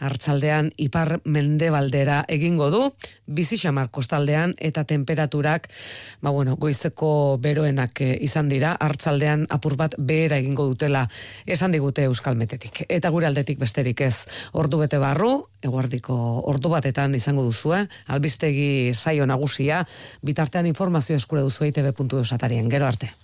hartzaldean 0.00 0.70
ipar 0.80 1.18
mendebaldera 1.24 2.22
egingo 2.28 2.70
du, 2.72 2.82
bizi 3.26 3.58
xamar 3.60 3.79
kostaldean 3.88 4.54
eta 4.58 4.84
temperaturak, 4.84 5.68
ba 6.20 6.30
bueno, 6.30 6.56
goizeko 6.56 7.38
beroenak 7.40 8.00
eh, 8.00 8.18
izan 8.20 8.48
dira, 8.48 8.76
hartzaldean 8.80 9.46
apur 9.50 9.76
bat 9.80 9.94
behera 9.98 10.38
egingo 10.38 10.66
dutela 10.68 11.06
esan 11.46 11.72
digute 11.72 12.04
Euskal 12.04 12.36
Metetik. 12.36 12.84
Eta 12.88 13.10
gure 13.10 13.26
aldetik 13.26 13.58
besterik 13.58 14.00
ez 14.04 14.26
ordu 14.52 14.78
bete 14.84 14.98
barru, 14.98 15.46
eguardiko 15.62 16.16
ordu 16.50 16.68
batetan 16.72 17.14
izango 17.14 17.42
duzue, 17.46 17.86
albistegi 18.06 18.92
saio 18.94 19.26
nagusia, 19.26 19.86
bitartean 20.22 20.66
informazio 20.66 21.16
eskure 21.16 21.42
duzu 21.42 21.64
eitb.eusatarian. 21.68 22.68
Gero 22.70 22.86
arte. 22.86 23.14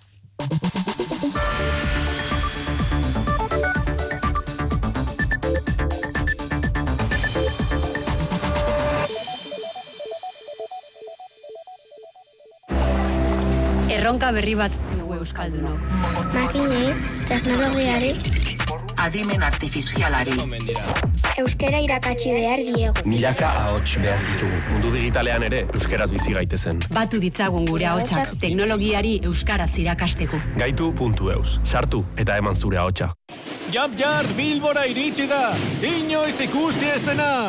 Erronka 13.96 14.32
berri 14.36 14.54
bat 14.58 14.74
dugu 14.96 15.16
euskaldunok. 15.20 15.80
Makinei, 16.34 16.94
teknologiari, 17.28 18.12
adimen 19.00 19.42
artifizialari. 19.46 20.36
Euskera 21.36 21.80
irakatsi 21.84 22.32
behar 22.32 22.62
diegu. 22.64 23.04
Milaka 23.08 23.50
ahots 23.62 23.96
behar 24.02 24.22
ditugu. 24.30 24.60
Mundu 24.72 24.92
digitalean 24.96 25.44
ere, 25.48 25.64
euskeraz 25.76 26.10
bizi 26.12 26.36
gaitezen. 26.36 26.80
Batu 26.96 27.20
ditzagun 27.22 27.68
gure 27.70 27.88
ahotsak 27.92 28.36
teknologiari 28.40 29.18
euskaraz 29.24 29.72
irakasteko. 29.78 30.40
Gaitu.eus. 30.60 31.58
Sartu 31.64 32.04
eta 32.16 32.38
eman 32.40 32.54
zure 32.56 32.80
ahotsa. 32.82 33.12
Jump 33.72 33.98
Yard 34.00 34.32
Bilbora 34.38 34.86
iritsi 34.86 35.26
da! 35.28 35.50
Inoiz 35.82 36.38
ikusi 36.40 36.94
ez 36.94 37.02
dena! 37.04 37.46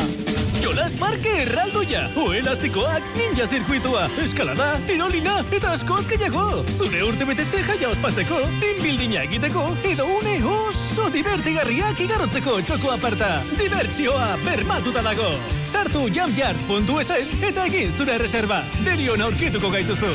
Jolas 0.67 0.97
Parke 0.99 1.31
erraldoia! 1.45 2.01
Oelastikoak, 2.19 3.05
ninja 3.15 3.45
zirkuitua, 3.47 4.01
eskalada, 4.19 4.65
tirolina 4.89 5.37
eta 5.55 5.71
askoz 5.77 6.01
gehiago! 6.09 6.43
Zure 6.75 7.05
urte 7.07 7.27
betetze 7.29 7.61
jaia 7.63 7.87
ospatzeko, 7.93 8.41
team 8.59 8.81
buildinga 8.83 9.21
egiteko, 9.29 9.63
edo 9.87 10.09
une 10.17 10.33
oso 10.51 11.07
divertigarriak 11.13 12.03
igarotzeko 12.03 12.57
txoko 12.67 12.91
aparta! 12.97 13.31
Dibertsioa 13.53 14.33
bermatuta 14.43 15.05
dago! 15.07 15.31
Sartu 15.71 16.09
jumpyard.esen 16.11 17.47
eta 17.53 17.71
egin 17.71 17.95
zure 17.95 18.19
reserva! 18.25 18.59
Derion 18.83 19.23
aurkituko 19.29 19.71
gaituzu! 19.71 20.11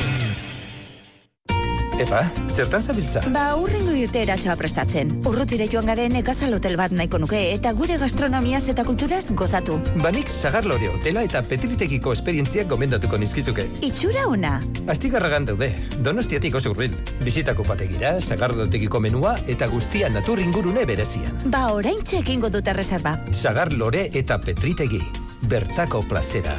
Epa, 2.01 2.23
zertan 2.49 2.81
zabiltza? 2.81 3.21
Ba, 3.33 3.53
urrengo 3.61 3.93
irteeratxoa 3.93 4.55
prestatzen. 4.57 5.11
Urrutire 5.29 5.67
joan 5.69 5.85
gabe 5.85 6.07
nekazal 6.09 6.55
hotel 6.57 6.75
bat 6.79 6.93
nahiko 6.95 7.19
nuke 7.21 7.39
eta 7.53 7.73
gure 7.77 7.99
gastronomiaz 8.01 8.63
eta 8.73 8.85
kulturaz 8.87 9.27
gozatu. 9.37 9.77
Banik 10.01 10.31
Sagarlore 10.31 10.89
hotela 10.89 11.21
eta 11.27 11.43
Petritekiko 11.45 12.15
esperientziak 12.17 12.67
gomendatuko 12.71 13.19
nizkizuke. 13.21 13.67
Itxura 13.85 14.25
ona. 14.31 14.55
Astigarragan 14.89 15.45
daude, 15.51 15.69
donostiatik 16.01 16.57
oso 16.57 16.73
urbil. 16.73 16.95
Bisitako 17.23 17.65
pategira, 17.67 18.15
Sagarlotekiko 18.21 18.99
menua 18.99 19.35
eta 19.47 19.69
guztia 19.69 20.09
natur 20.09 20.41
ingurune 20.41 20.87
berezian. 20.89 21.37
Ba, 21.45 21.67
orain 21.77 22.01
egingo 22.13 22.49
dute 22.49 22.73
reserva. 22.73 23.17
Sagarlore 23.31 24.09
eta 24.13 24.39
Petritegi, 24.41 25.01
bertako 25.47 26.03
plazera. 26.09 26.57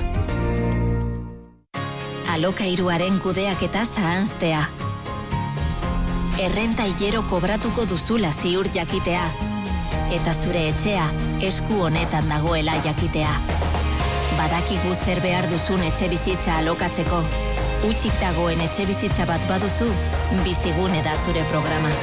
Alokairuaren 2.34 3.20
kudeaketa 3.22 3.84
zahanztea. 3.86 4.64
Errenta 6.34 6.82
hilero 6.82 7.22
kobratuko 7.30 7.84
duzula 7.86 8.32
ziur 8.32 8.66
jakitea. 8.74 9.22
Eta 10.16 10.32
zure 10.34 10.64
etxea 10.72 11.04
esku 11.46 11.78
honetan 11.86 12.26
dagoela 12.28 12.74
jakitea. 12.82 13.30
Badakigu 14.34 14.96
zer 14.96 15.22
behar 15.22 15.46
duzun 15.52 15.86
etxe 15.86 16.10
bizitza 16.10 16.58
alokatzeko. 16.58 17.22
Utxik 17.86 18.18
dagoen 18.18 18.66
etxe 18.66 18.86
bizitza 18.90 19.28
bat 19.30 19.46
baduzu, 19.46 19.86
bizigune 20.42 21.06
da 21.06 21.14
zure 21.22 21.46
programa. 21.54 21.94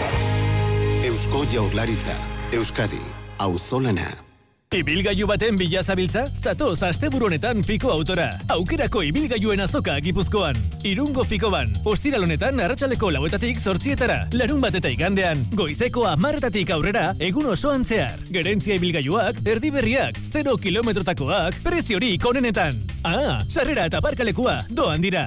Eusko 1.12 1.46
Jaurlaritza, 1.52 2.16
Euskadi, 2.56 3.04
Auzolana. 3.38 4.31
Ibilgailu 4.72 5.26
baten 5.28 5.58
bila 5.60 5.82
zabiltza? 5.84 6.22
Zatoz 6.32 6.80
asteburu 6.88 7.26
honetan 7.28 7.60
Fiko 7.62 7.90
Autora. 7.92 8.30
Aukerako 8.56 9.02
ibilgailuen 9.04 9.60
azoka 9.60 9.98
Gipuzkoan. 10.00 10.56
Irungo 10.88 11.26
Fikoban. 11.28 11.74
Ostiral 11.84 12.24
honetan 12.24 12.62
arratsaleko 12.64 13.10
lauetatik 13.12 13.58
zortzietara. 13.60 14.30
Larun 14.32 14.62
bat 14.64 14.78
eta 14.80 14.88
igandean. 14.88 15.42
Goizeko 15.60 16.06
amarretatik 16.08 16.72
aurrera 16.72 17.10
egun 17.20 17.50
osoan 17.52 17.84
zehar. 17.84 18.16
Gerentzia 18.32 18.78
ibilgailuak, 18.80 19.42
erdi 19.44 19.74
berriak, 19.76 20.16
0 20.32 20.54
kilometrotakoak, 20.64 21.58
preziorik 21.66 22.24
onenetan. 22.32 22.80
Ah, 23.04 23.42
sarrera 23.50 23.90
eta 23.92 24.00
parkalekua, 24.00 24.62
doan 24.70 25.04
dira. 25.04 25.26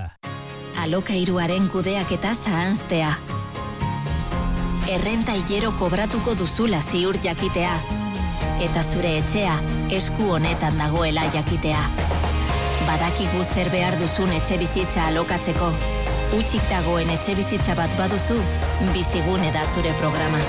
Alokairuaren 0.81 1.69
kudeaketa 1.69 2.33
zahanztea. 2.33 3.13
Errenta 4.89 5.37
hilero 5.37 5.75
kobratuko 5.77 6.33
duzula 6.33 6.81
ziur 6.81 7.21
jakitea. 7.21 8.04
Eta 8.63 8.83
zure 8.83 9.17
etxea 9.19 9.57
esku 9.97 10.29
honetan 10.37 10.79
dagoela 10.79 11.25
jakitea. 11.35 11.81
Badakigu 12.87 13.43
zer 13.45 13.71
behar 13.73 13.99
duzun 13.99 14.31
etxe 14.37 14.59
bizitza 14.61 15.09
alokatzeko. 15.11 15.73
Utxik 16.39 16.63
dagoen 16.71 17.11
etxe 17.15 17.35
bizitza 17.39 17.75
bat 17.79 17.99
baduzu, 17.99 18.39
bizigune 18.95 19.51
da 19.55 19.67
zure 19.75 19.95
programa. 20.01 20.41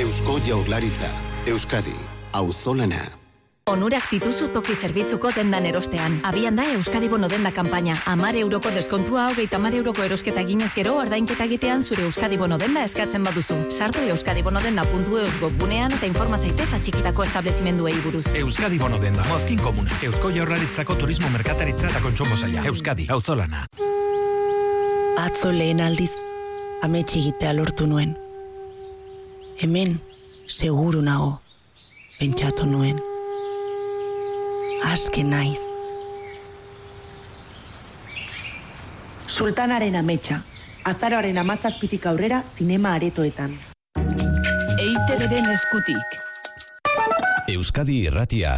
Eusko 0.00 0.40
Jaurlaritza, 0.48 1.12
Euskadi, 1.46 1.96
Auzolana. 2.32 3.25
Onurak 3.66 4.12
dituzu 4.14 4.46
toki 4.54 4.76
zerbitzuko 4.78 5.32
dendan 5.34 5.64
erostean. 5.66 6.20
Abian 6.28 6.54
da 6.54 6.62
Euskadi 6.70 7.08
Bono 7.10 7.26
denda 7.26 7.50
kanpaina. 7.50 7.96
Amar 8.06 8.36
euroko 8.38 8.70
deskontua 8.70 9.24
hogeita 9.32 9.58
amar 9.58 9.74
euroko 9.74 10.04
erosketa 10.04 10.44
ginez 10.46 10.68
gero 10.76 10.92
ordainketa 11.00 11.48
egitean 11.50 11.82
zure 11.82 12.04
Euskadi 12.06 12.38
Bono 12.38 12.60
denda 12.62 12.84
eskatzen 12.86 13.26
baduzu. 13.26 13.56
Sartu 13.74 14.04
Euskadi 14.06 14.44
Bono 14.46 14.62
denda 14.62 14.84
puntu 14.86 15.18
eusgo 15.18 15.50
bunean 15.58 15.96
eta 15.96 16.06
informa 16.06 16.38
zaitez 16.38 16.68
atxikitako 16.78 17.26
establezimenduei 17.26 17.96
buruz. 18.04 18.22
Euskadi 18.38 18.78
Bono 18.78 19.02
denda, 19.02 19.26
mozkin 19.32 19.58
komuna. 19.58 19.98
Eusko 20.06 20.30
Jaurlaritzako 20.38 20.94
turismo 21.02 21.32
merkataritza 21.34 21.90
eta 21.90 22.04
kontsumo 22.06 22.38
zaila. 22.38 22.62
Euskadi, 22.70 23.08
auzolana. 23.10 23.64
Atzo 25.24 25.50
lehen 25.50 25.82
aldiz, 25.82 26.12
ametxe 26.86 27.18
egitea 27.18 27.58
lortu 27.58 27.90
nuen. 27.90 28.14
Hemen, 29.58 29.98
seguru 30.46 31.02
nago, 31.02 31.40
pentsatu 32.22 32.70
nuen. 32.70 33.15
Aske 34.86 35.24
naiz. 35.26 35.58
Sultanaren 39.36 39.96
ametsa. 39.98 40.38
Azaroaren 40.86 41.38
amazazpitik 41.42 42.06
aurrera 42.06 42.38
zinema 42.58 42.94
aretoetan. 42.94 43.56
EITB-den 44.78 45.50
eskutik. 45.56 46.16
Euskadi 47.50 47.98
Irratia. 48.06 48.54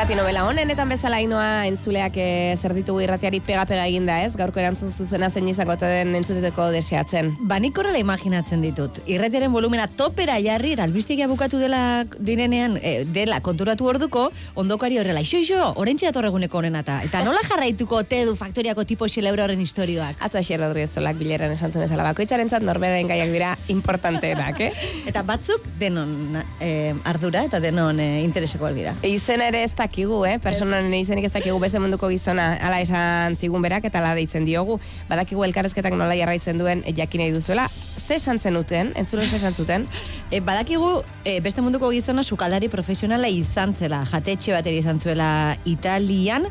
Irrati 0.00 0.16
novela 0.16 0.46
honenetan 0.48 0.88
bezala 0.88 1.18
inoa 1.20 1.66
entzuleak 1.68 2.14
e, 2.16 2.56
zer 2.56 2.72
ditugu 2.72 3.02
irratiari 3.04 3.36
pega-pega 3.44 3.82
eginda 3.84 4.14
ez, 4.24 4.30
gaurko 4.32 4.56
erantzun 4.62 4.88
zuzena 4.88 5.28
zein 5.28 5.50
izango 5.50 5.74
ote 5.74 5.84
den 5.84 6.14
entzuteteko 6.16 6.70
deseatzen. 6.72 7.34
Ba, 7.50 7.58
nik 7.60 7.76
horrela 7.76 8.00
imaginatzen 8.00 8.64
ditut. 8.64 9.02
Irratiaren 9.04 9.52
volumena 9.52 9.84
topera 9.98 10.38
jarri, 10.40 10.70
eta 10.72 10.86
albistegia 10.88 11.26
bukatu 11.28 11.60
dela 11.60 12.06
direnean, 12.16 12.78
eh, 12.80 13.04
dela 13.04 13.42
konturatu 13.44 13.90
orduko, 13.92 14.22
ondokari 14.54 14.96
horrela, 15.02 15.20
iso, 15.20 15.36
iso, 15.36 15.66
orentxe 15.76 16.08
datorreguneko 16.08 16.62
honenata. 16.62 17.02
Eta 17.04 17.20
nola 17.26 17.44
jarraituko 17.44 18.00
te 18.08 18.22
du 18.24 18.38
faktoriako 18.40 18.86
tipo 18.88 19.04
xelebra 19.04 19.44
horren 19.44 19.60
historioak? 19.60 20.16
Atzo 20.24 20.40
Asier 20.40 20.64
Rodríguez 20.64 20.94
Solak 20.94 21.20
bileran 21.20 21.52
esan 21.52 21.76
bezala 21.76 22.08
bakoitzaren 22.08 22.48
zat 22.48 22.64
norbeden 22.64 23.12
gaiak 23.12 23.36
dira 23.36 23.52
importanteenak, 23.68 24.64
eh? 24.64 24.72
Eta 25.12 25.26
batzuk 25.28 25.68
denon 25.76 26.40
eh, 26.56 26.96
ardura 27.04 27.44
eta 27.44 27.60
denon 27.60 28.00
eh, 28.00 28.24
interesekoak 28.24 28.72
dira. 28.80 28.96
Izen 29.04 29.44
ere 29.44 29.66
ez 29.68 29.74
dakigu, 29.90 30.24
eh? 30.24 30.38
Personaren 30.38 30.92
izenik 30.94 31.26
ez 31.26 31.32
dakigu 31.32 31.58
beste 31.58 31.80
munduko 31.82 32.08
gizona 32.08 32.54
ala 32.62 32.78
esan 32.80 33.36
zigun 33.36 33.62
berak 33.62 33.84
eta 33.84 33.98
ala 33.98 34.14
deitzen 34.14 34.46
diogu. 34.46 34.78
Badakigu 35.08 35.42
elkarrezketak 35.44 35.96
nola 35.98 36.14
jarraitzen 36.14 36.58
duen 36.58 36.84
eh, 36.86 36.94
jakin 36.94 37.24
nahi 37.24 37.32
duzuela. 37.34 37.66
Ze 37.98 38.14
esan 38.14 38.38
zenuten, 38.40 38.92
entzulen 38.96 39.28
ze 39.28 39.36
esan 39.36 39.54
zuten? 39.54 39.86
E, 40.30 40.38
badakigu 40.38 41.02
e, 41.26 41.40
beste 41.42 41.58
munduko 41.58 41.88
gizona 41.90 42.22
sukaldari 42.22 42.68
profesionala 42.70 43.26
izan 43.26 43.72
zela, 43.74 44.04
jatetxe 44.06 44.52
bateri 44.54 44.78
izan 44.78 45.00
zuela 45.02 45.56
Italian, 45.66 46.46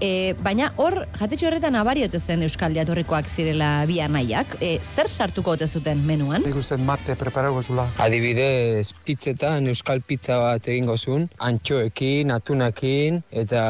e, 0.00 0.34
baina 0.42 0.70
hor, 0.80 1.04
jatetxe 1.18 1.46
horretan 1.48 1.76
abari 1.78 2.04
ote 2.06 2.18
zen 2.20 2.42
Euskal 2.46 2.74
Jatorrikoak 2.76 3.28
zirela 3.28 3.70
bi 3.88 4.00
anaiak. 4.00 4.56
E, 4.60 4.78
zer 4.94 5.08
sartuko 5.08 5.54
ote 5.56 5.68
zuten 5.68 6.02
menuan? 6.06 6.44
Nik 6.46 6.56
uste 6.60 6.78
mate 6.80 7.16
preparago 7.20 7.62
zula. 7.62 7.86
Adibidez, 8.02 8.92
pizzetan 9.06 9.68
euskal 9.70 10.02
pizza 10.06 10.38
bat 10.42 10.66
egingo 10.68 10.96
zuen, 10.98 11.28
antxoekin, 11.50 12.32
atunakin, 12.34 13.20
eta 13.44 13.62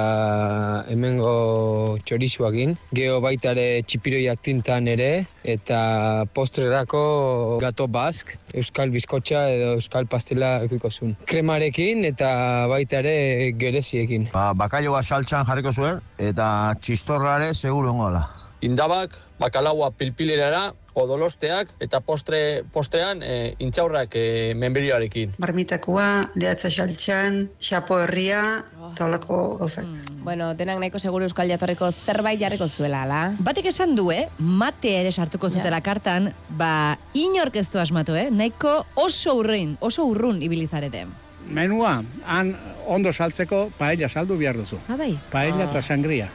hemengo 0.90 1.98
txorizuakin. 2.06 2.76
Geo 2.96 3.20
baitare 3.24 3.82
txipiroiak 3.86 4.42
tintan 4.46 4.88
ere, 4.90 5.10
eta 5.44 6.24
postrerako 6.34 7.58
gato 7.62 7.86
bask, 7.88 8.34
euskal 8.54 8.90
bizkotxa 8.94 9.46
edo 9.54 9.72
euskal 9.78 10.08
pastela 10.10 10.56
ekiko 10.66 10.90
zuen. 10.90 11.14
Kremarekin 11.30 12.04
eta 12.08 12.66
baita 12.70 13.00
ere 13.04 13.52
gereziekin. 13.60 14.28
Ba, 14.34 14.50
bakailoa 14.54 15.02
saltxan 15.02 15.46
jarriko 15.48 15.72
zuen, 15.72 16.02
eta 16.18 16.74
txistorrare 16.80 17.54
seguru 17.54 17.94
ongola. 17.94 18.39
Indabak, 18.60 19.14
bakalaua 19.40 19.90
pilpilerara, 19.96 20.74
odolosteak 21.00 21.70
eta 21.80 22.00
postre 22.04 22.62
postrean 22.74 23.22
e, 23.22 23.54
intxaurrak 23.62 24.12
e, 24.18 24.24
menberioarekin. 24.58 25.36
Marmitakoa, 25.40 26.30
lehatza 26.36 26.70
saltxan, 26.70 27.46
xapo 27.62 28.00
herria, 28.02 28.42
eta 28.90 29.06
holako 29.06 29.38
gauzak. 29.62 29.88
Bueno, 30.24 30.52
denak 30.58 30.80
nahiko 30.82 31.00
seguru 31.00 31.28
Euskal 31.28 31.48
Jatorriko 31.48 31.88
zerbait 31.92 32.40
jarriko 32.40 32.68
zuela, 32.68 33.04
ala? 33.06 33.22
Batek 33.38 33.70
esan 33.72 33.94
du, 33.96 34.10
eh? 34.12 34.26
Mate 34.38 34.92
ere 35.00 35.12
sartuko 35.12 35.48
zutela 35.50 35.80
kartan, 35.80 36.32
ba, 36.58 36.98
inork 37.14 37.56
ez 37.56 37.68
du 37.72 37.80
asmatu, 37.80 38.18
eh? 38.18 38.28
Nahiko 38.30 38.80
oso 39.00 39.38
urrin, 39.40 39.78
oso 39.80 40.04
urrun 40.10 40.42
ibilizarete. 40.42 41.06
Menua, 41.50 42.02
han 42.26 42.52
ondo 42.86 43.12
saltzeko 43.12 43.70
paella 43.78 44.08
saldu 44.08 44.36
behar 44.38 44.58
duzu. 44.60 44.78
Ah, 44.88 44.98
bai. 45.00 45.14
Paella 45.32 45.64
eta 45.70 45.82
sangria. 45.82 46.28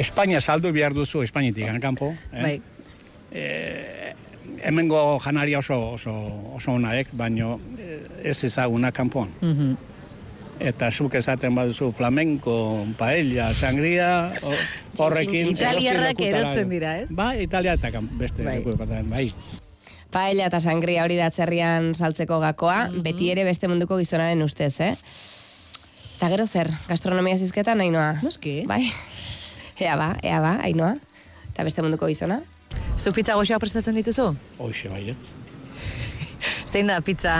Espainia 0.00 0.40
saldu 0.40 0.72
behar 0.72 0.94
duzu, 0.94 1.22
Espainitik, 1.26 1.66
kanpo. 1.82 2.12
Eh? 2.32 2.42
Bai. 2.42 2.62
Eh, 3.32 4.14
hemengo 4.64 5.18
janaria 5.20 5.58
oso, 5.58 5.76
oso, 5.98 6.14
oso 6.56 6.72
onaek, 6.72 7.08
baino 7.12 7.58
eh, 7.78 8.00
ez 8.24 8.42
ezaguna 8.44 8.92
kanpoan. 8.92 9.30
Mhm. 9.40 9.76
Eta 10.58 10.88
zuk 10.90 11.14
esaten 11.14 11.54
baduzu 11.54 11.92
flamenco, 11.94 12.84
paella, 12.98 13.52
sangria, 13.54 14.32
o- 14.42 14.54
horrekin... 15.04 15.52
Italiarrak 15.52 16.18
erotzen 16.20 16.68
dira, 16.68 16.96
ez? 17.04 17.10
Bai, 17.14 17.44
Italia 17.44 17.76
eta 17.78 17.92
kan- 17.94 18.08
beste 18.18 18.42
Bai. 18.42 18.58
bai. 18.64 19.02
bai. 19.06 19.26
Paella 20.10 20.46
eta 20.48 20.58
sangria 20.58 21.04
hori 21.04 21.14
da 21.20 21.26
atzerrian 21.30 21.92
saltzeko 21.94 22.40
gakoa, 22.40 22.88
beti 23.04 23.30
ere 23.30 23.44
beste 23.44 23.68
munduko 23.68 23.98
gizonaren 24.00 24.42
ustez, 24.42 24.80
eh? 24.80 24.94
Eta 26.16 26.28
gero 26.32 26.46
zer, 26.48 26.72
gastronomia 26.88 27.38
zizketa 27.38 27.76
nahi 27.78 27.90
noa? 27.94 28.16
Noski. 28.24 28.64
Bai. 28.66 28.88
Ea 29.78 29.96
ba, 29.96 30.16
ea 30.22 30.40
ba, 30.42 30.56
ainoa. 30.66 30.96
Eta 31.52 31.64
beste 31.66 31.82
munduko 31.84 32.08
gizona? 32.10 32.40
Zuk 32.98 33.14
pizza 33.14 33.36
goxoa 33.38 33.58
prestatzen 33.62 33.94
dituzu? 33.98 34.32
Hoxe 34.58 34.90
baietz. 34.90 35.30
Zein 36.72 36.90
da 36.90 37.00
pizza 37.04 37.34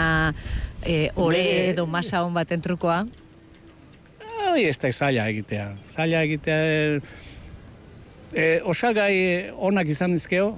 e, 0.83 1.09
ore 1.15 1.41
Nire- 1.43 1.65
edo 1.73 1.85
masa 1.87 2.23
hon 2.23 2.33
baten 2.35 2.61
trukoa? 2.63 3.01
Hoi 4.49 4.63
ez 4.65 4.77
da 4.79 4.91
zaila 4.91 5.27
egitea. 5.29 5.73
Zaila 5.85 6.23
egitea... 6.27 7.01
E, 8.29 8.43
osagai 8.69 9.49
onak 9.57 9.89
izan 9.89 10.13
dizkeo, 10.13 10.51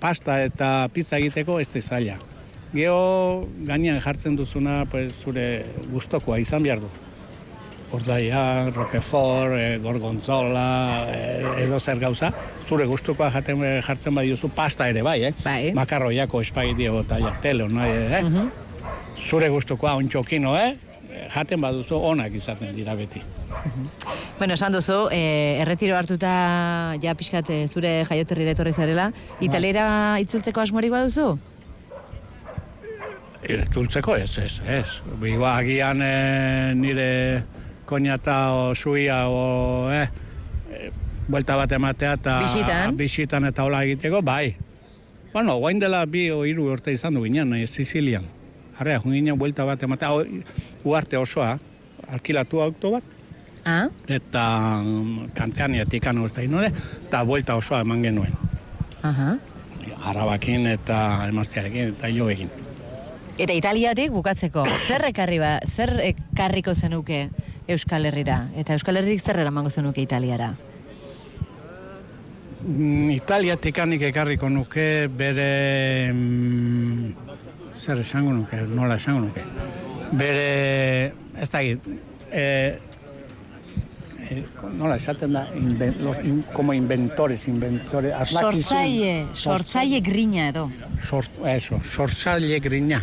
pasta 0.00 0.38
eta 0.46 0.88
pizza 0.92 1.18
egiteko 1.20 1.58
ez 1.60 1.68
da 1.70 1.80
zaila. 1.84 2.18
Geo 2.72 3.46
gainean 3.68 4.00
jartzen 4.00 4.36
duzuna 4.36 4.82
pues, 4.90 5.12
zure 5.20 5.64
gustokoa 5.92 6.38
izan 6.40 6.64
behar 6.64 6.80
du. 6.80 6.88
Ordaia, 7.92 8.70
roquefort, 8.70 9.52
e, 9.58 9.78
gorgonzola, 9.84 11.08
e, 11.12 11.64
edo 11.66 11.78
zer 11.78 11.98
gauza, 12.00 12.32
zure 12.68 12.86
gustukoa 12.88 13.28
jaten 13.34 13.60
jartzen 13.84 14.16
badiozu 14.16 14.48
pasta 14.56 14.88
ere 14.88 15.02
bai, 15.04 15.18
eh? 15.28 15.34
Bai. 15.44 15.74
Makarroiako 15.76 16.40
espagitia 16.40 16.94
eta 17.02 17.20
jartelo, 17.20 17.68
nahi, 17.68 17.92
eh? 18.20 18.22
Zure 19.28 19.52
gustukoa 19.52 19.94
ontxokino, 20.00 20.56
eh? 20.56 20.72
Jaten 21.32 21.60
baduzu 21.60 22.00
onak 22.00 22.32
izaten 22.34 22.72
dira 22.74 22.96
beti. 22.96 23.20
Bueno, 24.38 24.54
esan 24.56 24.72
duzu, 24.72 25.06
e, 25.12 25.60
erretiro 25.60 25.94
hartuta 25.96 26.32
ja 27.02 27.14
pixkat 27.14 27.52
zure 27.68 28.02
jaioterrira 28.08 28.56
etorri 28.56 28.72
zarela, 28.72 29.10
italera 29.44 29.86
itzultzeko 30.24 30.64
asmorik 30.64 30.96
baduzu? 30.96 31.34
Irtultzeko 33.42 34.14
ez, 34.16 34.30
ez, 34.38 34.60
ez. 34.70 34.86
Biba 35.20 35.56
agian 35.58 36.02
eh, 36.04 36.72
nire 36.78 37.42
koñata 37.92 38.36
o 38.56 38.74
suia 38.74 39.28
o, 39.28 39.92
eh, 39.92 40.08
buelta 41.28 41.56
bat 41.60 41.72
ematea 41.72 42.14
eta 42.16 42.38
Bisitan? 42.40 42.96
bisitan 42.96 43.44
eta 43.44 43.64
hola 43.64 43.84
egiteko, 43.84 44.22
bai. 44.24 44.56
Bueno, 45.32 45.56
guain 45.60 45.78
dela 45.80 46.04
bi 46.06 46.30
o 46.30 46.44
hiru 46.48 46.70
urte 46.72 46.92
izan 46.92 47.14
du 47.14 47.22
ginen, 47.24 47.52
eh, 47.54 47.66
Sicilian. 47.66 48.24
Arrea, 48.78 48.98
joan 49.00 49.14
ginen 49.14 49.38
buelta 49.38 49.64
bat 49.68 49.82
ematea, 49.82 50.12
o, 50.12 50.24
uarte 50.84 51.16
osoa, 51.20 51.58
alkilatu 52.08 52.62
auto 52.64 52.96
bat, 52.98 53.04
Ah? 53.64 53.86
eta 54.10 54.80
um, 54.82 55.28
kanteaniatik 55.38 56.06
anu 56.10 56.24
ez 56.26 56.32
da 56.34 56.42
inore, 56.42 56.72
eta 57.06 57.20
buelta 57.22 57.54
osoa 57.54 57.84
eman 57.84 58.02
genuen. 58.02 58.32
Aha. 59.06 59.36
Arabakin 60.10 60.66
eta 60.66 61.28
emaztearekin 61.28 61.92
eta 61.94 62.10
jo 62.10 62.26
egin. 62.32 62.50
Eta 63.38 63.54
Italiatik 63.54 64.10
bukatzeko, 64.10 64.64
zer 64.88 65.06
ekarri 65.12 65.38
ba, 65.38 65.52
zer 65.70 65.94
ekarriko 66.08 66.74
zenuke 66.74 67.28
Euskal 67.68 68.06
Herrira? 68.06 68.48
Eta 68.56 68.74
Euskal 68.74 68.98
Herritik 68.98 69.24
zer 69.24 69.40
eramango 69.42 69.70
zenuke 69.70 70.02
Italiara? 70.02 70.52
Mm, 72.62 73.10
Italiatik 73.10 73.78
anik 73.82 74.02
ekarriko 74.10 74.50
nuke 74.50 75.08
bere... 75.08 76.12
mm, 76.12 77.12
zer 77.74 78.02
esango 78.02 78.32
nuke, 78.32 78.62
nola 78.68 78.98
esango 79.00 79.26
nuke. 79.26 79.44
Bere... 80.12 81.12
Ez 81.42 81.48
da 81.50 81.62
e, 81.62 81.78
e, 82.32 82.44
nola 84.76 84.96
esaten 84.96 85.32
da, 85.32 85.46
inven, 85.56 85.96
los, 86.04 86.18
in, 86.24 86.44
como 86.52 86.74
inventores, 86.74 87.48
inventores. 87.48 88.12
Sortzaile, 88.28 89.26
sortzaile 89.32 90.00
grina 90.00 90.48
edo. 90.48 90.70
Sort, 91.08 91.30
eso, 91.46 91.80
sortzaile 91.82 92.60
grina. 92.60 93.02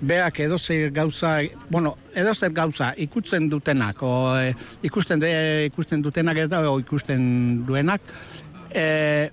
Beak 0.00 0.38
edozer 0.40 0.92
gauza, 0.92 1.40
bueno, 1.68 1.96
edozer 2.14 2.52
gauza 2.52 2.92
ikusten 2.96 3.48
dutenak, 3.50 4.02
o 4.02 4.36
e, 4.38 4.54
ikusten, 4.86 5.18
de, 5.18 5.30
ikusten 5.72 6.02
dutenak 6.02 6.36
eta 6.44 6.60
o 6.70 6.78
ikusten 6.78 7.64
duenak, 7.66 8.00
e, 8.70 9.30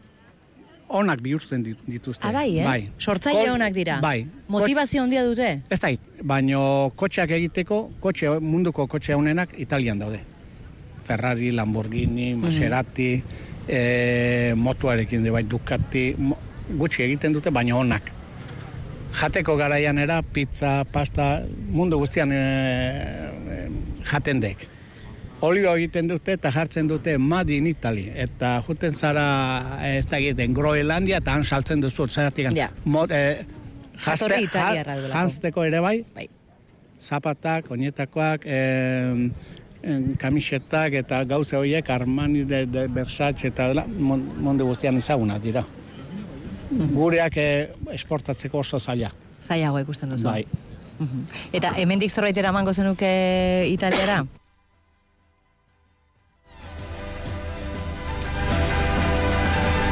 onak 0.89 1.21
bihurtzen 1.21 1.63
dit- 1.65 1.85
dituzte. 1.85 2.25
Ah, 2.25 2.31
bai, 2.31 2.57
eh? 2.57 2.89
Sortzaile 2.97 3.43
Kol- 3.45 3.53
onak 3.59 3.73
dira. 3.73 3.99
Bai. 4.01 4.25
Motivazio 4.47 5.03
handia 5.03 5.23
dute? 5.25 5.61
Ez 5.69 5.79
da, 5.79 5.89
baino 6.23 6.91
kotxeak 6.95 7.29
egiteko, 7.37 7.91
kotxe, 7.99 8.33
munduko 8.39 8.87
kotxe 8.87 9.13
honenak 9.13 9.53
Italian 9.57 9.99
daude. 9.99 10.19
Ferrari, 11.05 11.51
Lamborghini, 11.51 12.33
Maserati, 12.33 13.21
e, 13.67 14.53
motuarekin 14.57 15.21
de 15.23 15.29
bai 15.29 15.43
Ducati, 15.43 16.15
mo, 16.17 16.37
gutxi 16.77 17.03
egiten 17.03 17.33
dute, 17.33 17.51
baina 17.53 17.77
onak. 17.77 18.11
Jateko 19.15 19.55
garaian 19.57 19.97
era, 19.97 20.21
pizza, 20.21 20.83
pasta, 20.91 21.45
mundu 21.71 21.99
guztian 22.01 22.31
e, 22.35 22.39
e, 22.39 23.59
jaten 24.09 24.41
dek. 24.43 24.65
Olio 25.45 25.73
egiten 25.75 26.07
dute 26.09 26.35
eta 26.35 26.51
jartzen 26.51 26.87
dute 26.87 27.17
Made 27.17 27.55
in 27.55 27.67
Italy. 27.67 28.05
Eta 28.15 28.57
juten 28.67 28.95
zara, 28.95 29.25
eh, 29.81 29.97
ez 29.99 30.07
da 30.11 30.17
egiten, 30.17 30.53
Groenlandia 30.55 31.19
eta 31.23 31.35
han 31.35 31.43
saltzen 31.43 31.83
duzu, 31.83 32.07
zeratik. 32.07 32.51
Ja. 32.55 32.69
Mod, 32.85 33.11
e, 33.11 33.45
duelako. 33.95 35.13
Janzteko 35.13 35.63
ere 35.63 35.79
bai, 35.79 35.99
bai. 36.15 36.27
zapatak, 36.99 37.69
oinetakoak, 37.71 38.45
em, 38.45 39.31
kamisetak 40.17 40.93
eta 40.93 41.23
gauze 41.23 41.55
horiek 41.57 41.89
Armani, 41.89 42.43
de, 42.43 42.65
de 42.65 42.87
Versace 42.87 43.47
eta 43.47 43.71
mundu 43.87 44.65
guztian 44.65 44.97
ezaguna 44.97 45.39
dira. 45.39 45.63
Gureak 46.71 47.37
eh, 47.37 47.73
esportatzeko 47.93 48.63
oso 48.63 48.79
zaila. 48.79 49.11
Zailago 49.45 49.79
ikusten 49.83 50.09
duzu. 50.09 50.25
Bai. 50.27 50.45
Eta 51.53 51.73
hemendik 51.77 52.13
zerbait 52.13 52.37
eramango 52.37 52.73
zenuke 52.73 53.67
Italiara? 53.69 54.23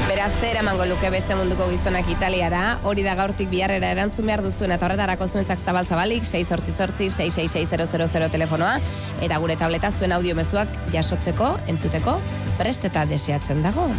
Beraz, 0.08 0.32
zer 0.40 0.56
emango 0.62 0.86
luke 0.88 1.10
beste 1.12 1.36
munduko 1.36 1.68
gizonak 1.72 2.08
Italiara, 2.14 2.78
hori 2.88 3.04
da 3.04 3.16
gaurtik 3.20 3.50
biharrera 3.52 3.90
erantzun 3.96 4.30
behar 4.30 4.44
duzuen 4.46 4.72
eta 4.72 4.88
horretarako 4.88 5.28
zuentzak 5.28 5.60
zabal 5.66 5.90
zabalik, 5.90 6.24
6 6.24 6.48
sortzi 6.48 6.72
sortzi, 6.78 7.10
666 7.12 8.32
telefonoa, 8.32 8.78
eta 9.22 9.42
gure 9.44 9.58
tableta 9.60 9.92
zuen 9.92 10.16
audio 10.16 10.36
mezuak 10.40 10.72
jasotzeko, 10.96 11.58
entzuteko, 11.68 12.20
prest 12.62 12.86
eta 12.88 13.08
deseatzen 13.10 13.66
dago. 13.66 13.90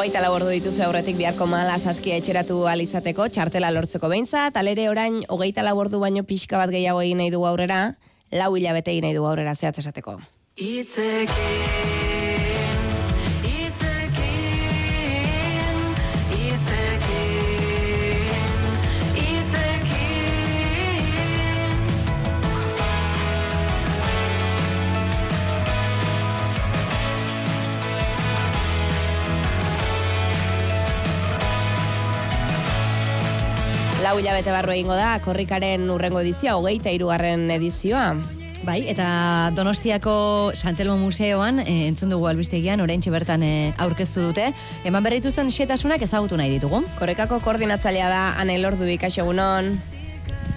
Hogeita 0.00 0.20
lau 0.24 0.30
ordu 0.32 0.48
dituzu 0.48 0.80
aurretik 0.80 1.18
biharko 1.18 1.44
mala 1.44 1.74
saskia 1.76 2.16
etxeratu 2.16 2.62
alizateko, 2.70 3.26
txartela 3.28 3.68
lortzeko 3.74 4.08
behintzat, 4.08 4.56
alere 4.56 4.86
orain 4.88 5.18
hogeita 5.28 5.60
lau 5.66 5.74
ordu 5.82 6.00
baino 6.00 6.22
pixka 6.24 6.56
bat 6.56 6.72
gehiago 6.72 7.02
egin 7.04 7.20
nahi 7.20 7.28
dugu 7.34 7.44
aurrera, 7.50 7.80
lau 8.32 8.54
hilabete 8.56 8.94
egin 8.94 9.04
nahi 9.04 9.18
dugu 9.18 9.28
aurrera 9.28 9.52
zehatz 9.52 9.76
esateko. 9.84 10.16
Lau 34.10 34.16
hilabete 34.18 34.50
barru 34.50 34.72
egingo 34.74 34.96
da, 34.98 35.20
korrikaren 35.22 35.84
urrengo 35.94 36.18
edizioa, 36.18 36.56
hogeita 36.58 36.90
irugarren 36.90 37.44
edizioa. 37.54 38.08
Bai, 38.66 38.80
eta 38.90 39.04
Donostiako 39.54 40.14
Santelmo 40.50 40.96
Museoan 40.98 41.60
e, 41.62 41.84
entzun 41.86 42.10
dugu 42.10 42.26
albistegian, 42.26 42.82
oraintxe 42.82 43.12
bertan 43.14 43.44
e, 43.46 43.50
aurkeztu 43.78 44.24
dute. 44.24 44.48
Eman 44.82 45.06
berrituzten 45.06 45.52
xetasunak 45.54 46.02
ezagutu 46.02 46.40
nahi 46.40 46.50
ditugu. 46.56 46.80
Korrekako 46.98 47.38
koordinatzailea 47.44 48.10
da 48.10 48.24
Anel 48.42 48.66
Ordu 48.72 48.90
ikaxo 48.90 49.22
egunon. 49.22 49.76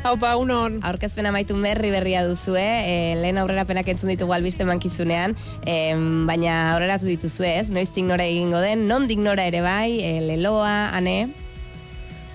Haupa, 0.01 0.33
unon. 0.41 0.81
Aurkezpen 0.81 1.29
amaitu 1.29 1.53
berri 1.61 1.93
berria 1.93 2.25
duzu, 2.25 2.57
eh? 2.57 2.65
E, 2.89 2.97
lehen 3.21 3.37
aurrerapenak 3.37 3.93
entzun 3.93 4.15
ditugu 4.15 4.33
albiste 4.33 4.65
mankizunean, 4.65 5.37
e, 5.61 5.93
baina 6.25 6.73
aurreratu 6.73 7.05
dituzu 7.05 7.45
ez, 7.53 7.69
noiztik 7.69 8.09
nora 8.09 8.25
egingo 8.25 8.65
den, 8.65 8.87
nondik 8.89 9.21
nora 9.21 9.45
ere 9.45 9.61
bai, 9.61 10.01
e, 10.01 10.17
leloa, 10.25 10.89
ane? 10.97 11.42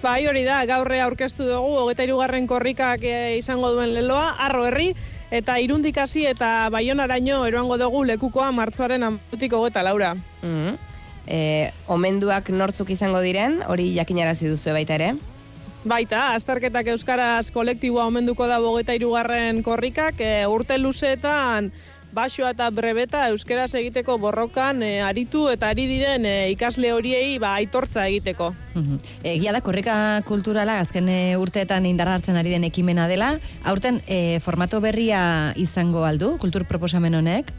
Bai, 0.03 0.27
hori 0.31 0.45
da, 0.47 0.61
gaurre 0.66 1.01
aurkeztu 1.03 1.47
dugu, 1.49 1.73
hogeta 1.83 2.05
irugarren 2.07 2.47
korrikak 2.47 3.03
e, 3.03 3.37
izango 3.39 3.73
duen 3.75 3.95
leloa, 3.97 4.37
arro 4.39 4.66
herri, 4.69 4.93
eta 5.35 5.59
irundikasi 5.59 6.25
eta 6.31 6.69
baionaraino 6.70 7.45
eroango 7.47 7.77
dugu 7.81 8.05
lekukoa 8.12 8.53
martzoaren 8.53 9.03
amutik 9.03 9.59
hogeta 9.59 9.83
laura. 9.83 10.15
Mm 10.43 10.79
e, 11.29 11.70
omenduak 11.87 12.51
nortzuk 12.51 12.91
izango 12.95 13.20
diren, 13.25 13.61
hori 13.69 13.93
jakinarazi 13.95 14.49
duzu 14.49 14.73
baita 14.75 14.97
ere? 14.97 15.12
Baita, 15.89 16.33
azterketak 16.37 16.91
euskaraz 16.95 17.53
kolektiboa 17.55 18.09
omenduko 18.09 18.49
da 18.51 18.59
bogeta 18.61 18.97
irugarren 18.97 19.62
korrikak, 19.62 20.20
e, 20.20 20.47
urte 20.51 20.79
luzeetan 20.81 21.70
basoa 22.14 22.52
eta 22.55 22.68
brebeta 22.72 23.26
euskeraz 23.32 23.74
egiteko 23.78 24.16
borrokan 24.18 24.82
e, 24.82 25.01
aritu 25.05 25.48
eta 25.52 25.70
ari 25.74 25.86
diren 25.90 26.24
e, 26.26 26.51
ikasle 26.55 26.93
horiei 26.93 27.36
ba, 27.39 27.55
aitortza 27.60 28.06
egiteko. 28.09 28.52
Egia 29.26 29.52
da, 29.52 29.60
korrika 29.64 29.94
kulturala 30.28 30.78
azken 30.82 31.09
e, 31.12 31.36
urteetan 31.36 31.86
indar 31.86 32.09
hartzen 32.09 32.39
ari 32.40 32.55
den 32.55 32.64
ekimena 32.68 33.09
dela, 33.09 33.35
aurten 33.64 34.02
e, 34.06 34.40
formato 34.40 34.80
berria 34.80 35.52
izango 35.56 36.05
aldu, 36.09 36.36
kultur 36.40 36.64
proposamen 36.68 37.18
honek? 37.20 37.52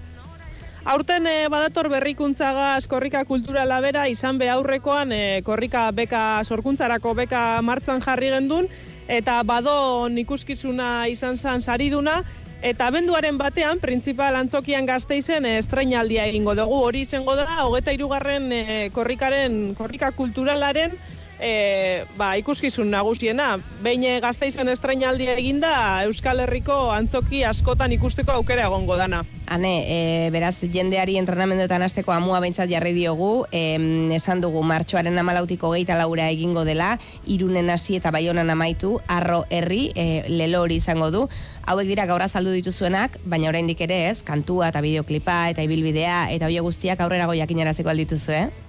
Aurten 0.89 1.27
e, 1.27 1.47
badator 1.51 1.89
berrikuntzaga 1.91 2.71
korrika 2.89 3.25
kulturala 3.27 3.81
bera 3.83 4.07
izan 4.09 4.39
be 4.39 4.49
aurrekoan 4.49 5.11
e, 5.11 5.41
korrika 5.45 5.89
beka 5.91 6.41
sorkuntzarako 6.43 7.13
beka 7.13 7.61
martzan 7.61 8.01
jarri 8.01 8.31
gendun 8.33 8.69
eta 9.09 9.41
bado 9.43 10.07
ikuskizuna 10.21 11.07
izan 11.09 11.37
zan 11.37 11.61
sariduna 11.61 12.23
eta 12.61 12.89
benduaren 12.91 13.37
batean 13.39 13.79
printzipal 13.79 14.35
antzokian 14.35 14.85
gazteizen 14.85 15.45
e, 15.45 15.57
estreinaldia 15.59 16.25
egingo 16.27 16.55
dugu. 16.55 16.81
Hori 16.89 17.05
izango 17.07 17.35
da 17.39 17.47
hogeta 17.63 17.93
irugarren 17.95 18.51
e, 18.51 18.65
korrikaren 18.95 19.75
korrika 19.77 20.11
kulturalaren 20.11 20.97
e, 21.39 22.05
ba, 22.17 22.35
ikuskizun 22.37 22.91
nagusiena. 22.91 23.57
Behin 23.83 24.05
gazteizen 24.21 24.69
estrainaldia 24.69 25.37
eginda 25.39 25.71
Euskal 26.05 26.43
Herriko 26.43 26.89
antzoki 26.93 27.43
askotan 27.47 27.93
ikusteko 27.95 28.35
aukera 28.35 28.67
egongo 28.67 28.97
dana. 28.99 29.23
Hane, 29.49 29.73
e, 29.89 30.29
beraz, 30.29 30.59
jendeari 30.61 31.17
entrenamenduetan 31.17 31.81
azteko 31.81 32.13
amua 32.13 32.39
behintzat 32.43 32.69
jarri 32.69 32.93
diogu, 32.93 33.47
e, 33.51 33.79
esan 34.13 34.43
dugu 34.43 34.61
martxoaren 34.61 35.17
amalautiko 35.17 35.71
geita 35.73 35.97
laura 35.97 36.29
egingo 36.29 36.65
dela, 36.67 36.91
irunen 37.25 37.71
hasi 37.73 37.97
eta 37.97 38.11
baionan 38.13 38.53
amaitu, 38.53 38.99
arro 39.07 39.45
herri, 39.49 39.89
e, 39.95 40.23
lelo 40.29 40.61
hori 40.61 40.77
izango 40.83 41.09
du. 41.09 41.25
Hauek 41.65 41.89
dira 41.89 42.05
gaur 42.09 42.21
azaldu 42.21 42.53
dituzuenak, 42.53 43.17
baina 43.25 43.49
oraindik 43.49 43.81
ere 43.81 44.03
ez, 44.09 44.19
kantua 44.25 44.69
eta 44.69 44.81
bideoklipa 44.85 45.47
eta 45.53 45.65
ibilbidea 45.65 46.27
eta 46.35 46.49
hoe 46.49 46.65
guztiak 46.69 47.01
aurrera 47.01 47.25
goiakin 47.29 47.65
araziko 47.65 47.89
aldituzu, 47.89 48.31
eh? 48.33 48.68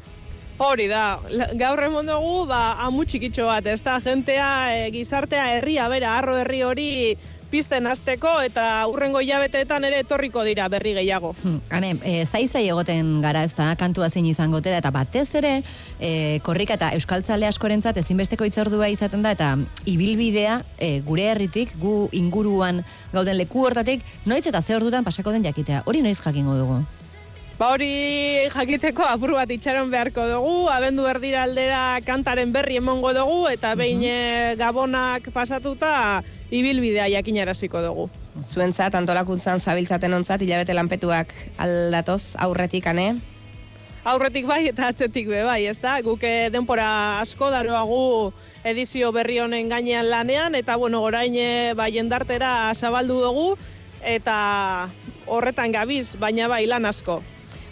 Hori 0.61 0.91
da, 0.91 1.19
gaur 1.57 1.81
emon 1.87 2.11
dugu, 2.11 2.45
ba, 2.51 2.75
amu 2.85 3.07
txikitxo 3.09 3.47
bat, 3.49 3.65
ez 3.65 3.81
da, 3.81 3.95
jentea, 4.05 4.49
e, 4.77 4.89
gizartea, 4.93 5.47
herria, 5.57 5.87
bera, 5.89 6.19
arro 6.19 6.35
herri 6.37 6.61
hori 6.69 6.91
pizten 7.51 7.89
hasteko 7.89 8.29
eta 8.45 8.65
urrengo 8.93 9.23
hilabeteetan 9.25 9.87
ere 9.89 10.03
etorriko 10.05 10.45
dira 10.47 10.69
berri 10.71 10.93
gehiago. 10.99 11.33
Hmm, 11.41 11.59
Hane, 11.73 11.95
e, 12.05 12.27
zai 12.27 12.45
zai 12.47 12.67
egoten 12.69 13.17
gara 13.25 13.43
ez 13.49 13.55
da, 13.57 13.73
kantua 13.81 14.11
zein 14.11 14.29
izango 14.29 14.61
da, 14.61 14.77
eta 14.77 14.93
batez 14.95 15.27
ere, 15.41 15.57
e, 15.99 16.39
korrika 16.47 16.77
eta 16.77 16.93
euskaltzale 17.01 17.49
askorentzat 17.49 17.97
ezinbesteko 18.05 18.45
itzordua 18.45 18.93
izaten 18.93 19.25
da, 19.25 19.33
eta 19.33 19.55
ibilbidea 19.89 20.61
e, 20.77 21.01
gure 21.09 21.31
herritik, 21.33 21.73
gu 21.81 22.11
inguruan 22.13 22.85
gauden 23.17 23.41
leku 23.41 23.65
hortatik, 23.65 24.05
noiz 24.29 24.45
eta 24.47 24.63
ze 24.63 24.77
ordutan 24.77 25.09
pasako 25.09 25.33
den 25.33 25.49
jakitea. 25.49 25.87
Hori 25.87 26.05
noiz 26.05 26.19
jakingo 26.21 26.61
dugu? 26.61 26.83
Ba 27.61 27.75
hori 27.77 28.49
jakiteko 28.49 29.05
apur 29.05 29.35
bat 29.37 29.51
itxaron 29.53 29.91
beharko 29.93 30.23
dugu, 30.25 30.53
abendu 30.73 31.05
erdira 31.05 31.43
aldera 31.45 32.01
kantaren 32.01 32.55
berri 32.55 32.79
emongo 32.81 33.11
dugu, 33.13 33.51
eta 33.53 33.75
behin 33.77 34.01
mm 34.01 34.57
gabonak 34.57 35.27
pasatuta 35.29 36.23
ibilbidea 36.49 37.11
jakinaraziko 37.13 37.83
dugu. 37.85 38.07
Zuentzat, 38.41 38.95
antolakuntzan 38.97 39.61
zabiltzaten 39.61 40.17
ontzat, 40.17 40.41
hilabete 40.41 40.73
lanpetuak 40.73 41.35
aldatoz 41.61 42.33
aurretik, 42.41 42.87
ane? 42.89 43.21
Aurretik 44.09 44.49
bai 44.49 44.63
eta 44.71 44.89
atzetik 44.89 45.29
be 45.29 45.43
bai, 45.45 45.67
ez 45.69 45.77
da? 45.83 45.99
Guke 46.01 46.31
eh, 46.47 46.49
denpora 46.49 47.21
asko 47.21 47.51
daroagu 47.53 48.33
edizio 48.65 49.11
berri 49.13 49.37
honen 49.45 49.69
gainean 49.69 50.09
lanean, 50.09 50.57
eta 50.57 50.79
bueno, 50.81 51.03
orain 51.05 51.37
eh, 51.37 51.75
bai 51.77 51.91
jendartera 51.93 52.73
zabaldu 52.73 53.21
dugu, 53.21 53.47
eta 54.01 54.89
horretan 55.29 55.77
gabiz, 55.77 56.17
baina 56.17 56.49
bai 56.49 56.65
lan 56.65 56.89
asko. 56.89 57.21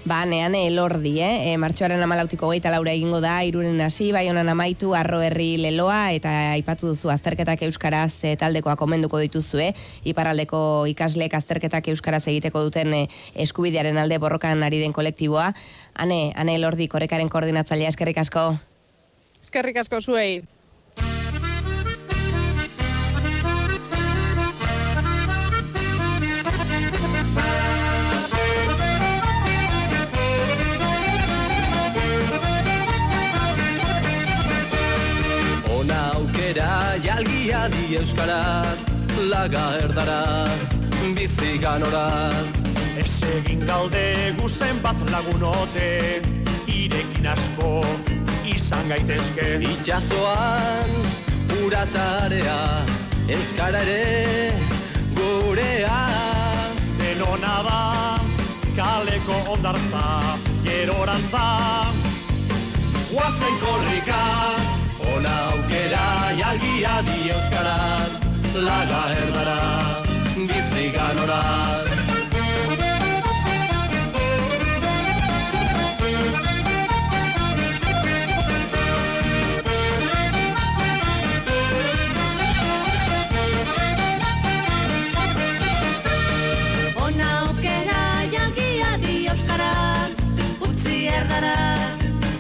Ba, 0.08 0.22
nean 0.24 0.54
elordi, 0.56 1.18
eh? 1.20 1.50
E, 1.50 1.56
martxoaren 1.60 2.00
amalautiko 2.00 2.48
geita 2.48 2.70
laura 2.72 2.94
egingo 2.96 3.18
da, 3.20 3.34
irunen 3.44 3.82
hasi, 3.84 4.06
bai 4.14 4.22
honan 4.30 4.48
amaitu, 4.48 4.94
arro 4.96 5.18
herri 5.20 5.58
leloa, 5.60 6.14
eta 6.16 6.32
aipatu 6.54 6.88
duzu 6.94 7.12
azterketak 7.12 7.66
euskaraz 7.66 8.14
e, 8.24 8.32
taldekoa 8.40 8.78
komenduko 8.80 9.20
dituzu, 9.20 9.60
eh? 9.66 9.68
Iparaldeko 10.08 10.60
ikasleek 10.94 11.36
azterketak 11.36 11.92
euskaraz 11.92 12.22
egiteko 12.24 12.64
duten 12.70 12.94
e, 12.94 13.04
eskubidearen 13.44 14.00
alde 14.00 14.16
borrokan 14.22 14.64
ari 14.64 14.80
den 14.80 14.96
kolektiboa. 14.96 15.50
Hane, 16.00 16.22
hane 16.40 16.56
elordi, 16.56 16.88
korrekaren 16.88 17.28
koordinatzailea, 17.28 17.92
eskerrik 17.92 18.24
asko. 18.24 18.54
Eskerrik 19.42 19.84
asko 19.84 20.00
zuei. 20.00 20.38
Jalgia 36.54 37.68
di 37.68 37.96
euskaraz, 37.96 38.78
laga 39.28 39.76
erdara, 39.82 40.48
bizi 41.14 41.58
ganoraz. 41.60 42.48
Ez 42.96 43.22
egin 43.22 43.60
galde 43.66 44.32
guzen 44.40 44.80
bat 44.82 44.96
lagunote, 45.10 46.22
irekin 46.66 47.26
asko 47.26 47.84
izan 48.46 48.88
gaitezke. 48.88 49.60
Itxasoan, 49.60 50.90
uratarea, 51.64 52.84
euskara 53.28 53.82
ere, 53.82 54.52
gurea. 55.14 56.00
Denona 56.98 57.62
da, 57.68 57.82
kaleko 58.76 59.36
ondartza, 59.52 60.06
gerorantza, 60.64 61.46
guazen 63.12 63.54
korrikaz, 63.60 64.78
Ona 65.14 65.34
jalgia 66.48 67.02
di 67.04 67.30
euskaraz 67.30 68.12
Laga 68.54 69.02
erdara, 69.20 69.60
bizi 70.48 70.84
ganoraz 70.96 71.84
Ona 87.04 87.28
aukera 87.44 88.02
jalgia 88.32 88.90
di 89.04 89.14
euskaraz 89.28 90.12
Utzi 90.64 90.98
erdara, 91.18 91.58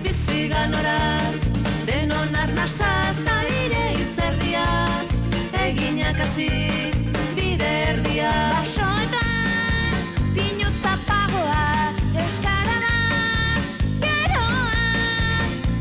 bizi 0.02 0.48
ganoraz 0.48 1.36
Denon 1.86 2.38
izerdiaz 2.68 3.27
Eginak 6.18 6.26
hasi 6.26 6.50
bide 7.36 7.70
erdia. 7.90 8.32
Basoetan 8.50 10.02
pinu 10.34 10.68
zapagoa 10.82 11.92
Euskara 12.22 12.76
da 12.84 12.96
geroa. 14.02 14.82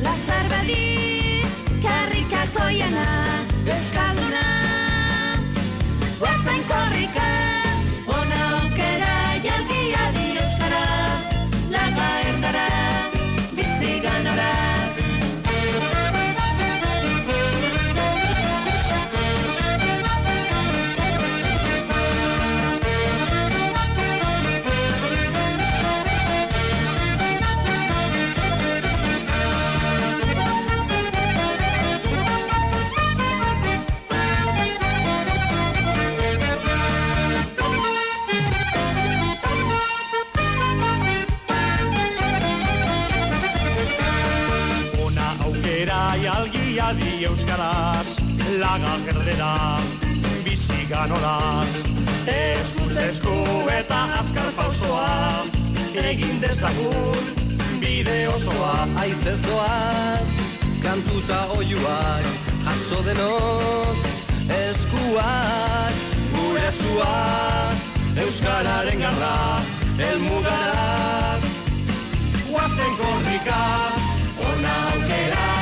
Lazar 0.03 0.45
badi 0.53 1.41
karrikako 1.81 2.69
jana 2.79 3.07
Euskalduna. 3.65 4.45
Guazen 6.19 6.61
korrika 6.69 6.96
jalgia 46.87 47.17
di 47.17 47.25
euskaraz, 47.25 48.07
laga 48.59 48.97
gerdera, 49.05 49.79
bizi 50.43 50.87
ganolaz. 50.89 51.67
Eskuz 52.27 52.97
esku 52.97 53.35
eta 53.71 54.19
azkar 54.19 54.51
pausoa, 54.55 55.43
egin 55.93 56.39
dezagun, 56.39 57.23
bide 57.79 58.27
osoa. 58.27 58.87
Aizez 58.99 59.41
doaz, 59.41 60.27
kantuta 60.83 61.47
oiuak, 61.57 62.25
jaso 62.65 63.03
denok, 63.03 63.97
eskuak, 64.47 65.95
gure 66.33 66.71
zuak, 66.71 67.77
Euskararen 68.17 68.99
garra, 68.99 69.61
elmugarak, 69.99 71.41
guazen 72.49 72.93
korrika, 72.97 73.61
ona 74.49 74.75
aukera, 74.93 75.45
jalgia 75.45 75.47
di 75.47 75.56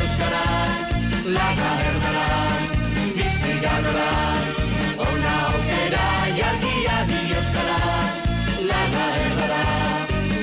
euskaraz, 0.00 0.74
laga 1.36 1.70
erdara, 1.88 2.40
bizi 3.16 3.54
ganoraz, 3.64 4.46
ona 5.06 5.34
aukera, 5.48 6.06
jalgia 6.38 6.96
di 7.10 7.20
euskaraz, 7.36 8.14
laga 8.70 9.06
erdara, 9.26 9.62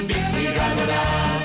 bizi 0.09 0.45
ganoraz. 0.57 1.43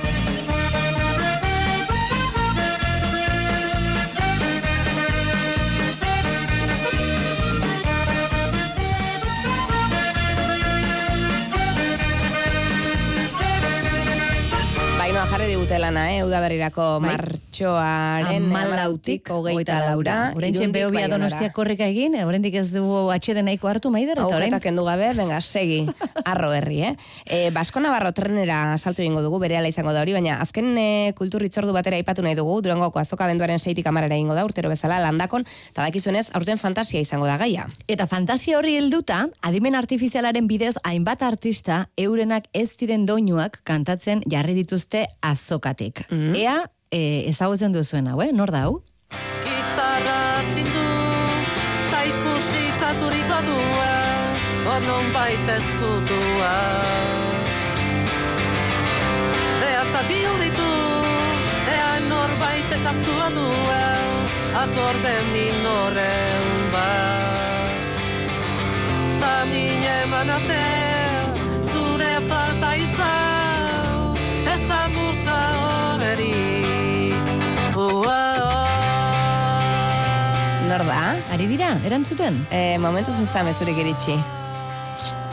Bainoa 14.99 15.27
jarri 15.31 15.53
digute 15.53 15.79
lana, 15.79 16.09
eh? 16.15 16.25
Udaberrirako 16.27 16.89
Bai. 17.05 17.48
Martxoaren 17.59 18.45
Amalautik, 18.49 19.29
hogeita 19.31 19.79
laura. 19.81 20.33
Horentxe 20.35 20.63
Irundik 20.63 20.75
beho 20.75 20.91
bia 20.91 21.01
Baionara. 21.01 21.19
donostia 21.19 21.53
korrika 21.53 21.87
egin, 21.87 22.15
eh, 22.15 22.25
oraindik 22.25 22.55
ez 22.55 22.71
dugu 22.73 23.11
atxede 23.11 23.43
nahiko 23.43 23.69
hartu 23.69 23.91
maider, 23.91 24.19
eta 24.19 24.27
orain... 24.27 24.53
Auketa 24.53 24.61
kendu 24.61 24.85
gabe, 24.85 25.13
venga, 25.15 25.41
segi, 25.41 25.87
arro 26.25 26.53
herri, 26.53 26.81
eh? 26.83 26.95
E, 27.25 27.51
Basko 27.51 27.81
Navarro 27.81 28.13
trenera 28.13 28.77
saltu 28.79 29.03
egingo 29.03 29.23
dugu, 29.23 29.39
berehala 29.39 29.69
izango 29.69 29.93
da 29.93 30.03
hori, 30.03 30.13
baina 30.13 30.39
azken 30.41 30.77
e, 30.79 31.13
kulturritzordu 31.19 31.73
batera 31.73 31.97
aipatu 31.97 32.23
nahi 32.23 32.37
dugu, 32.39 32.61
durangoko 32.63 32.99
azoka 32.99 33.27
benduaren 33.27 33.59
seitik 33.59 33.87
amarera 33.87 34.15
egingo 34.15 34.35
da, 34.35 34.45
urtero 34.45 34.69
bezala 34.69 35.01
landakon, 35.03 35.47
eta 35.73 35.83
dakizuenez, 35.83 36.29
aurten 36.35 36.59
fantasia 36.59 37.01
izango 37.01 37.27
da 37.27 37.37
gaia. 37.39 37.69
Eta 37.89 38.07
fantasia 38.07 38.59
horri 38.59 38.77
helduta, 38.79 39.27
adimen 39.43 39.75
artifizialaren 39.75 40.47
bidez 40.49 40.77
hainbat 40.85 41.23
artista 41.23 41.89
eurenak 41.97 42.49
ez 42.53 42.71
diren 42.79 43.05
doinuak 43.07 43.61
kantatzen 43.65 44.23
jarri 44.31 44.55
dituzte 44.55 45.07
azokatik. 45.23 46.07
Mhm. 46.11 46.35
Ea, 46.39 46.59
e, 46.91 47.29
ezagutzen 47.31 47.73
duzuen 47.73 48.07
hau, 48.09 48.21
eh? 48.23 48.31
Nor 48.33 48.51
da 48.55 48.65
hau? 48.67 48.79
Gitarra 49.45 50.21
zindu, 50.55 50.87
ta 51.91 52.03
ikusi 52.09 52.65
katurik 52.81 53.27
badua, 53.31 53.93
onon 54.77 55.13
baita 55.15 55.59
eskutua. 55.61 56.55
Eatza 59.69 60.03
bihuritu, 60.09 60.73
ea 61.77 61.93
norbait 62.09 62.75
ekastua 62.81 63.29
dua, 63.37 63.85
akorde 64.65 65.15
minoren 65.33 66.51
bat. 66.75 67.79
Ta 69.21 69.35
mine 69.53 69.97
Nor 80.69 80.85
da? 80.85 81.17
Ari 81.33 81.47
dira, 81.49 81.71
erantzuten? 81.89 82.43
E, 82.53 82.77
momentuz 82.77 83.15
ez 83.17 83.29
da 83.33 83.41
mezurik 83.47 83.79
iritsi. 83.81 84.13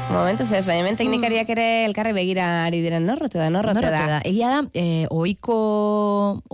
Momentuz 0.07 0.45
ez, 0.55 0.61
baina 0.63 0.79
hemen 0.79 0.95
teknikariak 0.95 1.49
ere 1.51 1.65
elkarri 1.89 2.13
begira 2.15 2.45
ari 2.63 2.79
diren 2.79 3.03
norrote 3.03 3.41
da, 3.41 3.49
norrote, 3.51 3.81
Norrote 3.81 3.99
da. 3.99 4.13
da. 4.13 4.21
Egia 4.29 4.53
da, 4.53 4.61
e, 4.71 5.03
oiko, 5.11 5.57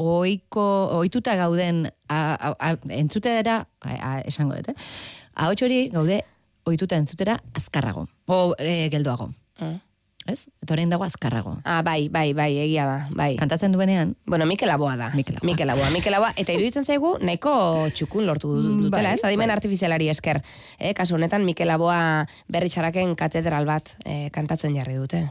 oiko, 0.01 0.65
oituta 0.97 1.35
gauden, 1.37 1.83
a, 2.09 2.21
a, 2.33 2.51
a, 2.57 2.73
entzutera, 2.97 3.59
a, 3.85 3.99
a, 3.99 4.15
esango 4.25 4.57
dut, 4.57 4.73
eh? 4.73 5.45
Hori 5.45 5.83
gaude 5.93 6.17
oituta 6.65 6.97
entzutera 6.97 7.37
azkarrago. 7.53 8.07
O, 8.33 8.55
e, 8.57 8.89
geldoago. 8.89 9.29
Mm. 9.61 9.77
Ez? 10.27 10.45
Eta 10.61 10.75
orain 10.75 10.89
dago 10.91 11.03
azkarrago. 11.03 11.55
Ah, 11.65 11.81
bai, 11.81 12.07
bai, 12.13 12.33
bai, 12.37 12.51
egia 12.61 12.85
da, 12.85 12.97
bai. 13.09 13.35
Kantatzen 13.37 13.71
duenean, 13.73 14.15
Bueno, 14.25 14.45
Mikel 14.45 14.69
Aboa 14.69 14.95
da. 14.95 15.09
Mikel 15.15 15.35
Aboa. 15.37 15.45
Mikel 15.49 15.69
Aboa. 15.73 15.89
Mikel 15.89 16.13
Aboa. 16.13 16.29
Eta 16.37 16.53
iruditzen 16.53 16.85
zaigu, 16.85 17.15
nahiko 17.21 17.87
txukun 17.93 18.27
lortu 18.27 18.47
Mm, 18.53 18.83
dutela, 18.83 19.09
bai, 19.09 19.13
ez? 19.17 19.23
Adimen 19.25 19.47
bai. 19.49 19.55
artifizialari 19.55 20.09
esker. 20.09 20.41
Eh, 20.77 20.93
kasu 20.93 21.15
honetan, 21.15 21.43
Mikel 21.43 21.69
Aboa 21.73 22.27
berritxaraken 22.47 23.15
katedral 23.15 23.65
bat 23.65 23.95
eh, 24.05 24.29
kantatzen 24.31 24.75
jarri 24.75 24.95
dute. 24.95 25.23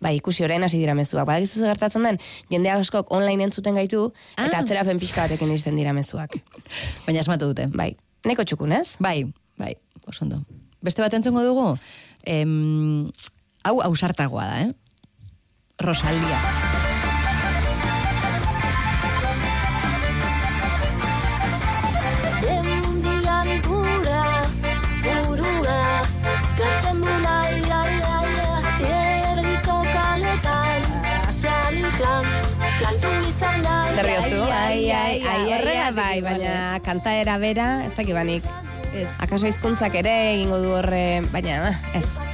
Bai, 0.00 0.14
ikusi 0.16 0.42
orain 0.44 0.62
hasi 0.64 0.78
dira 0.78 0.94
mezuak. 0.94 1.26
Badakizu 1.26 1.60
zer 1.60 1.68
gertatzen 1.74 2.02
den, 2.02 2.18
jende 2.48 2.70
askok 2.70 3.10
online 3.12 3.44
entzuten 3.44 3.74
gaitu, 3.74 4.12
eta 4.38 4.56
Ah. 4.56 4.60
atzerapen 4.62 4.98
pixka 4.98 5.26
batekin 5.28 5.52
izten 5.52 5.76
dira 5.76 5.92
mezuak. 5.92 6.32
baina 7.06 7.20
asmatu 7.20 7.46
dute. 7.52 7.66
Bai, 7.74 7.94
nahiko 8.24 8.44
txukun, 8.44 8.72
ez? 8.72 8.96
Bai, 8.98 9.26
bai, 9.58 9.74
oso 10.06 10.24
ondo. 10.24 10.40
Beste 10.80 11.02
bat 11.02 11.12
entzungo 11.12 11.42
dugu, 11.44 11.76
em, 12.24 13.10
hau 13.64 13.80
ausartagoa 13.84 14.44
da, 14.46 14.60
eh? 14.64 14.70
Rosalia. 15.80 16.40
Emundian 22.44 23.50
gura, 23.66 24.24
burua, 25.04 25.80
erdiko 29.30 29.76
kaletan, 29.92 30.88
salikan, 31.32 32.32
kantu 32.80 33.12
izan 33.28 33.62
da, 33.64 33.76
Zer 33.94 34.08
diozu? 34.08 34.40
Ai, 34.48 34.88
ai, 34.92 35.20
ai, 35.20 35.44
horregatik 35.52 35.96
bai, 35.96 36.16
igual, 36.20 36.40
baina 36.40 36.80
kantaera 36.84 37.38
bera, 37.42 37.70
ez 37.84 37.94
dakit 37.96 38.16
banik. 38.16 38.48
Akaso 39.22 39.46
hizkuntzak 39.46 39.94
ere 40.00 40.16
egingo 40.34 40.58
du 40.64 40.74
horre, 40.80 41.22
baina, 41.32 41.76
ez. 41.94 42.29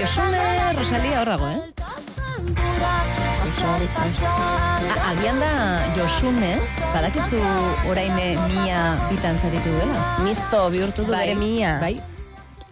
Josune 0.00 0.40
Rosalia 0.76 1.20
hor 1.20 1.28
dago, 1.28 1.48
eh? 1.48 1.60
A, 3.64 5.10
agian 5.10 5.38
da 5.40 5.52
Josune, 5.96 6.54
badakizu 6.92 7.40
orain 7.90 8.12
mia 8.16 8.80
bitan 9.10 9.38
zaritu 9.40 9.72
dela. 9.78 10.00
Misto 10.24 10.66
bihurtu 10.70 11.06
du 11.06 11.12
Bai, 11.12 11.28
bere 11.28 11.38
mia. 11.38 11.78
Bai, 11.80 11.96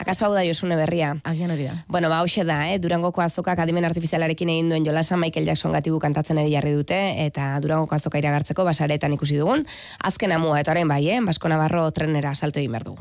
Akaso 0.03 0.27
hau 0.27 0.33
da 0.35 0.43
Josune 0.43 0.75
berria. 0.75 1.13
agian 1.23 1.51
hori 1.55 1.65
da. 1.69 1.85
Bueno, 1.87 2.09
ba, 2.11 2.19
hauxe 2.19 2.43
da, 2.45 2.57
eh? 2.73 2.79
Durangoko 2.83 3.23
azokak 3.23 3.59
adimen 3.63 3.85
artifizialarekin 3.87 4.49
egin 4.51 4.69
duen 4.73 4.85
jolasa 4.85 5.17
Michael 5.17 5.47
Jackson 5.47 5.73
gatibu 5.73 6.01
kantatzen 6.03 6.39
eri 6.43 6.51
jarri 6.53 6.73
dute, 6.75 6.99
eta 7.25 7.55
Durangoko 7.63 7.95
azoka 7.95 8.19
iragartzeko 8.19 8.65
basaretan 8.67 9.13
ikusi 9.15 9.39
dugun, 9.39 9.65
azken 10.03 10.33
amua, 10.33 10.59
eta 10.61 10.73
orain 10.75 10.89
bai, 10.91 11.07
eh? 11.09 11.21
Basko 11.23 11.49
Navarro 11.49 11.89
trenera 11.93 12.35
salto 12.35 12.59
egin 12.59 12.73
behar 12.73 12.85
dugu. 12.91 12.99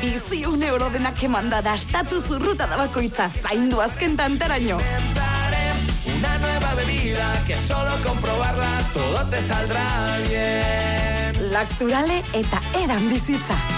Bizi 0.00 0.46
un 0.46 0.62
euro 0.62 0.88
denak 0.88 1.22
emanda 1.22 1.60
da 1.60 1.74
estatu 1.76 2.20
zurruta 2.20 2.66
da 2.66 2.78
bakoitza 2.80 3.28
zaindu 3.28 3.80
azken 3.84 4.16
tantaraino. 4.16 4.78
Una 4.78 6.38
nueva 6.38 6.74
bebida 6.74 7.44
que 7.46 7.58
solo 7.58 7.92
comprobarla 8.02 8.70
todo 8.94 9.28
te 9.30 9.40
saldrá 9.42 10.16
bien. 10.28 11.52
Lakturale 11.52 12.22
eta 12.32 12.62
edan 12.84 13.08
bizitza. 13.10 13.77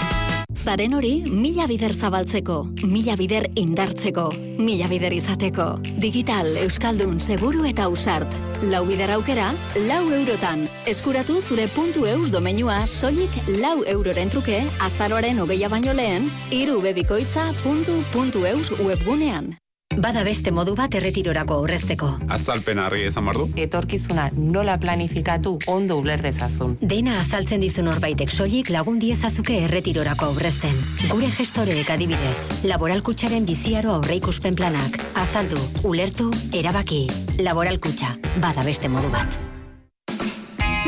Zaren 0.61 0.93
hori, 0.93 1.23
mila 1.25 1.65
bider 1.65 1.89
zabaltzeko, 1.89 2.59
mila 2.85 3.15
bider 3.17 3.47
indartzeko, 3.57 4.27
mila 4.61 4.85
bider 4.91 5.13
izateko. 5.15 5.65
Digital, 6.03 6.53
Euskaldun, 6.61 7.17
Seguru 7.19 7.65
eta 7.65 7.87
Ausart. 7.89 8.37
Lau 8.69 8.83
bider 8.85 9.09
aukera, 9.15 9.47
lau 9.87 10.03
eurotan. 10.13 10.67
Eskuratu 10.85 11.39
zure 11.41 11.65
puntu 11.73 12.05
eus 12.05 12.29
domenua 12.29 12.83
soilik 12.85 13.33
lau 13.57 13.79
euroren 13.95 14.29
truke, 14.29 14.61
azaroaren 14.85 15.41
hogeia 15.41 15.69
baino 15.69 15.97
lehen, 15.97 16.29
iru 16.53 16.77
bebikoitza 16.85 17.49
puntu 17.63 17.97
puntu 18.13 18.45
eus 18.45 18.69
webgunean. 18.77 19.55
Bada 19.97 20.23
beste 20.23 20.51
modu 20.55 20.73
bat 20.75 20.93
erretirorako 20.95 21.57
aurrezteko. 21.61 22.07
Azalpen 22.31 22.79
harri 22.79 23.03
ezan 23.09 23.25
bardu. 23.27 23.49
Etorkizuna 23.59 24.29
nola 24.37 24.77
planifikatu 24.79 25.57
ondo 25.67 25.97
uler 25.99 26.21
dezazun. 26.23 26.77
Dena 26.81 27.19
azaltzen 27.19 27.61
dizu 27.61 27.83
norbaitek 27.83 28.31
soilik 28.31 28.71
lagun 28.71 28.99
diezazuke 29.03 29.57
erretirorako 29.65 30.31
aurrezten. 30.31 30.79
Gure 31.11 31.31
gestoreek 31.37 31.91
adibidez, 31.91 32.63
laboralkutxaren 32.63 33.45
biziaro 33.45 33.97
aurreikuspen 33.97 34.55
planak. 34.55 34.99
Azaldu, 35.19 35.59
ulertu, 35.83 36.31
erabaki. 36.53 37.07
Laboralkutxa, 37.43 38.15
bada 38.39 38.63
beste 38.63 38.87
modu 38.87 39.11
bat. 39.11 39.39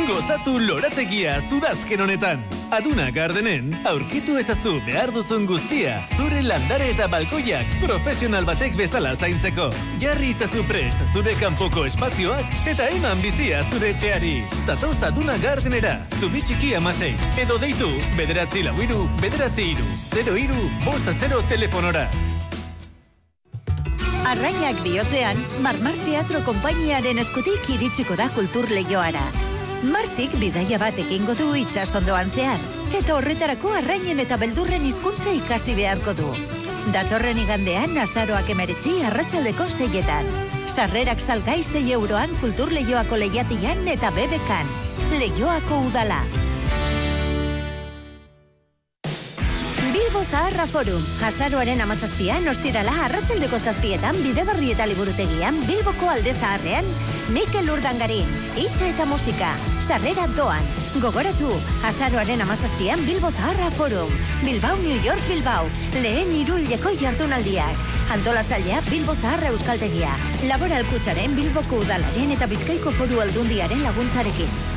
Gozatu 0.07 0.59
lorategia 0.59 1.39
zudazken 1.49 2.01
honetan. 2.07 2.43
Aduna 2.73 3.11
Gardenen, 3.13 3.67
aurkitu 3.85 4.39
ezazu 4.41 4.79
behar 4.81 5.11
duzun 5.13 5.43
guztia, 5.45 5.99
zure 6.15 6.39
landare 6.41 6.87
eta 6.89 7.05
balkoiak 7.11 7.69
profesional 7.83 8.47
batek 8.49 8.73
bezala 8.79 9.11
zaintzeko. 9.13 9.67
Jarri 10.01 10.31
itzazu 10.33 10.63
prest 10.65 11.03
zure 11.13 11.35
kanpoko 11.37 11.85
espazioak 11.85 12.57
eta 12.71 12.89
eman 12.95 13.21
bizia 13.21 13.61
zure 13.69 13.91
etxeari. 13.93 14.33
Zatoz 14.65 14.97
Aduna 15.05 15.37
Gardenera, 15.43 15.93
zubitxiki 16.17 16.73
amasei, 16.79 17.13
edo 17.45 17.59
deitu, 17.61 17.91
bederatzi 18.17 18.65
lau 18.65 18.73
iru, 18.81 19.05
bederatzi 19.21 19.69
iru, 19.75 19.87
0 20.17 20.37
iru, 20.47 20.67
bosta 20.81 21.13
0 21.21 21.45
telefonora. 21.53 22.07
Arrainak 24.33 24.81
bihotzean, 24.81 25.37
Marmar 25.61 25.93
Teatro 26.07 26.41
Konpainiaren 26.41 27.21
eskutik 27.21 27.69
iritsiko 27.77 28.17
da 28.17 28.31
kultur 28.33 28.65
lehioara. 28.73 29.52
Martik 29.83 30.31
bidaia 30.39 30.77
bat 30.79 30.95
egingo 31.01 31.33
du 31.35 31.49
itxasondoan 31.59 32.29
zehar, 32.31 32.61
eta 32.95 33.17
horretarako 33.17 33.73
arrainen 33.75 34.21
eta 34.23 34.37
beldurren 34.39 34.85
hizkuntza 34.87 35.33
ikasi 35.35 35.75
beharko 35.75 36.13
du. 36.15 36.29
Datorren 36.95 37.41
igandean, 37.41 37.97
azaroak 37.99 38.47
emeretzi 38.55 39.01
arratsaldeko 39.09 39.67
zeietan. 39.67 40.29
Sarrerak 40.71 41.19
salgai 41.19 41.59
6 41.67 41.83
euroan 41.97 42.31
kultur 42.39 42.71
lehioako 42.71 43.19
lehiatian 43.19 43.83
eta 43.91 44.13
bebekan. 44.15 44.71
Lehioako 45.19 45.83
udala. 45.89 46.21
Bilbo 50.13 50.29
Zaharra 50.29 50.67
Forum, 50.67 51.05
jazaroaren 51.17 51.79
amazazpian, 51.81 52.45
ostirala, 52.47 52.91
arratsaldeko 53.07 53.57
zazpietan, 53.65 54.19
bidegarri 54.21 54.67
eta 54.69 54.85
liburutegian, 54.85 55.55
Bilboko 55.65 56.11
alde 56.11 56.35
zaharrean, 56.35 56.85
Mikel 57.33 57.71
Urdangarin, 57.73 58.29
hitza 58.53 58.91
eta 58.91 59.07
musika, 59.09 59.49
sarrera 59.81 60.27
doan. 60.37 60.67
Gogoratu, 61.01 61.49
jazaroaren 61.81 62.43
amazazpian, 62.45 63.01
Bilbo 63.07 63.31
Zaharra 63.31 63.71
Forum, 63.79 64.13
Bilbao, 64.43 64.75
New 64.83 65.01
York, 65.01 65.23
Bilbao, 65.31 65.65
lehen 66.03 66.29
irulleko 66.43 66.93
jardunaldiak. 67.01 67.89
Antolatzailea 68.13 68.83
Bilbo 68.91 69.15
Zaharra 69.15 69.49
Euskaltegia, 69.49 70.13
Laboral 70.45 70.85
Kutsaren 70.93 71.33
Bilboko 71.33 71.81
udalaren 71.87 72.37
eta 72.37 72.51
Bizkaiko 72.53 72.93
foru 73.01 73.25
aldundiaren 73.25 73.81
laguntzarekin. 73.87 74.72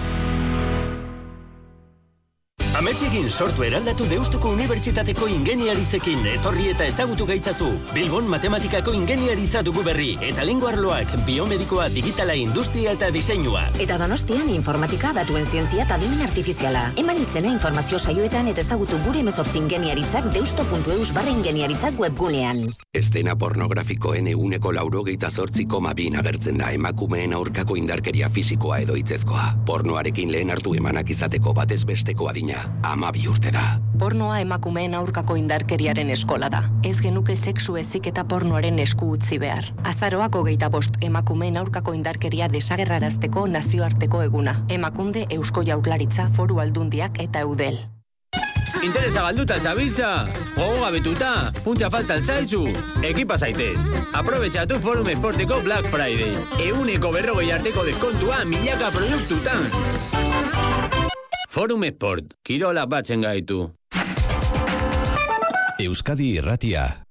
Ametxegin 2.76 3.30
sortu 3.32 3.62
eraldatu 3.64 4.04
Deustuko 4.04 4.50
Unibertsitateko 4.52 5.26
ingeniaritzekin 5.32 6.26
etorri 6.34 6.66
eta 6.74 6.84
ezagutu 6.84 7.24
gaitzazu. 7.24 7.70
Bilbon 7.94 8.26
matematikako 8.28 8.92
ingeniaritza 8.92 9.62
dugu 9.64 9.80
berri 9.86 10.10
eta 10.20 10.44
lingua 10.44 10.74
arloak, 10.74 11.14
biomedikoa, 11.24 11.86
digitala, 11.94 12.34
industria 12.36 12.92
eta 12.92 13.08
diseinua. 13.14 13.62
Eta 13.80 13.96
donostian 14.02 14.50
informatika, 14.52 15.14
datuen 15.16 15.48
zientzia 15.48 15.86
eta 15.86 15.96
dimen 16.02 16.20
artifiziala. 16.26 16.82
Eman 17.00 17.22
izena 17.22 17.48
informazio 17.48 17.96
saioetan 17.96 18.52
eta 18.52 18.60
ezagutu 18.60 19.00
gure 19.06 19.24
emezortzi 19.24 19.56
ingeniaritzak 19.62 20.28
deusto.eus 20.36 21.14
barra 21.16 21.32
ingeniaritzak 21.32 21.96
webgunean. 22.04 22.60
Estena 22.92 23.38
pornografikoen 23.40 24.28
euneko 24.34 24.74
laurogeita 24.76 25.32
zortzi 25.32 25.64
koma 25.64 25.94
bin 25.96 26.20
agertzen 26.20 26.60
da 26.60 26.74
emakumeen 26.76 27.32
aurkako 27.40 27.80
indarkeria 27.80 28.28
fisikoa 28.28 28.84
edo 28.84 29.00
hitzezkoa. 29.00 29.48
Pornoarekin 29.64 30.36
lehen 30.36 30.52
hartu 30.52 30.76
emanak 30.76 31.16
izateko 31.16 31.56
batez 31.56 31.82
besteko 31.88 32.28
adina, 32.28 32.65
ama 32.82 33.12
bi 33.12 33.26
urte 33.28 33.50
da. 33.54 33.80
Pornoa 33.98 34.40
emakumeen 34.40 34.94
aurkako 34.94 35.36
indarkeriaren 35.40 36.10
eskola 36.10 36.48
da. 36.52 36.62
Ez 36.84 37.00
genuke 37.00 37.36
sexu 37.36 37.76
ezik 37.80 38.06
eta 38.12 38.24
pornoaren 38.28 38.78
esku 38.78 39.10
utzi 39.16 39.40
behar. 39.42 39.72
Azaroako 39.84 40.44
geita 40.50 40.70
bost 40.70 41.00
emakumeen 41.00 41.56
aurkako 41.56 41.96
indarkeria 41.96 42.48
desagerrarazteko 42.52 43.46
nazioarteko 43.48 44.22
eguna. 44.22 44.58
Emakunde 44.68 45.26
Eusko 45.30 45.64
Jaurlaritza 45.66 46.30
Foru 46.36 46.60
Aldundiak 46.60 47.22
eta 47.22 47.46
Eudel. 47.46 47.78
Interesa 48.84 49.22
galduta 49.24 49.56
zabiltza, 49.58 50.08
gogo 50.54 50.82
gabetuta, 50.82 51.30
puntxa 51.64 51.88
falta 51.90 52.20
zaizu, 52.20 52.66
ekipa 53.02 53.38
zaitez. 53.38 53.80
Aprobetxatu 54.14 54.78
Forum 54.84 55.08
Esporteko 55.10 55.58
Black 55.64 55.88
Friday. 55.90 56.36
Euneko 56.68 57.10
berrogei 57.16 57.50
arteko 57.56 57.86
deskontua 57.88 58.44
milaka 58.44 58.92
produktutan. 58.94 59.66
Forum 61.56 61.86
Sport, 61.88 62.34
kirola 62.44 62.82
batzen 62.84 63.22
gaitu. 63.24 63.62
Euskadi 65.80 66.34
Irratia. 66.36 67.05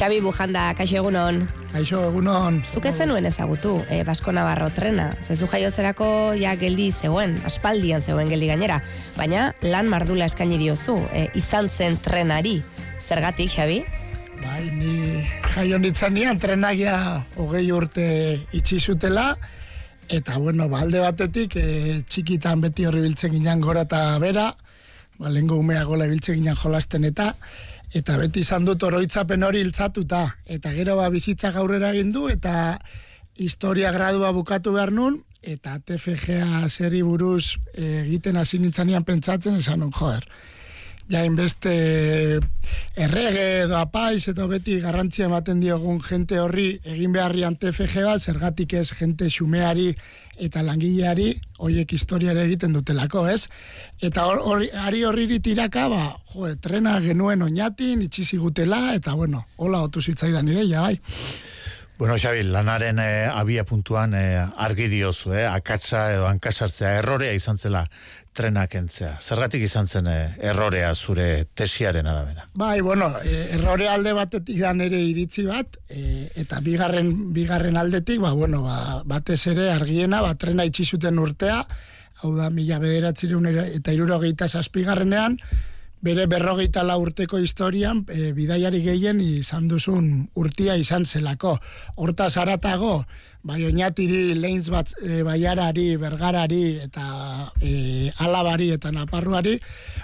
Xabi 0.00 0.22
Bujanda, 0.24 0.62
kaixo 0.72 0.96
egunon. 0.96 1.42
Kaixo 1.74 1.98
egunon. 2.06 2.62
Zuk 2.64 2.86
ez 2.88 2.94
zenuen 3.04 3.26
ezagutu, 3.28 3.74
e, 3.92 3.98
Basko 4.08 4.32
Navarro 4.32 4.70
trena. 4.72 5.10
Zezu 5.20 5.44
jaiotzerako 5.52 6.06
ja 6.40 6.54
geldi 6.56 6.86
zegoen, 6.88 7.34
aspaldian 7.44 8.00
zegoen 8.00 8.30
geldi 8.32 8.46
gainera. 8.48 8.78
Baina 9.18 9.50
lan 9.60 9.90
mardula 9.92 10.24
eskaini 10.24 10.56
diozu, 10.56 10.94
e, 11.12 11.26
izan 11.36 11.68
zen 11.68 11.98
trenari. 12.00 12.54
Zergatik, 12.96 13.52
Xabi? 13.52 13.82
Bai, 14.40 14.70
ni 14.72 15.20
jaio 15.52 15.76
nintzen 15.82 16.16
nian, 16.16 16.40
trenagia 16.40 16.94
hogei 17.36 17.66
urte 17.76 18.06
itxi 18.56 18.80
zutela, 18.80 19.34
eta 20.08 20.38
bueno, 20.38 20.70
ba, 20.72 20.80
alde 20.80 21.04
batetik, 21.04 21.58
e, 21.60 21.98
txikitan 22.08 22.64
beti 22.64 22.88
horri 22.88 23.04
biltzen 23.04 23.36
ginen 23.36 23.60
gora 23.60 23.84
eta 23.84 24.16
bera, 24.24 24.48
ba, 25.18 25.28
lehenko 25.28 25.60
umea 25.60 25.84
gola 25.84 26.08
biltzen 26.08 26.40
ginen 26.40 26.56
jolasten 26.56 27.04
eta, 27.04 27.34
eta 27.94 28.16
beti 28.20 28.44
izan 28.44 28.64
dut 28.64 28.82
oroitzapen 28.86 29.42
hori 29.42 29.62
hiltzatuta. 29.64 30.22
Eta 30.46 30.72
gero 30.76 30.96
ba, 31.00 31.08
bizitza 31.10 31.50
gaurrera 31.54 31.90
egin 31.94 32.12
du, 32.14 32.28
eta 32.30 32.78
historia 33.40 33.90
gradua 33.92 34.30
bukatu 34.36 34.74
behar 34.76 34.92
nun, 34.92 35.20
eta 35.42 35.78
TFGA 35.78 36.68
seri 36.68 37.02
buruz 37.02 37.56
eh, 37.74 38.02
egiten 38.04 38.36
hasi 38.36 38.60
nintzanean 38.60 39.06
pentsatzen, 39.08 39.56
esan 39.56 39.88
joder, 39.90 40.26
jain 41.10 41.34
beste 41.36 41.72
errege 42.96 43.44
edo 43.64 43.76
apaiz 43.80 44.28
eta 44.30 44.46
beti 44.50 44.78
garrantzia 44.80 45.26
ematen 45.26 45.60
diogun 45.60 46.00
jente 46.06 46.38
horri 46.38 46.68
egin 46.84 47.12
beharrian 47.12 47.56
TFG 47.58 48.04
bat, 48.06 48.22
zergatik 48.22 48.74
ez 48.78 48.88
jente 48.94 49.30
xumeari 49.30 49.90
eta 50.40 50.62
langileari 50.64 51.34
hoiek 51.58 51.92
historiare 51.92 52.46
egiten 52.46 52.72
dutelako, 52.72 53.26
ez? 53.28 53.48
Eta 54.00 54.24
hor, 54.30 54.40
hor, 54.40 54.64
ari 54.86 55.04
horri 55.04 55.40
tiraka, 55.40 55.88
ba, 55.92 56.04
jo, 56.32 56.48
trena 56.62 56.98
genuen 57.04 57.42
oinatin, 57.42 58.06
itxizi 58.06 58.38
gutela, 58.40 58.94
eta 58.96 59.14
bueno, 59.14 59.44
hola 59.56 59.82
otu 59.84 60.00
zitzaidan 60.00 60.48
ideia, 60.48 60.80
bai. 60.80 60.96
Bueno, 62.00 62.14
Xabi, 62.16 62.46
lanaren 62.48 62.96
eh, 62.98 63.28
abia 63.28 63.66
puntuan 63.68 64.14
eh, 64.16 64.40
argi 64.56 64.86
diozu, 64.88 65.34
eh, 65.36 65.44
akatsa 65.44 66.06
edo 66.14 66.30
hankasartzea, 66.30 66.94
errorea 67.02 67.34
izan 67.36 67.60
zela 67.60 67.82
trenak 68.36 68.74
entzea. 68.78 69.16
Zergatik 69.20 69.64
izan 69.66 69.88
zen 69.88 70.08
eh, 70.10 70.34
errorea 70.50 70.92
zure 70.94 71.46
tesiaren 71.54 72.06
arabera? 72.06 72.46
Bai, 72.54 72.80
bueno, 72.80 73.10
eh, 73.24 73.56
errore 73.56 73.88
alde 73.90 74.12
batetik 74.16 74.60
da 74.62 74.72
nere 74.76 75.00
iritzi 75.02 75.46
bat, 75.48 75.80
eh, 75.88 76.28
eta 76.42 76.60
bigarren, 76.64 77.32
bigarren 77.34 77.76
aldetik, 77.80 78.20
ba, 78.22 78.32
bueno, 78.32 78.62
ba, 78.62 79.02
batez 79.04 79.40
ere 79.50 79.70
argiena, 79.72 80.22
ba, 80.22 80.34
trena 80.38 80.66
itxi 80.68 80.86
zuten 80.94 81.18
urtea, 81.18 81.64
hau 82.22 82.34
da, 82.36 82.50
mila 82.54 82.78
bederatzireun 82.82 83.50
eta 83.50 83.96
irurogeita 83.96 84.48
zazpigarrenean, 84.48 85.38
bere 86.00 86.26
berrogeita 86.26 86.82
la 86.82 86.96
urteko 87.00 87.38
historian 87.38 88.04
e, 88.08 88.32
bidaiari 88.36 88.80
gehien 88.84 89.20
izan 89.20 89.68
duzun 89.68 90.06
urtia 90.40 90.76
izan 90.80 91.04
zelako. 91.04 91.58
Hortaz 92.00 92.36
aratago, 92.40 93.04
bai 93.44 93.60
oinatiri, 93.68 94.34
lehintz 94.34 94.70
bat 94.72 94.94
e, 95.02 95.22
baiarari, 95.26 95.96
bergarari 96.00 96.64
eta 96.86 97.06
e, 97.60 98.10
alabari 98.24 98.70
eta 98.76 98.92
naparruari, 98.96 99.58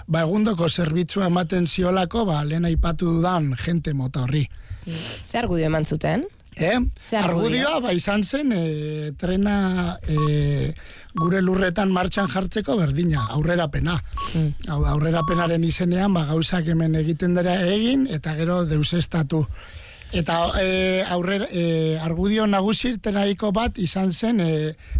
ba 0.07 0.23
egundoko 0.27 0.69
zerbitzua 0.69 1.31
ematen 1.31 1.67
ziolako, 1.67 2.25
ba 2.29 2.43
lehen 2.45 2.69
aipatu 2.69 3.17
dudan 3.17 3.55
jente 3.57 3.93
mota 3.93 4.25
horri. 4.27 4.45
Zer 4.87 5.43
argudio 5.43 5.67
eman 5.67 5.85
zuten? 5.85 6.23
Eh? 6.59 6.77
Argudioa? 7.21 7.79
Ba 7.83 7.93
izan 7.93 8.23
zen, 8.23 8.51
e, 8.51 9.11
trena 9.17 9.97
e, 10.09 10.73
gure 11.17 11.41
lurretan 11.41 11.91
martxan 11.93 12.29
jartzeko 12.31 12.77
berdina, 12.79 13.27
aurrerapena. 13.35 13.97
Mm. 14.33 14.69
Aurrerapenaren 14.93 15.63
izenean, 15.67 16.13
ba, 16.13 16.25
gauzak 16.29 16.69
hemen 16.73 16.97
egiten 16.99 17.35
dira 17.37 17.59
egin, 17.65 18.07
eta 18.11 18.35
gero 18.39 18.63
deusestatu. 18.65 19.45
Eta 20.15 20.39
e, 20.61 21.03
aurrer, 21.03 21.49
e, 21.51 21.97
argudio 21.99 22.47
nagusi 22.47 22.95
tenariko 23.03 23.51
bat 23.51 23.77
izan 23.77 24.13
zen 24.13 24.39
e, 24.39 24.51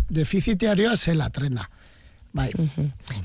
defizitearioa 0.09 0.97
zela 0.97 1.29
trena. 1.31 1.69
Bai. 2.37 2.51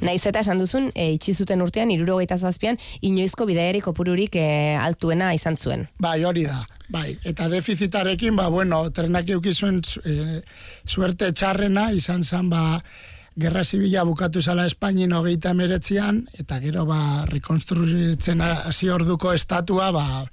Naiz 0.01 0.23
eta 0.29 0.41
esan 0.41 0.63
duzun, 0.63 0.89
e, 0.95 1.11
itxi 1.17 1.35
zuten 1.35 1.61
urtean, 1.65 1.91
irurogeita 1.93 2.39
zazpian, 2.39 2.79
inoizko 3.05 3.45
bidaiari 3.49 3.83
kopururik 3.85 4.39
e, 4.41 4.47
altuena 4.81 5.33
izan 5.37 5.59
zuen. 5.59 5.85
Bai, 6.01 6.23
hori 6.25 6.47
da. 6.49 6.63
Bai, 6.89 7.19
eta 7.25 7.49
defizitarekin, 7.49 8.37
ba, 8.37 8.49
bueno, 8.49 8.83
trenak 8.91 9.31
eukizuen 9.31 9.81
e, 10.05 10.41
suerte 10.85 11.31
txarrena, 11.33 11.91
izan 11.95 12.25
zen, 12.25 12.51
ba, 12.51 12.81
gerra 13.39 13.65
zibila 13.65 14.05
bukatu 14.05 14.43
zala 14.43 14.67
Espainin 14.67 15.13
hogeita 15.17 15.55
emeretzian, 15.55 16.27
eta 16.39 16.59
gero 16.61 16.85
ba, 16.89 17.25
rekonstruitzen 17.31 18.43
hasi 18.43 18.91
orduko 18.93 19.33
estatua, 19.33 19.91
ba, 19.95 20.25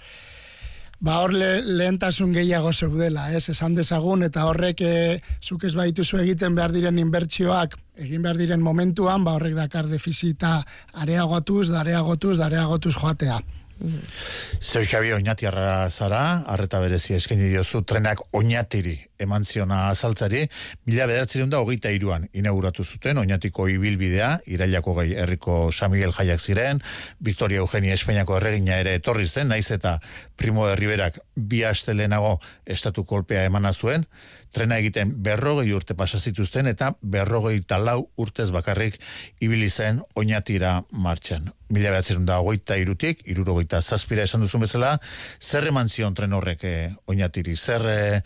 ba 0.99 1.19
hor 1.23 1.33
le, 1.33 1.61
lehentasun 1.63 2.33
gehiago 2.35 2.73
zeudela, 2.73 3.29
ez, 3.31 3.45
esan 3.53 3.77
dezagun, 3.77 4.25
eta 4.27 4.43
horrek 4.49 4.81
e, 4.81 4.95
zuk 5.41 5.63
ez 5.63 5.75
baituzu 5.77 6.19
egiten 6.25 6.57
behar 6.57 6.75
diren 6.75 6.99
inbertsioak, 6.99 7.77
egin 7.95 8.25
behar 8.25 8.41
diren 8.41 8.65
momentuan, 8.65 9.23
ba 9.23 9.37
horrek 9.37 9.55
dakar 9.55 9.87
defizita 9.87 10.59
areagotuz, 10.93 11.69
dareagotuz, 11.71 12.37
dareagotuz 12.41 12.97
joatea. 12.97 13.39
Zeu 13.79 14.83
Xabi 14.83 15.13
oinatiarra 15.15 15.89
zara, 15.89 16.43
arreta 16.51 16.81
berezi 16.83 17.13
eskaini 17.15 17.47
diozu, 17.47 17.81
trenak 17.87 18.21
oinatiri 18.35 18.97
eman 19.23 19.45
ziona 19.47 19.85
azaltzari, 19.89 20.41
mila 20.87 21.07
bederatzireun 21.07 21.51
da 21.51 21.61
hogeita 21.63 21.91
iruan 21.95 22.27
inauguratu 22.33 22.83
zuten, 22.83 23.21
oinatiko 23.23 23.67
ibilbidea, 23.71 24.31
irailako 24.51 24.95
gai 24.99 25.07
herriko 25.15 25.59
San 25.71 25.93
Miguel 25.93 26.11
jaiak 26.15 26.43
ziren, 26.43 26.83
Victoria 27.19 27.63
Eugenia 27.63 27.95
Espainiako 27.95 28.37
erregina 28.39 28.79
ere 28.83 28.97
etorri 28.99 29.27
zen, 29.27 29.51
naiz 29.53 29.69
eta 29.71 29.99
Primo 30.35 30.67
de 30.67 30.75
Riberak 30.79 31.21
bi 31.35 31.63
astelenago 31.63 32.37
estatu 32.65 33.05
kolpea 33.07 33.45
emana 33.47 33.73
zuen, 33.73 34.07
trena 34.53 34.77
egiten 34.81 35.13
berrogei 35.23 35.71
urte 35.73 35.95
pasazituzten 35.97 36.67
eta 36.71 36.93
berrogei 37.01 37.61
talau 37.61 38.09
urtez 38.17 38.49
bakarrik 38.51 38.99
ibili 39.39 39.69
zen 39.69 40.01
oinatira 40.15 40.83
martxan. 40.91 41.51
Mila 41.69 41.91
behatzerun 41.93 42.25
da 42.25 42.39
ogoita 42.41 42.77
irutik, 42.81 43.21
irurogoita 43.29 43.81
zazpira 43.81 44.23
esan 44.25 44.41
duzun 44.41 44.65
bezala, 44.65 44.97
zer 45.41 45.67
eman 45.69 45.89
zion 45.89 46.15
tren 46.17 46.33
horrek 46.33 46.63
eh, 46.63 46.93
oinatiri, 47.07 47.55
zer 47.55 47.85
eh, 47.89 48.21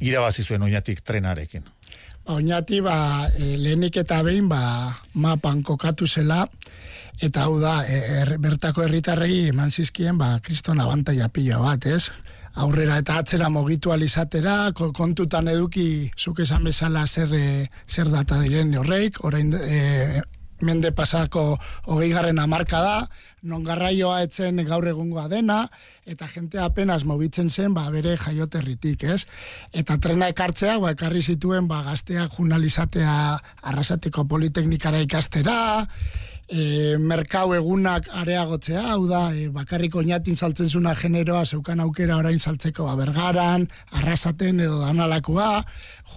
irabazi 0.00 0.44
zuen 0.44 0.62
oinatik 0.62 1.02
trenarekin? 1.04 1.64
Ba, 2.24 2.38
oinati, 2.38 2.80
ba, 2.80 3.28
e, 3.36 3.56
lehenik 3.60 3.98
eta 4.00 4.22
behin, 4.24 4.48
ba, 4.48 4.94
mapan 5.12 5.62
kokatu 5.62 6.06
zela, 6.08 6.46
eta 7.20 7.44
hau 7.44 7.58
da, 7.60 7.82
e, 7.84 7.98
er, 8.22 8.36
bertako 8.40 8.86
herritarrei 8.86 9.50
eman 9.50 9.70
zizkien, 9.70 10.16
ba, 10.18 10.38
kriston 10.40 10.80
abantaia 10.80 11.28
pila 11.28 11.60
bat, 11.60 11.84
ez? 11.86 12.08
Aurrera 12.54 12.98
eta 13.02 13.18
atzera 13.18 13.48
mogitu 13.50 13.92
alizatera, 13.92 14.72
ko- 14.72 14.92
kontutan 14.92 15.48
eduki 15.48 16.10
zuk 16.18 16.40
esan 16.40 16.64
bezala 16.64 17.06
zer, 17.06 17.34
e, 17.34 17.70
zer 17.88 18.10
data 18.10 18.38
diren 18.42 18.74
horreik, 18.78 19.18
orain 19.24 19.52
e, 19.58 20.22
mende 20.64 20.92
pasako 20.92 21.58
hogei 21.90 22.10
garren 22.14 22.38
amarka 22.38 22.80
da, 22.80 23.08
non 23.42 23.64
garraioa 23.66 24.22
etzen 24.24 24.62
gaur 24.64 24.86
egungoa 24.88 25.26
dena, 25.28 25.64
eta 26.06 26.28
jente 26.30 26.58
apenas 26.62 27.04
mobitzen 27.04 27.50
zen, 27.50 27.74
ba, 27.74 27.88
bere 27.90 28.16
jaioterritik, 28.16 29.02
ez? 29.04 29.26
Eta 29.72 29.98
trena 29.98 30.30
ekartzeak, 30.32 30.80
ba, 30.80 30.94
ekarri 30.94 31.22
zituen, 31.22 31.68
ba, 31.68 31.82
gazteak 31.82 32.38
junalizatea 32.38 33.16
arrasateko 33.62 34.24
politeknikara 34.30 35.02
ikastera, 35.04 35.58
e, 36.48 36.96
merkau 36.98 37.54
egunak 37.56 38.08
areagotzea, 38.20 38.82
hau 38.92 39.06
da, 39.08 39.22
e, 39.34 39.48
bakarrik 39.54 39.94
oinatin 39.96 40.36
saltzen 40.36 40.68
zuna 40.68 40.94
generoa 40.94 41.44
zeukan 41.46 41.80
aukera 41.80 42.16
orain 42.20 42.38
saltzeko 42.40 42.84
ba, 42.88 42.94
bergaran, 43.00 43.66
arrasaten 43.92 44.60
edo 44.60 44.80
danalakoa, 44.84 45.64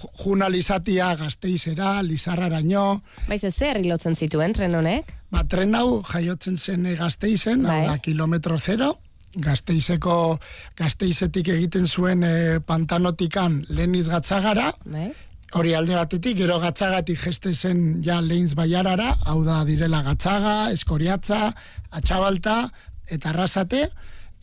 ju- 0.02 0.12
junalizatia 0.24 1.14
gazteizera, 1.16 2.02
lizarraraino, 2.04 3.02
Baiz 3.28 3.44
ez 3.44 3.54
zer 3.56 3.80
ilotzen 3.84 4.16
zituen 4.16 4.54
tren 4.54 4.76
honek? 4.76 5.14
Ba, 5.32 5.44
tren 5.44 5.76
hau 5.76 6.02
jaiotzen 6.12 6.58
zen 6.58 6.86
eh, 6.86 6.96
gazteizen, 7.00 7.66
hau 7.66 7.82
da, 7.88 7.98
kilometro 8.04 8.58
zero, 8.58 8.94
gazteizeko, 9.38 10.40
gazteizetik 10.80 11.48
egiten 11.54 11.86
zuen 11.88 12.24
e, 12.24 12.60
pantanotikan 12.66 13.62
leheniz 13.70 14.08
gatzagara, 14.10 14.72
Bai. 14.86 15.12
Hori 15.56 15.74
alde 15.78 15.96
batetik, 15.96 16.38
gero 16.42 16.60
gatzagatik 16.60 17.22
jeste 17.22 17.54
zen 17.54 18.04
ja 18.04 18.20
lehintz 18.22 18.54
baiarara, 18.58 19.14
hau 19.26 19.44
da 19.46 19.64
direla 19.68 20.02
gatzaga, 20.04 20.72
eskoriatza, 20.76 21.54
atxabalta, 21.92 22.60
eta 23.08 23.32
arrasate, 23.32 23.88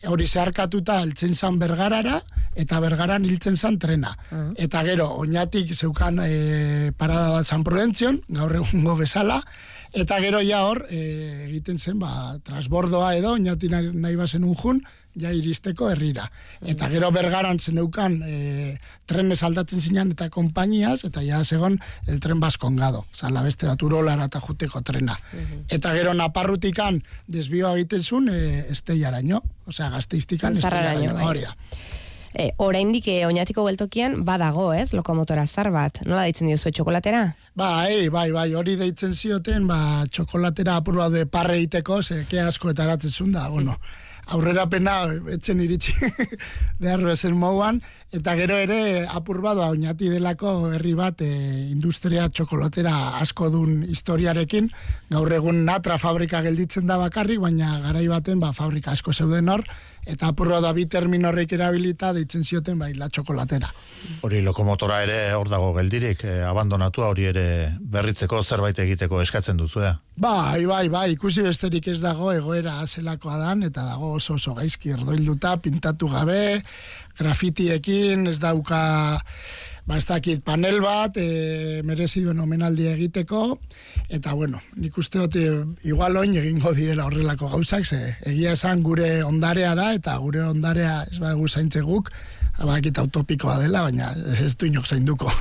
hori 0.09 0.25
zeharkatuta 0.27 0.99
altzen 1.01 1.35
zan 1.35 1.59
bergarara, 1.61 2.19
eta 2.55 2.79
bergaran 2.83 3.25
hiltzen 3.25 3.55
zan 3.55 3.77
trena. 3.79 4.13
Eta 4.57 4.83
gero, 4.87 5.07
oinatik 5.21 5.73
zeukan 5.75 6.19
e, 6.23 6.91
parada 6.97 7.31
bat 7.37 7.47
San 7.47 7.63
Prudentzion, 7.63 8.19
gaur 8.29 8.55
egungo 8.61 8.95
bezala, 8.99 9.41
eta 9.95 10.19
gero 10.23 10.41
ja 10.43 10.61
hor 10.67 10.85
e, 10.89 10.99
egiten 11.47 11.79
zen, 11.79 11.97
ba, 11.99 12.35
transbordoa 12.43 13.15
edo, 13.15 13.33
oinatik 13.39 13.71
nahi, 13.71 13.91
nahi 13.93 14.19
bazen 14.19 14.43
unjun, 14.43 14.81
ja 15.15 15.31
iristeko 15.31 15.89
herrira. 15.89 16.25
Eta 16.67 16.89
gero 16.91 17.09
bergaran 17.15 17.59
zeneukan 17.59 18.17
e, 18.27 18.77
trenez 19.07 19.41
aldatzen 19.47 19.81
zinan 19.81 20.11
eta 20.11 20.29
konpainiaz, 20.29 20.99
eta 21.07 21.23
ja 21.23 21.41
segon 21.47 21.79
el 22.07 22.19
tren 22.23 22.41
baskongado, 22.43 23.05
zala 23.15 23.43
beste 23.45 23.69
da 23.69 23.75
turolara 23.79 24.27
eta 24.27 24.43
juteko 24.43 24.83
trena. 24.85 25.17
Eta 25.71 25.93
gero 25.95 26.13
naparrutikan 26.13 27.01
desbioa 27.31 27.75
egiten 27.77 28.03
zuen 28.03 28.31
e, 28.31 28.41
esteiaraino, 28.75 29.41
osea 29.67 29.89
gazteiztikan 29.95 30.57
esteiaraino, 30.59 31.15
bai. 31.15 31.29
hori 31.29 31.47
da. 31.47 31.55
E, 32.35 32.49
oraindik 32.59 33.07
eh, 33.07 33.21
oinatiko 33.23 33.63
geltokian 33.63 34.17
badago, 34.27 34.67
ez? 34.75 34.89
Lokomotora 34.97 35.45
zar 35.47 35.69
bat. 35.71 36.01
Nola 36.03 36.25
ditzen 36.27 36.49
diozu 36.51 36.71
txokolatera? 36.75 37.29
Bai, 37.55 38.09
bai, 38.11 38.27
bai, 38.35 38.49
hori 38.59 38.75
deitzen 38.75 39.15
zioten, 39.15 39.69
ba, 39.69 40.03
txokolatera 40.11 40.75
apur 40.81 40.99
bat 40.99 41.15
de 41.15 41.23
parre 41.31 41.61
iteko, 41.63 42.01
ze, 42.03 42.25
ke 42.27 42.43
asko 42.43 42.73
eta 42.73 42.83
aratzen 42.83 43.31
da, 43.31 43.47
bueno, 43.53 43.77
aurrera 44.33 44.65
pena 44.69 44.95
etzen 45.33 45.61
iritsi 45.61 45.93
behar 46.81 47.03
bezen 47.05 47.35
mouan, 47.37 47.79
eta 48.15 48.33
gero 48.37 48.57
ere 48.61 49.05
apur 49.05 49.41
bat 49.43 49.57
ba, 49.59 49.69
oinati 49.73 50.09
delako 50.09 50.71
herri 50.73 50.95
bat 50.97 51.21
e, 51.21 51.29
industria 51.71 52.27
txokolatera 52.29 52.95
asko 53.21 53.51
dun 53.53 53.83
historiarekin, 53.85 54.71
gaur 55.13 55.31
egun 55.37 55.63
natra 55.67 55.99
fabrika 56.01 56.41
gelditzen 56.45 56.89
da 56.89 56.97
bakarrik, 57.01 57.39
baina 57.43 57.77
garai 57.85 58.07
baten 58.09 58.41
ba, 58.41 58.51
fabrika 58.57 58.95
asko 58.97 59.13
zeuden 59.13 59.51
hor, 59.53 59.65
eta 60.05 60.29
apur 60.31 60.51
bat 60.53 60.63
da 60.63 60.71
bi 60.73 60.85
termin 60.85 61.25
horrek 61.25 61.55
erabilita 61.57 62.11
deitzen 62.13 62.43
zioten 62.43 62.79
bai 62.79 62.93
la 62.93 63.09
txokolatera. 63.09 63.71
Hori 64.25 64.41
lokomotora 64.45 65.01
ere 65.03 65.17
hor 65.33 65.49
dago 65.49 65.71
geldirik, 65.73 66.23
eh, 66.23 66.43
abandonatua 66.45 67.09
hori 67.09 67.25
ere 67.31 67.45
berritzeko 67.79 68.41
zerbait 68.43 68.79
egiteko 68.79 69.21
eskatzen 69.21 69.57
duzu, 69.57 69.81
eh? 69.81 69.93
Bai, 70.15 70.65
bai, 70.69 70.87
bai, 70.89 71.07
ikusi 71.15 71.43
besterik 71.43 71.87
ez 71.91 71.99
dago 72.03 72.31
egoera 72.31 72.77
zelakoa 72.87 73.39
dan, 73.41 73.63
eta 73.67 73.83
dago 73.89 74.13
oso 74.19 74.37
oso 74.37 74.53
gaizki 74.55 74.93
erdoilduta, 74.95 75.57
pintatu 75.57 76.07
gabe, 76.13 76.61
grafitiekin, 77.17 78.27
ez 78.31 78.39
dauka, 78.39 78.83
ba, 79.85 79.97
ez 79.97 80.05
dakit 80.09 80.43
panel 80.45 80.79
bat, 80.83 81.17
e, 81.17 81.81
merezi 81.85 82.23
duen 82.25 82.41
omenaldia 82.41 82.95
egiteko, 82.95 83.59
eta 84.09 84.33
bueno, 84.33 84.61
nik 84.81 84.97
uste 84.97 85.21
dut, 85.21 85.37
e, 85.37 85.89
igual 85.89 86.17
oin 86.17 86.33
egingo 86.41 86.73
direla 86.77 87.05
horrelako 87.05 87.51
gauzak, 87.53 87.85
ze 87.85 88.15
egia 88.25 88.55
esan 88.57 88.83
gure 88.85 89.23
ondarea 89.23 89.75
da, 89.77 89.91
eta 89.93 90.17
gure 90.23 90.43
ondarea 90.49 91.03
ez 91.11 91.19
badugu 91.21 91.49
zaintze 91.49 91.85
guk, 91.85 92.11
abakit 92.61 92.97
utopikoa 93.01 93.57
dela, 93.63 93.83
baina 93.85 94.11
ez 94.41 94.55
du 94.55 94.69
inok 94.69 94.87
zainduko. 94.87 95.31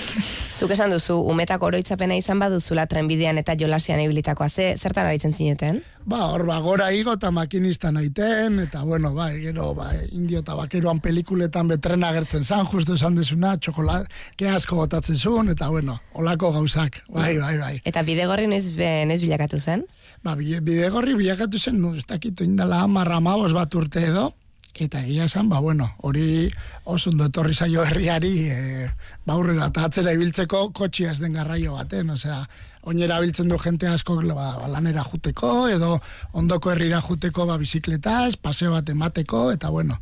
Zuk 0.60 0.74
esan 0.74 0.92
duzu, 0.92 1.16
umetak 1.30 1.62
oroitzapena 1.64 2.16
izan 2.20 2.40
baduzula 2.42 2.84
trenbidean 2.86 3.38
eta 3.40 3.54
jolasian 3.58 4.02
ibilitakoa. 4.02 4.48
Ze, 4.48 4.74
zertan 4.76 5.08
aritzen 5.08 5.32
zineten? 5.34 5.80
Ba, 6.04 6.18
hor, 6.32 6.44
ba, 6.48 6.58
gora 6.64 6.90
igo 6.92 7.14
eta 7.16 7.30
makinista 7.32 7.90
naiten, 7.92 8.58
eta 8.66 8.82
bueno, 8.84 9.12
ba, 9.16 9.30
gero, 9.40 9.70
ba, 9.74 9.90
indio 10.12 10.42
eta 10.44 10.56
bakeroan 10.58 11.00
pelikuletan 11.00 11.70
betrena 11.70 12.10
agertzen 12.12 12.44
zan, 12.44 12.68
justu 12.68 12.98
esan 12.98 13.16
desuna, 13.16 13.54
txokolat, 13.56 14.10
ke 14.36 14.50
asko 14.52 14.76
botatzen 14.82 15.16
zuen, 15.16 15.48
eta 15.54 15.70
bueno, 15.72 15.98
olako 16.12 16.52
gauzak, 16.58 17.00
bai, 17.08 17.38
bai, 17.38 17.56
bai. 17.60 17.74
Eta 17.84 18.04
bidegorri 18.04 18.50
noiz, 18.50 18.66
noiz 19.08 19.20
bilakatu 19.22 19.60
zen? 19.60 19.86
Ba, 20.24 20.36
bide, 20.36 20.60
bidegorri 20.64 21.16
bilakatu 21.16 21.58
zen, 21.58 21.80
ez 21.96 22.04
dakit, 22.04 22.44
indala 22.44 22.84
amarra 22.84 23.20
bat 23.20 23.74
urte 23.74 24.04
edo, 24.12 24.30
eta 24.78 25.00
egia 25.02 25.24
esan, 25.26 25.48
ba, 25.50 25.58
bueno, 25.60 25.90
hori 25.98 26.50
oso 26.84 27.10
ondo 27.10 27.26
etorri 27.26 27.54
zaio 27.54 27.82
herriari, 27.84 28.32
e, 28.48 28.88
ba, 29.26 29.34
aurrera 29.34 29.66
eta 29.68 29.84
atzera 29.88 30.14
ibiltzeko 30.16 30.70
kotxia 30.72 31.10
ez 31.12 31.18
den 31.20 31.34
garraio 31.34 31.74
baten, 31.74 32.10
osea, 32.14 32.44
oinera 32.82 33.18
biltzen 33.20 33.48
du 33.48 33.58
jente 33.58 33.88
asko 33.88 34.16
ba, 34.22 34.68
lanera 34.68 35.04
juteko, 35.04 35.68
edo 35.68 35.98
ondoko 36.32 36.70
herrira 36.70 37.00
juteko 37.00 37.46
ba, 37.46 37.58
bizikletaz, 37.58 38.36
paseo 38.36 38.72
bat 38.72 38.88
emateko, 38.88 39.50
eta 39.52 39.70
bueno, 39.70 39.98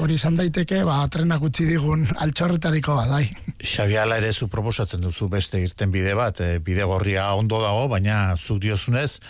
hori 0.00 0.16
izan 0.18 0.36
daiteke, 0.36 0.82
ba, 0.86 0.98
trenak 1.12 1.42
utzi 1.46 1.66
digun 1.68 2.04
altxorretariko 2.24 2.96
badai. 2.96 3.24
Xabi 3.64 3.96
ala 4.00 4.18
ere 4.20 4.32
zu 4.32 4.48
proposatzen 4.52 5.02
duzu 5.04 5.28
beste 5.32 5.60
irten 5.62 5.92
bide 5.94 6.14
bat, 6.18 6.40
e, 6.40 6.58
bide 6.64 6.84
gorria 6.88 7.30
ondo 7.38 7.60
dago, 7.62 7.86
baina 7.92 8.34
zuk 8.36 8.60
diozunez, 8.62 9.20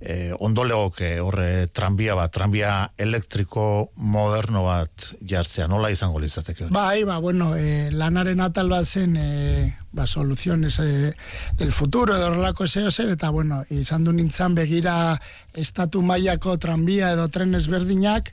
e, 0.00 0.32
ondo 0.38 0.64
legoke 0.64 1.12
horre 1.20 1.68
tranbia 1.72 2.16
bat, 2.18 2.32
tranbia 2.34 2.74
elektriko 2.98 3.90
moderno 3.96 4.64
bat 4.66 5.10
jartzea, 5.26 5.68
nola 5.70 5.90
izango 5.90 6.20
litzateke 6.22 6.66
hori? 6.66 6.74
Bai, 6.74 7.04
ba, 7.08 7.18
bueno, 7.18 7.54
eh, 7.56 7.90
lanaren 7.92 8.40
atal 8.44 8.70
bat 8.72 8.86
zen 8.86 9.16
eh, 9.16 9.74
ba, 9.92 10.06
soluciones 10.06 10.78
eh, 10.80 11.12
del 11.58 11.72
futuro 11.72 12.16
edo 12.16 12.30
horrelako 12.30 12.66
zeo 12.66 12.90
zer, 12.90 13.10
eta 13.16 13.30
bueno, 13.30 13.64
izan 13.70 14.04
du 14.04 14.12
nintzen 14.12 14.54
begira 14.54 15.18
estatu 15.54 16.02
mailako 16.02 16.56
tranbia 16.58 17.12
edo 17.16 17.28
tren 17.28 17.54
ezberdinak, 17.54 18.32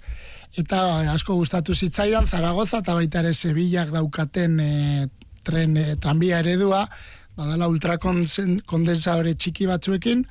eta 0.56 1.12
asko 1.14 1.36
gustatu 1.36 1.76
zitzaidan 1.76 2.28
Zaragoza 2.28 2.80
eta 2.80 2.94
baita 2.94 3.20
ere 3.20 3.34
Sevillak 3.34 3.92
daukaten 3.94 4.60
eh, 4.60 5.08
tren, 5.44 5.78
eh, 5.78 5.96
tranbia 6.00 6.40
eredua, 6.40 6.88
badala 7.38 7.68
ultrakondensadore 7.70 9.36
txiki 9.38 9.68
batzuekin, 9.70 10.24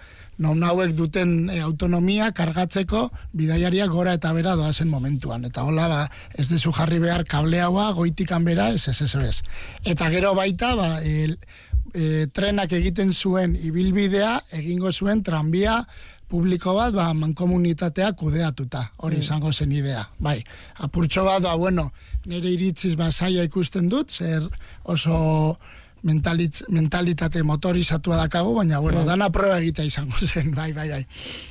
non 0.43 0.65
hauek 0.67 0.93
duten 0.99 1.49
e, 1.49 1.61
autonomia 1.65 2.33
kargatzeko 2.37 3.07
bidaiariak 3.37 3.93
gora 3.93 4.17
eta 4.19 4.33
bera 4.37 4.57
doazen 4.59 4.91
momentuan. 4.91 5.47
Eta 5.49 5.65
hola, 5.65 5.87
ba, 5.89 6.01
ez 6.37 6.49
dezu 6.51 6.75
jarri 6.77 6.99
behar 7.01 7.25
kable 7.29 7.63
haua, 7.63 7.93
goitikan 7.97 8.45
bera, 8.45 8.73
ez 8.75 8.89
ez 8.91 9.01
ez 9.07 9.15
ez. 9.23 9.39
Eta 9.87 10.11
gero 10.13 10.35
baita, 10.37 10.75
ba, 10.77 10.91
e, 11.01 11.39
e, 11.95 12.27
trenak 12.35 12.75
egiten 12.77 13.15
zuen 13.15 13.57
ibilbidea, 13.57 14.41
egingo 14.61 14.93
zuen 14.93 15.23
tranbia 15.23 15.85
publiko 16.29 16.75
bat, 16.75 16.93
ba, 16.95 17.13
mankomunitatea 17.15 18.13
kudeatuta, 18.13 18.91
hori 18.99 19.17
Mm. 19.17 19.23
izango 19.23 19.53
zen 19.53 19.73
idea. 19.73 20.09
Bai, 20.19 20.43
apurtxo 20.77 21.25
bat, 21.25 21.43
ba, 21.43 21.55
bueno, 21.55 21.93
nire 22.27 22.51
iritziz 22.51 22.97
ba, 22.97 23.13
saia 23.13 23.45
ikusten 23.45 23.89
dut, 23.89 24.11
zer 24.11 24.43
oso 24.85 25.59
mentalitz, 26.03 26.63
mentalitate 26.69 27.43
motorizatua 27.43 28.17
dakago, 28.17 28.55
baina, 28.55 28.79
bueno, 28.79 29.03
Mm. 29.03 29.07
dana 29.07 29.31
proba 29.31 29.59
egita 29.61 29.83
izango 29.85 30.15
zen, 30.21 30.55
bai, 30.55 30.73
bai, 30.73 30.89
bai. 30.89 31.07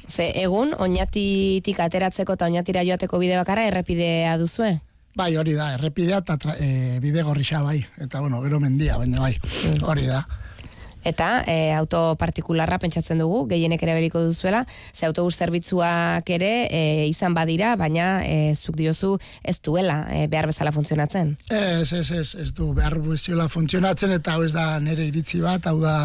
Ze 0.10 0.32
egun, 0.44 0.74
oinatitik 0.78 1.80
ateratzeko 1.80 2.34
eta 2.34 2.46
oinatira 2.46 2.84
joateko 2.84 3.20
bide 3.20 3.36
bakarra 3.38 3.66
errepidea 3.68 4.38
duzue? 4.38 4.82
Bai, 5.16 5.36
hori 5.38 5.54
da, 5.54 5.74
errepidea 5.76 6.18
eta 6.18 6.38
e, 6.60 7.00
bide 7.00 7.22
gorrixa, 7.24 7.62
bai, 7.64 7.86
eta, 7.98 8.20
bueno, 8.20 8.42
gero 8.44 8.60
mendia, 8.60 8.98
baina, 8.98 9.20
bai, 9.22 9.38
hori 9.82 10.06
da. 10.06 10.26
Eta 11.06 11.44
e, 11.46 11.72
auto 11.78 12.16
partikularra 12.18 12.80
pentsatzen 12.82 13.22
dugu, 13.22 13.44
gehienek 13.52 13.84
ere 13.86 13.94
beliko 14.00 14.24
duzuela, 14.26 14.64
ze 14.94 15.06
autobus 15.06 15.38
zerbitzuak 15.38 16.30
ere 16.34 16.52
e, 16.66 16.82
izan 17.08 17.38
badira, 17.38 17.76
baina 17.78 18.26
e, 18.26 18.56
zuk 18.56 18.76
diozu 18.80 19.16
ez 19.44 19.60
duela 19.62 20.02
e, 20.10 20.26
behar 20.32 20.50
bezala 20.50 20.74
funtzionatzen. 20.76 21.36
Ez, 21.54 21.94
ez, 21.94 22.10
ez, 22.12 22.28
ez 22.42 22.50
du 22.58 22.74
behar 22.74 22.98
beziola 23.06 23.48
funtzionatzen 23.52 24.18
eta 24.18 24.36
hau 24.36 24.44
ez 24.48 24.54
da 24.58 24.80
nire 24.82 25.06
iritzi 25.12 25.44
bat, 25.46 25.70
hau 25.70 25.78
da 25.84 25.96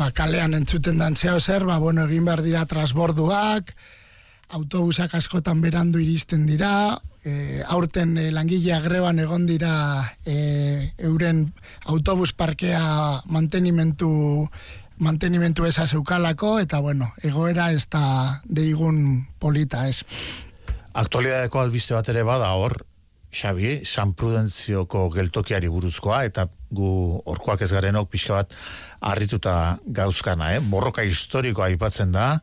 ba, 0.00 0.10
kalean 0.16 0.56
entzuten 0.56 0.98
dan 1.00 1.16
zeo 1.16 1.36
zer, 1.40 1.68
ba, 1.68 1.76
bueno, 1.78 2.08
egin 2.08 2.24
behar 2.24 2.40
dira 2.46 2.64
transborduak, 2.68 3.74
autobusak 4.50 5.14
askotan 5.14 5.60
berandu 5.62 6.00
iristen 6.02 6.46
dira, 6.46 7.00
e, 7.24 7.62
aurten 7.68 8.16
e, 8.18 8.30
langilea 8.34 8.80
greban 8.80 9.18
egon 9.22 9.46
dira 9.46 9.72
e, 10.26 10.92
euren 10.98 11.46
autobus 11.86 12.32
parkea 12.32 13.22
mantenimentu 13.26 14.48
mantenimentu 15.00 15.64
eza 15.64 15.86
zeukalako, 15.86 16.58
eta 16.60 16.78
bueno, 16.84 17.08
egoera 17.24 17.70
ez 17.72 17.86
da 17.88 18.42
deigun 18.44 19.24
polita 19.40 19.86
ez. 19.88 20.04
Aktualidadeko 20.92 21.60
albiste 21.62 21.96
bat 21.96 22.08
ere 22.12 22.22
bada 22.26 22.50
hor, 22.52 22.82
Xabi, 23.32 23.80
San 23.86 24.12
Prudentzioko 24.12 25.06
geltokiari 25.14 25.70
buruzkoa, 25.72 26.24
eta 26.28 26.50
gu 26.70 27.20
orkoak 27.30 27.62
ez 27.66 27.70
garenok 27.72 28.10
pixka 28.10 28.40
bat 28.40 28.54
harrituta 29.00 29.54
gauzkana, 29.86 30.54
eh? 30.56 30.60
borroka 30.60 31.02
historikoa 31.06 31.70
aipatzen 31.70 32.12
da, 32.12 32.34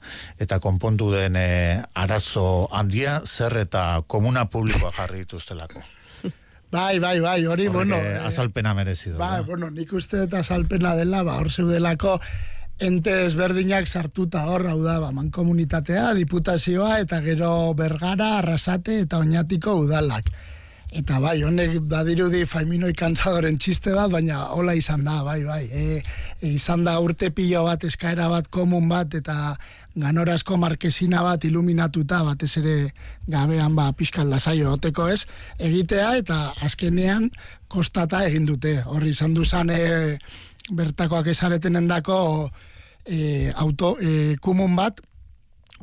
eta 0.41 0.59
konpondu 0.63 1.11
den 1.13 1.37
eh, 1.39 1.83
arazo 1.95 2.67
handia, 2.71 3.21
zer 3.25 3.61
eta 3.63 4.01
komuna 4.07 4.47
publikoa 4.51 4.91
jarri 4.95 5.23
dituztelako. 5.25 5.83
Bai, 6.67 6.99
bai, 6.99 7.21
bai, 7.23 7.45
hori, 7.47 7.69
Horrek, 7.69 7.73
bueno... 7.73 7.95
eh, 7.95 8.17
azalpena 8.27 8.73
merezi 8.75 9.13
du. 9.13 9.17
Ba, 9.21 9.37
eh? 9.39 9.43
bueno, 9.47 9.69
nik 9.71 9.93
uste 9.95 10.25
eta 10.25 10.43
salpena 10.43 10.97
dela, 10.99 11.23
ba, 11.23 11.37
hor 11.39 11.47
zeudelako 11.47 12.17
ente 12.83 13.13
ezberdinak 13.23 13.87
sartuta 13.87 14.43
hor, 14.51 14.67
hau 14.67 14.81
da, 14.83 14.97
ba, 14.99 15.13
mankomunitatea, 15.15 16.11
diputazioa, 16.17 16.97
eta 17.05 17.21
gero 17.23 17.71
bergara, 17.77 18.33
arrasate, 18.41 18.99
eta 19.05 19.21
oinatiko 19.23 19.77
udalak. 19.85 20.27
Eta 20.87 21.17
bai, 21.19 21.41
honek 21.43 21.73
badirudi 21.83 22.45
faiminoi 22.47 22.93
kantzadoren 22.95 23.57
txiste 23.59 23.91
bat, 23.91 24.07
baina 24.11 24.45
hola 24.55 24.71
izan 24.77 25.03
da, 25.03 25.17
bai, 25.25 25.41
bai. 25.43 25.65
E, 25.67 25.81
e, 26.39 26.51
izan 26.53 26.85
da 26.87 26.93
urte 27.03 27.27
pilo 27.35 27.65
bat, 27.65 27.83
eskaera 27.83 28.29
bat, 28.31 28.47
komun 28.47 28.87
bat, 28.87 29.17
eta 29.19 29.57
ganorazko 29.99 30.55
markesina 30.57 31.25
bat 31.25 31.43
iluminatuta, 31.43 32.21
batez 32.23 32.53
ere 32.61 32.77
gabean 33.27 33.75
ba, 33.75 33.89
pixkal 33.91 34.31
lasaio 34.31 34.77
oteko 34.77 35.09
ez, 35.11 35.25
egitea, 35.59 36.13
eta 36.23 36.39
azkenean 36.63 37.27
kostata 37.67 38.23
egin 38.29 38.47
dute. 38.47 38.77
Horri 38.87 39.11
izan 39.11 39.35
duzan 39.35 39.73
e, 39.75 40.15
bertakoak 40.71 41.27
esaretenen 41.35 41.91
dako 41.91 42.21
e, 43.03 43.51
auto, 43.59 43.97
e, 43.99 44.37
kumun 44.39 44.79
bat, 44.79 45.03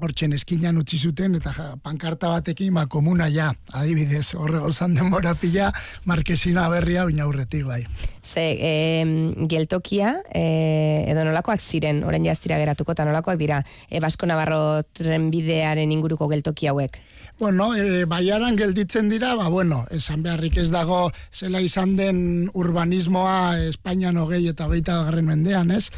hortzen 0.03 0.33
eskinan 0.35 0.79
utzi 0.81 0.99
zuten 0.99 1.37
eta 1.39 1.53
ja, 1.55 1.67
pankarta 1.83 2.31
batekin 2.33 2.75
ba 2.75 2.87
komuna 2.91 3.29
ja 3.29 3.53
adibidez 3.73 4.35
horre 4.35 4.59
gozan 4.65 4.95
denbora 4.95 5.35
pila 5.35 5.71
markesina 6.05 6.69
berria 6.73 7.05
baina 7.05 7.25
aurretik 7.25 7.65
bai 7.69 7.85
Ze 8.25 8.45
e, 8.57 9.05
geltokia, 9.47 10.15
e, 10.33 11.05
edo 11.13 11.27
nolakoak 11.29 11.61
ziren, 11.61 12.01
orain 12.09 12.25
jaztira 12.25 12.57
geratuko, 12.57 12.95
eta 12.97 13.05
nolakoak 13.05 13.37
dira, 13.37 13.59
e, 13.91 14.01
Basko 14.01 14.27
Navarro 14.27 14.81
trenbidearen 14.97 15.93
inguruko 15.93 16.27
geltoki 16.33 16.71
hauek. 16.73 16.97
Bueno, 17.37 17.75
e, 17.75 18.05
baiaran 18.07 18.55
gelditzen 18.55 19.09
dira, 19.11 19.33
ba, 19.35 19.49
bueno, 19.51 19.81
esan 19.91 20.23
beharrik 20.23 20.55
ez 20.63 20.69
dago 20.71 21.09
zela 21.35 21.59
izan 21.61 21.97
den 21.99 22.21
urbanismoa 22.55 23.59
Espainian 23.73 24.21
hogei 24.23 24.45
eta 24.47 24.69
beita 24.71 25.01
garren 25.09 25.27
mendean, 25.27 25.73
ez? 25.75 25.89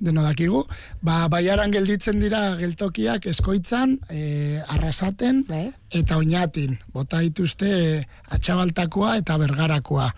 Deno 0.00 0.24
dakigu. 0.24 0.62
Ba, 1.04 1.26
baiaran 1.28 1.74
gelditzen 1.76 2.24
dira 2.24 2.56
geltokiak 2.56 3.28
eskoitzan, 3.28 3.98
e, 4.08 4.62
arrasaten, 4.72 5.44
eta 5.92 6.16
oinatin. 6.16 6.78
Bota 6.96 7.20
dituzte 7.20 7.68
e, 7.76 8.02
atxabaltakoa 8.32 9.18
eta 9.20 9.36
bergarakoa. 9.44 10.08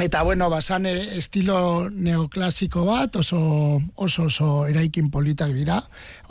Eta 0.00 0.22
bueno, 0.22 0.50
basan 0.50 0.86
eh, 0.86 1.18
estilo 1.18 1.88
neoklasiko 1.88 2.82
bat, 2.84 3.14
oso 3.16 3.80
oso 3.94 4.24
oso 4.24 4.66
eraikin 4.66 5.10
politak 5.10 5.52
dira. 5.54 5.84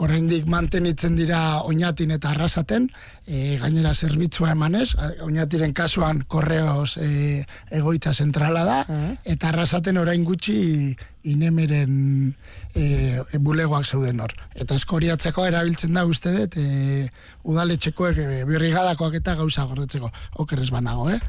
Oraindik 0.04 0.44
mantenitzen 0.46 1.16
dira 1.16 1.62
oinatin 1.64 2.12
eta 2.12 2.34
arrasaten, 2.34 2.90
e, 3.26 3.56
gainera 3.62 3.94
zerbitzua 3.94 4.52
emanez, 4.52 4.90
oinatiren 5.24 5.72
kasuan 5.72 6.24
korreos 6.28 6.98
e, 6.98 7.44
egoitza 7.70 8.12
zentrala 8.12 8.64
da, 8.68 8.78
eta 9.24 9.48
arrasaten 9.48 9.96
orain 9.96 10.24
gutxi 10.28 10.96
inemeren 11.24 12.34
e, 12.76 13.22
bulegoak 13.40 13.86
zeuden 13.86 14.20
hor. 14.20 14.34
Eta 14.60 14.76
eskoriatzeko 14.76 15.46
erabiltzen 15.48 15.96
da 15.96 16.04
uste 16.04 16.34
dut, 16.34 16.58
e, 16.60 17.06
udaletxekoek 17.48 18.20
e, 18.20 18.26
birrigadakoak 18.48 19.16
eta 19.22 19.36
gauza 19.38 19.64
gordetzeko, 19.70 20.10
okerrez 20.44 20.68
banago, 20.74 21.08
eh? 21.14 21.20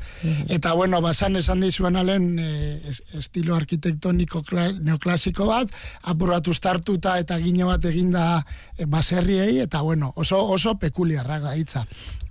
Eta 0.51 0.73
bueno, 0.75 0.99
basan 1.05 1.39
esan 1.39 1.63
dizuan 1.63 1.95
alen 2.01 2.24
e, 2.39 2.81
es- 2.89 3.03
estilo 3.13 3.55
arkitektoniko 3.55 4.41
kla- 4.43 4.73
neoklasiko 4.79 5.45
bat, 5.49 5.71
apur 6.03 6.33
bat 6.35 6.47
ustartuta 6.47 7.17
eta 7.21 7.37
gino 7.43 7.67
bat 7.71 7.85
eginda 7.85 8.43
e, 8.77 8.85
baserriei, 8.85 9.59
eta 9.63 9.81
bueno, 9.81 10.13
oso, 10.15 10.41
oso 10.57 10.75
pekuliarrak 10.81 11.41
da 11.43 11.55
hitza. 11.55 11.85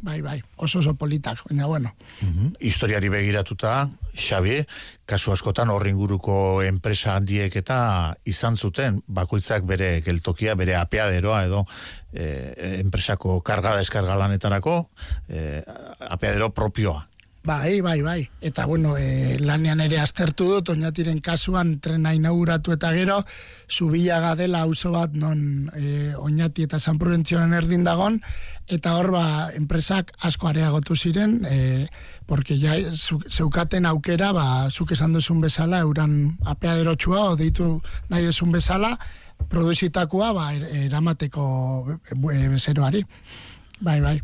Bai, 0.05 0.19
bai, 0.21 0.43
oso 0.61 0.81
oso 0.83 0.93
politak, 1.01 1.39
baina 1.49 1.65
bueno. 1.67 1.95
Mhm. 2.21 2.51
Historiari 2.61 3.09
begiratuta, 3.09 3.89
Xabi, 4.15 4.59
kasu 5.09 5.33
askotan 5.33 5.71
horri 5.73 5.91
inguruko 5.95 6.63
enpresa 6.63 7.17
handiek 7.17 7.57
eta 7.57 7.79
izan 8.29 8.57
zuten 8.57 9.01
bakoitzak 9.07 9.65
bere 9.65 10.03
geltokia, 10.05 10.55
bere 10.55 10.77
apeaderoa 10.77 11.41
edo 11.49 11.65
eh, 12.13 12.79
enpresako 12.85 13.41
karga 13.41 13.77
deskarga 13.81 14.15
lanetarako 14.21 14.77
eh, 15.29 15.63
apeadero 16.11 16.53
propioa. 16.55 17.09
Bai, 17.45 17.83
bai, 17.83 18.01
bai. 18.01 18.31
Eta, 18.41 18.65
bueno, 18.65 18.97
e, 18.97 19.37
lanean 19.39 19.83
ere 19.85 19.99
aztertu 20.01 20.47
dut, 20.49 20.71
oinatiren 20.73 21.19
kasuan 21.21 21.75
trena 21.85 22.15
inauguratu 22.17 22.73
eta 22.73 22.89
gero, 22.97 23.19
zubilaga 23.69 24.31
dela 24.39 24.63
auzo 24.65 24.95
bat 24.95 25.13
non 25.13 25.69
e, 25.77 26.15
oinati 26.17 26.65
eta 26.65 26.81
San 26.81 26.97
Prudentzioen 26.97 27.53
erdin 27.53 27.85
dagon, 27.85 28.17
eta 28.65 28.95
hor 28.97 29.11
ba, 29.13 29.25
enpresak 29.61 30.15
asko 30.25 30.49
areagotu 30.49 30.97
ziren, 30.97 31.43
e, 31.45 31.91
porque 32.25 32.57
ja 32.57 32.79
zu, 32.97 33.21
zeukaten 33.29 33.85
aukera, 33.93 34.33
ba, 34.33 34.71
zuk 34.71 34.97
esan 34.97 35.13
duzun 35.13 35.45
bezala, 35.45 35.83
euran 35.85 36.39
apeaderotxua, 36.49 37.27
o 37.29 37.37
deitu 37.37 37.83
nahi 38.09 38.25
duzun 38.25 38.57
bezala, 38.57 38.95
produzitakoa 39.53 40.33
ba, 40.33 40.49
er- 40.57 40.71
eramateko 40.87 41.45
be- 42.17 42.49
bezeroari. 42.57 43.05
Bai, 43.85 44.01
bai. 44.01 44.23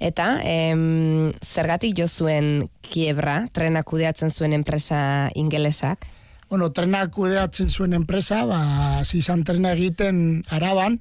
Eta, 0.00 0.40
em, 0.44 1.32
zergatik 1.44 1.96
jo 1.98 2.08
zuen 2.08 2.68
kiebra, 2.82 3.46
trena 3.52 3.82
kudeatzen 3.82 4.30
zuen 4.30 4.52
enpresa 4.52 5.30
ingelesak? 5.34 6.06
bueno, 6.48 6.70
trenak 6.70 7.10
kudeatzen 7.14 7.70
zuen 7.70 7.94
enpresa, 7.96 8.44
ba, 8.46 8.60
hasi 9.00 9.18
izan 9.18 9.42
trena 9.44 9.72
egiten 9.74 10.44
araban, 10.50 11.00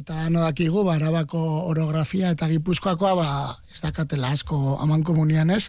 eta 0.00 0.28
no 0.32 0.44
dakigu, 0.44 0.84
ba, 0.86 0.96
arabako 0.96 1.40
orografia 1.68 2.32
eta 2.32 2.48
gipuzkoakoa, 2.48 3.12
ba, 3.18 3.28
ez 3.72 3.82
dakatela 3.84 4.32
asko 4.32 4.78
aman 4.80 5.04
komunian 5.04 5.52
ez, 5.52 5.66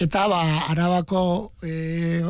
eta 0.00 0.26
ba, 0.32 0.40
arabako 0.72 1.52
e, 1.62 2.22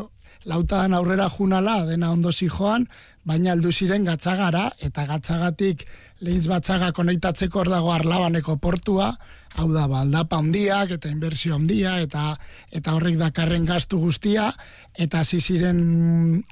lautadan 0.44 0.94
aurrera 0.94 1.30
junala, 1.30 1.84
dena 1.86 2.10
ondo 2.12 2.32
joan, 2.32 2.88
baina 3.24 3.52
heldu 3.52 3.70
ziren 3.72 4.04
gatzagara, 4.04 4.72
eta 4.80 5.06
gatzagatik 5.06 5.86
lehintz 6.20 6.46
batzaga 6.48 6.92
konektatzeko 6.92 7.60
hor 7.60 7.70
dago 7.70 7.92
arlabaneko 7.92 8.56
portua, 8.56 9.14
hau 9.54 9.68
da, 9.72 9.86
ba, 9.90 10.02
aldapa 10.02 10.38
handiak 10.42 10.96
eta 10.96 11.10
inbertsio 11.12 11.54
handia, 11.54 11.98
eta 12.02 12.34
eta 12.74 12.94
horrek 12.96 13.18
dakarren 13.20 13.66
gastu 13.68 14.00
guztia, 14.02 14.50
eta 14.98 15.22
hasi 15.22 15.40
ziren 15.40 15.80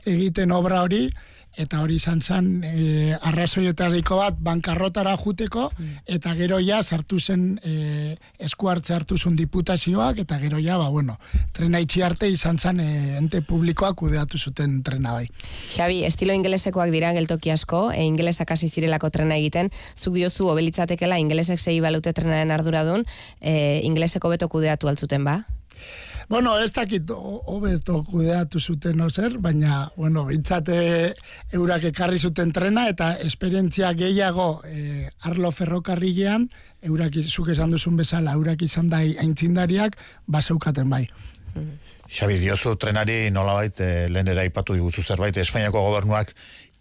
egiten 0.06 0.54
obra 0.54 0.82
hori, 0.86 1.08
eta 1.56 1.80
hori 1.82 1.96
izan 2.00 2.20
zen 2.20 2.64
e, 2.64 3.16
arrazoietariko 3.20 4.16
bat 4.16 4.38
bankarrotara 4.40 5.16
juteko 5.20 5.70
eta 6.06 6.34
gero 6.38 6.58
ja 6.60 6.82
sartu 6.82 7.18
zen 7.20 7.58
e, 7.64 8.16
esku 8.38 8.68
hartze 8.68 8.94
hartu 8.94 9.18
zuen 9.18 9.36
diputazioak 9.36 10.22
eta 10.24 10.38
gero 10.38 10.58
ja 10.58 10.78
ba 10.78 10.88
bueno 10.88 11.18
trena 11.52 11.80
itxi 11.80 12.02
arte 12.02 12.28
izan 12.28 12.58
zen 12.58 12.80
e, 12.80 13.16
ente 13.18 13.42
publikoak 13.42 13.96
kudeatu 13.96 14.38
zuten 14.38 14.82
trena 14.82 15.12
bai. 15.12 15.26
Xabi, 15.68 16.02
estilo 16.08 16.34
ingelesekoak 16.36 16.90
dira 16.94 17.12
geltoki 17.16 17.52
asko, 17.54 17.90
e 17.92 18.04
ingelesak 18.04 18.50
hasi 18.54 18.68
zirelako 18.68 19.10
trena 19.14 19.38
egiten, 19.40 19.70
zuk 19.96 20.14
diozu 20.18 20.48
obelitzatekela 20.52 21.18
ingelesek 21.22 21.60
sei 21.60 21.80
balute 21.84 22.12
trenaren 22.16 22.54
arduradun, 22.54 23.06
e, 23.40 23.80
ingeleseko 23.88 24.32
beto 24.32 24.48
kudeatu 24.52 24.88
altzuten 24.88 25.24
ba? 25.28 25.42
Bueno, 26.28 26.58
ez 26.58 26.72
dakit 26.72 27.10
hobeto 27.10 28.02
kudeatu 28.04 28.60
zuten 28.60 29.00
ozer, 29.00 29.38
baina, 29.38 29.90
bueno, 29.96 30.24
bintzate 30.28 31.14
eurak 31.52 31.84
ekarri 31.90 32.18
zuten 32.18 32.52
trena 32.52 32.88
eta 32.88 33.12
esperientzia 33.24 33.92
gehiago 33.98 34.62
e, 34.66 35.08
arlo 35.28 35.50
ferrokarrilean, 35.50 36.48
eurak 36.82 37.18
zuk 37.28 37.52
esan 37.54 37.70
duzun 37.74 37.96
bezala, 37.96 38.36
eurak 38.38 38.62
izan 38.62 38.88
da 38.92 39.02
aintzindariak, 39.02 39.98
baseukaten 40.26 40.90
bai. 40.90 41.06
Xabi, 42.12 42.36
diozu 42.42 42.74
trenari 42.76 43.30
nolabait 43.32 43.78
eh, 43.80 44.08
lehen 44.12 44.28
ere 44.28 44.42
aipatu 44.44 44.74
diguzu 44.76 45.02
zerbait, 45.02 45.36
Espainiako 45.40 45.80
gobernuak 45.86 46.34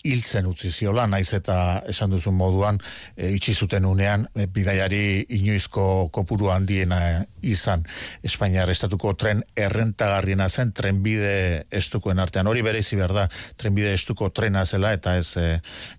hiltzen 0.04 0.48
utzi 0.50 0.72
ziola, 0.72 1.06
naiz 1.08 1.30
eta 1.38 1.82
esan 1.90 2.12
duzun 2.16 2.36
moduan 2.38 2.80
e, 3.16 3.32
itxi 3.36 3.54
zuten 3.54 3.86
unean 3.86 4.28
e, 4.36 4.48
bidaiari 4.48 5.26
inoizko 5.38 6.10
kopuru 6.14 6.52
handiena 6.54 7.02
izan 7.42 7.86
Espainiar 8.24 8.70
estatuko 8.70 9.14
tren 9.14 9.44
errentagarriena 9.56 10.50
zen 10.50 10.74
trenbide 10.74 11.66
estukoen 11.72 12.20
artean. 12.20 12.48
Hori 12.48 12.62
bere 12.66 12.82
izi 12.82 13.00
behar 13.00 13.16
da, 13.16 13.30
trenbide 13.58 13.94
estuko 13.94 14.30
trena 14.30 14.66
zela 14.66 14.94
eta 14.98 15.18
ez 15.18 15.36
e, 15.38 15.48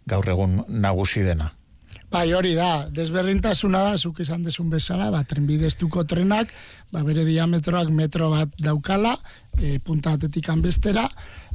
gaur 0.07 0.29
egun 0.29 0.63
nagusi 0.69 1.27
dena. 1.27 1.53
Bai, 2.13 2.27
hori 2.37 2.51
da, 2.53 2.91
desberdintasuna 2.93 3.81
da, 3.87 3.93
zuk 3.97 4.19
esan 4.21 4.43
desun 4.45 4.69
bezala, 4.69 5.07
ba, 5.15 5.23
trenbide 5.25 5.71
estuko 5.71 6.03
trenak, 6.05 6.51
ba, 6.93 7.01
bere 7.07 7.25
diametroak 7.25 7.89
metro 7.89 8.29
bat 8.35 8.53
daukala, 8.61 9.15
e, 9.57 9.79
punta 9.81 10.13
batetik 10.13 10.51
bestera, 10.61 11.07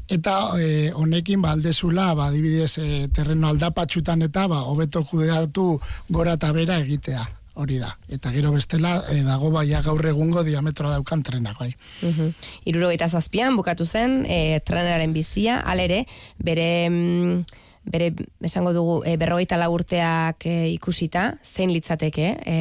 eta 0.08 0.36
e, 0.60 0.92
honekin 0.96 1.42
ba, 1.42 1.52
aldezula, 1.56 2.14
ba, 2.16 2.30
adibidez, 2.32 2.78
e, 2.80 3.08
terreno 3.14 3.50
aldapatxutan 3.52 4.24
eta 4.28 4.48
ba, 4.48 4.64
hobeto 4.70 5.04
kudeatu 5.08 5.80
gora 6.10 6.38
eta 6.40 6.52
bera 6.56 6.80
egitea, 6.84 7.26
hori 7.60 7.80
da. 7.82 7.94
Eta 8.08 8.32
gero 8.32 8.54
bestela, 8.56 9.02
e, 9.12 9.22
dago 9.28 9.52
baia 9.52 9.82
gaur 9.86 10.06
egungo 10.08 10.44
diametroa 10.48 10.98
daukan 10.98 11.24
trenak, 11.24 11.60
bai. 11.60 11.74
Mhm. 12.02 12.34
Irurogeita 12.66 13.10
zazpian 13.10 13.56
bukatu 13.60 13.86
zen 13.86 14.24
e, 14.26 14.60
trenaren 14.66 15.14
bizia, 15.14 15.60
alere, 15.60 16.06
bere 16.40 16.90
mm, 16.90 17.64
bere 17.88 18.12
esango 18.44 18.74
dugu 18.76 19.00
e, 19.08 19.16
berrogeita 19.20 19.58
lau 19.60 19.72
urteak 19.74 20.46
e, 20.46 20.56
ikusita, 20.76 21.38
zein 21.44 21.72
litzateke, 21.72 22.34
e, 22.44 22.56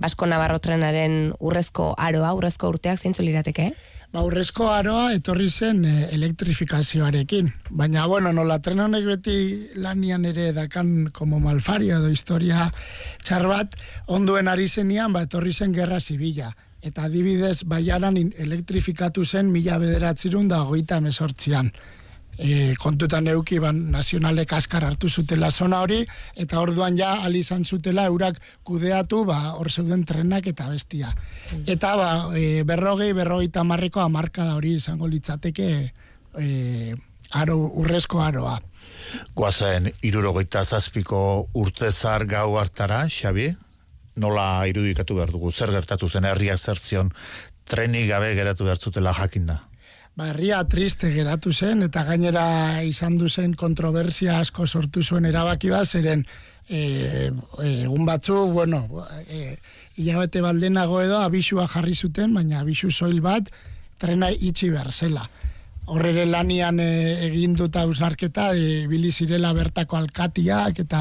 Basko 0.00 0.26
Navarro 0.26 0.58
trenaren 0.64 1.34
urrezko 1.40 1.92
aroa, 1.98 2.32
urrezko 2.38 2.72
urteak 2.72 3.00
zeintzu 3.00 3.24
lirateke? 3.26 3.72
Ba, 4.12 4.20
urrezko 4.28 4.66
aroa 4.68 5.06
etorri 5.16 5.46
zen 5.48 5.86
e, 5.88 5.92
elektrifikazioarekin. 6.12 7.46
Baina, 7.80 8.02
bueno, 8.06 8.28
nola 8.36 8.58
tren 8.60 8.82
honek 8.84 9.06
beti 9.08 9.36
lanian 9.80 10.26
ere 10.28 10.50
dakan 10.52 11.08
como 11.16 11.38
malfaria 11.40 11.96
edo 11.96 12.10
historia 12.12 12.66
txar 13.24 13.46
bat, 13.48 13.78
onduen 14.12 14.52
ari 14.52 14.68
zenian, 14.68 15.16
ba, 15.16 15.24
etorri 15.24 15.54
zen 15.56 15.72
gerra 15.72 15.96
zibila. 15.96 16.50
Eta 16.84 17.06
adibidez, 17.08 17.62
baiaran 17.64 18.18
elektrifikatu 18.20 19.24
zen 19.24 19.48
mila 19.48 19.80
bederatzirun 19.80 20.52
da 20.52 20.60
hogeita 20.66 21.00
mesortzian. 21.00 21.72
E, 22.38 22.74
kontutan 22.80 23.26
euki 23.28 23.58
ban 23.60 23.76
nazionalek 23.92 24.54
askar 24.56 24.86
hartu 24.86 25.08
zutela 25.08 25.50
zona 25.50 25.82
hori 25.84 26.00
eta 26.36 26.60
orduan 26.60 26.96
ja 26.96 27.12
ali 27.26 27.42
izan 27.44 27.64
zutela 27.64 28.06
eurak 28.08 28.40
kudeatu 28.64 29.24
ba 29.28 29.52
hor 29.52 29.70
zeuden 29.70 30.04
trenak 30.08 30.46
eta 30.46 30.70
bestia. 30.72 31.12
Eta 31.66 31.96
ba 31.96 32.10
e, 32.36 32.64
berrogei 32.64 33.12
berrogeita 33.12 33.64
marreko 33.64 34.00
amarka 34.00 34.44
da 34.44 34.56
hori 34.56 34.76
izango 34.80 35.06
litzateke 35.06 35.68
e, 36.38 36.94
aro, 37.32 37.56
urrezko 37.80 38.22
aroa. 38.22 38.58
Guazen, 39.36 39.90
irurogeita 40.04 40.64
zazpiko 40.64 41.48
urtezar 41.58 42.26
gau 42.28 42.56
hartara, 42.60 43.04
Xabi, 43.08 43.50
nola 44.16 44.64
irudikatu 44.68 45.16
behar 45.16 45.32
dugu, 45.32 45.52
zer 45.52 45.72
gertatu 45.72 46.08
zen 46.08 46.28
herriak 46.28 46.60
zer 46.60 46.78
zion, 46.78 47.12
trenik 47.68 48.08
gabe 48.10 48.34
geratu 48.36 48.68
behar 48.68 48.80
zutela 48.80 49.14
jakinda. 49.16 49.62
Ba, 50.14 50.28
herria 50.28 50.58
triste 50.68 51.08
geratu 51.08 51.54
zen, 51.56 51.86
eta 51.86 52.02
gainera 52.04 52.82
izan 52.84 53.16
du 53.16 53.30
zen 53.32 53.54
kontroversia 53.56 54.38
asko 54.42 54.66
sortu 54.66 55.00
zuen 55.02 55.24
erabaki 55.24 55.70
bat, 55.72 55.88
zeren 55.88 56.26
e, 56.68 56.80
e, 56.80 57.70
egun 57.86 58.04
batzu, 58.04 58.36
bueno, 58.52 58.82
e, 59.24 59.56
hilabete 59.96 60.42
baldenago 60.44 61.00
edo 61.00 61.22
abisua 61.22 61.64
jarri 61.64 61.96
zuten, 61.96 62.34
baina 62.36 62.60
abisu 62.60 62.90
soil 62.92 63.22
bat 63.24 63.48
trena 64.02 64.28
itxi 64.30 64.68
behar 64.74 64.92
zela. 64.92 65.24
Horrere 65.90 66.28
lanian 66.30 66.78
e, 66.78 66.88
egin 67.26 67.56
dut 67.58 67.74
ausarketa, 67.76 68.52
e, 68.54 68.86
bili 68.86 69.10
zirela 69.10 69.50
bertako 69.56 69.96
alkatiak 69.98 70.78
eta 70.84 71.00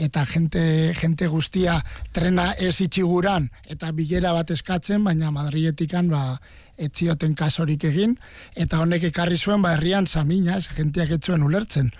eta 0.00 0.24
jente, 0.30 0.94
jente 0.96 1.28
guztia 1.28 1.76
trena 2.16 2.52
ez 2.56 2.78
itxiguran 2.80 3.50
eta 3.68 3.92
bilera 3.92 4.32
bat 4.32 4.50
eskatzen, 4.50 5.04
baina 5.04 5.30
Madrietikan 5.30 6.08
ba, 6.08 6.38
etzioten 6.80 7.34
kasorik 7.36 7.84
egin, 7.84 8.16
eta 8.56 8.80
honek 8.80 9.10
ekarri 9.10 9.36
zuen 9.36 9.62
ba 9.62 9.74
herrian 9.76 10.06
samina, 10.06 10.56
ez, 10.56 10.68
jenteak 10.72 11.18
etzuen 11.18 11.44
ulertzen. 11.44 11.92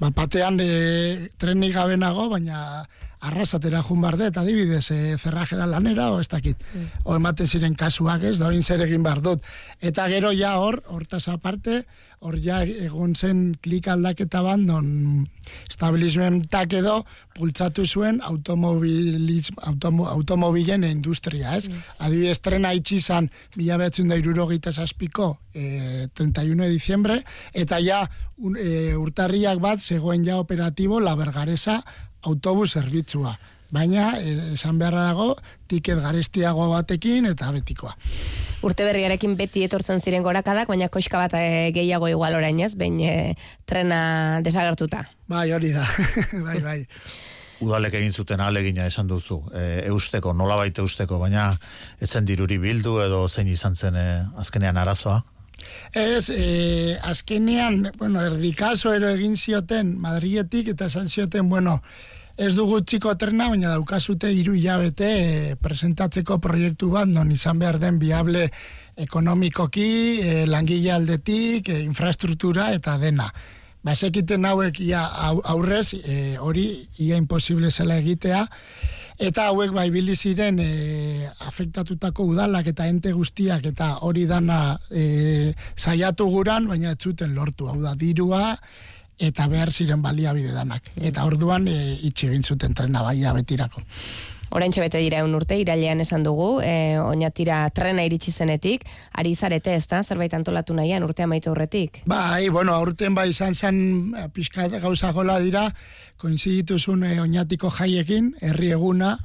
Ba, 0.00 0.10
batean 0.10 0.58
e, 0.60 1.30
trenik 1.38 1.74
gabe 1.78 1.96
nago, 1.96 2.28
baina 2.34 2.84
arrasatera 3.20 3.82
jun 3.82 4.02
dut, 4.02 4.36
adibidez, 4.36 4.90
e, 4.90 5.16
zerrajera 5.18 5.66
lanera, 5.66 6.10
o 6.12 6.20
ez 6.20 6.28
dakit. 6.28 6.56
O 7.04 7.16
ematen 7.16 7.48
ziren 7.48 7.74
kasuak 7.74 8.22
ez, 8.22 8.38
da 8.38 8.48
oin 8.48 8.62
zer 8.62 8.80
egin 8.80 9.02
behar 9.02 9.20
dut. 9.20 9.42
Eta 9.80 10.08
gero 10.08 10.32
ja 10.32 10.58
hor, 10.58 10.82
hortaz 10.86 11.28
aparte, 11.28 11.84
hor 12.20 12.38
ja 12.42 12.62
egon 12.62 13.14
zen 13.14 13.56
klik 13.62 13.88
aldaketa 13.88 14.42
bat, 14.42 14.58
non 14.58 15.26
establishmentak 15.70 16.74
edo 16.80 17.04
bultzatu 17.38 17.86
zuen 17.86 18.20
automobiliz, 18.26 19.48
automo, 19.62 20.08
automobilen 20.10 20.84
industria, 20.84 21.56
ez? 21.56 21.68
Adibidez, 21.98 22.38
trena 22.42 22.74
itxi 22.74 22.98
izan 22.98 23.30
mila 23.56 23.78
behatzen 23.78 24.10
da 24.10 24.18
irurogeita 24.18 24.72
zazpiko 24.72 25.36
e, 25.54 26.08
31 26.14 26.64
de 26.64 26.70
diciembre, 26.74 27.20
eta 27.54 27.78
ja 27.84 28.02
un, 28.36 28.58
e, 28.58 28.96
urtarriak 28.98 29.62
bat 29.62 29.80
zegoen 29.80 30.26
ja 30.26 30.38
operatibo 30.42 31.00
la 31.00 31.14
bergaresa 31.18 31.80
autobus 32.22 32.72
zerbitzua. 32.74 33.36
Baina, 33.70 34.14
e, 34.16 34.54
esan 34.54 34.78
beharra 34.80 35.10
dago, 35.10 35.34
tiket 35.68 36.00
garestiago 36.00 36.70
batekin 36.72 37.28
eta 37.28 37.50
betikoa. 37.52 37.94
Urte 38.64 38.86
berriarekin 38.88 39.36
beti 39.38 39.62
etortzen 39.66 40.00
ziren 40.00 40.24
gorakadak, 40.24 40.70
baina 40.72 40.88
koixka 40.90 41.20
bat 41.20 41.36
e, 41.38 41.70
gehiago 41.76 42.08
igual 42.10 42.34
orain 42.34 42.58
ez, 42.64 42.72
behin 42.80 42.98
e, 43.04 43.14
trena 43.68 44.40
desagertuta. 44.42 45.04
Bai, 45.30 45.50
hori 45.52 45.74
da. 45.76 45.84
bai, 46.46 46.58
bai. 46.64 46.78
Udalek 47.62 47.98
egin 47.98 48.14
zuten 48.14 48.40
alegina 48.40 48.86
esan 48.86 49.08
duzu, 49.10 49.42
e, 49.52 49.84
eusteko, 49.90 50.32
nolabait 50.32 50.78
eusteko, 50.78 51.18
baina 51.20 51.50
etzen 52.00 52.26
diruri 52.26 52.58
bildu 52.62 53.00
edo 53.04 53.26
zein 53.28 53.50
izan 53.52 53.76
zen 53.76 53.98
e, 53.98 54.06
azkenean 54.38 54.78
arazoa. 54.80 55.20
Ez, 55.92 56.28
e, 56.30 56.98
azkenean, 57.02 57.90
bueno, 57.98 58.22
erdikazo 58.22 58.92
ero 58.94 59.08
egin 59.14 59.36
zioten 59.36 59.96
Madrietik 60.00 60.68
eta 60.74 60.86
esan 60.86 61.08
zioten, 61.08 61.48
bueno, 61.48 61.82
ez 62.38 62.54
dugu 62.54 62.80
txiko 62.86 63.14
trena, 63.18 63.48
baina 63.50 63.72
daukazute 63.74 64.30
hiru 64.32 64.54
hilabete 64.54 65.08
e, 65.08 65.56
presentatzeko 65.58 66.38
proiektu 66.38 66.90
bat, 66.92 67.08
non 67.10 67.32
izan 67.34 67.58
behar 67.58 67.80
den 67.82 67.98
viable 67.98 68.48
ekonomikoki, 68.96 69.88
e, 70.22 70.46
langile 70.46 70.92
aldetik, 70.94 71.68
e, 71.68 71.80
infrastruktura 71.82 72.70
eta 72.76 72.98
dena. 72.98 73.32
Basekiten 73.82 74.44
hauek 74.44 74.80
ia 74.82 75.04
au- 75.06 75.42
aurrez, 75.44 75.94
e, 75.94 76.36
hori 76.38 76.68
ia 76.98 77.16
imposible 77.16 77.70
zela 77.70 77.96
egitea, 77.98 78.44
eta 79.18 79.48
hauek 79.50 79.72
bai 79.74 79.88
bili 79.90 80.14
ziren 80.14 80.60
e, 80.62 81.26
afektatutako 81.50 82.28
udalak 82.32 82.70
eta 82.70 82.86
ente 82.86 83.12
guztiak 83.12 83.66
eta 83.72 83.96
hori 84.06 84.26
dana 84.30 84.78
e, 84.90 85.52
saiatu 85.76 86.28
guran, 86.30 86.68
baina 86.70 86.94
ez 86.94 87.02
zuten 87.02 87.34
lortu, 87.34 87.68
hau 87.68 87.80
da 87.82 87.94
dirua 87.98 88.56
eta 89.18 89.48
behar 89.50 89.72
ziren 89.74 90.02
baliabide 90.02 90.54
danak. 90.54 90.92
Eta 90.94 91.26
orduan 91.26 91.66
e, 91.66 91.98
itxi 92.06 92.30
egin 92.30 92.44
zuten 92.46 92.74
trena 92.74 93.02
bai 93.02 93.18
betirako. 93.34 93.82
Orain 94.50 94.72
bete 94.72 95.00
dira 95.02 95.20
egun 95.20 95.34
urte, 95.36 95.58
irailean 95.60 96.00
esan 96.00 96.22
dugu, 96.24 96.60
e, 96.64 96.98
oinatira 97.00 97.60
trena 97.74 98.04
iritsi 98.04 98.32
zenetik, 98.32 98.86
ari 99.12 99.34
zarete 99.34 99.74
ez 99.74 99.86
da, 99.86 100.02
zerbait 100.02 100.32
antolatu 100.34 100.74
nahian 100.74 101.04
urtea 101.04 101.26
maitu 101.26 101.50
horretik. 101.50 102.02
Bai, 102.06 102.48
bueno, 102.48 102.74
aurten 102.74 103.14
bai 103.14 103.28
izan 103.30 103.54
zen 103.54 104.14
pixka 104.32 104.68
gauza 104.78 105.12
gola 105.12 105.38
dira, 105.40 105.68
koinzidituzun 106.16 107.04
e, 107.04 107.20
oinatiko 107.20 107.70
jaiekin, 107.70 108.34
herri 108.40 108.72
eguna, 108.72 109.18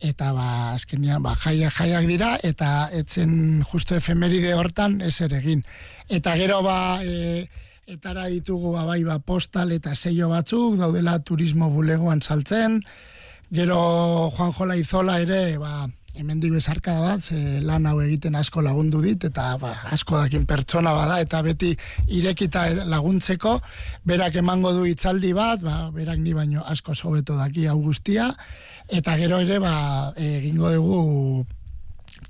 eta 0.00 0.32
ba, 0.32 0.74
azkenean, 0.74 1.22
ba, 1.22 1.34
jaiak 1.40 1.74
jaiak 1.76 2.06
dira, 2.08 2.34
eta 2.42 2.88
etzen 2.96 3.64
justo 3.68 3.96
efemeride 3.96 4.54
hortan 4.56 5.00
ez 5.04 5.20
ere 5.20 5.40
egin. 5.40 5.64
Eta 6.08 6.36
gero 6.40 6.62
ba, 6.64 7.00
e, 7.04 7.46
etara 7.90 8.26
ditugu 8.32 8.72
ba, 8.76 8.84
bai, 8.88 9.02
ba, 9.04 9.18
postal 9.18 9.72
eta 9.76 9.94
seio 9.94 10.30
batzuk, 10.32 10.78
daudela 10.80 11.18
turismo 11.24 11.70
bulegoan 11.72 12.20
saltzen, 12.20 12.80
gero 13.50 14.30
Juan 14.30 14.52
Jola 14.52 14.76
Izola 14.76 15.18
ere, 15.20 15.58
ba, 15.58 15.88
hemendik 16.14 16.52
bezarka 16.54 16.94
bat, 17.02 17.20
ze 17.20 17.60
lan 17.66 17.86
hau 17.86 17.96
egiten 18.00 18.36
asko 18.38 18.62
lagundu 18.62 19.00
dit, 19.02 19.24
eta 19.26 19.56
ba, 19.58 19.72
asko 19.90 20.20
dakin 20.20 20.44
pertsona 20.46 20.92
bada, 20.94 21.18
eta 21.20 21.42
beti 21.42 21.72
irekita 22.14 22.68
laguntzeko, 22.86 23.56
berak 24.06 24.36
emango 24.38 24.72
du 24.76 24.84
hitzaldi 24.86 25.32
bat, 25.34 25.62
ba, 25.66 25.90
berak 25.94 26.20
ni 26.22 26.34
baino 26.34 26.62
asko 26.62 26.94
sobeto 26.94 27.34
daki 27.38 27.66
hau 27.66 27.80
guztia, 27.82 28.30
eta 28.88 29.16
gero 29.18 29.40
ere, 29.42 29.58
ba, 29.58 30.12
egingo 30.14 30.70
dugu 30.76 31.00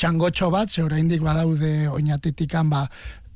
txangotxo 0.00 0.48
bat, 0.50 0.70
ze 0.70 0.82
oraindik 0.82 1.20
badaude 1.20 1.88
oinatitikan, 1.92 2.70
ba, 2.72 2.86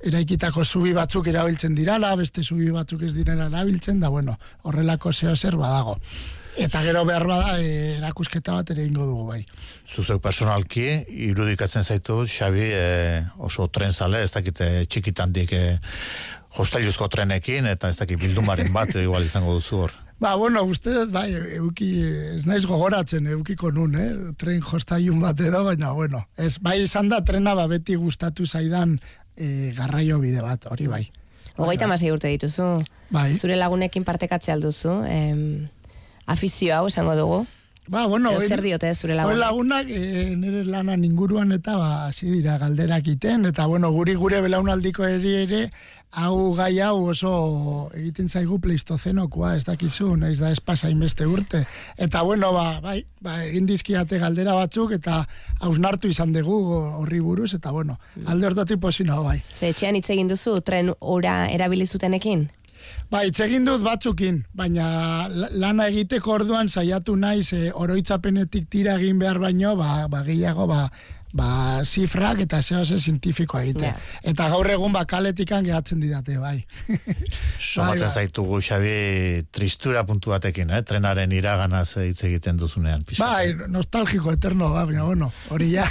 eraikitako 0.04 0.64
zubi 0.64 0.94
batzuk 0.96 1.28
erabiltzen 1.28 1.76
dirala, 1.76 2.14
beste 2.16 2.42
zubi 2.42 2.70
batzuk 2.72 3.04
ez 3.04 3.12
direla 3.12 3.50
erabiltzen, 3.52 4.00
da 4.00 4.08
bueno, 4.08 4.38
horrelako 4.64 5.12
zeo 5.12 5.36
zer 5.36 5.56
badago. 5.60 5.98
Eta 6.56 6.82
gero 6.84 7.02
behar 7.04 7.26
bada, 7.26 7.56
e, 7.58 7.96
erakusketa 7.98 8.54
bat 8.54 8.70
ere 8.70 8.84
ingo 8.86 9.06
dugu 9.08 9.24
bai. 9.26 9.40
Zuzeu 9.88 10.20
personalki, 10.22 10.86
irudikatzen 11.26 11.82
zaitu, 11.82 12.20
Xabi, 12.30 12.68
e, 12.70 13.24
oso 13.38 13.66
tren 13.68 13.92
zale, 13.92 14.22
ez 14.22 14.30
dakit 14.34 14.60
e, 14.62 14.70
txikitandik 14.86 15.52
e, 15.52 15.64
hostailuzko 16.54 17.08
trenekin, 17.10 17.66
eta 17.66 17.90
ez 17.90 17.98
dakit 17.98 18.20
bildumaren 18.20 18.70
bat 18.72 18.94
igual 19.02 19.26
izango 19.26 19.56
duzu 19.58 19.82
hor. 19.84 19.98
Ba, 20.22 20.36
bueno, 20.38 20.62
uste 20.70 20.94
dut, 20.94 21.10
bai, 21.12 21.26
euki, 21.58 21.90
ez 22.38 22.44
naiz 22.46 22.62
gogoratzen, 22.70 23.26
eukiko 23.34 23.72
nun, 23.74 23.98
eh? 23.98 24.12
tren 24.38 24.62
jostailun 24.62 25.18
bat 25.20 25.42
edo, 25.42 25.64
baina, 25.66 25.90
bueno, 25.92 26.22
ez, 26.38 26.54
bai 26.62 26.78
izan 26.84 27.10
da 27.10 27.18
trena, 27.26 27.56
ba, 27.58 27.66
beti 27.68 27.98
gustatu 27.98 28.46
zaidan 28.46 28.94
e, 29.36 29.72
garraio 29.74 30.22
bide 30.22 30.44
bat, 30.44 30.70
hori 30.70 30.86
bai. 30.86 31.02
Hogeita 31.58 31.86
masei 31.90 32.10
urte 32.10 32.30
dituzu. 32.30 32.72
Bai. 33.14 33.32
Zure 33.38 33.58
lagunekin 33.58 34.06
partekatze 34.06 34.50
alduzu. 34.54 34.94
Em, 35.06 35.66
afizio 36.26 36.74
hau 36.76 36.86
esango 36.86 37.16
dugu. 37.16 37.46
Ba, 37.86 38.06
bueno, 38.06 38.30
Edo 38.30 38.38
hoi- 38.40 38.48
zer 38.48 38.62
diote 38.62 38.94
zure 38.94 39.12
hoi 39.12 39.18
lagunek? 39.18 39.38
lagunak 39.40 39.86
e, 39.90 40.36
nire 40.40 40.64
lanan 40.64 41.04
inguruan 41.04 41.52
eta 41.52 41.76
ba, 41.76 42.06
hasi 42.06 42.30
dira 42.30 42.56
galderak 42.56 43.06
iten, 43.06 43.44
eta 43.44 43.66
bueno, 43.66 43.90
guri 43.92 44.14
gure 44.14 44.40
belaunaldiko 44.40 45.04
eri 45.04 45.34
ere, 45.42 45.70
hau 46.12 46.54
gai 46.56 46.80
hau 46.80 47.10
oso 47.10 47.90
egiten 47.92 48.30
zaigu 48.30 48.58
pleistozenokoa, 48.58 49.56
ez 49.56 49.64
dakizu, 49.68 50.16
naiz 50.16 50.38
da 50.38 50.50
espasa 50.50 50.88
inbeste 50.88 51.26
urte. 51.26 51.66
Eta 51.98 52.22
bueno, 52.22 52.54
ba, 52.54 52.80
bai, 52.80 53.04
ba, 53.20 53.44
egin 53.44 53.66
dizkiate 53.66 54.18
galdera 54.18 54.54
batzuk, 54.54 54.92
eta 54.96 55.26
hausnartu 55.60 56.08
izan 56.08 56.32
dugu 56.32 56.56
horri 57.02 57.20
buruz, 57.20 57.52
eta 57.52 57.70
bueno, 57.70 57.98
alde 58.24 58.46
hortatik 58.46 58.80
posina 58.80 59.20
bai. 59.20 59.42
Ze 59.52 59.68
etxean 59.74 59.96
hitz 60.00 60.08
egin 60.08 60.28
duzu 60.28 60.62
tren 60.62 60.94
ora 61.00 61.50
erabili 61.52 61.84
zutenekin? 61.84 62.48
Ba, 63.10 63.20
hitz 63.26 63.38
egin 63.44 63.64
dut 63.68 63.82
batzukin, 63.84 64.42
baina 64.54 65.28
la- 65.28 65.50
lana 65.52 65.88
egiteko 65.92 66.32
orduan 66.38 66.68
saiatu 66.68 67.16
naiz 67.16 67.52
e, 67.52 67.70
oroitzapenetik 67.72 68.68
tira 68.70 68.96
egin 68.98 69.18
behar 69.18 69.38
baino, 69.38 69.76
ba, 69.76 70.08
ba 70.08 70.22
gehiago, 70.26 70.66
ba, 70.66 70.88
ba 71.34 71.82
zifrak 71.84 72.44
eta 72.44 72.60
zeo 72.62 72.84
ze 72.84 72.98
zientifikoa 72.98 73.62
egite. 73.64 73.90
Ja. 73.90 74.20
Eta 74.22 74.46
gaur 74.52 74.70
egun 74.70 74.92
ba 74.94 75.04
kaletikan 75.04 75.64
gehatzen 75.66 76.00
didate, 76.00 76.38
bai. 76.38 76.64
Somatzen 77.58 78.06
bai. 78.06 78.12
zaitugu, 78.22 78.60
Xabi, 78.62 78.94
tristura 79.50 80.04
puntu 80.06 80.30
batekin, 80.30 80.70
eh? 80.70 80.82
trenaren 80.86 81.34
iraganaz 81.34 81.96
hitz 82.04 82.22
egiten 82.30 82.60
duzunean. 82.60 83.02
pixka. 83.02 83.26
Bai, 83.26 83.68
nostalgiko 83.68 84.32
eterno, 84.32 84.70
ba, 84.70 84.86
baina 84.86 85.04
bueno, 85.04 85.32
hori 85.50 85.72
ja. 85.74 85.88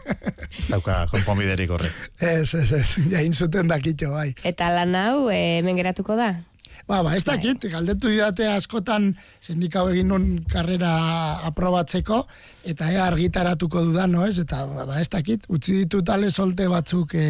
Ez 0.60 0.68
dauka 0.70 1.06
konponbiderik 1.10 1.70
horrek. 1.70 1.92
ez, 2.20 2.54
ez, 2.54 2.70
ez, 2.72 2.86
jain 3.10 3.34
zuten 3.34 3.68
dakitxo, 3.68 4.12
bai. 4.14 4.34
Eta 4.44 4.70
lan 4.70 4.94
hau 4.94 5.30
eh, 5.30 5.58
hemen 5.58 5.76
geratuko 5.82 6.16
da? 6.16 6.36
Ba, 6.86 7.00
ba, 7.02 7.16
ez 7.18 7.24
dakit, 7.26 7.64
galdetu 7.66 8.12
didate 8.12 8.46
askotan, 8.46 9.08
zendik 9.42 9.74
hau 9.74 9.88
egin 9.90 10.06
nun 10.12 10.26
karrera 10.46 10.92
aprobatzeko, 11.48 12.20
eta 12.62 12.92
ea 12.94 13.08
argitaratuko 13.10 13.82
dudan, 13.88 14.14
no 14.14 14.22
ez? 14.22 14.36
Eta, 14.38 14.60
ba, 14.70 14.84
ba, 14.86 15.00
ez 15.02 15.08
dakit, 15.10 15.48
utzi 15.50 15.80
ditut 15.80 16.06
ale 16.14 16.30
solte 16.30 16.68
batzuk 16.70 17.16
e, 17.18 17.26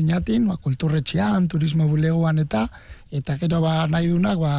oinatin, 0.00 0.48
ba, 0.48 0.56
kulturretxean, 0.64 1.50
turismo 1.52 1.90
buleguan 1.92 2.40
eta, 2.40 2.64
eta 3.12 3.36
gero 3.42 3.60
ba, 3.60 3.84
nahi 3.84 4.08
dunak, 4.14 4.40
ba, 4.40 4.54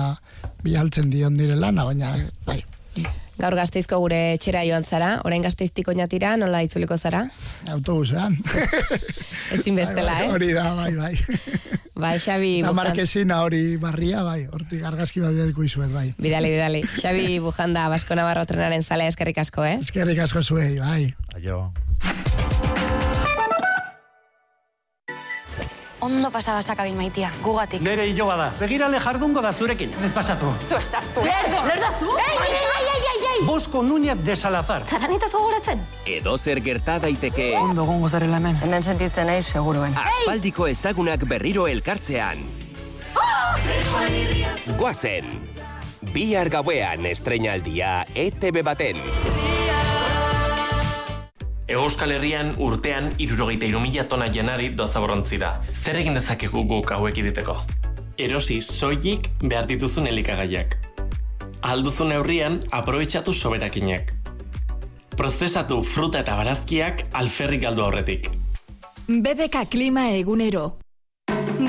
bialtzen 0.61 1.09
dion 1.09 1.33
direla, 1.33 1.73
na, 1.73 1.87
baina, 1.89 2.13
bai, 2.45 2.61
Gaur 3.41 3.55
gazteizko 3.57 3.97
gure 4.03 4.17
etxera 4.35 4.61
joan 4.67 4.83
zara, 4.85 5.15
orain 5.25 5.41
gazteiztik 5.41 5.87
oinatira, 5.89 6.35
nola 6.37 6.59
itzuliko 6.61 6.97
zara? 6.97 7.23
autobusean. 7.73 8.35
Ezin 9.55 9.75
bestela, 9.79 10.13
Bai, 10.13 10.19
bai, 10.19 10.27
eh? 10.27 10.33
Hori 10.35 10.51
da, 10.53 10.65
bai, 10.77 10.91
bai. 10.95 11.13
Bai, 12.01 12.13
Xabi 12.21 12.51
Da 12.61 12.71
markezina 12.73 13.41
hori 13.45 13.77
barria, 13.81 14.21
bai, 14.25 14.45
hortik 14.53 14.85
argazki 14.85 15.21
bat 15.25 15.33
bidaliko 15.33 15.65
izuet, 15.65 15.89
bai. 15.93 16.07
Bidali, 16.21 16.53
bidali. 16.53 16.81
Xabi 17.01 17.39
Bujanda, 17.41 17.87
Basko 17.93 18.17
Navarro 18.17 18.45
trenaren 18.49 18.83
zale 18.85 19.09
eskerrik 19.09 19.41
asko, 19.41 19.65
eh? 19.65 19.79
Eskerrik 19.81 20.21
asko 20.27 20.41
zuei, 20.45 20.77
bai. 20.79 21.09
Aio. 21.37 21.71
Ondo 26.01 26.31
pasaba 26.33 26.61
sakabil 26.65 26.95
maitia, 26.97 27.29
gugatik. 27.45 27.81
Nere 27.85 28.07
hilo 28.09 28.25
bada. 28.25 28.49
Begirale 28.57 28.97
jardungo 28.99 29.41
da 29.45 29.53
zurekin. 29.53 29.93
Ez 30.03 30.09
pasatu. 30.13 30.49
Zu 30.69 30.79
esartu. 30.79 31.21
Lerdo! 31.25 31.61
Lerdo 31.67 31.91
zu! 31.99 32.09
Ei, 32.17 32.31
ei, 32.31 32.39
ei, 32.41 32.55
ei, 32.55 32.71
ei, 32.79 32.87
ei! 32.87 32.90
Bosko 33.45 33.81
Núñez 33.83 34.17
de 34.23 34.35
Salazar. 34.35 34.85
Zaranitaz 34.87 35.31
gogoratzen? 35.33 35.81
Edo 36.05 36.37
zer 36.37 36.61
gerta 36.61 36.99
daiteke 36.99 37.55
Ondo 37.57 37.85
gongo 37.85 38.09
zarela 38.09 38.37
hemen. 38.37 38.57
Hemen 38.61 38.83
sentitzen 38.83 39.27
naiz, 39.27 39.45
seguruen. 39.47 39.95
aspaldiko 39.97 40.67
ezagunak 40.67 41.25
berriro 41.27 41.67
elkartzean. 41.67 42.43
Goazen! 44.77 45.25
Bihar 46.13 46.49
gauean 46.49 47.05
estreinaldia 47.05 48.05
ETV 48.15 48.63
baten. 48.63 48.97
Euskal 51.71 52.11
Herrian 52.11 52.55
urtean 52.59 53.11
irurogeita 53.17 53.65
irumila 53.65 54.03
tona 54.07 54.27
janari 54.33 54.69
doazaborontzi 54.75 55.37
da. 55.39 55.61
Zer 55.71 56.01
egin 56.01 56.17
dezakegu 56.19 56.65
guk 56.67 56.91
hauek 56.91 57.17
iditeko? 57.21 57.61
Erosi 58.17 58.59
soilik 58.61 59.29
behar 59.41 59.69
dituzun 59.69 60.07
elikagaiak. 60.07 60.75
Alduzun 61.61 62.09
neurrian 62.09 62.55
aprobetxatu 62.73 63.33
soberakinak. 63.37 64.09
Prozesatu 65.13 65.83
fruta 65.85 66.23
eta 66.25 66.33
barazkiak 66.39 67.05
alferrik 67.13 67.61
galdu 67.67 67.85
aurretik. 67.85 68.31
BBK 69.07 69.67
Klima 69.69 70.09
egunero. 70.17 70.80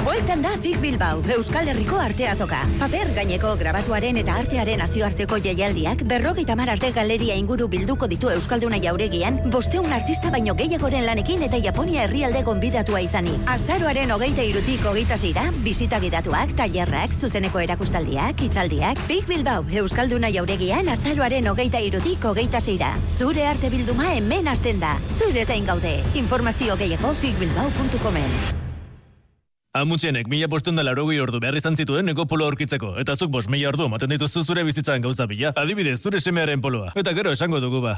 Bueltan 0.04 0.42
da 0.42 0.50
Zig 0.60 0.78
Bilbao, 0.80 1.22
Euskal 1.34 1.68
Herriko 1.68 1.96
arte 1.96 2.26
azoka. 2.28 2.58
Paper 2.80 3.12
gaineko 3.14 3.52
grabatuaren 3.56 4.16
eta 4.20 4.34
artearen 4.40 4.80
nazioarteko 4.82 5.38
jaialdiak 5.44 6.04
berrogeita 6.10 6.56
mar 6.58 6.70
arte 6.72 6.90
galeria 6.92 7.36
inguru 7.38 7.68
bilduko 7.68 8.08
ditu 8.10 8.30
Euskalduna 8.32 8.80
jauregian, 8.82 9.38
bosteun 9.50 9.92
artista 9.92 10.30
baino 10.30 10.54
gehiagoren 10.58 11.06
lanekin 11.06 11.42
eta 11.46 11.60
Japonia 11.62 12.04
herrialde 12.04 12.42
gonbidatua 12.46 13.02
izani. 13.04 13.34
Azaroaren 13.46 14.10
hogeita 14.14 14.46
irutik 14.46 14.84
hogeita 14.86 15.18
zira, 15.18 15.44
bisita 15.64 16.00
gidatuak, 16.00 16.56
tailerrak, 16.56 17.14
zuzeneko 17.18 17.62
erakustaldiak, 17.64 18.40
hitzaldiak, 18.46 19.04
Zig 19.08 19.28
Bilbao, 19.28 19.66
Euskalduna 19.82 20.32
jauregian 20.34 20.88
azaroaren 20.92 21.46
hogeita 21.52 21.80
irutik 21.80 22.24
hogeita 22.24 22.60
zira. 22.60 22.94
Zure 23.18 23.46
arte 23.46 23.70
bilduma 23.70 24.14
hemen 24.16 24.48
hasten 24.48 24.80
da. 24.80 24.98
Zure 25.18 25.44
zain 25.44 25.64
gaude. 25.66 26.00
Informazio 26.14 26.76
gehiago 26.76 27.14
zigbilbao.comen. 27.20 28.61
Amutxenek 29.72 30.26
mila 30.28 30.50
bostuen 30.52 30.76
da 30.76 30.82
laurogei 30.84 31.16
ordu 31.24 31.38
behar 31.40 31.56
izan 31.56 31.78
zituen 31.80 32.04
neko 32.04 32.26
polo 32.28 32.44
aurkitzeko. 32.44 32.90
Eta 33.00 33.14
zuk 33.16 33.30
bost 33.32 33.48
mila 33.48 33.70
ordu 33.70 33.86
ematen 33.88 34.10
dituzu 34.12 34.42
zure 34.44 34.64
bizitzan 34.68 35.00
gauza 35.00 35.24
bila. 35.30 35.54
Adibidez, 35.56 35.96
zure 36.02 36.20
semearen 36.20 36.60
poloa. 36.60 36.90
Eta 36.94 37.14
gero 37.16 37.32
esango 37.32 37.60
dugu 37.60 37.80
ba. 37.80 37.94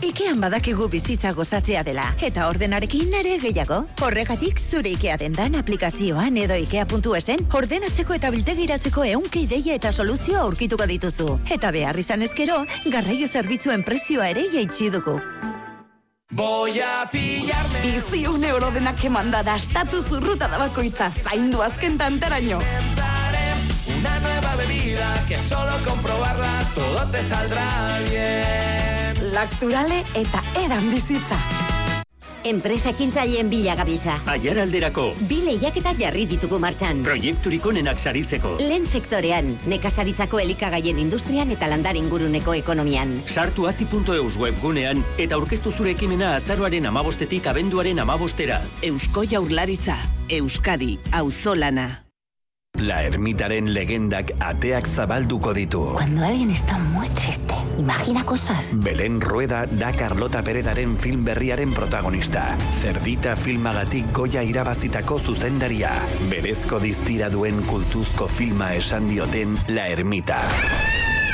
Ikean 0.00 0.40
badakigu 0.40 0.88
bizitza 0.88 1.34
gozatzea 1.36 1.82
dela, 1.84 2.06
eta 2.24 2.48
ordenarekin 2.48 3.12
ere 3.20 3.36
gehiago. 3.42 3.82
Horregatik, 4.00 4.64
zure 4.64 4.94
Ikea 4.96 5.18
dendan 5.20 5.60
aplikazioan 5.60 6.40
edo 6.40 6.56
ikea.esen, 6.56 7.44
ordenatzeko 7.52 8.16
eta 8.16 8.32
biltegiratzeko 8.32 9.04
eunke 9.12 9.44
ideia 9.44 9.76
eta 9.76 9.92
soluzio 9.92 10.40
aurkituko 10.40 10.88
dituzu. 10.88 11.36
Eta 11.52 11.68
behar 11.76 12.00
izan 12.00 12.24
ezkero, 12.24 12.64
garraio 12.88 13.28
zerbitzuen 13.28 13.84
prezioa 13.84 14.32
ere 14.32 14.48
jaitsi 14.56 14.88
dugu. 14.96 15.20
Voy 16.30 16.78
a 16.80 17.08
pillarme 17.10 17.80
Bizi 17.82 18.26
un 18.26 18.44
euro 18.44 18.70
denak 18.70 19.02
emanda 19.04 19.42
dastatu 19.42 20.00
zurruta 20.02 20.46
da 20.48 20.58
bakoitza 20.58 21.10
zaindu 21.10 21.60
azken 21.62 21.98
tantaraino. 21.98 22.58
una 23.98 24.18
nueva 24.20 24.56
bebida 24.56 25.24
que 25.28 25.38
solo 25.38 25.72
comprobarla 25.84 26.64
todo 26.74 27.06
te 27.10 27.22
saldrá 27.22 27.98
bien. 28.08 29.32
lakturale 29.34 30.04
eta 30.14 30.42
edan 30.64 30.90
bizitza. 30.90 31.36
Enpresa 32.44 32.90
ekintzaileen 32.90 33.50
bila 33.50 33.74
gabiltza. 33.76 34.18
Aiaralderako. 34.26 35.10
Bi 35.28 35.40
lehiaketa 35.44 35.92
jarri 35.98 36.26
ditugu 36.30 36.58
martxan. 36.62 37.02
Proiekturik 37.04 37.66
onenak 37.66 38.00
saritzeko. 38.00 38.56
Lehen 38.62 38.86
sektorean, 38.86 39.54
nekazaritzako 39.70 40.40
elikagaien 40.40 40.98
industrian 40.98 41.52
eta 41.52 41.68
landar 41.70 41.96
inguruneko 42.00 42.56
ekonomian. 42.58 43.20
Sartu 43.26 43.68
azi.eus 43.70 44.36
webgunean 44.40 45.04
eta 45.18 45.36
aurkeztu 45.36 45.72
zure 45.72 45.94
ekimena 45.96 46.34
azaroaren 46.36 46.86
amabostetik 46.90 47.46
abenduaren 47.46 47.98
amabostera. 48.00 48.62
Eusko 48.82 49.26
jaurlaritza, 49.28 49.98
Euskadi, 50.30 50.98
auzolana. 51.12 52.09
La 52.80 53.02
ermitaren 53.04 53.74
legendak 53.76 54.30
ateak 54.40 54.86
zabalduko 54.88 55.52
ditu. 55.52 55.82
Cuando 55.98 56.24
alguien 56.24 56.50
está 56.50 56.78
muy 56.78 57.08
triste, 57.10 57.52
imagina 57.78 58.24
cosas. 58.24 58.78
Belén 58.80 59.20
Rueda 59.20 59.66
da 59.66 59.92
Carlota 59.92 60.42
Peredaren 60.42 60.96
film 60.96 61.24
berriaren 61.24 61.74
protagonista. 61.74 62.56
Zerdita 62.80 63.36
filmagatik 63.36 64.08
goia 64.16 64.42
irabazitako 64.42 65.20
zuzendaria. 65.20 65.92
Berezko 66.32 66.80
diztira 66.80 67.28
duen 67.28 67.60
kultuzko 67.68 68.28
filma 68.28 68.72
esan 68.74 69.12
dioten 69.12 69.58
La 69.68 69.88
Ermita. 69.92 70.40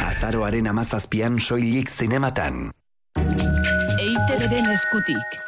Azaroaren 0.03 0.67
amazazpian 0.67 1.39
soilik 1.39 1.89
zinematan. 1.89 2.73
EITB-den 3.17 4.73
eskutik. 4.75 5.46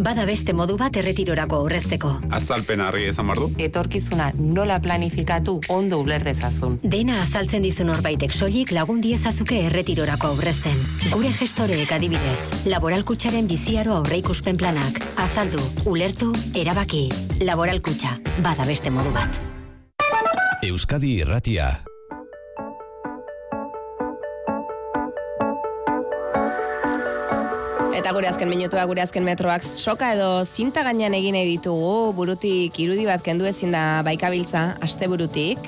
Bada 0.00 0.24
beste 0.26 0.52
modu 0.56 0.76
bat 0.80 0.96
erretirorako 0.96 1.60
aurrezteko. 1.62 2.10
Azalpen 2.34 2.80
harri 2.80 3.06
ezan 3.10 3.28
bardu? 3.30 3.50
Etorkizuna 3.58 4.30
nola 4.38 4.80
planifikatu 4.82 5.60
ondo 5.68 6.00
uler 6.02 6.24
dezazun. 6.24 6.78
Dena 6.82 7.20
azaltzen 7.22 7.62
dizu 7.62 7.86
norbaitek 7.86 8.34
soilik 8.34 8.72
lagun 8.74 9.00
diezazuke 9.04 9.60
erretirorako 9.68 10.34
aurrezten. 10.34 10.76
Gure 11.12 11.32
gestoreek 11.38 11.92
adibidez, 11.94 12.66
laboralkutxaren 12.66 13.48
biziaro 13.50 13.98
aurreikuspen 14.00 14.58
planak. 14.60 15.00
Azaldu, 15.16 15.62
ulertu, 15.86 16.32
erabaki. 16.54 17.08
Laboralkutxa, 17.44 18.18
bada 18.42 18.66
beste 18.68 18.90
modu 18.90 19.14
bat. 19.14 19.42
Euskadi 20.64 21.18
Irratia. 21.20 21.72
Eta 27.94 28.10
gure 28.10 28.26
azken 28.26 28.48
minutua, 28.50 28.82
gure 28.90 29.04
azken 29.04 29.22
metroak 29.22 29.62
soka 29.62 30.08
edo 30.16 30.42
zinta 30.44 30.82
gainean 30.82 31.14
egin 31.14 31.36
ditugu, 31.38 32.10
burutik 32.18 32.80
irudi 32.82 33.06
bat 33.06 33.22
kendu 33.22 33.46
ezin 33.46 33.70
da 33.70 34.02
baikabiltza, 34.02 34.64
aste 34.82 35.06
burutik. 35.06 35.62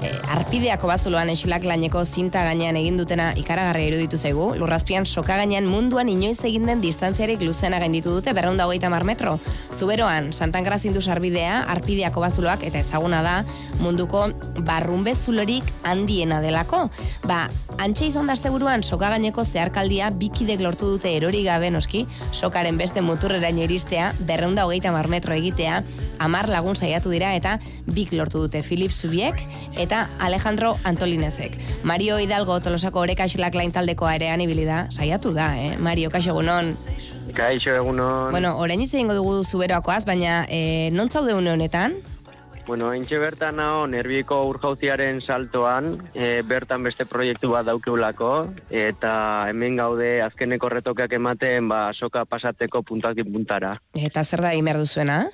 E, 0.00 0.10
arpideako 0.32 0.88
bazuloan 0.88 1.28
esilak 1.28 1.64
laneko 1.68 2.06
zinta 2.08 2.40
gainean 2.46 2.78
egin 2.80 2.96
dutena 2.96 3.30
ikaragarria 3.36 3.90
iruditu 3.90 4.16
zaigu. 4.16 4.46
Lurrazpian 4.56 5.04
soka 5.06 5.36
gainean 5.36 5.66
munduan 5.68 6.08
inoiz 6.08 6.38
egin 6.48 6.64
den 6.68 6.80
distantziarik 6.80 7.42
luzena 7.44 7.78
gainditu 7.82 8.14
dute 8.16 8.32
berreunda 8.36 8.64
hogeita 8.64 8.88
mar 8.88 9.04
metro. 9.04 9.36
Zuberoan, 9.76 10.32
Santankara 10.32 10.78
zindu 10.78 11.02
sarbidea, 11.02 11.64
arpideako 11.74 12.24
bazuloak 12.24 12.64
eta 12.64 12.80
ezaguna 12.80 13.20
da 13.26 13.34
munduko 13.80 14.28
barrunbe 14.64 15.14
zulorik 15.14 15.68
handiena 15.84 16.40
delako. 16.40 16.86
Ba, 17.28 17.42
antxe 17.80 18.08
izan 18.08 18.30
da 18.30 18.38
asteburuan 18.38 18.82
soka 18.82 19.10
gaineko 19.12 19.44
zeharkaldia 19.44 20.10
bikidek 20.16 20.64
lortu 20.64 20.94
dute 20.94 21.12
erori 21.16 21.42
gabe 21.44 21.70
noski, 21.70 22.06
sokaren 22.32 22.80
beste 22.80 23.04
muturreraino 23.04 23.66
iristea, 23.66 24.12
berreunda 24.28 24.64
hogeita 24.64 24.92
mar 24.96 25.08
metro 25.12 25.36
egitea, 25.36 25.82
amar 26.20 26.48
lagun 26.52 26.76
saiatu 26.76 27.10
dira 27.10 27.32
eta 27.34 27.56
bik 27.90 28.12
lortu 28.14 28.44
dute 28.44 28.62
Filip 28.62 28.92
Zubiek 28.92 29.40
eta 29.80 29.89
Alejandro 30.18 30.76
Antolinezek. 30.84 31.58
Mario 31.84 32.18
Hidalgo 32.18 32.60
tolosako 32.60 33.00
oreka 33.00 33.26
xilak 33.28 33.54
lain 33.54 33.72
taldekoa 33.72 34.14
erean 34.14 34.40
ibili 34.40 34.64
da, 34.64 34.86
saiatu 34.90 35.32
da, 35.34 35.52
eh? 35.58 35.76
Mario, 35.78 36.10
kaixo 36.10 36.30
egunon. 36.34 36.72
Kaixo 37.34 37.74
egunon. 37.74 38.30
Bueno, 38.30 38.56
orain 38.58 38.80
hitz 38.80 38.94
egingo 38.94 39.14
dugu 39.18 39.42
zuberoakoaz, 39.44 40.04
baina 40.06 40.44
eh, 40.48 40.90
non 40.92 41.10
zaude 41.10 41.34
une 41.34 41.52
honetan? 41.52 42.00
Bueno, 42.70 42.92
entxe 42.94 43.18
bertan 43.18 43.58
hau, 43.58 43.86
nerbiko 43.90 44.36
urjauziaren 44.46 45.18
saltoan, 45.24 45.96
e, 46.14 46.42
bertan 46.46 46.84
beste 46.86 47.02
proiektu 47.08 47.50
bat 47.50 47.66
daukeulako, 47.66 48.28
eta 48.70 49.12
hemen 49.50 49.80
gaude 49.80 50.10
azkeneko 50.22 50.70
retokeak 50.76 51.16
ematen, 51.18 51.66
ba, 51.72 51.88
soka 51.98 52.22
pasateko 52.30 52.84
puntakin 52.86 53.26
puntara. 53.32 53.72
Eta 53.98 54.22
zer 54.22 54.44
da 54.44 54.54
imer 54.54 54.78
duzuena? 54.78 55.24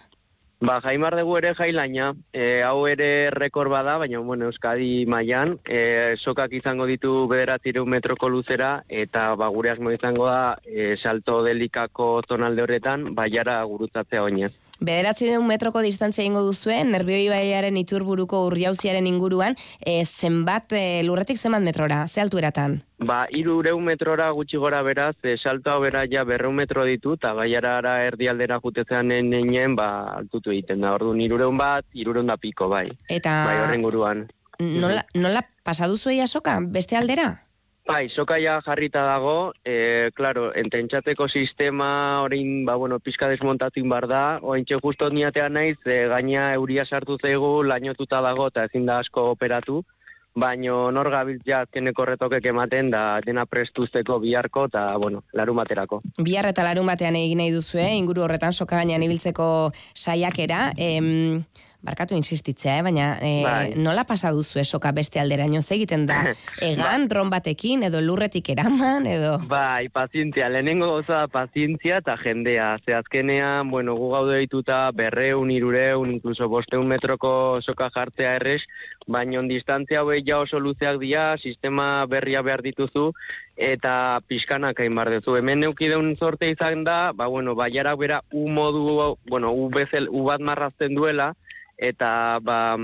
Ba, 0.58 0.78
jaimar 0.80 1.12
dugu 1.18 1.34
ere 1.36 1.50
jailaina, 1.52 2.14
e, 2.32 2.62
hau 2.64 2.86
ere 2.88 3.28
rekor 3.34 3.68
bada, 3.68 3.98
baina, 4.00 4.22
bueno, 4.24 4.46
Euskadi 4.48 5.04
mailan, 5.04 5.58
e, 5.68 6.16
sokak 6.16 6.54
izango 6.56 6.86
ditu 6.88 7.26
bederatzireun 7.28 7.90
metroko 7.92 8.30
luzera, 8.32 8.70
eta 8.88 9.34
ba, 9.36 9.50
gure 9.52 9.74
asmo 9.74 9.92
izango 9.92 10.24
da, 10.30 10.56
e, 10.64 10.94
salto 10.96 11.42
delikako 11.44 12.22
zonalde 12.26 12.64
horretan, 12.64 13.10
baiara 13.14 13.62
gurutzatzea 13.68 14.22
oinez. 14.22 14.54
Bederatzireun 14.80 15.46
metroko 15.48 15.80
distantzia 15.80 16.24
ingo 16.26 16.42
duzue, 16.44 16.76
nerbioi 16.84 17.28
baiaren 17.32 17.76
iturburuko 17.80 18.42
urriauziaren 18.50 19.06
inguruan, 19.08 19.56
e, 19.80 20.04
zenbat 20.04 20.72
e, 20.76 21.02
lurretik 21.06 21.40
zenbat 21.40 21.64
metrora, 21.64 22.04
ze 22.08 22.20
altueratan? 22.20 22.82
Ba, 22.98 23.24
irureun 23.30 23.84
metrora 23.84 24.28
gutxi 24.36 24.60
gora 24.60 24.82
beraz, 24.82 25.14
e, 25.22 25.36
salto 25.36 25.72
hau 25.72 25.80
bera 25.80 26.04
ja 26.10 26.24
berreun 26.24 26.54
metro 26.56 26.84
ditu, 26.84 27.16
eta 27.16 27.32
baiara 27.36 27.78
ara 27.78 27.96
erdialdera 28.04 28.60
jutezean 28.60 29.08
neinen, 29.08 29.76
ba, 29.76 29.88
altutu 30.16 30.52
egiten 30.52 30.84
da. 30.84 30.92
Ordu, 30.96 31.14
irureun 31.16 31.56
bat, 31.56 31.88
irureun 31.94 32.26
da 32.26 32.36
piko, 32.36 32.68
bai. 32.68 32.88
Eta... 33.08 33.42
Bai, 33.48 33.58
horren 33.64 33.88
guruan. 33.88 34.26
Nola, 34.60 35.04
nola 35.14 35.42
pasaduzu 35.64 36.12
eia 36.14 36.26
soka, 36.26 36.58
beste 36.60 36.96
aldera? 36.96 37.45
Bai, 37.86 38.08
soka 38.10 38.40
ja 38.42 38.56
jarrita 38.66 39.04
dago, 39.06 39.52
e, 39.62 40.10
claro, 40.14 40.48
ententxateko 40.58 41.28
sistema 41.30 42.20
orain, 42.24 42.64
ba, 42.66 42.74
bueno, 42.74 42.98
pizka 42.98 43.28
desmontatin 43.30 43.86
bar 43.88 44.08
da, 44.10 44.22
ointxe 44.42 44.80
justo 44.82 45.06
niatean 45.08 45.54
naiz, 45.54 45.78
e, 45.86 46.00
gaina 46.10 46.48
euria 46.54 46.82
sartu 46.84 47.14
zaigu, 47.22 47.62
lainotuta 47.62 48.18
dago, 48.26 48.48
eta 48.50 48.64
ezin 48.66 48.90
da 48.90 48.98
asko 49.04 49.28
operatu, 49.36 49.84
baino 50.36 50.90
nor 50.90 51.08
gabiltza 51.10 51.62
azkeneko 51.64 52.04
retokek 52.10 52.50
ematen 52.52 52.90
da 52.92 53.20
dena 53.24 53.46
prestuzteko 53.48 54.18
biharko 54.20 54.66
eta 54.68 54.82
bueno, 55.00 55.22
larun 55.32 55.56
baterako. 55.56 56.02
Bihar 56.18 56.50
eta 56.50 56.66
larun 56.66 56.90
batean 56.90 57.16
egin 57.16 57.40
nahi 57.40 57.54
duzue, 57.54 57.86
inguru 57.96 58.26
horretan 58.26 58.52
soka 58.52 58.76
gainean 58.76 59.06
ibiltzeko 59.06 59.48
saiakera, 59.94 60.72
em, 60.76 61.44
barkatu 61.86 62.16
insistitzea, 62.18 62.78
eh? 62.80 62.82
baina 62.82 63.06
e, 63.22 63.30
Bai. 63.44 63.74
nola 63.78 64.04
pasa 64.04 64.32
duzu 64.34 64.64
soka 64.64 64.92
beste 64.92 65.20
alderaino 65.22 65.62
egiten 65.76 66.06
da? 66.06 66.22
Egan, 66.70 67.06
dron 67.08 67.30
batekin, 67.30 67.86
edo 67.86 68.00
lurretik 68.02 68.50
eraman, 68.54 69.06
edo... 69.06 69.36
Bai, 69.48 69.88
pazientzia, 69.88 70.48
lehenengo 70.50 71.00
da 71.06 71.26
pazientzia 71.28 72.00
eta 72.02 72.16
jendea. 72.18 72.76
Ze 72.84 72.94
azkenean, 72.94 73.70
bueno, 73.70 73.94
gu 73.96 74.10
gaude 74.12 74.38
dituta 74.42 74.90
berreun, 74.92 75.50
irureun, 75.50 76.10
inkluso 76.16 76.48
bosteun 76.48 76.86
metroko 76.88 77.60
soka 77.62 77.90
jartzea 77.94 78.36
errez, 78.40 78.62
baina 79.06 79.42
distantzia 79.46 80.00
hauek 80.02 80.26
ja 80.26 80.40
oso 80.42 80.58
luzeak 80.58 80.98
dira, 81.00 81.36
sistema 81.38 82.06
berria 82.10 82.42
behar 82.42 82.62
dituzu, 82.62 83.12
eta 83.56 84.20
pixkanak 84.28 84.80
hain 84.80 84.94
bar 84.94 85.10
duzu. 85.10 85.36
Hemen 85.38 85.60
neukideun 85.64 86.14
sorte 86.16 86.50
izan 86.50 86.84
da, 86.84 87.12
ba, 87.12 87.26
bueno, 87.26 87.54
baiara 87.54 87.94
bera 87.96 88.22
u 88.32 88.48
modu, 88.50 89.16
bueno, 89.28 89.52
u, 89.52 89.68
bezel, 89.70 90.08
u 90.10 90.26
bat 90.28 90.40
marrazten 90.40 90.94
duela, 90.94 91.34
eta 91.76 92.38
ba, 92.40 92.76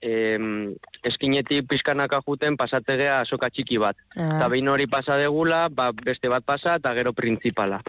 em, 0.00 0.74
eskinetik 1.04 1.68
pixkanaka 1.68 2.20
juten 2.24 2.56
pasategea 2.56 3.24
soka 3.24 3.50
txiki 3.50 3.78
bat. 3.78 3.96
Ah. 4.16 4.38
Eta 4.38 4.48
behin 4.48 4.68
hori 4.72 4.86
pasa 4.88 5.18
degula, 5.20 5.68
ba, 5.68 5.90
beste 5.92 6.28
bat 6.32 6.44
pasa 6.44 6.78
eta 6.80 6.94
gero 6.96 7.12
printzipala. 7.12 7.80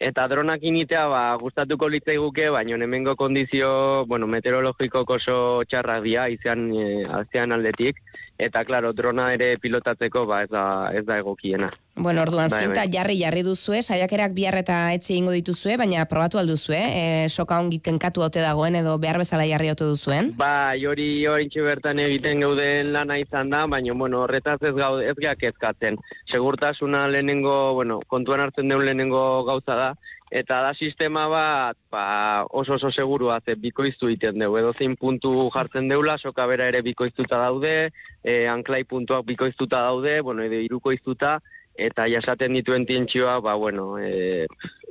Eta 0.00 0.26
dronak 0.28 0.64
initea, 0.64 1.06
ba, 1.08 1.22
gustatuko 1.40 1.88
litzaiguke, 1.88 2.50
baina 2.50 2.76
hemengo 2.76 3.16
kondizio, 3.16 4.04
bueno, 4.06 4.26
meteorologiko 4.26 5.04
oso 5.08 5.64
txarrak 5.64 6.02
dira, 6.04 6.28
izan, 6.28 6.68
e, 6.74 7.04
azean 7.04 7.52
aldetik. 7.52 7.96
Eta, 8.38 8.64
klaro, 8.64 8.92
drona 8.92 9.32
ere 9.32 9.56
pilotatzeko, 9.56 10.26
ba, 10.26 10.42
ez 10.44 10.50
da, 10.52 10.90
ez 10.92 11.04
da 11.06 11.16
egokiena. 11.16 11.72
Bueno, 11.98 12.20
orduan 12.20 12.50
Bai, 12.50 12.60
zinta 12.60 12.82
bai. 12.82 12.90
jarri 12.92 13.14
jarri 13.18 13.42
duzue, 13.42 13.80
saiakerak 13.80 14.34
bihar 14.36 14.58
eta 14.58 14.92
etzi 14.92 15.14
ingo 15.16 15.32
dituzue, 15.32 15.78
baina 15.80 16.04
probatu 16.04 16.36
alduzue, 16.36 16.76
e, 16.76 17.28
soka 17.30 17.56
ongi 17.58 17.78
tenkatu 17.80 18.20
haute 18.20 18.42
dagoen 18.44 18.76
edo 18.76 18.98
behar 19.00 19.16
bezala 19.22 19.46
jarri 19.48 19.70
haute 19.72 19.88
duzuen. 19.88 20.34
Bai, 20.36 20.84
hori 20.84 21.24
horintxe 21.24 21.64
bertan 21.64 22.02
egiten 22.04 22.44
geuden 22.44 22.92
lana 22.92 23.16
izan 23.16 23.48
da, 23.48 23.64
baina, 23.66 23.96
bueno, 23.96 24.20
horretaz 24.26 24.58
ez 24.60 24.74
gaude, 24.76 25.08
ez 25.08 25.16
geak 25.16 25.48
ezkatzen. 25.48 25.96
Segurtasuna 26.28 27.06
lehenengo, 27.08 27.72
bueno, 27.80 28.02
kontuan 28.12 28.44
hartzen 28.44 28.68
deun 28.68 28.84
lehenengo 28.84 29.24
gauza 29.48 29.80
da, 29.80 29.90
eta 30.30 30.60
da 30.68 30.74
sistema 30.74 31.26
bat, 31.32 31.80
ba, 31.90 32.44
oso 32.50 32.76
oso 32.76 32.92
segurua, 32.92 33.40
ze 33.40 33.56
bikoiztu 33.56 34.12
iten 34.12 34.38
dugu, 34.44 34.60
edo 34.60 34.76
zein 34.76 35.00
puntu 35.00 35.48
jartzen 35.54 35.88
deula, 35.88 36.18
soka 36.18 36.44
bera 36.44 36.68
ere 36.68 36.84
bikoiztuta 36.84 37.40
daude, 37.40 37.76
e, 38.22 38.46
anklai 38.52 38.84
puntuak 38.84 39.24
bikoiztuta 39.24 39.80
daude, 39.80 40.20
bueno, 40.20 40.42
edo 40.44 40.60
irukoiztuta, 40.60 41.38
eta 41.78 42.06
jasaten 42.08 42.54
dituen 42.56 42.86
tintxioa, 42.86 43.40
ba, 43.40 43.54
bueno, 43.54 43.98
e, 43.98 44.46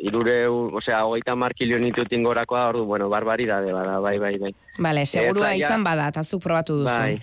irure, 0.05 0.47
osea, 0.47 1.03
hogeita 1.05 1.35
mar 1.35 1.53
kilio 1.53 1.79
nitutin 1.79 2.23
gorakoa, 2.23 2.67
ordu, 2.69 2.85
bueno, 2.85 3.09
barbaridade 3.09 3.73
bada, 3.73 3.99
bai, 3.99 4.17
bai, 4.19 4.37
bai. 4.37 4.53
Bale, 4.77 5.05
segurua 5.05 5.51
Eta 5.53 5.59
ja- 5.59 5.67
izan 5.67 5.83
bada, 5.83 6.07
eta 6.13 6.23
zuk 6.23 6.43
probatu 6.43 6.77
duzu. 6.81 6.89
Bai. 6.91 7.19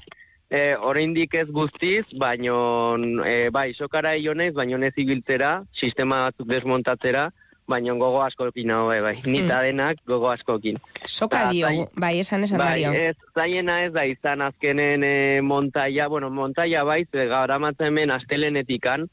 E, 0.52 0.74
oraindik 0.76 1.34
ez 1.34 1.47
guztiz, 1.48 2.05
baino 2.18 2.97
e, 3.24 3.48
bai, 3.51 3.72
sokara 3.74 4.16
ionez, 4.16 4.52
baino 4.55 4.76
ez 4.84 4.93
ibiltzera, 4.97 5.62
sistema 5.72 6.26
batzuk 6.26 6.48
desmontatzera, 6.51 7.30
baino 7.66 7.94
gogo 7.97 8.22
askokin 8.22 8.70
hau, 8.70 8.86
bai, 8.89 9.01
bai. 9.01 9.16
Nita 9.24 9.60
denak 9.62 9.98
gogo 10.06 10.30
askokin. 10.30 10.78
Soka 11.06 11.48
dio, 11.51 11.68
bai, 11.94 12.18
esan 12.20 12.43
esan 12.44 12.59
bai, 12.59 12.82
ez, 12.84 13.16
zaiena 13.34 13.80
ez 13.84 13.93
da 13.93 14.05
izan 14.06 14.43
azkenen 14.43 15.05
e, 15.05 15.40
montaia, 15.43 16.09
bueno, 16.09 16.30
montaia 16.30 16.84
bai, 16.84 17.05
ze 17.12 17.26
gara 17.26 17.59
hemen 17.78 18.10
astelenetikan, 18.10 19.09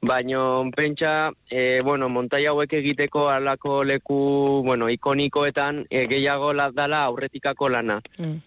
baino 0.00 0.68
pentsa, 0.76 1.32
e, 1.50 1.80
bueno, 1.82 2.08
montaia 2.08 2.50
hauek 2.50 2.72
egiteko 2.72 3.28
alako 3.30 3.84
leku, 3.84 4.62
bueno, 4.64 4.88
ikonikoetan 4.90 5.86
e, 5.90 6.06
gehiago 6.06 6.52
la- 6.52 6.70
dala 6.72 7.04
aurretikako 7.04 7.68
lana. 7.68 8.00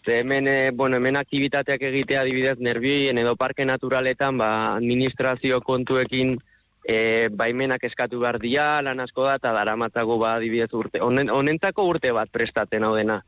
Ze 0.05 0.19
hemen, 0.19 0.47
e, 0.47 0.71
bueno, 0.71 0.97
hemen 0.97 1.15
aktivitateak 1.15 1.81
egitea 1.81 2.21
adibidez 2.21 2.57
nerbioien 2.59 3.17
edo 3.17 3.35
parke 3.35 3.65
naturaletan, 3.65 4.37
ba, 4.37 4.75
administrazio 4.75 5.61
kontuekin 5.61 6.37
e, 6.85 7.29
baimenak 7.33 7.83
eskatu 7.83 8.19
behar 8.21 8.39
dira, 8.39 8.81
lan 8.85 9.01
asko 9.01 9.25
da, 9.25 9.35
eta 9.39 9.51
daramatzago 9.55 10.19
ba, 10.21 10.35
adibidez 10.37 10.69
urte. 10.77 11.01
Honen, 11.01 11.31
honentzako 11.33 11.87
urte 11.89 12.13
bat 12.15 12.31
prestatzen 12.31 12.85
hau 12.85 12.93
dena. 12.95 13.21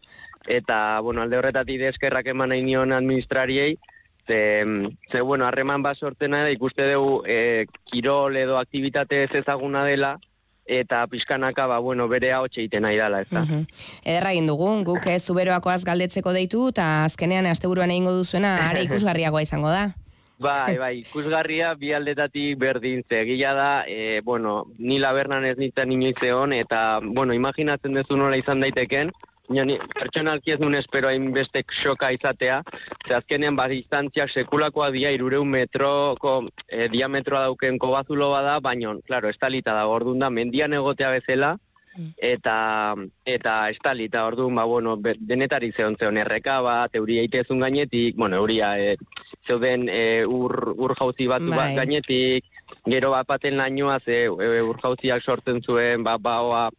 Eta, 0.48 1.00
bueno, 1.04 1.24
alde 1.24 1.40
horretatik 1.42 1.82
eskerrak 1.90 2.30
eman 2.32 2.54
nahi 2.54 2.64
nion 2.64 2.94
administrariei, 2.96 3.76
ze, 4.28 4.64
ze 5.12 5.22
bueno, 5.22 5.48
harreman 5.48 5.84
bat 5.84 5.98
sortena 5.98 6.44
da, 6.46 6.54
ikuste 6.54 6.88
dugu 6.94 7.22
e, 7.26 7.66
kirol 7.92 8.38
edo 8.38 8.58
aktivitate 8.62 9.24
ez 9.26 9.34
ezaguna 9.42 9.84
dela, 9.88 10.16
eta 10.68 11.06
pixkanaka, 11.08 11.66
ba, 11.66 11.80
bueno, 11.80 12.10
bere 12.12 12.34
hau 12.36 12.46
egiten 12.46 12.84
nahi 12.84 12.98
dela, 13.00 13.22
ez 13.24 13.30
da. 13.32 13.44
Mhm. 13.46 13.66
Ederra 14.04 14.34
egin 14.36 14.48
dugu, 14.52 14.70
guk 14.86 15.08
ez 15.08 15.24
zuberoakoaz 15.24 15.84
galdetzeko 15.88 16.34
deitu, 16.36 16.68
eta 16.76 17.06
azkenean 17.06 17.48
asteburuan 17.48 17.92
egingo 17.92 18.14
duzuena, 18.20 18.58
are 18.70 18.84
ikusgarriagoa 18.88 19.42
izango 19.48 19.72
da. 19.74 19.96
Bai, 20.38 20.78
bai, 20.78 20.92
ikusgarria 21.02 21.72
bi 21.74 21.94
aldetatik 21.98 22.60
berdin 22.62 23.02
ze. 23.10 23.24
Egia 23.24 23.56
da, 23.58 23.70
e, 23.90 24.22
bueno, 24.22 24.68
ni 24.78 25.00
labernan 25.02 25.46
ez 25.50 25.56
nintzen 25.58 25.92
inoiz 25.92 26.18
egon, 26.22 26.54
eta, 26.54 27.00
bueno, 27.02 27.34
imaginatzen 27.34 27.98
duzu 27.98 28.20
nola 28.20 28.38
izan 28.38 28.62
daiteken, 28.62 29.10
baina 29.48 29.64
ni 29.66 29.78
pertsonalki 29.98 30.54
ez 30.54 30.60
nun 30.60 30.76
espero 30.78 31.10
hainbeste 31.10 31.64
xoka 31.82 32.12
izatea, 32.14 32.62
ze 33.08 33.16
azkenean 33.18 33.56
ba, 33.56 33.66
distantziak 33.72 34.30
sekulakoa 34.30 34.92
dira 34.92 35.10
irureun 35.16 35.50
metroko 35.50 36.36
e, 36.68 36.88
diametroa 36.94 37.48
dauken 37.48 37.80
kobazulo 37.82 38.30
bada, 38.30 38.60
baina, 38.60 38.94
claro, 39.08 39.30
estalita 39.34 39.74
da, 39.74 39.88
orduan 39.88 40.20
da, 40.20 40.30
mendian 40.30 40.74
egotea 40.74 41.16
bezala, 41.16 41.56
eta 42.18 42.96
eta 43.26 43.70
estalita 43.70 44.26
orduan 44.26 44.56
ba 44.56 44.64
bueno 44.66 44.98
be- 44.98 45.18
denetari 45.20 45.72
zeon 45.74 45.96
zeon 45.98 46.18
erreka 46.18 46.62
bat 46.62 46.96
euria 46.96 47.24
itezun 47.24 47.60
gainetik 47.60 48.16
bueno 48.16 48.38
euria 48.38 48.78
e, 48.80 48.98
zeuden 49.48 49.90
e, 49.90 50.26
ur 50.26 50.74
ur 50.78 50.96
jauzi 51.00 51.28
batu 51.28 51.50
bat 51.50 51.74
Bai. 51.74 51.76
gainetik 51.76 52.44
gero 52.86 53.12
bat 53.12 53.28
baten 53.28 53.58
lainoa 53.58 54.00
ze 54.06 54.26
e, 54.26 54.62
ur 54.62 54.78
jauziak 54.82 55.24
sortzen 55.24 55.62
zuen 55.62 56.04
ba 56.04 56.18
baoa 56.18 56.70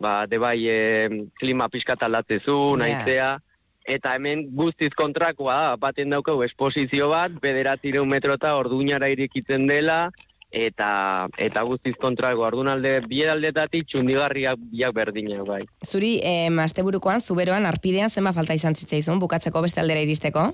ba 0.00 0.26
de 0.26 0.38
bai 0.38 0.60
e, 0.68 1.08
klima 1.38 1.68
pixkat 1.68 2.02
aldatzezu 2.02 2.76
Ja. 2.76 2.76
naizea 2.76 3.38
eta 3.86 4.14
hemen 4.16 4.48
guztiz 4.50 4.90
kontrakoa 4.98 5.76
baten 5.78 6.10
daukau 6.10 6.42
esposizio 6.42 7.08
bat, 7.08 7.30
bederatzireun 7.40 8.08
metrota 8.08 8.56
orduñara 8.58 9.06
irikitzen 9.08 9.68
dela, 9.68 10.10
eta 10.50 11.26
eta 11.38 11.62
guztiz 11.62 11.94
kontrago 12.00 12.44
ordun 12.46 12.68
alde 12.68 13.00
bi 13.08 13.24
aldetatik 13.24 13.86
txundigarriak 13.90 14.58
biak 14.70 14.94
berdinak 14.94 15.44
bai. 15.46 15.64
Zuri, 15.84 16.20
em, 16.22 16.58
asteburukoan, 16.58 17.20
zuberoan, 17.20 17.66
arpidean, 17.66 18.10
zenba 18.10 18.32
falta 18.32 18.54
izan 18.54 18.74
zitzaizun, 18.74 19.18
bukatzeko 19.18 19.62
beste 19.62 19.80
aldera 19.80 20.00
iristeko? 20.00 20.50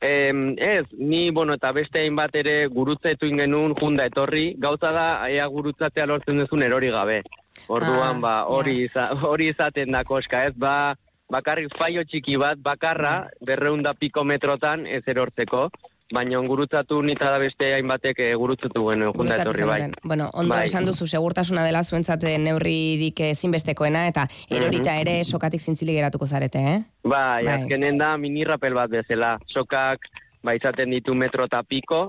Em, 0.00 0.54
ez, 0.58 0.84
ni, 0.98 1.30
bueno, 1.30 1.54
eta 1.54 1.70
beste 1.72 2.00
hainbat 2.02 2.34
ere 2.36 2.66
gurutzetu 2.66 3.30
genuen 3.38 3.74
junda 3.78 4.04
etorri, 4.10 4.54
gauza 4.58 4.90
da, 4.92 5.06
ea 5.30 5.46
gurutzatea 5.46 6.04
lortzen 6.06 6.38
duzun 6.42 6.62
erori 6.62 6.90
gabe. 6.90 7.22
Orduan, 7.68 8.18
Ah, 8.18 8.20
ba, 8.20 8.34
hori, 8.46 8.82
iza, 8.84 9.12
hori 9.22 9.48
izaten 9.48 9.92
da 9.92 10.04
koska, 10.04 10.44
ez, 10.50 10.54
ba, 10.56 10.94
bakarrik 11.30 11.72
faio 11.78 12.04
txiki 12.04 12.36
bat, 12.36 12.58
bakarra, 12.60 13.30
berreunda 13.40 13.94
piko 13.94 14.24
metrotan 14.24 14.86
ez 14.86 15.02
erortzeko, 15.06 15.70
baina 16.12 16.38
gurutzatu 16.44 17.00
nita 17.02 17.30
da 17.32 17.38
beste 17.38 17.70
hainbatek 17.74 18.18
eh, 18.20 18.34
gurutzatu 18.36 18.82
genuen 18.90 19.12
Gurutzatu 19.16 19.40
etorri 19.50 19.64
bai. 19.64 19.90
Bueno, 20.02 20.28
ondo 20.34 20.54
Bai. 20.54 20.66
esan 20.66 20.84
duzu, 20.84 21.06
segurtasuna 21.06 21.64
dela 21.64 21.82
zuentzat 21.82 22.22
eh, 22.24 22.36
neurririk 22.38 23.20
ezinbestekoena, 23.20 24.06
eta 24.08 24.26
erorita 24.50 24.92
Mhm. 24.92 25.00
ere 25.00 25.24
sokatik 25.24 25.60
zintzilik 25.60 25.96
geratuko 25.96 26.26
zarete, 26.26 26.58
eh? 26.58 26.82
Bai, 27.04 27.44
Bai. 27.44 27.62
azkenen 27.62 27.98
da 27.98 28.16
minirrapel 28.18 28.74
bat 28.74 28.90
bezala. 28.90 29.38
Sokak 29.46 30.00
ba, 30.44 30.54
izaten 30.54 30.92
ditu 30.92 31.14
metro 31.16 31.46
eta 31.48 31.62
piko, 31.64 32.04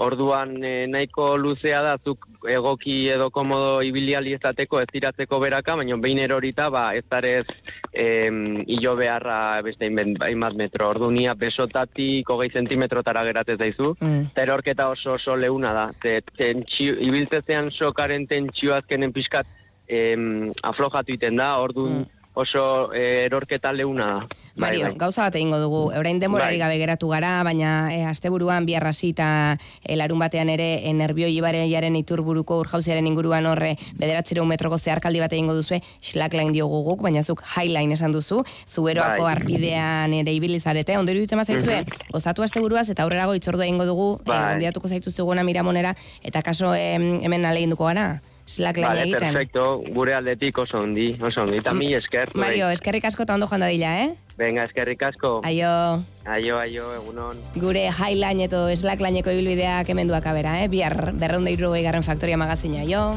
orduan 0.00 0.56
eh, 0.64 0.86
nahiko 0.88 1.36
luzea 1.36 1.82
da, 1.84 1.94
zuk 2.02 2.24
egoki 2.48 3.08
edo 3.12 3.28
komodo 3.30 3.82
ibiliali 3.84 4.32
ezateko 4.38 4.80
ez 4.80 4.88
tiratzeko 4.92 5.38
beraka, 5.42 5.76
baina 5.76 5.96
behin 6.00 6.22
erorita, 6.24 6.70
ba, 6.72 6.86
ez 6.96 7.04
darez 7.10 7.44
em, 7.92 8.64
hilo 8.66 8.96
beharra 8.96 9.60
beste 9.62 9.88
hainbat 9.88 10.56
metro. 10.56 10.88
Ordunia 10.94 11.34
besotatik 11.38 12.28
hogei 12.30 12.50
zentimetrotara 12.50 13.24
geratzen 13.28 13.60
zaizu, 13.60 13.94
Mm. 14.00 14.30
eta 14.32 14.42
erorketa 14.42 14.88
oso 14.90 15.12
oso 15.14 15.36
leuna 15.36 15.72
da. 15.72 15.84
Ze, 16.02 16.22
tentsio, 16.36 16.96
ibiltzezean 17.00 17.70
sokaren 17.70 18.26
tentsio 18.26 18.74
azkenen 18.74 19.12
pixkat 19.12 19.46
em, 19.86 20.50
aflojatu 20.62 21.12
iten 21.12 21.36
da, 21.36 21.58
orduan 21.60 22.06
oso 22.34 22.92
eh, 22.92 23.24
erorketa 23.26 23.72
leuna 23.72 24.06
da. 24.06 24.18
Bai, 24.56 24.70
Mario, 24.70 24.86
bai. 24.86 24.94
gauza 24.98 25.22
bat 25.22 25.34
egingo 25.34 25.58
dugu, 25.58 25.80
orain 25.98 26.18
denborari 26.20 26.58
Bai. 26.58 26.68
gabe 26.68 26.78
geratu 26.78 27.08
gara, 27.10 27.42
baina 27.42 27.90
e, 27.94 28.04
asteburuan 28.06 28.66
bihar 28.66 28.86
hasi 28.86 29.08
eta 29.10 29.56
e, 29.82 29.96
larun 29.96 30.18
batean 30.22 30.48
ere 30.48 30.86
e, 30.86 30.92
nervio 30.94 31.26
ibareiaren 31.26 31.96
iturburuko 31.98 32.58
urjauziaren 32.62 33.06
inguruan 33.06 33.46
horre 33.50 33.72
bederatzireun 33.98 34.46
metroko 34.46 34.78
zeharkaldi 34.78 35.18
bat 35.24 35.32
egingo 35.32 35.54
duzue, 35.58 35.80
slackline 36.02 36.52
diogu 36.54 36.82
guk, 36.86 37.02
baina 37.02 37.22
zuk 37.22 37.42
highline 37.56 37.94
esan 37.98 38.12
duzu, 38.14 38.44
zuberoako 38.66 39.22
Bai. 39.26 39.32
arpidean 39.34 40.14
ere 40.14 40.32
ibilizarete, 40.38 40.96
ondo 40.98 41.10
iruditzen 41.12 41.38
bazaizue, 41.38 41.80
Mhm. 41.82 42.12
gozatu 42.12 42.42
asteburuaz 42.42 42.88
eta 42.90 43.02
aurrerago 43.02 43.34
itzordua 43.34 43.64
egingo 43.66 43.86
dugu, 43.86 44.20
e, 44.20 44.28
Bai. 44.28 44.50
gonbidatuko 44.52 44.88
zaituzteguna 44.88 45.42
miramonera, 45.42 45.96
eta 46.22 46.42
kaso 46.42 46.74
em, 46.74 47.20
hemen 47.22 47.44
alegin 47.44 47.74
gara, 47.78 48.20
slackline 48.46 48.88
Vale, 48.88 49.02
egiten. 49.02 49.20
perfecto, 49.32 49.82
gure 49.94 50.14
aldetik 50.14 50.58
oso 50.58 50.78
ondi, 50.78 51.14
oso 51.20 51.42
ondi, 51.42 51.58
eta 51.58 51.72
mi 51.72 51.94
esker. 51.94 52.34
Mario, 52.36 52.68
eskerrik 52.70 53.04
asko 53.08 53.24
eta 53.24 53.34
ondo 53.34 53.48
joan 53.48 53.64
dadila, 53.64 53.94
eh? 54.04 54.14
Venga, 54.36 54.64
eskerrik 54.64 55.02
asko. 55.02 55.40
Aio. 55.44 56.02
Aio, 56.26 56.58
aio, 56.58 56.92
egunon. 56.96 57.38
gure 57.54 57.88
highline 57.90 58.44
edo 58.48 58.68
slacklineko 58.74 59.30
ibilbideak 59.30 59.88
hemen 59.88 60.08
duak 60.08 60.26
abera, 60.26 60.58
eh? 60.64 60.68
Bihar 60.68 61.12
berreunda 61.14 61.50
irurogei 61.50 61.82
garren 61.82 62.02
faktoria 62.02 62.36
magazina, 62.36 62.84
jo. 62.84 63.14